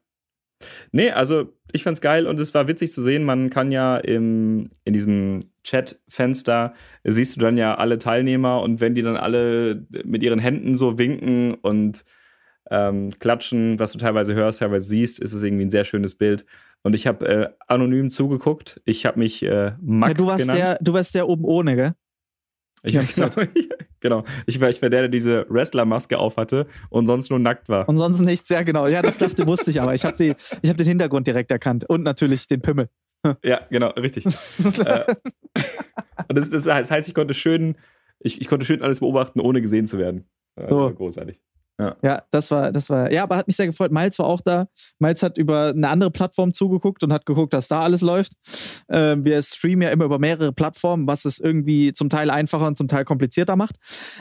Nee, 0.92 1.12
also 1.12 1.54
ich 1.72 1.84
fand's 1.84 2.02
geil 2.02 2.28
und 2.28 2.40
es 2.40 2.54
war 2.54 2.68
witzig 2.68 2.92
zu 2.92 3.02
sehen. 3.02 3.24
Man 3.24 3.50
kann 3.50 3.72
ja 3.72 3.98
im, 3.98 4.70
in 4.84 4.94
diesem 4.94 5.40
Chat-Fenster 5.64 6.74
siehst 7.04 7.36
du 7.36 7.40
dann 7.40 7.58
ja 7.58 7.76
alle 7.76 7.98
Teilnehmer 7.98 8.62
und 8.62 8.80
wenn 8.82 8.94
die 8.94 9.02
dann 9.02 9.16
alle 9.18 9.88
mit 10.04 10.22
ihren 10.24 10.40
Händen 10.40 10.76
so 10.76 10.98
winken 11.00 11.54
und 11.56 12.04
ähm, 12.70 13.10
klatschen, 13.20 13.80
was 13.80 13.94
du 13.94 13.98
teilweise 13.98 14.34
hörst, 14.36 14.60
teilweise 14.60 14.86
siehst, 14.86 15.20
ist 15.20 15.34
es 15.34 15.42
irgendwie 15.42 15.66
ein 15.66 15.72
sehr 15.72 15.84
schönes 15.84 16.16
Bild. 16.16 16.46
Und 16.84 16.94
ich 16.94 17.08
habe 17.08 17.28
äh, 17.28 17.50
anonym 17.68 18.10
zugeguckt. 18.12 18.82
Ich 18.86 19.06
habe 19.06 19.20
mich 19.20 19.42
äh, 19.44 19.74
Mack 19.82 20.10
Ja, 20.10 20.14
du 20.16 20.26
warst 20.28 20.42
genannt. 20.46 20.60
der, 20.60 20.78
du 20.82 20.94
warst 20.94 21.16
der 21.16 21.28
oben 21.28 21.46
ohne, 21.46 21.76
gell? 21.76 21.94
Ich, 22.84 22.92
Die 22.94 22.98
ganze 22.98 23.30
genau. 24.00 24.24
Ich 24.48 24.60
war, 24.60 24.70
ich 24.70 24.82
war 24.82 24.90
der, 24.90 25.02
der 25.02 25.10
diese 25.10 25.46
Wrestler-Maske 25.50 26.18
aufhatte 26.18 26.68
und 26.90 27.06
sonst 27.06 27.30
nur 27.30 27.40
nackt 27.40 27.70
war. 27.70 27.88
Und 27.88 27.98
sonst 27.98 28.20
nichts, 28.22 28.50
ja 28.50 28.64
genau. 28.64 28.88
Ja, 28.88 29.02
das 29.02 29.20
dachte, 29.20 29.46
wusste 29.46 29.70
ich, 29.70 29.80
aber 29.80 29.94
ich 29.94 30.04
habe 30.04 30.36
hab 30.66 30.78
den 30.78 30.88
Hintergrund 30.88 31.28
direkt 31.28 31.52
erkannt. 31.52 31.88
Und 31.88 32.04
natürlich 32.04 32.48
den 32.48 32.62
Pimmel. 32.62 32.90
Ja, 33.44 33.62
genau, 33.70 33.90
richtig. 33.90 34.26
äh, 34.86 35.16
und 36.28 36.38
das, 36.38 36.50
das 36.50 36.66
heißt, 36.66 37.08
ich 37.08 37.14
konnte 37.14 37.36
schön, 37.36 37.76
ich, 38.20 38.42
ich 38.42 38.48
konnte 38.48 38.66
schön 38.66 38.82
alles 38.82 39.00
beobachten, 39.00 39.40
ohne 39.40 39.62
gesehen 39.62 39.86
zu 39.86 40.00
werden. 40.00 40.26
So. 40.56 40.62
Das 40.64 40.72
war 40.72 40.94
großartig. 40.94 41.40
Ja, 42.04 42.24
das 42.30 42.52
war, 42.52 42.72
das 42.72 42.90
war, 42.90 43.12
ja, 43.12 43.24
aber 43.24 43.38
hat 43.38 43.48
mich 43.48 43.56
sehr 43.56 43.66
gefreut. 43.66 43.92
Miles 43.92 44.20
war 44.20 44.28
auch 44.28 44.42
da. 44.42 44.68
Miles 45.00 45.24
hat 45.24 45.38
über 45.38 45.70
eine 45.70 45.90
andere 45.90 46.12
Plattform 46.12 46.54
zugeguckt 46.54 47.04
und 47.04 47.12
hat 47.12 47.26
geguckt, 47.26 47.54
dass 47.54 47.68
da 47.68 47.82
alles 47.82 48.02
läuft. 48.02 48.34
Ähm, 48.90 49.26
wir 49.26 49.42
streamen 49.42 49.82
ja 49.82 49.90
immer 49.90 50.06
über 50.06 50.20
mehrere 50.20 50.54
Plattformen, 50.54 51.08
was 51.08 51.26
es 51.26 51.40
irgendwie 51.40 51.94
zum 51.94 52.10
Teil 52.10 52.30
einfacher 52.30 52.68
und 52.68 52.78
zum 52.78 52.88
Teil 52.88 53.04
komplizierter 53.04 53.56
macht. 53.56 53.78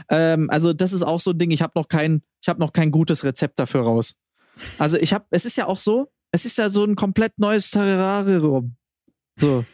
Ähm, 0.08 0.48
also 0.50 0.72
das 0.72 0.92
ist 0.92 1.02
auch 1.02 1.20
so 1.20 1.32
ein 1.32 1.38
Ding. 1.38 1.50
Ich 1.50 1.60
habe 1.60 1.72
noch 1.74 1.88
kein, 1.88 2.22
ich 2.40 2.48
habe 2.48 2.60
noch 2.60 2.72
kein 2.72 2.90
gutes 2.90 3.24
Rezept 3.24 3.58
dafür 3.58 3.82
raus. 3.82 4.14
Also 4.78 4.96
ich 4.96 5.12
habe, 5.12 5.26
es 5.30 5.44
ist 5.44 5.56
ja 5.56 5.66
auch 5.66 5.78
so, 5.78 6.08
es 6.32 6.44
ist 6.44 6.58
ja 6.58 6.70
so 6.70 6.84
ein 6.84 6.96
komplett 6.96 7.38
neues 7.38 7.70
Terrarium. 7.70 8.76
So. 9.38 9.64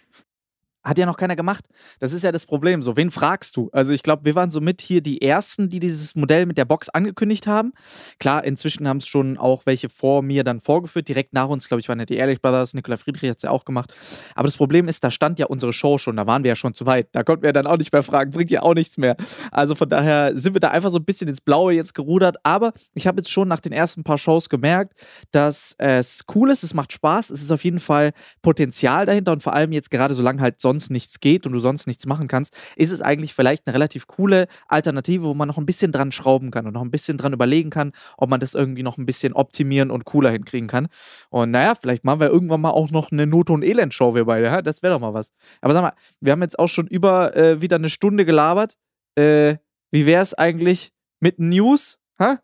Hat 0.86 0.98
ja 0.98 1.06
noch 1.06 1.16
keiner 1.16 1.34
gemacht. 1.34 1.64
Das 1.98 2.12
ist 2.12 2.22
ja 2.22 2.30
das 2.30 2.46
Problem. 2.46 2.80
So, 2.80 2.96
wen 2.96 3.10
fragst 3.10 3.56
du? 3.56 3.68
Also, 3.72 3.92
ich 3.92 4.04
glaube, 4.04 4.24
wir 4.24 4.36
waren 4.36 4.50
so 4.50 4.60
mit 4.60 4.80
hier 4.80 5.00
die 5.00 5.20
Ersten, 5.20 5.68
die 5.68 5.80
dieses 5.80 6.14
Modell 6.14 6.46
mit 6.46 6.58
der 6.58 6.64
Box 6.64 6.88
angekündigt 6.88 7.48
haben. 7.48 7.72
Klar, 8.20 8.44
inzwischen 8.44 8.86
haben 8.86 8.98
es 8.98 9.08
schon 9.08 9.36
auch 9.36 9.66
welche 9.66 9.88
vor 9.88 10.22
mir 10.22 10.44
dann 10.44 10.60
vorgeführt. 10.60 11.08
Direkt 11.08 11.32
nach 11.32 11.48
uns, 11.48 11.66
glaube 11.66 11.80
ich, 11.80 11.88
waren 11.88 11.98
ja 11.98 12.04
die 12.04 12.14
Ehrlich 12.14 12.40
Brothers. 12.40 12.72
Nikola 12.72 12.98
Friedrich 12.98 13.28
hat 13.30 13.38
es 13.38 13.42
ja 13.42 13.50
auch 13.50 13.64
gemacht. 13.64 13.92
Aber 14.36 14.46
das 14.46 14.56
Problem 14.56 14.86
ist, 14.86 15.02
da 15.02 15.10
stand 15.10 15.40
ja 15.40 15.46
unsere 15.46 15.72
Show 15.72 15.98
schon. 15.98 16.16
Da 16.16 16.28
waren 16.28 16.44
wir 16.44 16.50
ja 16.50 16.56
schon 16.56 16.72
zu 16.72 16.86
weit. 16.86 17.08
Da 17.10 17.24
konnten 17.24 17.42
wir 17.42 17.52
dann 17.52 17.66
auch 17.66 17.78
nicht 17.78 17.92
mehr 17.92 18.04
fragen. 18.04 18.30
Bringt 18.30 18.52
ja 18.52 18.62
auch 18.62 18.74
nichts 18.74 18.96
mehr. 18.96 19.16
Also, 19.50 19.74
von 19.74 19.88
daher 19.88 20.38
sind 20.38 20.54
wir 20.54 20.60
da 20.60 20.68
einfach 20.68 20.90
so 20.90 20.98
ein 20.98 21.04
bisschen 21.04 21.26
ins 21.26 21.40
Blaue 21.40 21.72
jetzt 21.72 21.94
gerudert. 21.94 22.36
Aber 22.44 22.72
ich 22.94 23.08
habe 23.08 23.18
jetzt 23.18 23.32
schon 23.32 23.48
nach 23.48 23.58
den 23.58 23.72
ersten 23.72 24.04
paar 24.04 24.18
Shows 24.18 24.48
gemerkt, 24.48 24.92
dass 25.32 25.74
es 25.78 26.22
cool 26.32 26.52
ist. 26.52 26.62
Es 26.62 26.74
macht 26.74 26.92
Spaß. 26.92 27.30
Es 27.30 27.42
ist 27.42 27.50
auf 27.50 27.64
jeden 27.64 27.80
Fall 27.80 28.12
Potenzial 28.40 29.04
dahinter. 29.04 29.32
Und 29.32 29.42
vor 29.42 29.52
allem 29.52 29.72
jetzt 29.72 29.90
gerade, 29.90 30.14
solange 30.14 30.40
halt 30.40 30.60
sonst 30.60 30.75
nichts 30.90 31.20
geht 31.20 31.46
und 31.46 31.52
du 31.52 31.58
sonst 31.58 31.86
nichts 31.86 32.06
machen 32.06 32.28
kannst, 32.28 32.54
ist 32.76 32.92
es 32.92 33.00
eigentlich 33.00 33.34
vielleicht 33.34 33.66
eine 33.66 33.74
relativ 33.74 34.06
coole 34.06 34.46
Alternative, 34.68 35.24
wo 35.24 35.34
man 35.34 35.48
noch 35.48 35.58
ein 35.58 35.66
bisschen 35.66 35.92
dran 35.92 36.12
schrauben 36.12 36.50
kann 36.50 36.66
und 36.66 36.72
noch 36.72 36.82
ein 36.82 36.90
bisschen 36.90 37.18
dran 37.18 37.32
überlegen 37.32 37.70
kann, 37.70 37.92
ob 38.16 38.30
man 38.30 38.40
das 38.40 38.54
irgendwie 38.54 38.82
noch 38.82 38.98
ein 38.98 39.06
bisschen 39.06 39.32
optimieren 39.32 39.90
und 39.90 40.04
cooler 40.04 40.30
hinkriegen 40.30 40.68
kann. 40.68 40.88
Und 41.30 41.50
naja, 41.50 41.74
vielleicht 41.80 42.04
machen 42.04 42.20
wir 42.20 42.28
irgendwann 42.28 42.60
mal 42.60 42.70
auch 42.70 42.90
noch 42.90 43.10
eine 43.10 43.26
Not- 43.26 43.50
und 43.50 43.62
Elend-Show, 43.62 44.14
wir 44.14 44.24
beide. 44.24 44.46
Ja? 44.46 44.62
Das 44.62 44.82
wäre 44.82 44.94
doch 44.94 45.00
mal 45.00 45.14
was. 45.14 45.32
Aber 45.60 45.72
sag 45.72 45.82
mal, 45.82 45.92
wir 46.20 46.32
haben 46.32 46.42
jetzt 46.42 46.58
auch 46.58 46.68
schon 46.68 46.86
über 46.86 47.34
äh, 47.36 47.60
wieder 47.60 47.76
eine 47.76 47.90
Stunde 47.90 48.24
gelabert. 48.24 48.76
Äh, 49.16 49.56
wie 49.90 50.06
wäre 50.06 50.22
es 50.22 50.34
eigentlich 50.34 50.92
mit 51.20 51.38
News? 51.38 51.98
Hä? 52.18 52.36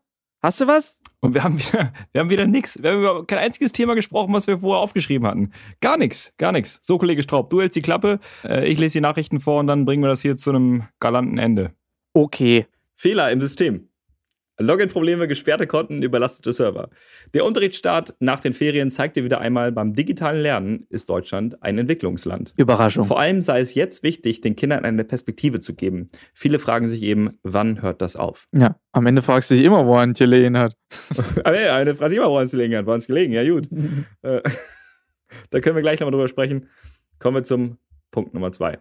Hast 0.42 0.60
du 0.60 0.66
was? 0.66 1.01
Und 1.22 1.34
wir 1.34 1.44
haben 1.44 1.58
wieder, 1.58 1.92
wir 2.12 2.20
haben 2.20 2.30
wieder 2.30 2.46
nichts. 2.46 2.82
Wir 2.82 2.90
haben 2.90 3.00
über 3.00 3.26
kein 3.26 3.38
einziges 3.38 3.72
Thema 3.72 3.94
gesprochen, 3.94 4.34
was 4.34 4.46
wir 4.46 4.58
vorher 4.58 4.82
aufgeschrieben 4.82 5.26
hatten. 5.26 5.52
Gar 5.80 5.96
nichts, 5.96 6.34
gar 6.36 6.52
nichts. 6.52 6.80
So, 6.82 6.98
Kollege 6.98 7.22
Straub, 7.22 7.48
du 7.48 7.60
hältst 7.60 7.76
die 7.76 7.82
Klappe, 7.82 8.18
äh, 8.44 8.68
ich 8.68 8.78
lese 8.78 8.94
die 8.94 9.00
Nachrichten 9.00 9.40
vor 9.40 9.60
und 9.60 9.68
dann 9.68 9.86
bringen 9.86 10.02
wir 10.02 10.08
das 10.08 10.20
hier 10.20 10.36
zu 10.36 10.50
einem 10.50 10.84
galanten 11.00 11.38
Ende. 11.38 11.72
Okay. 12.12 12.66
Fehler 12.96 13.30
im 13.30 13.40
System. 13.40 13.88
Login-Probleme, 14.62 15.28
gesperrte 15.28 15.66
Konten, 15.66 16.02
überlastete 16.02 16.52
Server. 16.52 16.88
Der 17.34 17.44
Unterrichtsstart 17.44 18.14
nach 18.20 18.40
den 18.40 18.54
Ferien 18.54 18.90
zeigte 18.90 19.24
wieder 19.24 19.40
einmal, 19.40 19.72
beim 19.72 19.94
digitalen 19.94 20.40
Lernen 20.40 20.86
ist 20.90 21.10
Deutschland 21.10 21.62
ein 21.62 21.78
Entwicklungsland. 21.78 22.54
Überraschung. 22.56 23.04
Vor 23.04 23.18
allem 23.18 23.42
sei 23.42 23.60
es 23.60 23.74
jetzt 23.74 24.02
wichtig, 24.02 24.40
den 24.40 24.56
Kindern 24.56 24.84
eine 24.84 25.04
Perspektive 25.04 25.60
zu 25.60 25.74
geben. 25.74 26.08
Viele 26.34 26.58
fragen 26.58 26.88
sich 26.88 27.02
eben, 27.02 27.38
wann 27.42 27.82
hört 27.82 28.02
das 28.02 28.16
auf? 28.16 28.48
Ja, 28.52 28.76
am 28.92 29.06
Ende 29.06 29.22
fragst 29.22 29.50
du 29.50 29.54
dich 29.54 29.64
immer, 29.64 29.86
wo 29.86 29.96
er 29.96 30.06
gelegen 30.12 30.58
hat. 30.58 30.76
Aber 31.44 31.60
ja, 31.60 31.76
eine 31.76 31.94
Frage 31.94 32.16
immer, 32.16 32.28
woran 32.28 32.44
es 32.44 32.50
gelegen 32.52 32.76
hat. 32.76 32.86
Woran 32.86 32.98
es 32.98 33.06
gelegen? 33.06 33.32
Ja, 33.32 33.44
gut. 33.48 33.68
Äh, 34.22 34.40
da 35.50 35.60
können 35.60 35.74
wir 35.74 35.82
gleich 35.82 35.98
nochmal 35.98 36.12
drüber 36.12 36.28
sprechen. 36.28 36.68
Kommen 37.18 37.36
wir 37.36 37.44
zum 37.44 37.78
Punkt 38.10 38.34
Nummer 38.34 38.52
zwei. 38.52 38.78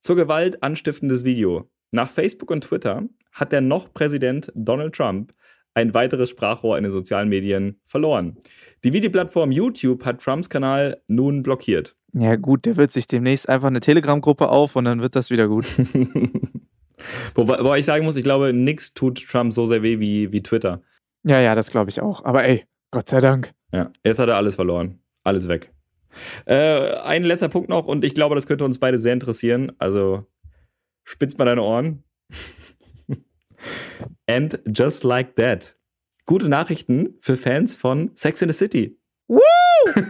Zur 0.00 0.16
Gewalt 0.16 0.62
anstiftendes 0.62 1.24
Video. 1.24 1.70
Nach 1.92 2.10
Facebook 2.10 2.50
und 2.50 2.62
Twitter 2.64 3.04
hat 3.32 3.52
der 3.52 3.60
noch 3.60 3.92
Präsident 3.92 4.52
Donald 4.54 4.94
Trump 4.94 5.32
ein 5.74 5.94
weiteres 5.94 6.30
Sprachrohr 6.30 6.76
in 6.76 6.84
den 6.84 6.92
sozialen 6.92 7.28
Medien 7.28 7.80
verloren. 7.84 8.36
Die 8.84 8.92
Videoplattform 8.92 9.52
YouTube 9.52 10.04
hat 10.04 10.20
Trumps 10.20 10.50
Kanal 10.50 11.00
nun 11.06 11.42
blockiert. 11.42 11.96
Ja, 12.12 12.36
gut, 12.36 12.66
der 12.66 12.76
wird 12.76 12.90
sich 12.90 13.06
demnächst 13.06 13.48
einfach 13.48 13.68
eine 13.68 13.80
Telegram-Gruppe 13.80 14.48
auf 14.48 14.74
und 14.74 14.84
dann 14.84 15.00
wird 15.00 15.14
das 15.14 15.30
wieder 15.30 15.46
gut. 15.46 15.64
wobei, 17.34 17.60
wobei 17.60 17.78
ich 17.78 17.86
sagen 17.86 18.04
muss, 18.04 18.16
ich 18.16 18.24
glaube, 18.24 18.52
nichts 18.52 18.94
tut 18.94 19.24
Trump 19.28 19.52
so 19.52 19.64
sehr 19.64 19.82
weh 19.82 20.00
wie, 20.00 20.32
wie 20.32 20.42
Twitter. 20.42 20.82
ja, 21.22 21.40
ja, 21.40 21.54
das 21.54 21.70
glaube 21.70 21.90
ich 21.90 22.02
auch. 22.02 22.24
Aber 22.24 22.44
ey, 22.44 22.64
Gott 22.90 23.08
sei 23.08 23.20
Dank. 23.20 23.52
Ja, 23.72 23.90
jetzt 24.04 24.18
hat 24.18 24.28
er 24.28 24.36
alles 24.36 24.56
verloren. 24.56 24.98
Alles 25.22 25.46
weg. 25.46 25.72
Äh, 26.44 26.96
ein 27.04 27.22
letzter 27.22 27.48
Punkt 27.48 27.68
noch 27.68 27.86
und 27.86 28.04
ich 28.04 28.14
glaube, 28.14 28.34
das 28.34 28.48
könnte 28.48 28.64
uns 28.64 28.80
beide 28.80 28.98
sehr 28.98 29.12
interessieren. 29.12 29.70
Also 29.78 30.26
spitz 31.04 31.38
mal 31.38 31.44
deine 31.44 31.62
Ohren. 31.62 32.02
And 34.26 34.60
just 34.66 35.04
like 35.04 35.36
that. 35.36 35.76
Gute 36.26 36.48
Nachrichten 36.48 37.16
für 37.20 37.36
Fans 37.36 37.76
von 37.76 38.10
Sex 38.14 38.42
in 38.42 38.48
the 38.48 38.54
City. 38.54 38.98
Woo! 39.26 39.40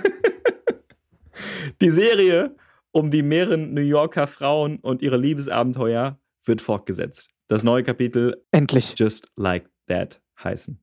die 1.81 1.91
Serie 1.91 2.57
um 2.93 3.11
die 3.11 3.23
mehreren 3.23 3.73
New 3.73 3.81
Yorker 3.81 4.27
Frauen 4.27 4.79
und 4.81 5.03
ihre 5.03 5.17
Liebesabenteuer 5.17 6.19
wird 6.45 6.61
fortgesetzt. 6.61 7.31
Das 7.49 7.65
neue 7.65 7.83
Kapitel 7.83 8.45
Endlich. 8.51 8.95
Just 8.97 9.29
Like 9.37 9.69
That 9.87 10.21
heißen. 10.43 10.81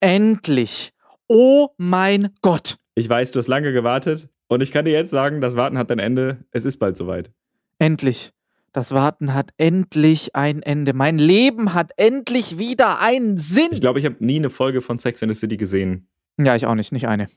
Endlich. 0.00 0.92
Oh 1.28 1.68
mein 1.76 2.30
Gott. 2.42 2.76
Ich 2.94 3.08
weiß, 3.08 3.30
du 3.32 3.38
hast 3.38 3.48
lange 3.48 3.72
gewartet 3.72 4.28
und 4.48 4.62
ich 4.62 4.72
kann 4.72 4.84
dir 4.84 4.92
jetzt 4.92 5.10
sagen, 5.10 5.40
das 5.40 5.56
Warten 5.56 5.78
hat 5.78 5.90
ein 5.90 5.98
Ende. 5.98 6.44
Es 6.50 6.64
ist 6.64 6.78
bald 6.78 6.96
soweit. 6.96 7.32
Endlich. 7.78 8.32
Das 8.76 8.92
Warten 8.92 9.32
hat 9.32 9.54
endlich 9.56 10.36
ein 10.36 10.62
Ende. 10.62 10.92
Mein 10.92 11.18
Leben 11.18 11.72
hat 11.72 11.92
endlich 11.96 12.58
wieder 12.58 13.00
einen 13.00 13.38
Sinn. 13.38 13.68
Ich 13.70 13.80
glaube, 13.80 14.00
ich 14.00 14.04
habe 14.04 14.22
nie 14.22 14.36
eine 14.36 14.50
Folge 14.50 14.82
von 14.82 14.98
Sex 14.98 15.22
in 15.22 15.32
the 15.32 15.34
City 15.34 15.56
gesehen. 15.56 16.10
Ja, 16.38 16.54
ich 16.56 16.66
auch 16.66 16.74
nicht, 16.74 16.92
nicht 16.92 17.08
eine. 17.08 17.28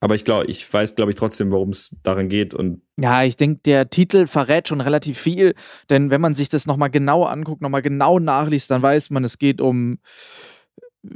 Aber 0.00 0.14
ich 0.14 0.24
glaube, 0.24 0.46
ich 0.46 0.72
weiß, 0.72 0.94
glaube 0.94 1.10
ich, 1.10 1.16
trotzdem, 1.18 1.50
worum 1.50 1.68
es 1.68 1.94
darin 2.02 2.30
geht. 2.30 2.54
Und 2.54 2.80
Ja, 2.98 3.24
ich 3.24 3.36
denke, 3.36 3.60
der 3.66 3.90
Titel 3.90 4.26
verrät 4.26 4.68
schon 4.68 4.80
relativ 4.80 5.18
viel, 5.18 5.52
denn 5.90 6.08
wenn 6.08 6.22
man 6.22 6.34
sich 6.34 6.48
das 6.48 6.66
nochmal 6.66 6.88
genau 6.88 7.24
anguckt, 7.24 7.60
nochmal 7.60 7.82
genau 7.82 8.18
nachliest, 8.18 8.70
dann 8.70 8.80
weiß 8.80 9.10
man, 9.10 9.22
es 9.22 9.36
geht 9.36 9.60
um 9.60 9.98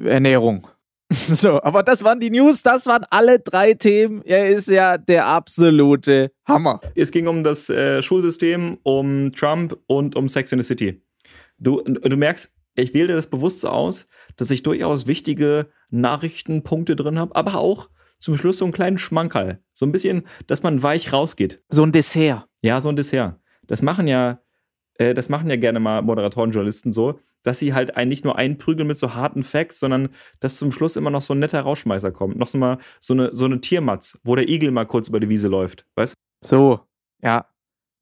Ernährung. 0.04 0.66
So, 1.12 1.60
aber 1.62 1.82
das 1.82 2.04
waren 2.04 2.20
die 2.20 2.30
News, 2.30 2.62
das 2.62 2.86
waren 2.86 3.04
alle 3.10 3.40
drei 3.40 3.74
Themen. 3.74 4.22
Er 4.24 4.48
ist 4.48 4.68
ja 4.68 4.96
der 4.96 5.26
absolute 5.26 6.30
Hammer. 6.46 6.80
es 6.94 7.10
ging 7.10 7.26
um 7.26 7.42
das 7.42 7.68
äh, 7.68 8.00
Schulsystem, 8.00 8.78
um 8.84 9.32
Trump 9.32 9.76
und 9.86 10.14
um 10.14 10.28
Sex 10.28 10.52
in 10.52 10.62
the 10.62 10.64
City. 10.64 11.02
Du, 11.58 11.82
du 11.82 12.16
merkst, 12.16 12.54
ich 12.76 12.94
wähle 12.94 13.14
das 13.14 13.26
bewusst 13.26 13.60
so 13.60 13.68
aus, 13.68 14.06
dass 14.36 14.50
ich 14.50 14.62
durchaus 14.62 15.06
wichtige 15.06 15.68
Nachrichtenpunkte 15.90 16.94
drin 16.96 17.18
habe, 17.18 17.34
aber 17.34 17.56
auch 17.56 17.90
zum 18.20 18.36
Schluss 18.36 18.58
so 18.58 18.64
einen 18.64 18.72
kleinen 18.72 18.98
Schmankerl. 18.98 19.60
So 19.72 19.86
ein 19.86 19.92
bisschen, 19.92 20.26
dass 20.46 20.62
man 20.62 20.82
weich 20.82 21.12
rausgeht. 21.12 21.62
So 21.68 21.82
ein 21.82 21.92
Dessert. 21.92 22.46
Ja, 22.62 22.80
so 22.80 22.88
ein 22.88 22.96
Dessert. 22.96 23.36
Das 23.66 23.82
machen 23.82 24.06
ja, 24.06 24.40
äh, 24.94 25.14
das 25.14 25.28
machen 25.28 25.48
ja 25.50 25.56
gerne 25.56 25.80
mal 25.80 26.02
Moderatoren, 26.02 26.52
Journalisten 26.52 26.92
so, 26.92 27.18
dass 27.42 27.58
sie 27.58 27.74
halt 27.74 27.96
einen 27.96 28.08
nicht 28.08 28.24
nur 28.24 28.36
einprügeln 28.36 28.86
mit 28.86 28.98
so 28.98 29.14
harten 29.14 29.42
Facts, 29.42 29.80
sondern 29.80 30.10
dass 30.40 30.56
zum 30.56 30.72
Schluss 30.72 30.96
immer 30.96 31.10
noch 31.10 31.22
so 31.22 31.34
ein 31.34 31.38
netter 31.38 31.60
Rauschmeißer 31.60 32.12
kommt. 32.12 32.36
Noch 32.36 32.48
so 32.48 32.58
mal 32.58 32.78
so 33.00 33.14
eine, 33.14 33.34
so 33.34 33.44
eine 33.44 33.60
Tiermatz, 33.60 34.18
wo 34.24 34.36
der 34.36 34.48
Igel 34.48 34.70
mal 34.70 34.86
kurz 34.86 35.08
über 35.08 35.20
die 35.20 35.28
Wiese 35.28 35.48
läuft. 35.48 35.86
Weißt 35.94 36.14
So, 36.44 36.80
ja. 37.22 37.46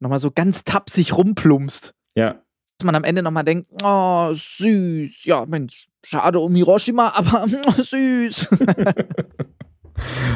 Nochmal 0.01 0.20
so 0.20 0.30
ganz 0.30 0.62
tapsig 0.64 1.16
rumplumpst. 1.16 1.95
Ja. 2.14 2.43
Dass 2.78 2.84
man 2.84 2.95
am 2.95 3.05
Ende 3.05 3.22
nochmal 3.22 3.45
denkt, 3.45 3.68
oh, 3.82 4.32
süß. 4.32 5.24
Ja, 5.24 5.45
Mensch, 5.47 5.89
schade 6.05 6.39
um 6.39 6.55
Hiroshima, 6.55 7.09
aber 7.14 7.47
süß. 7.49 8.49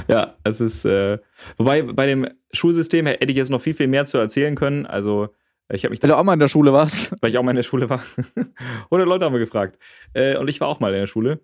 ja, 0.08 0.36
es 0.42 0.60
ist. 0.60 0.84
Äh, 0.84 1.18
wobei 1.56 1.82
bei 1.82 2.06
dem 2.06 2.28
Schulsystem 2.52 3.06
hätte 3.06 3.30
ich 3.30 3.36
jetzt 3.36 3.50
noch 3.50 3.60
viel, 3.60 3.74
viel 3.74 3.86
mehr 3.86 4.04
zu 4.04 4.18
erzählen 4.18 4.56
können. 4.56 4.86
Also, 4.86 5.28
ich 5.74 5.88
mich 5.88 6.02
Weil 6.02 6.10
du 6.10 6.16
auch 6.16 6.24
mal 6.24 6.34
in 6.34 6.40
der 6.40 6.48
Schule 6.48 6.72
warst. 6.72 7.14
weil 7.20 7.30
ich 7.30 7.38
auch 7.38 7.42
mal 7.42 7.50
in 7.52 7.56
der 7.56 7.62
Schule 7.62 7.88
war. 7.88 8.02
100 8.84 9.08
Leute 9.08 9.24
haben 9.24 9.32
wir 9.32 9.40
gefragt. 9.40 9.78
Äh, 10.12 10.36
und 10.36 10.48
ich 10.48 10.60
war 10.60 10.68
auch 10.68 10.80
mal 10.80 10.92
in 10.92 11.00
der 11.00 11.06
Schule. 11.06 11.40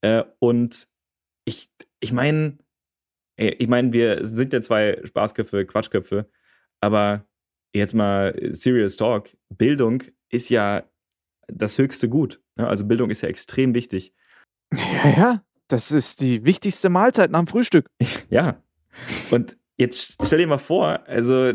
Äh, 0.00 0.24
und 0.38 0.88
ich, 1.44 1.68
ich 2.00 2.12
meine, 2.12 2.58
ich 3.36 3.68
meine, 3.68 3.92
wir 3.92 4.24
sind 4.26 4.52
ja 4.52 4.60
zwei 4.60 5.00
Spaßköpfe, 5.04 5.64
Quatschköpfe, 5.64 6.28
aber 6.80 7.24
jetzt 7.72 7.94
mal 7.94 8.34
Serious 8.50 8.96
Talk. 8.96 9.36
Bildung 9.48 10.02
ist 10.28 10.48
ja 10.48 10.84
das 11.46 11.78
höchste 11.78 12.08
Gut. 12.08 12.40
Ne? 12.56 12.66
Also 12.66 12.86
Bildung 12.86 13.10
ist 13.10 13.22
ja 13.22 13.28
extrem 13.28 13.74
wichtig. 13.74 14.12
Ja, 14.74 15.10
ja, 15.16 15.42
das 15.68 15.92
ist 15.92 16.20
die 16.20 16.44
wichtigste 16.44 16.88
Mahlzeit 16.88 17.30
nach 17.30 17.40
dem 17.40 17.46
Frühstück. 17.46 17.86
Ja. 18.30 18.62
Und 19.30 19.56
jetzt 19.76 20.16
stell 20.24 20.38
dir 20.38 20.48
mal 20.48 20.58
vor, 20.58 21.06
also 21.06 21.52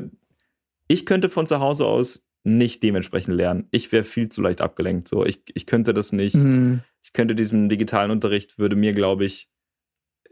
ich 0.87 1.05
könnte 1.05 1.29
von 1.29 1.47
zu 1.47 1.59
Hause 1.59 1.85
aus 1.85 2.27
nicht 2.43 2.83
dementsprechend 2.83 3.35
lernen. 3.35 3.67
Ich 3.71 3.91
wäre 3.91 4.03
viel 4.03 4.29
zu 4.29 4.41
leicht 4.41 4.61
abgelenkt. 4.61 5.07
So, 5.07 5.25
ich, 5.25 5.41
ich 5.53 5.65
könnte 5.65 5.93
das 5.93 6.11
nicht. 6.11 6.35
Mhm. 6.35 6.81
Ich 7.01 7.13
könnte 7.13 7.35
diesen 7.35 7.69
digitalen 7.69 8.11
Unterricht, 8.11 8.59
würde 8.59 8.75
mir, 8.75 8.93
glaube 8.93 9.25
ich, 9.25 9.49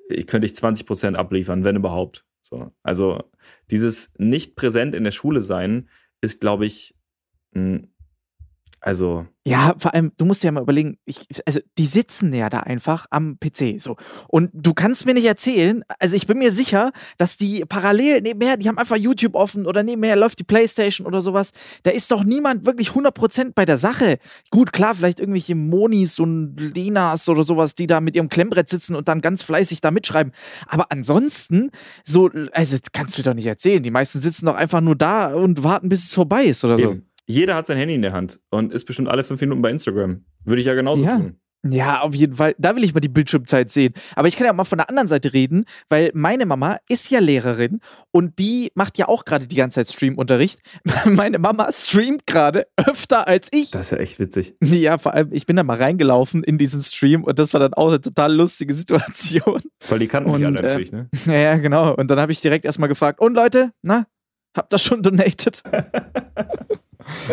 ich 0.09 0.27
könnte 0.27 0.45
ich 0.45 0.55
20 0.55 0.85
Prozent 0.85 1.17
abliefern, 1.17 1.63
wenn 1.63 1.77
überhaupt. 1.77 2.25
So, 2.41 2.71
also 2.83 3.23
dieses 3.69 4.13
nicht 4.17 4.55
präsent 4.55 4.93
in 4.93 5.03
der 5.03 5.11
Schule 5.11 5.41
sein 5.41 5.89
ist, 6.21 6.41
glaube 6.41 6.65
ich, 6.65 6.95
ein 7.55 7.90
also. 8.81 9.27
Ja, 9.45 9.73
vor 9.77 9.93
allem, 9.93 10.11
du 10.17 10.25
musst 10.25 10.43
dir 10.43 10.47
ja 10.47 10.51
mal 10.51 10.61
überlegen, 10.61 10.97
ich, 11.05 11.19
also 11.47 11.59
die 11.77 11.85
sitzen 11.85 12.31
ja 12.33 12.49
da 12.49 12.59
einfach 12.59 13.07
am 13.09 13.39
PC 13.39 13.81
so. 13.81 13.95
Und 14.27 14.49
du 14.53 14.73
kannst 14.73 15.05
mir 15.05 15.13
nicht 15.15 15.25
erzählen, 15.25 15.83
also 15.99 16.15
ich 16.15 16.27
bin 16.27 16.37
mir 16.37 16.51
sicher, 16.51 16.91
dass 17.17 17.37
die 17.37 17.63
parallel 17.65 18.21
nebenher, 18.21 18.57
die 18.57 18.67
haben 18.67 18.77
einfach 18.77 18.97
YouTube 18.97 19.35
offen 19.35 19.65
oder 19.65 19.81
nebenher 19.81 20.15
läuft 20.15 20.39
die 20.39 20.43
Playstation 20.43 21.07
oder 21.07 21.21
sowas. 21.21 21.51
Da 21.83 21.91
ist 21.91 22.11
doch 22.11 22.23
niemand 22.23 22.65
wirklich 22.65 22.89
100% 22.89 23.53
bei 23.55 23.65
der 23.65 23.77
Sache. 23.77 24.17
Gut, 24.51 24.73
klar, 24.73 24.93
vielleicht 24.95 25.19
irgendwelche 25.19 25.55
Monis 25.55 26.19
und 26.19 26.55
Linas 26.57 27.29
oder 27.29 27.43
sowas, 27.43 27.73
die 27.73 27.87
da 27.87 27.99
mit 27.99 28.15
ihrem 28.15 28.29
Klemmbrett 28.29 28.69
sitzen 28.69 28.95
und 28.95 29.07
dann 29.07 29.21
ganz 29.21 29.41
fleißig 29.43 29.81
da 29.81 29.89
mitschreiben. 29.89 30.33
Aber 30.67 30.91
ansonsten, 30.91 31.71
so, 32.03 32.29
also 32.51 32.77
kannst 32.93 33.17
du 33.17 33.21
mir 33.21 33.25
doch 33.25 33.35
nicht 33.35 33.47
erzählen. 33.47 33.81
Die 33.81 33.91
meisten 33.91 34.21
sitzen 34.21 34.45
doch 34.47 34.55
einfach 34.55 34.81
nur 34.81 34.95
da 34.95 35.33
und 35.33 35.63
warten, 35.63 35.89
bis 35.89 36.05
es 36.05 36.13
vorbei 36.13 36.45
ist 36.45 36.63
oder 36.63 36.77
so. 36.77 36.97
Jeder 37.31 37.55
hat 37.55 37.65
sein 37.65 37.77
Handy 37.77 37.95
in 37.95 38.01
der 38.01 38.11
Hand 38.11 38.41
und 38.49 38.73
ist 38.73 38.85
bestimmt 38.85 39.07
alle 39.07 39.23
fünf 39.23 39.39
Minuten 39.39 39.61
bei 39.61 39.71
Instagram. 39.71 40.25
Würde 40.43 40.59
ich 40.59 40.67
ja 40.67 40.73
genauso 40.73 41.03
ja. 41.03 41.17
tun. 41.17 41.37
Ja, 41.69 42.01
auf 42.01 42.15
jeden 42.15 42.35
Fall. 42.35 42.55
Da 42.57 42.75
will 42.75 42.83
ich 42.83 42.93
mal 42.93 43.01
die 43.01 43.07
Bildschirmzeit 43.07 43.71
sehen. 43.71 43.93
Aber 44.15 44.27
ich 44.27 44.35
kann 44.35 44.45
ja 44.45 44.51
auch 44.51 44.55
mal 44.55 44.63
von 44.63 44.79
der 44.79 44.89
anderen 44.89 45.07
Seite 45.07 45.31
reden, 45.31 45.65
weil 45.89 46.09
meine 46.15 46.47
Mama 46.47 46.79
ist 46.89 47.11
ja 47.11 47.19
Lehrerin 47.19 47.81
und 48.09 48.39
die 48.39 48.71
macht 48.73 48.97
ja 48.97 49.07
auch 49.07 49.25
gerade 49.25 49.47
die 49.47 49.55
ganze 49.55 49.75
Zeit 49.75 49.93
Streamunterricht. 49.93 50.59
meine 51.05 51.37
Mama 51.37 51.71
streamt 51.71 52.25
gerade 52.25 52.65
öfter 52.77 53.27
als 53.27 53.47
ich. 53.51 53.69
Das 53.71 53.81
ist 53.83 53.91
ja 53.91 53.97
echt 53.99 54.19
witzig. 54.19 54.55
Ja, 54.81 54.97
vor 54.97 55.13
allem, 55.13 55.29
ich 55.31 55.45
bin 55.45 55.55
da 55.55 55.63
mal 55.63 55.77
reingelaufen 55.77 56.43
in 56.43 56.57
diesen 56.57 56.81
Stream 56.81 57.23
und 57.23 57.37
das 57.37 57.53
war 57.53 57.59
dann 57.59 57.75
auch 57.75 57.89
eine 57.89 58.01
total 58.01 58.33
lustige 58.33 58.73
Situation. 58.73 59.61
Weil 59.87 59.99
die 59.99 60.07
kannten 60.07 60.31
mich 60.31 60.45
alle 60.45 60.59
äh, 60.59 60.61
natürlich, 60.61 60.91
ne? 60.91 61.09
Ja, 61.27 61.57
genau. 61.57 61.93
Und 61.93 62.09
dann 62.09 62.19
habe 62.19 62.31
ich 62.31 62.41
direkt 62.41 62.65
erstmal 62.65 62.89
gefragt: 62.89 63.19
Und 63.19 63.35
Leute, 63.35 63.71
na, 63.83 64.07
habt 64.57 64.73
ihr 64.73 64.79
schon 64.79 65.03
donated? 65.03 65.61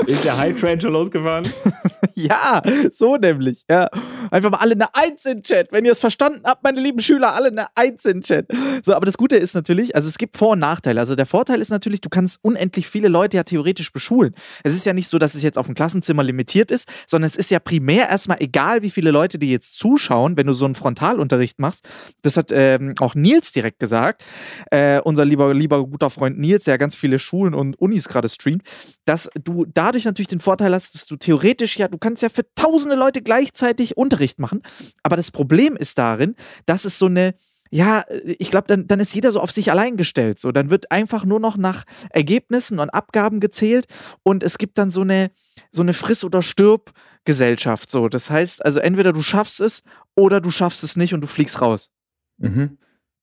Ist 0.06 0.24
der 0.24 0.36
High 0.36 0.58
Train 0.58 0.80
schon 0.80 0.92
losgefahren? 0.92 1.46
ja, 2.14 2.62
so 2.92 3.16
nämlich. 3.16 3.64
Ja. 3.70 3.88
Einfach 4.30 4.50
mal 4.50 4.58
alle 4.58 4.72
eine 4.72 4.94
Eins 4.94 5.24
in 5.24 5.42
Chat. 5.42 5.72
Wenn 5.72 5.84
ihr 5.84 5.92
es 5.92 6.00
verstanden 6.00 6.42
habt, 6.44 6.62
meine 6.62 6.80
lieben 6.80 7.00
Schüler, 7.00 7.34
alle 7.34 7.48
eine 7.48 7.66
Eins 7.74 8.04
in 8.04 8.22
Chat. 8.22 8.46
So, 8.84 8.94
aber 8.94 9.06
das 9.06 9.16
Gute 9.16 9.36
ist 9.36 9.54
natürlich, 9.54 9.94
also 9.94 10.08
es 10.08 10.18
gibt 10.18 10.36
Vor- 10.36 10.50
und 10.50 10.58
Nachteile. 10.58 11.00
Also 11.00 11.14
der 11.14 11.26
Vorteil 11.26 11.60
ist 11.60 11.70
natürlich, 11.70 12.00
du 12.00 12.08
kannst 12.08 12.38
unendlich 12.42 12.88
viele 12.88 13.08
Leute 13.08 13.36
ja 13.36 13.42
theoretisch 13.42 13.92
beschulen. 13.92 14.34
Es 14.62 14.74
ist 14.74 14.86
ja 14.86 14.92
nicht 14.92 15.08
so, 15.08 15.18
dass 15.18 15.34
es 15.34 15.42
jetzt 15.42 15.58
auf 15.58 15.68
ein 15.68 15.74
Klassenzimmer 15.74 16.22
limitiert 16.22 16.70
ist, 16.70 16.88
sondern 17.06 17.26
es 17.26 17.36
ist 17.36 17.50
ja 17.50 17.58
primär 17.58 18.08
erstmal 18.08 18.38
egal, 18.40 18.82
wie 18.82 18.90
viele 18.90 19.10
Leute 19.10 19.38
dir 19.38 19.50
jetzt 19.50 19.78
zuschauen, 19.78 20.36
wenn 20.36 20.46
du 20.46 20.52
so 20.52 20.64
einen 20.64 20.74
Frontalunterricht 20.74 21.58
machst. 21.58 21.88
Das 22.22 22.36
hat 22.36 22.50
ähm, 22.52 22.94
auch 23.00 23.14
Nils 23.14 23.52
direkt 23.52 23.78
gesagt, 23.78 24.24
äh, 24.70 25.00
unser 25.00 25.24
lieber, 25.24 25.52
lieber 25.54 25.84
guter 25.86 26.10
Freund 26.10 26.38
Nils, 26.38 26.64
der 26.64 26.78
ganz 26.78 26.94
viele 26.94 27.18
Schulen 27.18 27.54
und 27.54 27.78
Unis 27.80 28.08
gerade 28.08 28.28
streamt, 28.28 28.62
dass 29.04 29.30
du 29.42 29.64
dadurch 29.66 30.04
natürlich 30.04 30.28
den 30.28 30.40
Vorteil 30.40 30.74
hast, 30.74 30.94
dass 30.94 31.06
du 31.06 31.16
theoretisch 31.16 31.76
ja, 31.78 31.88
du 31.88 31.98
kannst 31.98 32.22
ja 32.22 32.28
für 32.28 32.44
tausende 32.54 32.96
Leute 32.96 33.22
gleichzeitig 33.22 33.96
Unterricht 33.96 34.17
machen. 34.38 34.62
Aber 35.02 35.16
das 35.16 35.30
Problem 35.30 35.76
ist 35.76 35.98
darin, 35.98 36.34
dass 36.66 36.84
es 36.84 36.98
so 36.98 37.06
eine, 37.06 37.34
ja, 37.70 38.04
ich 38.24 38.50
glaube, 38.50 38.66
dann, 38.66 38.86
dann 38.86 39.00
ist 39.00 39.14
jeder 39.14 39.32
so 39.32 39.40
auf 39.40 39.52
sich 39.52 39.70
allein 39.70 39.96
gestellt. 39.96 40.38
So, 40.38 40.52
dann 40.52 40.70
wird 40.70 40.90
einfach 40.90 41.24
nur 41.24 41.40
noch 41.40 41.56
nach 41.56 41.84
Ergebnissen 42.10 42.78
und 42.78 42.90
Abgaben 42.90 43.40
gezählt 43.40 43.86
und 44.22 44.42
es 44.42 44.58
gibt 44.58 44.78
dann 44.78 44.90
so 44.90 45.02
eine, 45.02 45.30
so 45.70 45.82
eine 45.82 45.92
Friss- 45.92 46.24
oder 46.24 46.42
Stirb-Gesellschaft. 46.42 47.90
So, 47.90 48.08
das 48.08 48.30
heißt, 48.30 48.64
also 48.64 48.80
entweder 48.80 49.12
du 49.12 49.22
schaffst 49.22 49.60
es 49.60 49.82
oder 50.14 50.40
du 50.40 50.50
schaffst 50.50 50.82
es 50.82 50.96
nicht 50.96 51.14
und 51.14 51.20
du 51.20 51.26
fliegst 51.26 51.60
raus. 51.60 51.90
Mhm. 52.38 52.78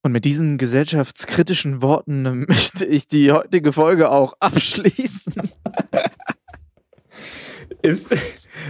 Und 0.05 0.11
mit 0.11 0.23
diesen 0.23 0.59
gesellschaftskritischen 0.59 1.81
Worten 1.81 2.45
möchte 2.47 2.85
ich 2.85 3.07
die 3.07 3.31
heutige 3.31 3.73
Folge 3.73 4.11
auch 4.11 4.35
abschließen. 4.39 5.33
ist, 7.85 8.15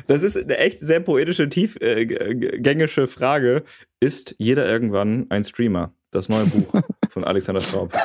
das 0.08 0.24
ist 0.24 0.38
eine 0.38 0.58
echt 0.58 0.80
sehr 0.80 1.00
poetische, 1.00 1.50
tiefgängige 1.50 3.02
äh, 3.02 3.08
Frage. 3.08 3.64
Ist 4.00 4.36
jeder 4.38 4.68
irgendwann 4.68 5.26
ein 5.30 5.44
Streamer? 5.44 5.94
Das 6.12 6.30
neue 6.30 6.46
Buch 6.46 6.82
von 7.10 7.24
Alexander 7.24 7.62
Straub. 7.62 7.92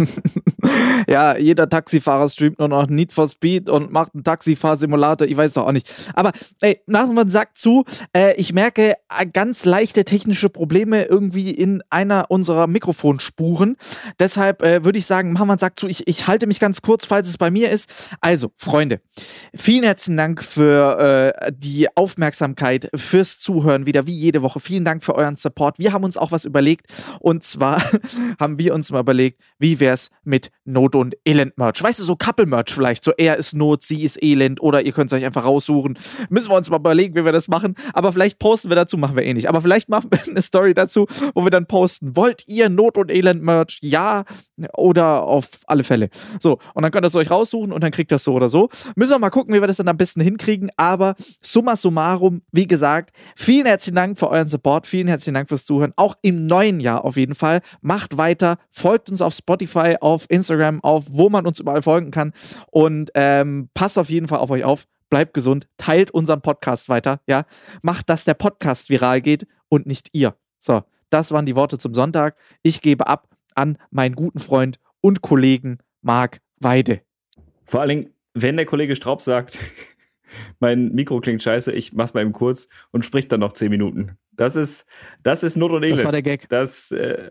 ja, 1.08 1.36
jeder 1.36 1.68
Taxifahrer 1.68 2.28
streamt 2.28 2.58
nur 2.58 2.68
noch 2.68 2.88
Need 2.88 3.12
for 3.12 3.26
Speed 3.28 3.68
und 3.68 3.92
macht 3.92 4.14
einen 4.14 4.24
Taxifahrsimulator, 4.24 5.26
ich 5.26 5.36
weiß 5.36 5.54
doch 5.54 5.66
auch 5.66 5.72
nicht. 5.72 5.90
Aber 6.14 6.32
ey, 6.60 6.80
Nachmann 6.86 7.30
sagt 7.30 7.58
zu, 7.58 7.84
äh, 8.16 8.34
ich 8.36 8.52
merke 8.52 8.92
äh, 8.92 9.26
ganz 9.32 9.64
leichte 9.64 10.04
technische 10.04 10.48
Probleme 10.48 11.04
irgendwie 11.04 11.50
in 11.50 11.82
einer 11.90 12.26
unserer 12.28 12.66
Mikrofonspuren. 12.66 13.76
Deshalb 14.18 14.62
äh, 14.62 14.84
würde 14.84 14.98
ich 14.98 15.06
sagen, 15.06 15.32
Nachmann 15.32 15.58
sagt 15.58 15.80
zu, 15.80 15.88
ich, 15.88 16.06
ich 16.06 16.26
halte 16.26 16.46
mich 16.46 16.60
ganz 16.60 16.82
kurz, 16.82 17.04
falls 17.04 17.28
es 17.28 17.38
bei 17.38 17.50
mir 17.50 17.70
ist. 17.70 17.90
Also, 18.20 18.52
Freunde, 18.56 19.00
vielen 19.54 19.84
herzlichen 19.84 20.16
Dank 20.16 20.42
für 20.42 21.32
äh, 21.46 21.52
die 21.54 21.88
Aufmerksamkeit, 21.96 22.88
fürs 22.94 23.38
Zuhören 23.38 23.86
wieder 23.86 24.06
wie 24.06 24.14
jede 24.14 24.42
Woche. 24.42 24.60
Vielen 24.60 24.84
Dank 24.84 25.04
für 25.04 25.14
euren 25.14 25.36
Support. 25.36 25.78
Wir 25.78 25.92
haben 25.92 26.04
uns 26.04 26.16
auch 26.16 26.32
was 26.32 26.44
überlegt 26.44 26.86
und 27.20 27.42
zwar 27.42 27.82
haben 28.38 28.58
wir 28.58 28.74
uns 28.74 28.90
mal 28.90 29.00
überlegt, 29.00 29.40
wie 29.58 29.80
wär's 29.90 30.10
mit 30.22 30.50
Not- 30.64 30.94
und 30.94 31.16
Elend-Merch? 31.24 31.82
Weißt 31.82 31.98
du, 31.98 32.04
so 32.04 32.14
Couple-Merch 32.16 32.72
vielleicht. 32.72 33.02
So 33.02 33.12
er 33.16 33.36
ist 33.36 33.54
Not, 33.54 33.82
sie 33.82 34.04
ist 34.04 34.22
Elend 34.22 34.60
oder 34.62 34.82
ihr 34.82 34.92
könnt 34.92 35.10
es 35.12 35.18
euch 35.18 35.24
einfach 35.24 35.44
raussuchen. 35.44 35.98
Müssen 36.28 36.50
wir 36.50 36.56
uns 36.56 36.70
mal 36.70 36.76
überlegen, 36.76 37.14
wie 37.16 37.24
wir 37.24 37.32
das 37.32 37.48
machen. 37.48 37.74
Aber 37.92 38.12
vielleicht 38.12 38.38
posten 38.38 38.68
wir 38.68 38.76
dazu, 38.76 38.96
machen 38.96 39.16
wir 39.16 39.24
eh 39.24 39.34
nicht. 39.34 39.48
Aber 39.48 39.60
vielleicht 39.60 39.88
machen 39.88 40.10
wir 40.10 40.20
eine 40.28 40.42
Story 40.42 40.74
dazu, 40.74 41.06
wo 41.34 41.44
wir 41.44 41.50
dann 41.50 41.66
posten. 41.66 42.16
Wollt 42.16 42.46
ihr 42.46 42.68
Not- 42.68 42.98
und 42.98 43.10
Elend-Merch? 43.10 43.78
Ja 43.82 44.24
oder 44.76 45.22
auf 45.22 45.48
alle 45.66 45.84
Fälle. 45.84 46.08
So, 46.40 46.58
und 46.74 46.82
dann 46.82 46.92
könnt 46.92 47.04
ihr 47.04 47.08
es 47.08 47.16
euch 47.16 47.30
raussuchen 47.30 47.72
und 47.72 47.82
dann 47.82 47.90
kriegt 47.90 48.12
das 48.12 48.24
so 48.24 48.34
oder 48.34 48.48
so. 48.48 48.68
Müssen 48.96 49.12
wir 49.12 49.18
mal 49.18 49.30
gucken, 49.30 49.54
wie 49.54 49.60
wir 49.60 49.66
das 49.66 49.78
dann 49.78 49.88
am 49.88 49.96
besten 49.96 50.20
hinkriegen. 50.20 50.70
Aber 50.76 51.14
summa 51.40 51.76
summarum, 51.76 52.42
wie 52.52 52.66
gesagt, 52.66 53.14
vielen 53.36 53.66
herzlichen 53.66 53.96
Dank 53.96 54.18
für 54.18 54.28
euren 54.28 54.48
Support. 54.48 54.86
Vielen 54.86 55.08
herzlichen 55.08 55.34
Dank 55.34 55.48
fürs 55.48 55.64
Zuhören. 55.64 55.92
Auch 55.96 56.16
im 56.22 56.46
neuen 56.46 56.80
Jahr 56.80 57.04
auf 57.04 57.16
jeden 57.16 57.34
Fall. 57.34 57.60
Macht 57.80 58.16
weiter, 58.16 58.58
folgt 58.70 59.10
uns 59.10 59.22
auf 59.22 59.34
Spotify. 59.34 59.79
Spotify, 59.80 59.96
auf 60.00 60.26
Instagram, 60.28 60.82
auf 60.82 61.04
wo 61.08 61.28
man 61.28 61.46
uns 61.46 61.60
überall 61.60 61.82
folgen 61.82 62.10
kann. 62.10 62.32
Und 62.70 63.10
ähm, 63.14 63.68
passt 63.74 63.98
auf 63.98 64.10
jeden 64.10 64.28
Fall 64.28 64.38
auf 64.38 64.50
euch 64.50 64.64
auf. 64.64 64.86
Bleibt 65.08 65.34
gesund, 65.34 65.66
teilt 65.76 66.12
unseren 66.12 66.40
Podcast 66.40 66.88
weiter, 66.88 67.20
ja. 67.26 67.44
Macht, 67.82 68.08
dass 68.08 68.24
der 68.24 68.34
Podcast 68.34 68.90
viral 68.90 69.20
geht 69.20 69.46
und 69.68 69.86
nicht 69.86 70.08
ihr. 70.12 70.36
So, 70.58 70.82
das 71.10 71.32
waren 71.32 71.46
die 71.46 71.56
Worte 71.56 71.78
zum 71.78 71.94
Sonntag. 71.94 72.36
Ich 72.62 72.80
gebe 72.80 73.08
ab 73.08 73.28
an 73.56 73.76
meinen 73.90 74.14
guten 74.14 74.38
Freund 74.38 74.78
und 75.00 75.20
Kollegen 75.20 75.78
Marc 76.00 76.40
Weide. 76.60 77.00
Vor 77.64 77.80
allen 77.80 77.88
Dingen, 77.88 78.14
wenn 78.34 78.56
der 78.56 78.66
Kollege 78.66 78.94
Straub 78.94 79.20
sagt, 79.20 79.58
mein 80.60 80.92
Mikro 80.92 81.20
klingt 81.20 81.42
scheiße, 81.42 81.72
ich 81.72 81.92
mach's 81.92 82.14
mal 82.14 82.20
eben 82.20 82.32
kurz 82.32 82.68
und 82.92 83.04
spricht 83.04 83.32
dann 83.32 83.40
noch 83.40 83.52
zehn 83.52 83.70
Minuten. 83.70 84.16
Das 84.30 84.54
ist, 84.54 84.86
das 85.24 85.42
ist 85.42 85.56
Not 85.56 85.72
und 85.72 85.82
Elend. 85.82 85.98
Das 85.98 86.04
war 86.04 86.12
der 86.12 86.22
Gag. 86.22 86.48
Das, 86.48 86.92
äh, 86.92 87.30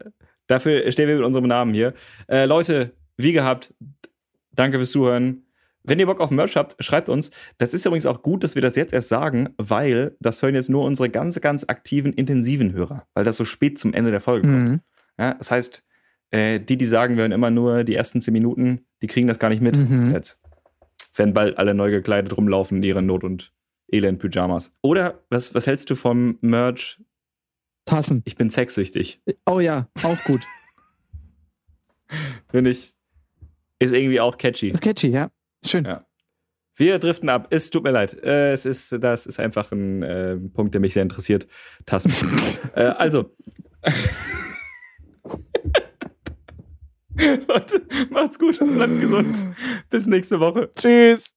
Dafür 0.50 0.92
stehen 0.92 1.08
wir 1.08 1.16
mit 1.16 1.26
unserem 1.26 1.48
Namen 1.48 1.74
hier. 1.74 1.94
Äh, 2.28 2.46
Leute, 2.46 2.94
wie 3.18 3.34
gehabt, 3.34 3.72
danke 4.52 4.78
fürs 4.78 4.90
Zuhören. 4.92 5.46
Wenn 5.84 6.00
ihr 6.00 6.08
Bock 6.08 6.20
auf 6.20 6.32
Merch 6.32 6.56
habt, 6.58 6.84
schreibt 6.84 7.08
uns. 7.08 7.30
Das 7.60 7.74
ist 7.74 7.86
übrigens 7.86 8.08
auch 8.08 8.24
gut, 8.24 8.44
dass 8.44 8.56
wir 8.56 8.62
das 8.64 8.76
jetzt 8.76 8.92
erst 8.92 9.10
sagen, 9.10 9.50
weil 9.58 10.16
das 10.20 10.42
hören 10.42 10.56
jetzt 10.56 10.70
nur 10.70 10.84
unsere 10.84 11.10
ganz, 11.10 11.40
ganz 11.40 11.66
aktiven, 11.66 12.14
intensiven 12.14 12.74
Hörer, 12.74 13.08
weil 13.14 13.24
das 13.24 13.38
so 13.38 13.46
spät 13.46 13.78
zum 13.78 13.94
Ende 13.94 14.10
der 14.10 14.22
Folge 14.22 14.50
kommt. 14.50 14.70
Mhm. 14.70 14.80
Ja, 15.20 15.36
das 15.36 15.52
heißt, 15.52 15.84
äh, 16.32 16.60
die, 16.60 16.78
die 16.78 16.86
sagen, 16.86 17.16
wir 17.16 17.22
hören 17.22 17.32
immer 17.32 17.52
nur 17.52 17.84
die 17.84 17.96
ersten 17.96 18.20
zehn 18.20 18.34
Minuten, 18.34 18.88
die 19.04 19.08
kriegen 19.08 19.28
das 19.28 19.38
gar 19.38 19.50
nicht 19.50 19.62
mit 19.62 19.78
mhm. 19.78 20.12
jetzt. 20.12 20.42
Wenn 21.16 21.34
bald 21.36 21.60
alle 21.60 21.76
neu 21.76 21.92
gekleidet 21.92 22.36
rumlaufen 22.36 22.78
in 22.78 22.84
ihren 22.84 23.06
Not- 23.06 23.24
und 23.24 23.54
Elend-Pyjamas. 23.92 24.74
Oder 24.82 25.24
was, 25.30 25.54
was 25.54 25.68
hältst 25.68 25.90
du 25.92 25.96
vom 25.96 26.40
Merch 26.42 27.00
Tassen. 27.90 28.22
Ich 28.26 28.36
bin 28.36 28.50
sexsüchtig. 28.50 29.22
Oh 29.46 29.60
ja, 29.60 29.88
auch 30.04 30.24
gut. 30.26 30.42
Finde 32.50 32.70
ich. 32.70 32.94
Ist 33.80 33.94
irgendwie 33.94 34.20
auch 34.20 34.38
catchy. 34.38 34.70
Ist 34.70 34.82
catchy, 34.82 35.08
ja. 35.08 35.30
Schön. 35.66 35.86
Ja. 35.86 36.06
Wir 36.76 37.00
driften 37.00 37.30
ab. 37.30 37.48
Es 37.50 37.70
tut 37.70 37.84
mir 37.84 37.92
leid. 37.92 38.14
Äh, 38.24 38.54
es 38.54 38.66
ist, 38.66 38.96
das 39.00 39.26
ist 39.26 39.40
einfach 39.40 39.72
ein 39.72 40.04
äh, 40.04 40.38
Punkt, 40.38 40.74
der 40.74 40.82
mich 40.82 40.94
sehr 40.94 41.04
interessiert. 41.04 41.48
Tasten. 41.86 42.14
äh, 42.76 42.84
also. 42.84 43.36
Leute, 47.48 47.82
macht's 48.12 48.40
gut, 48.40 48.60
bleibt 48.60 49.00
gesund. 49.00 49.36
Bis 49.90 50.08
nächste 50.08 50.40
Woche. 50.40 50.72
Tschüss. 50.76 51.34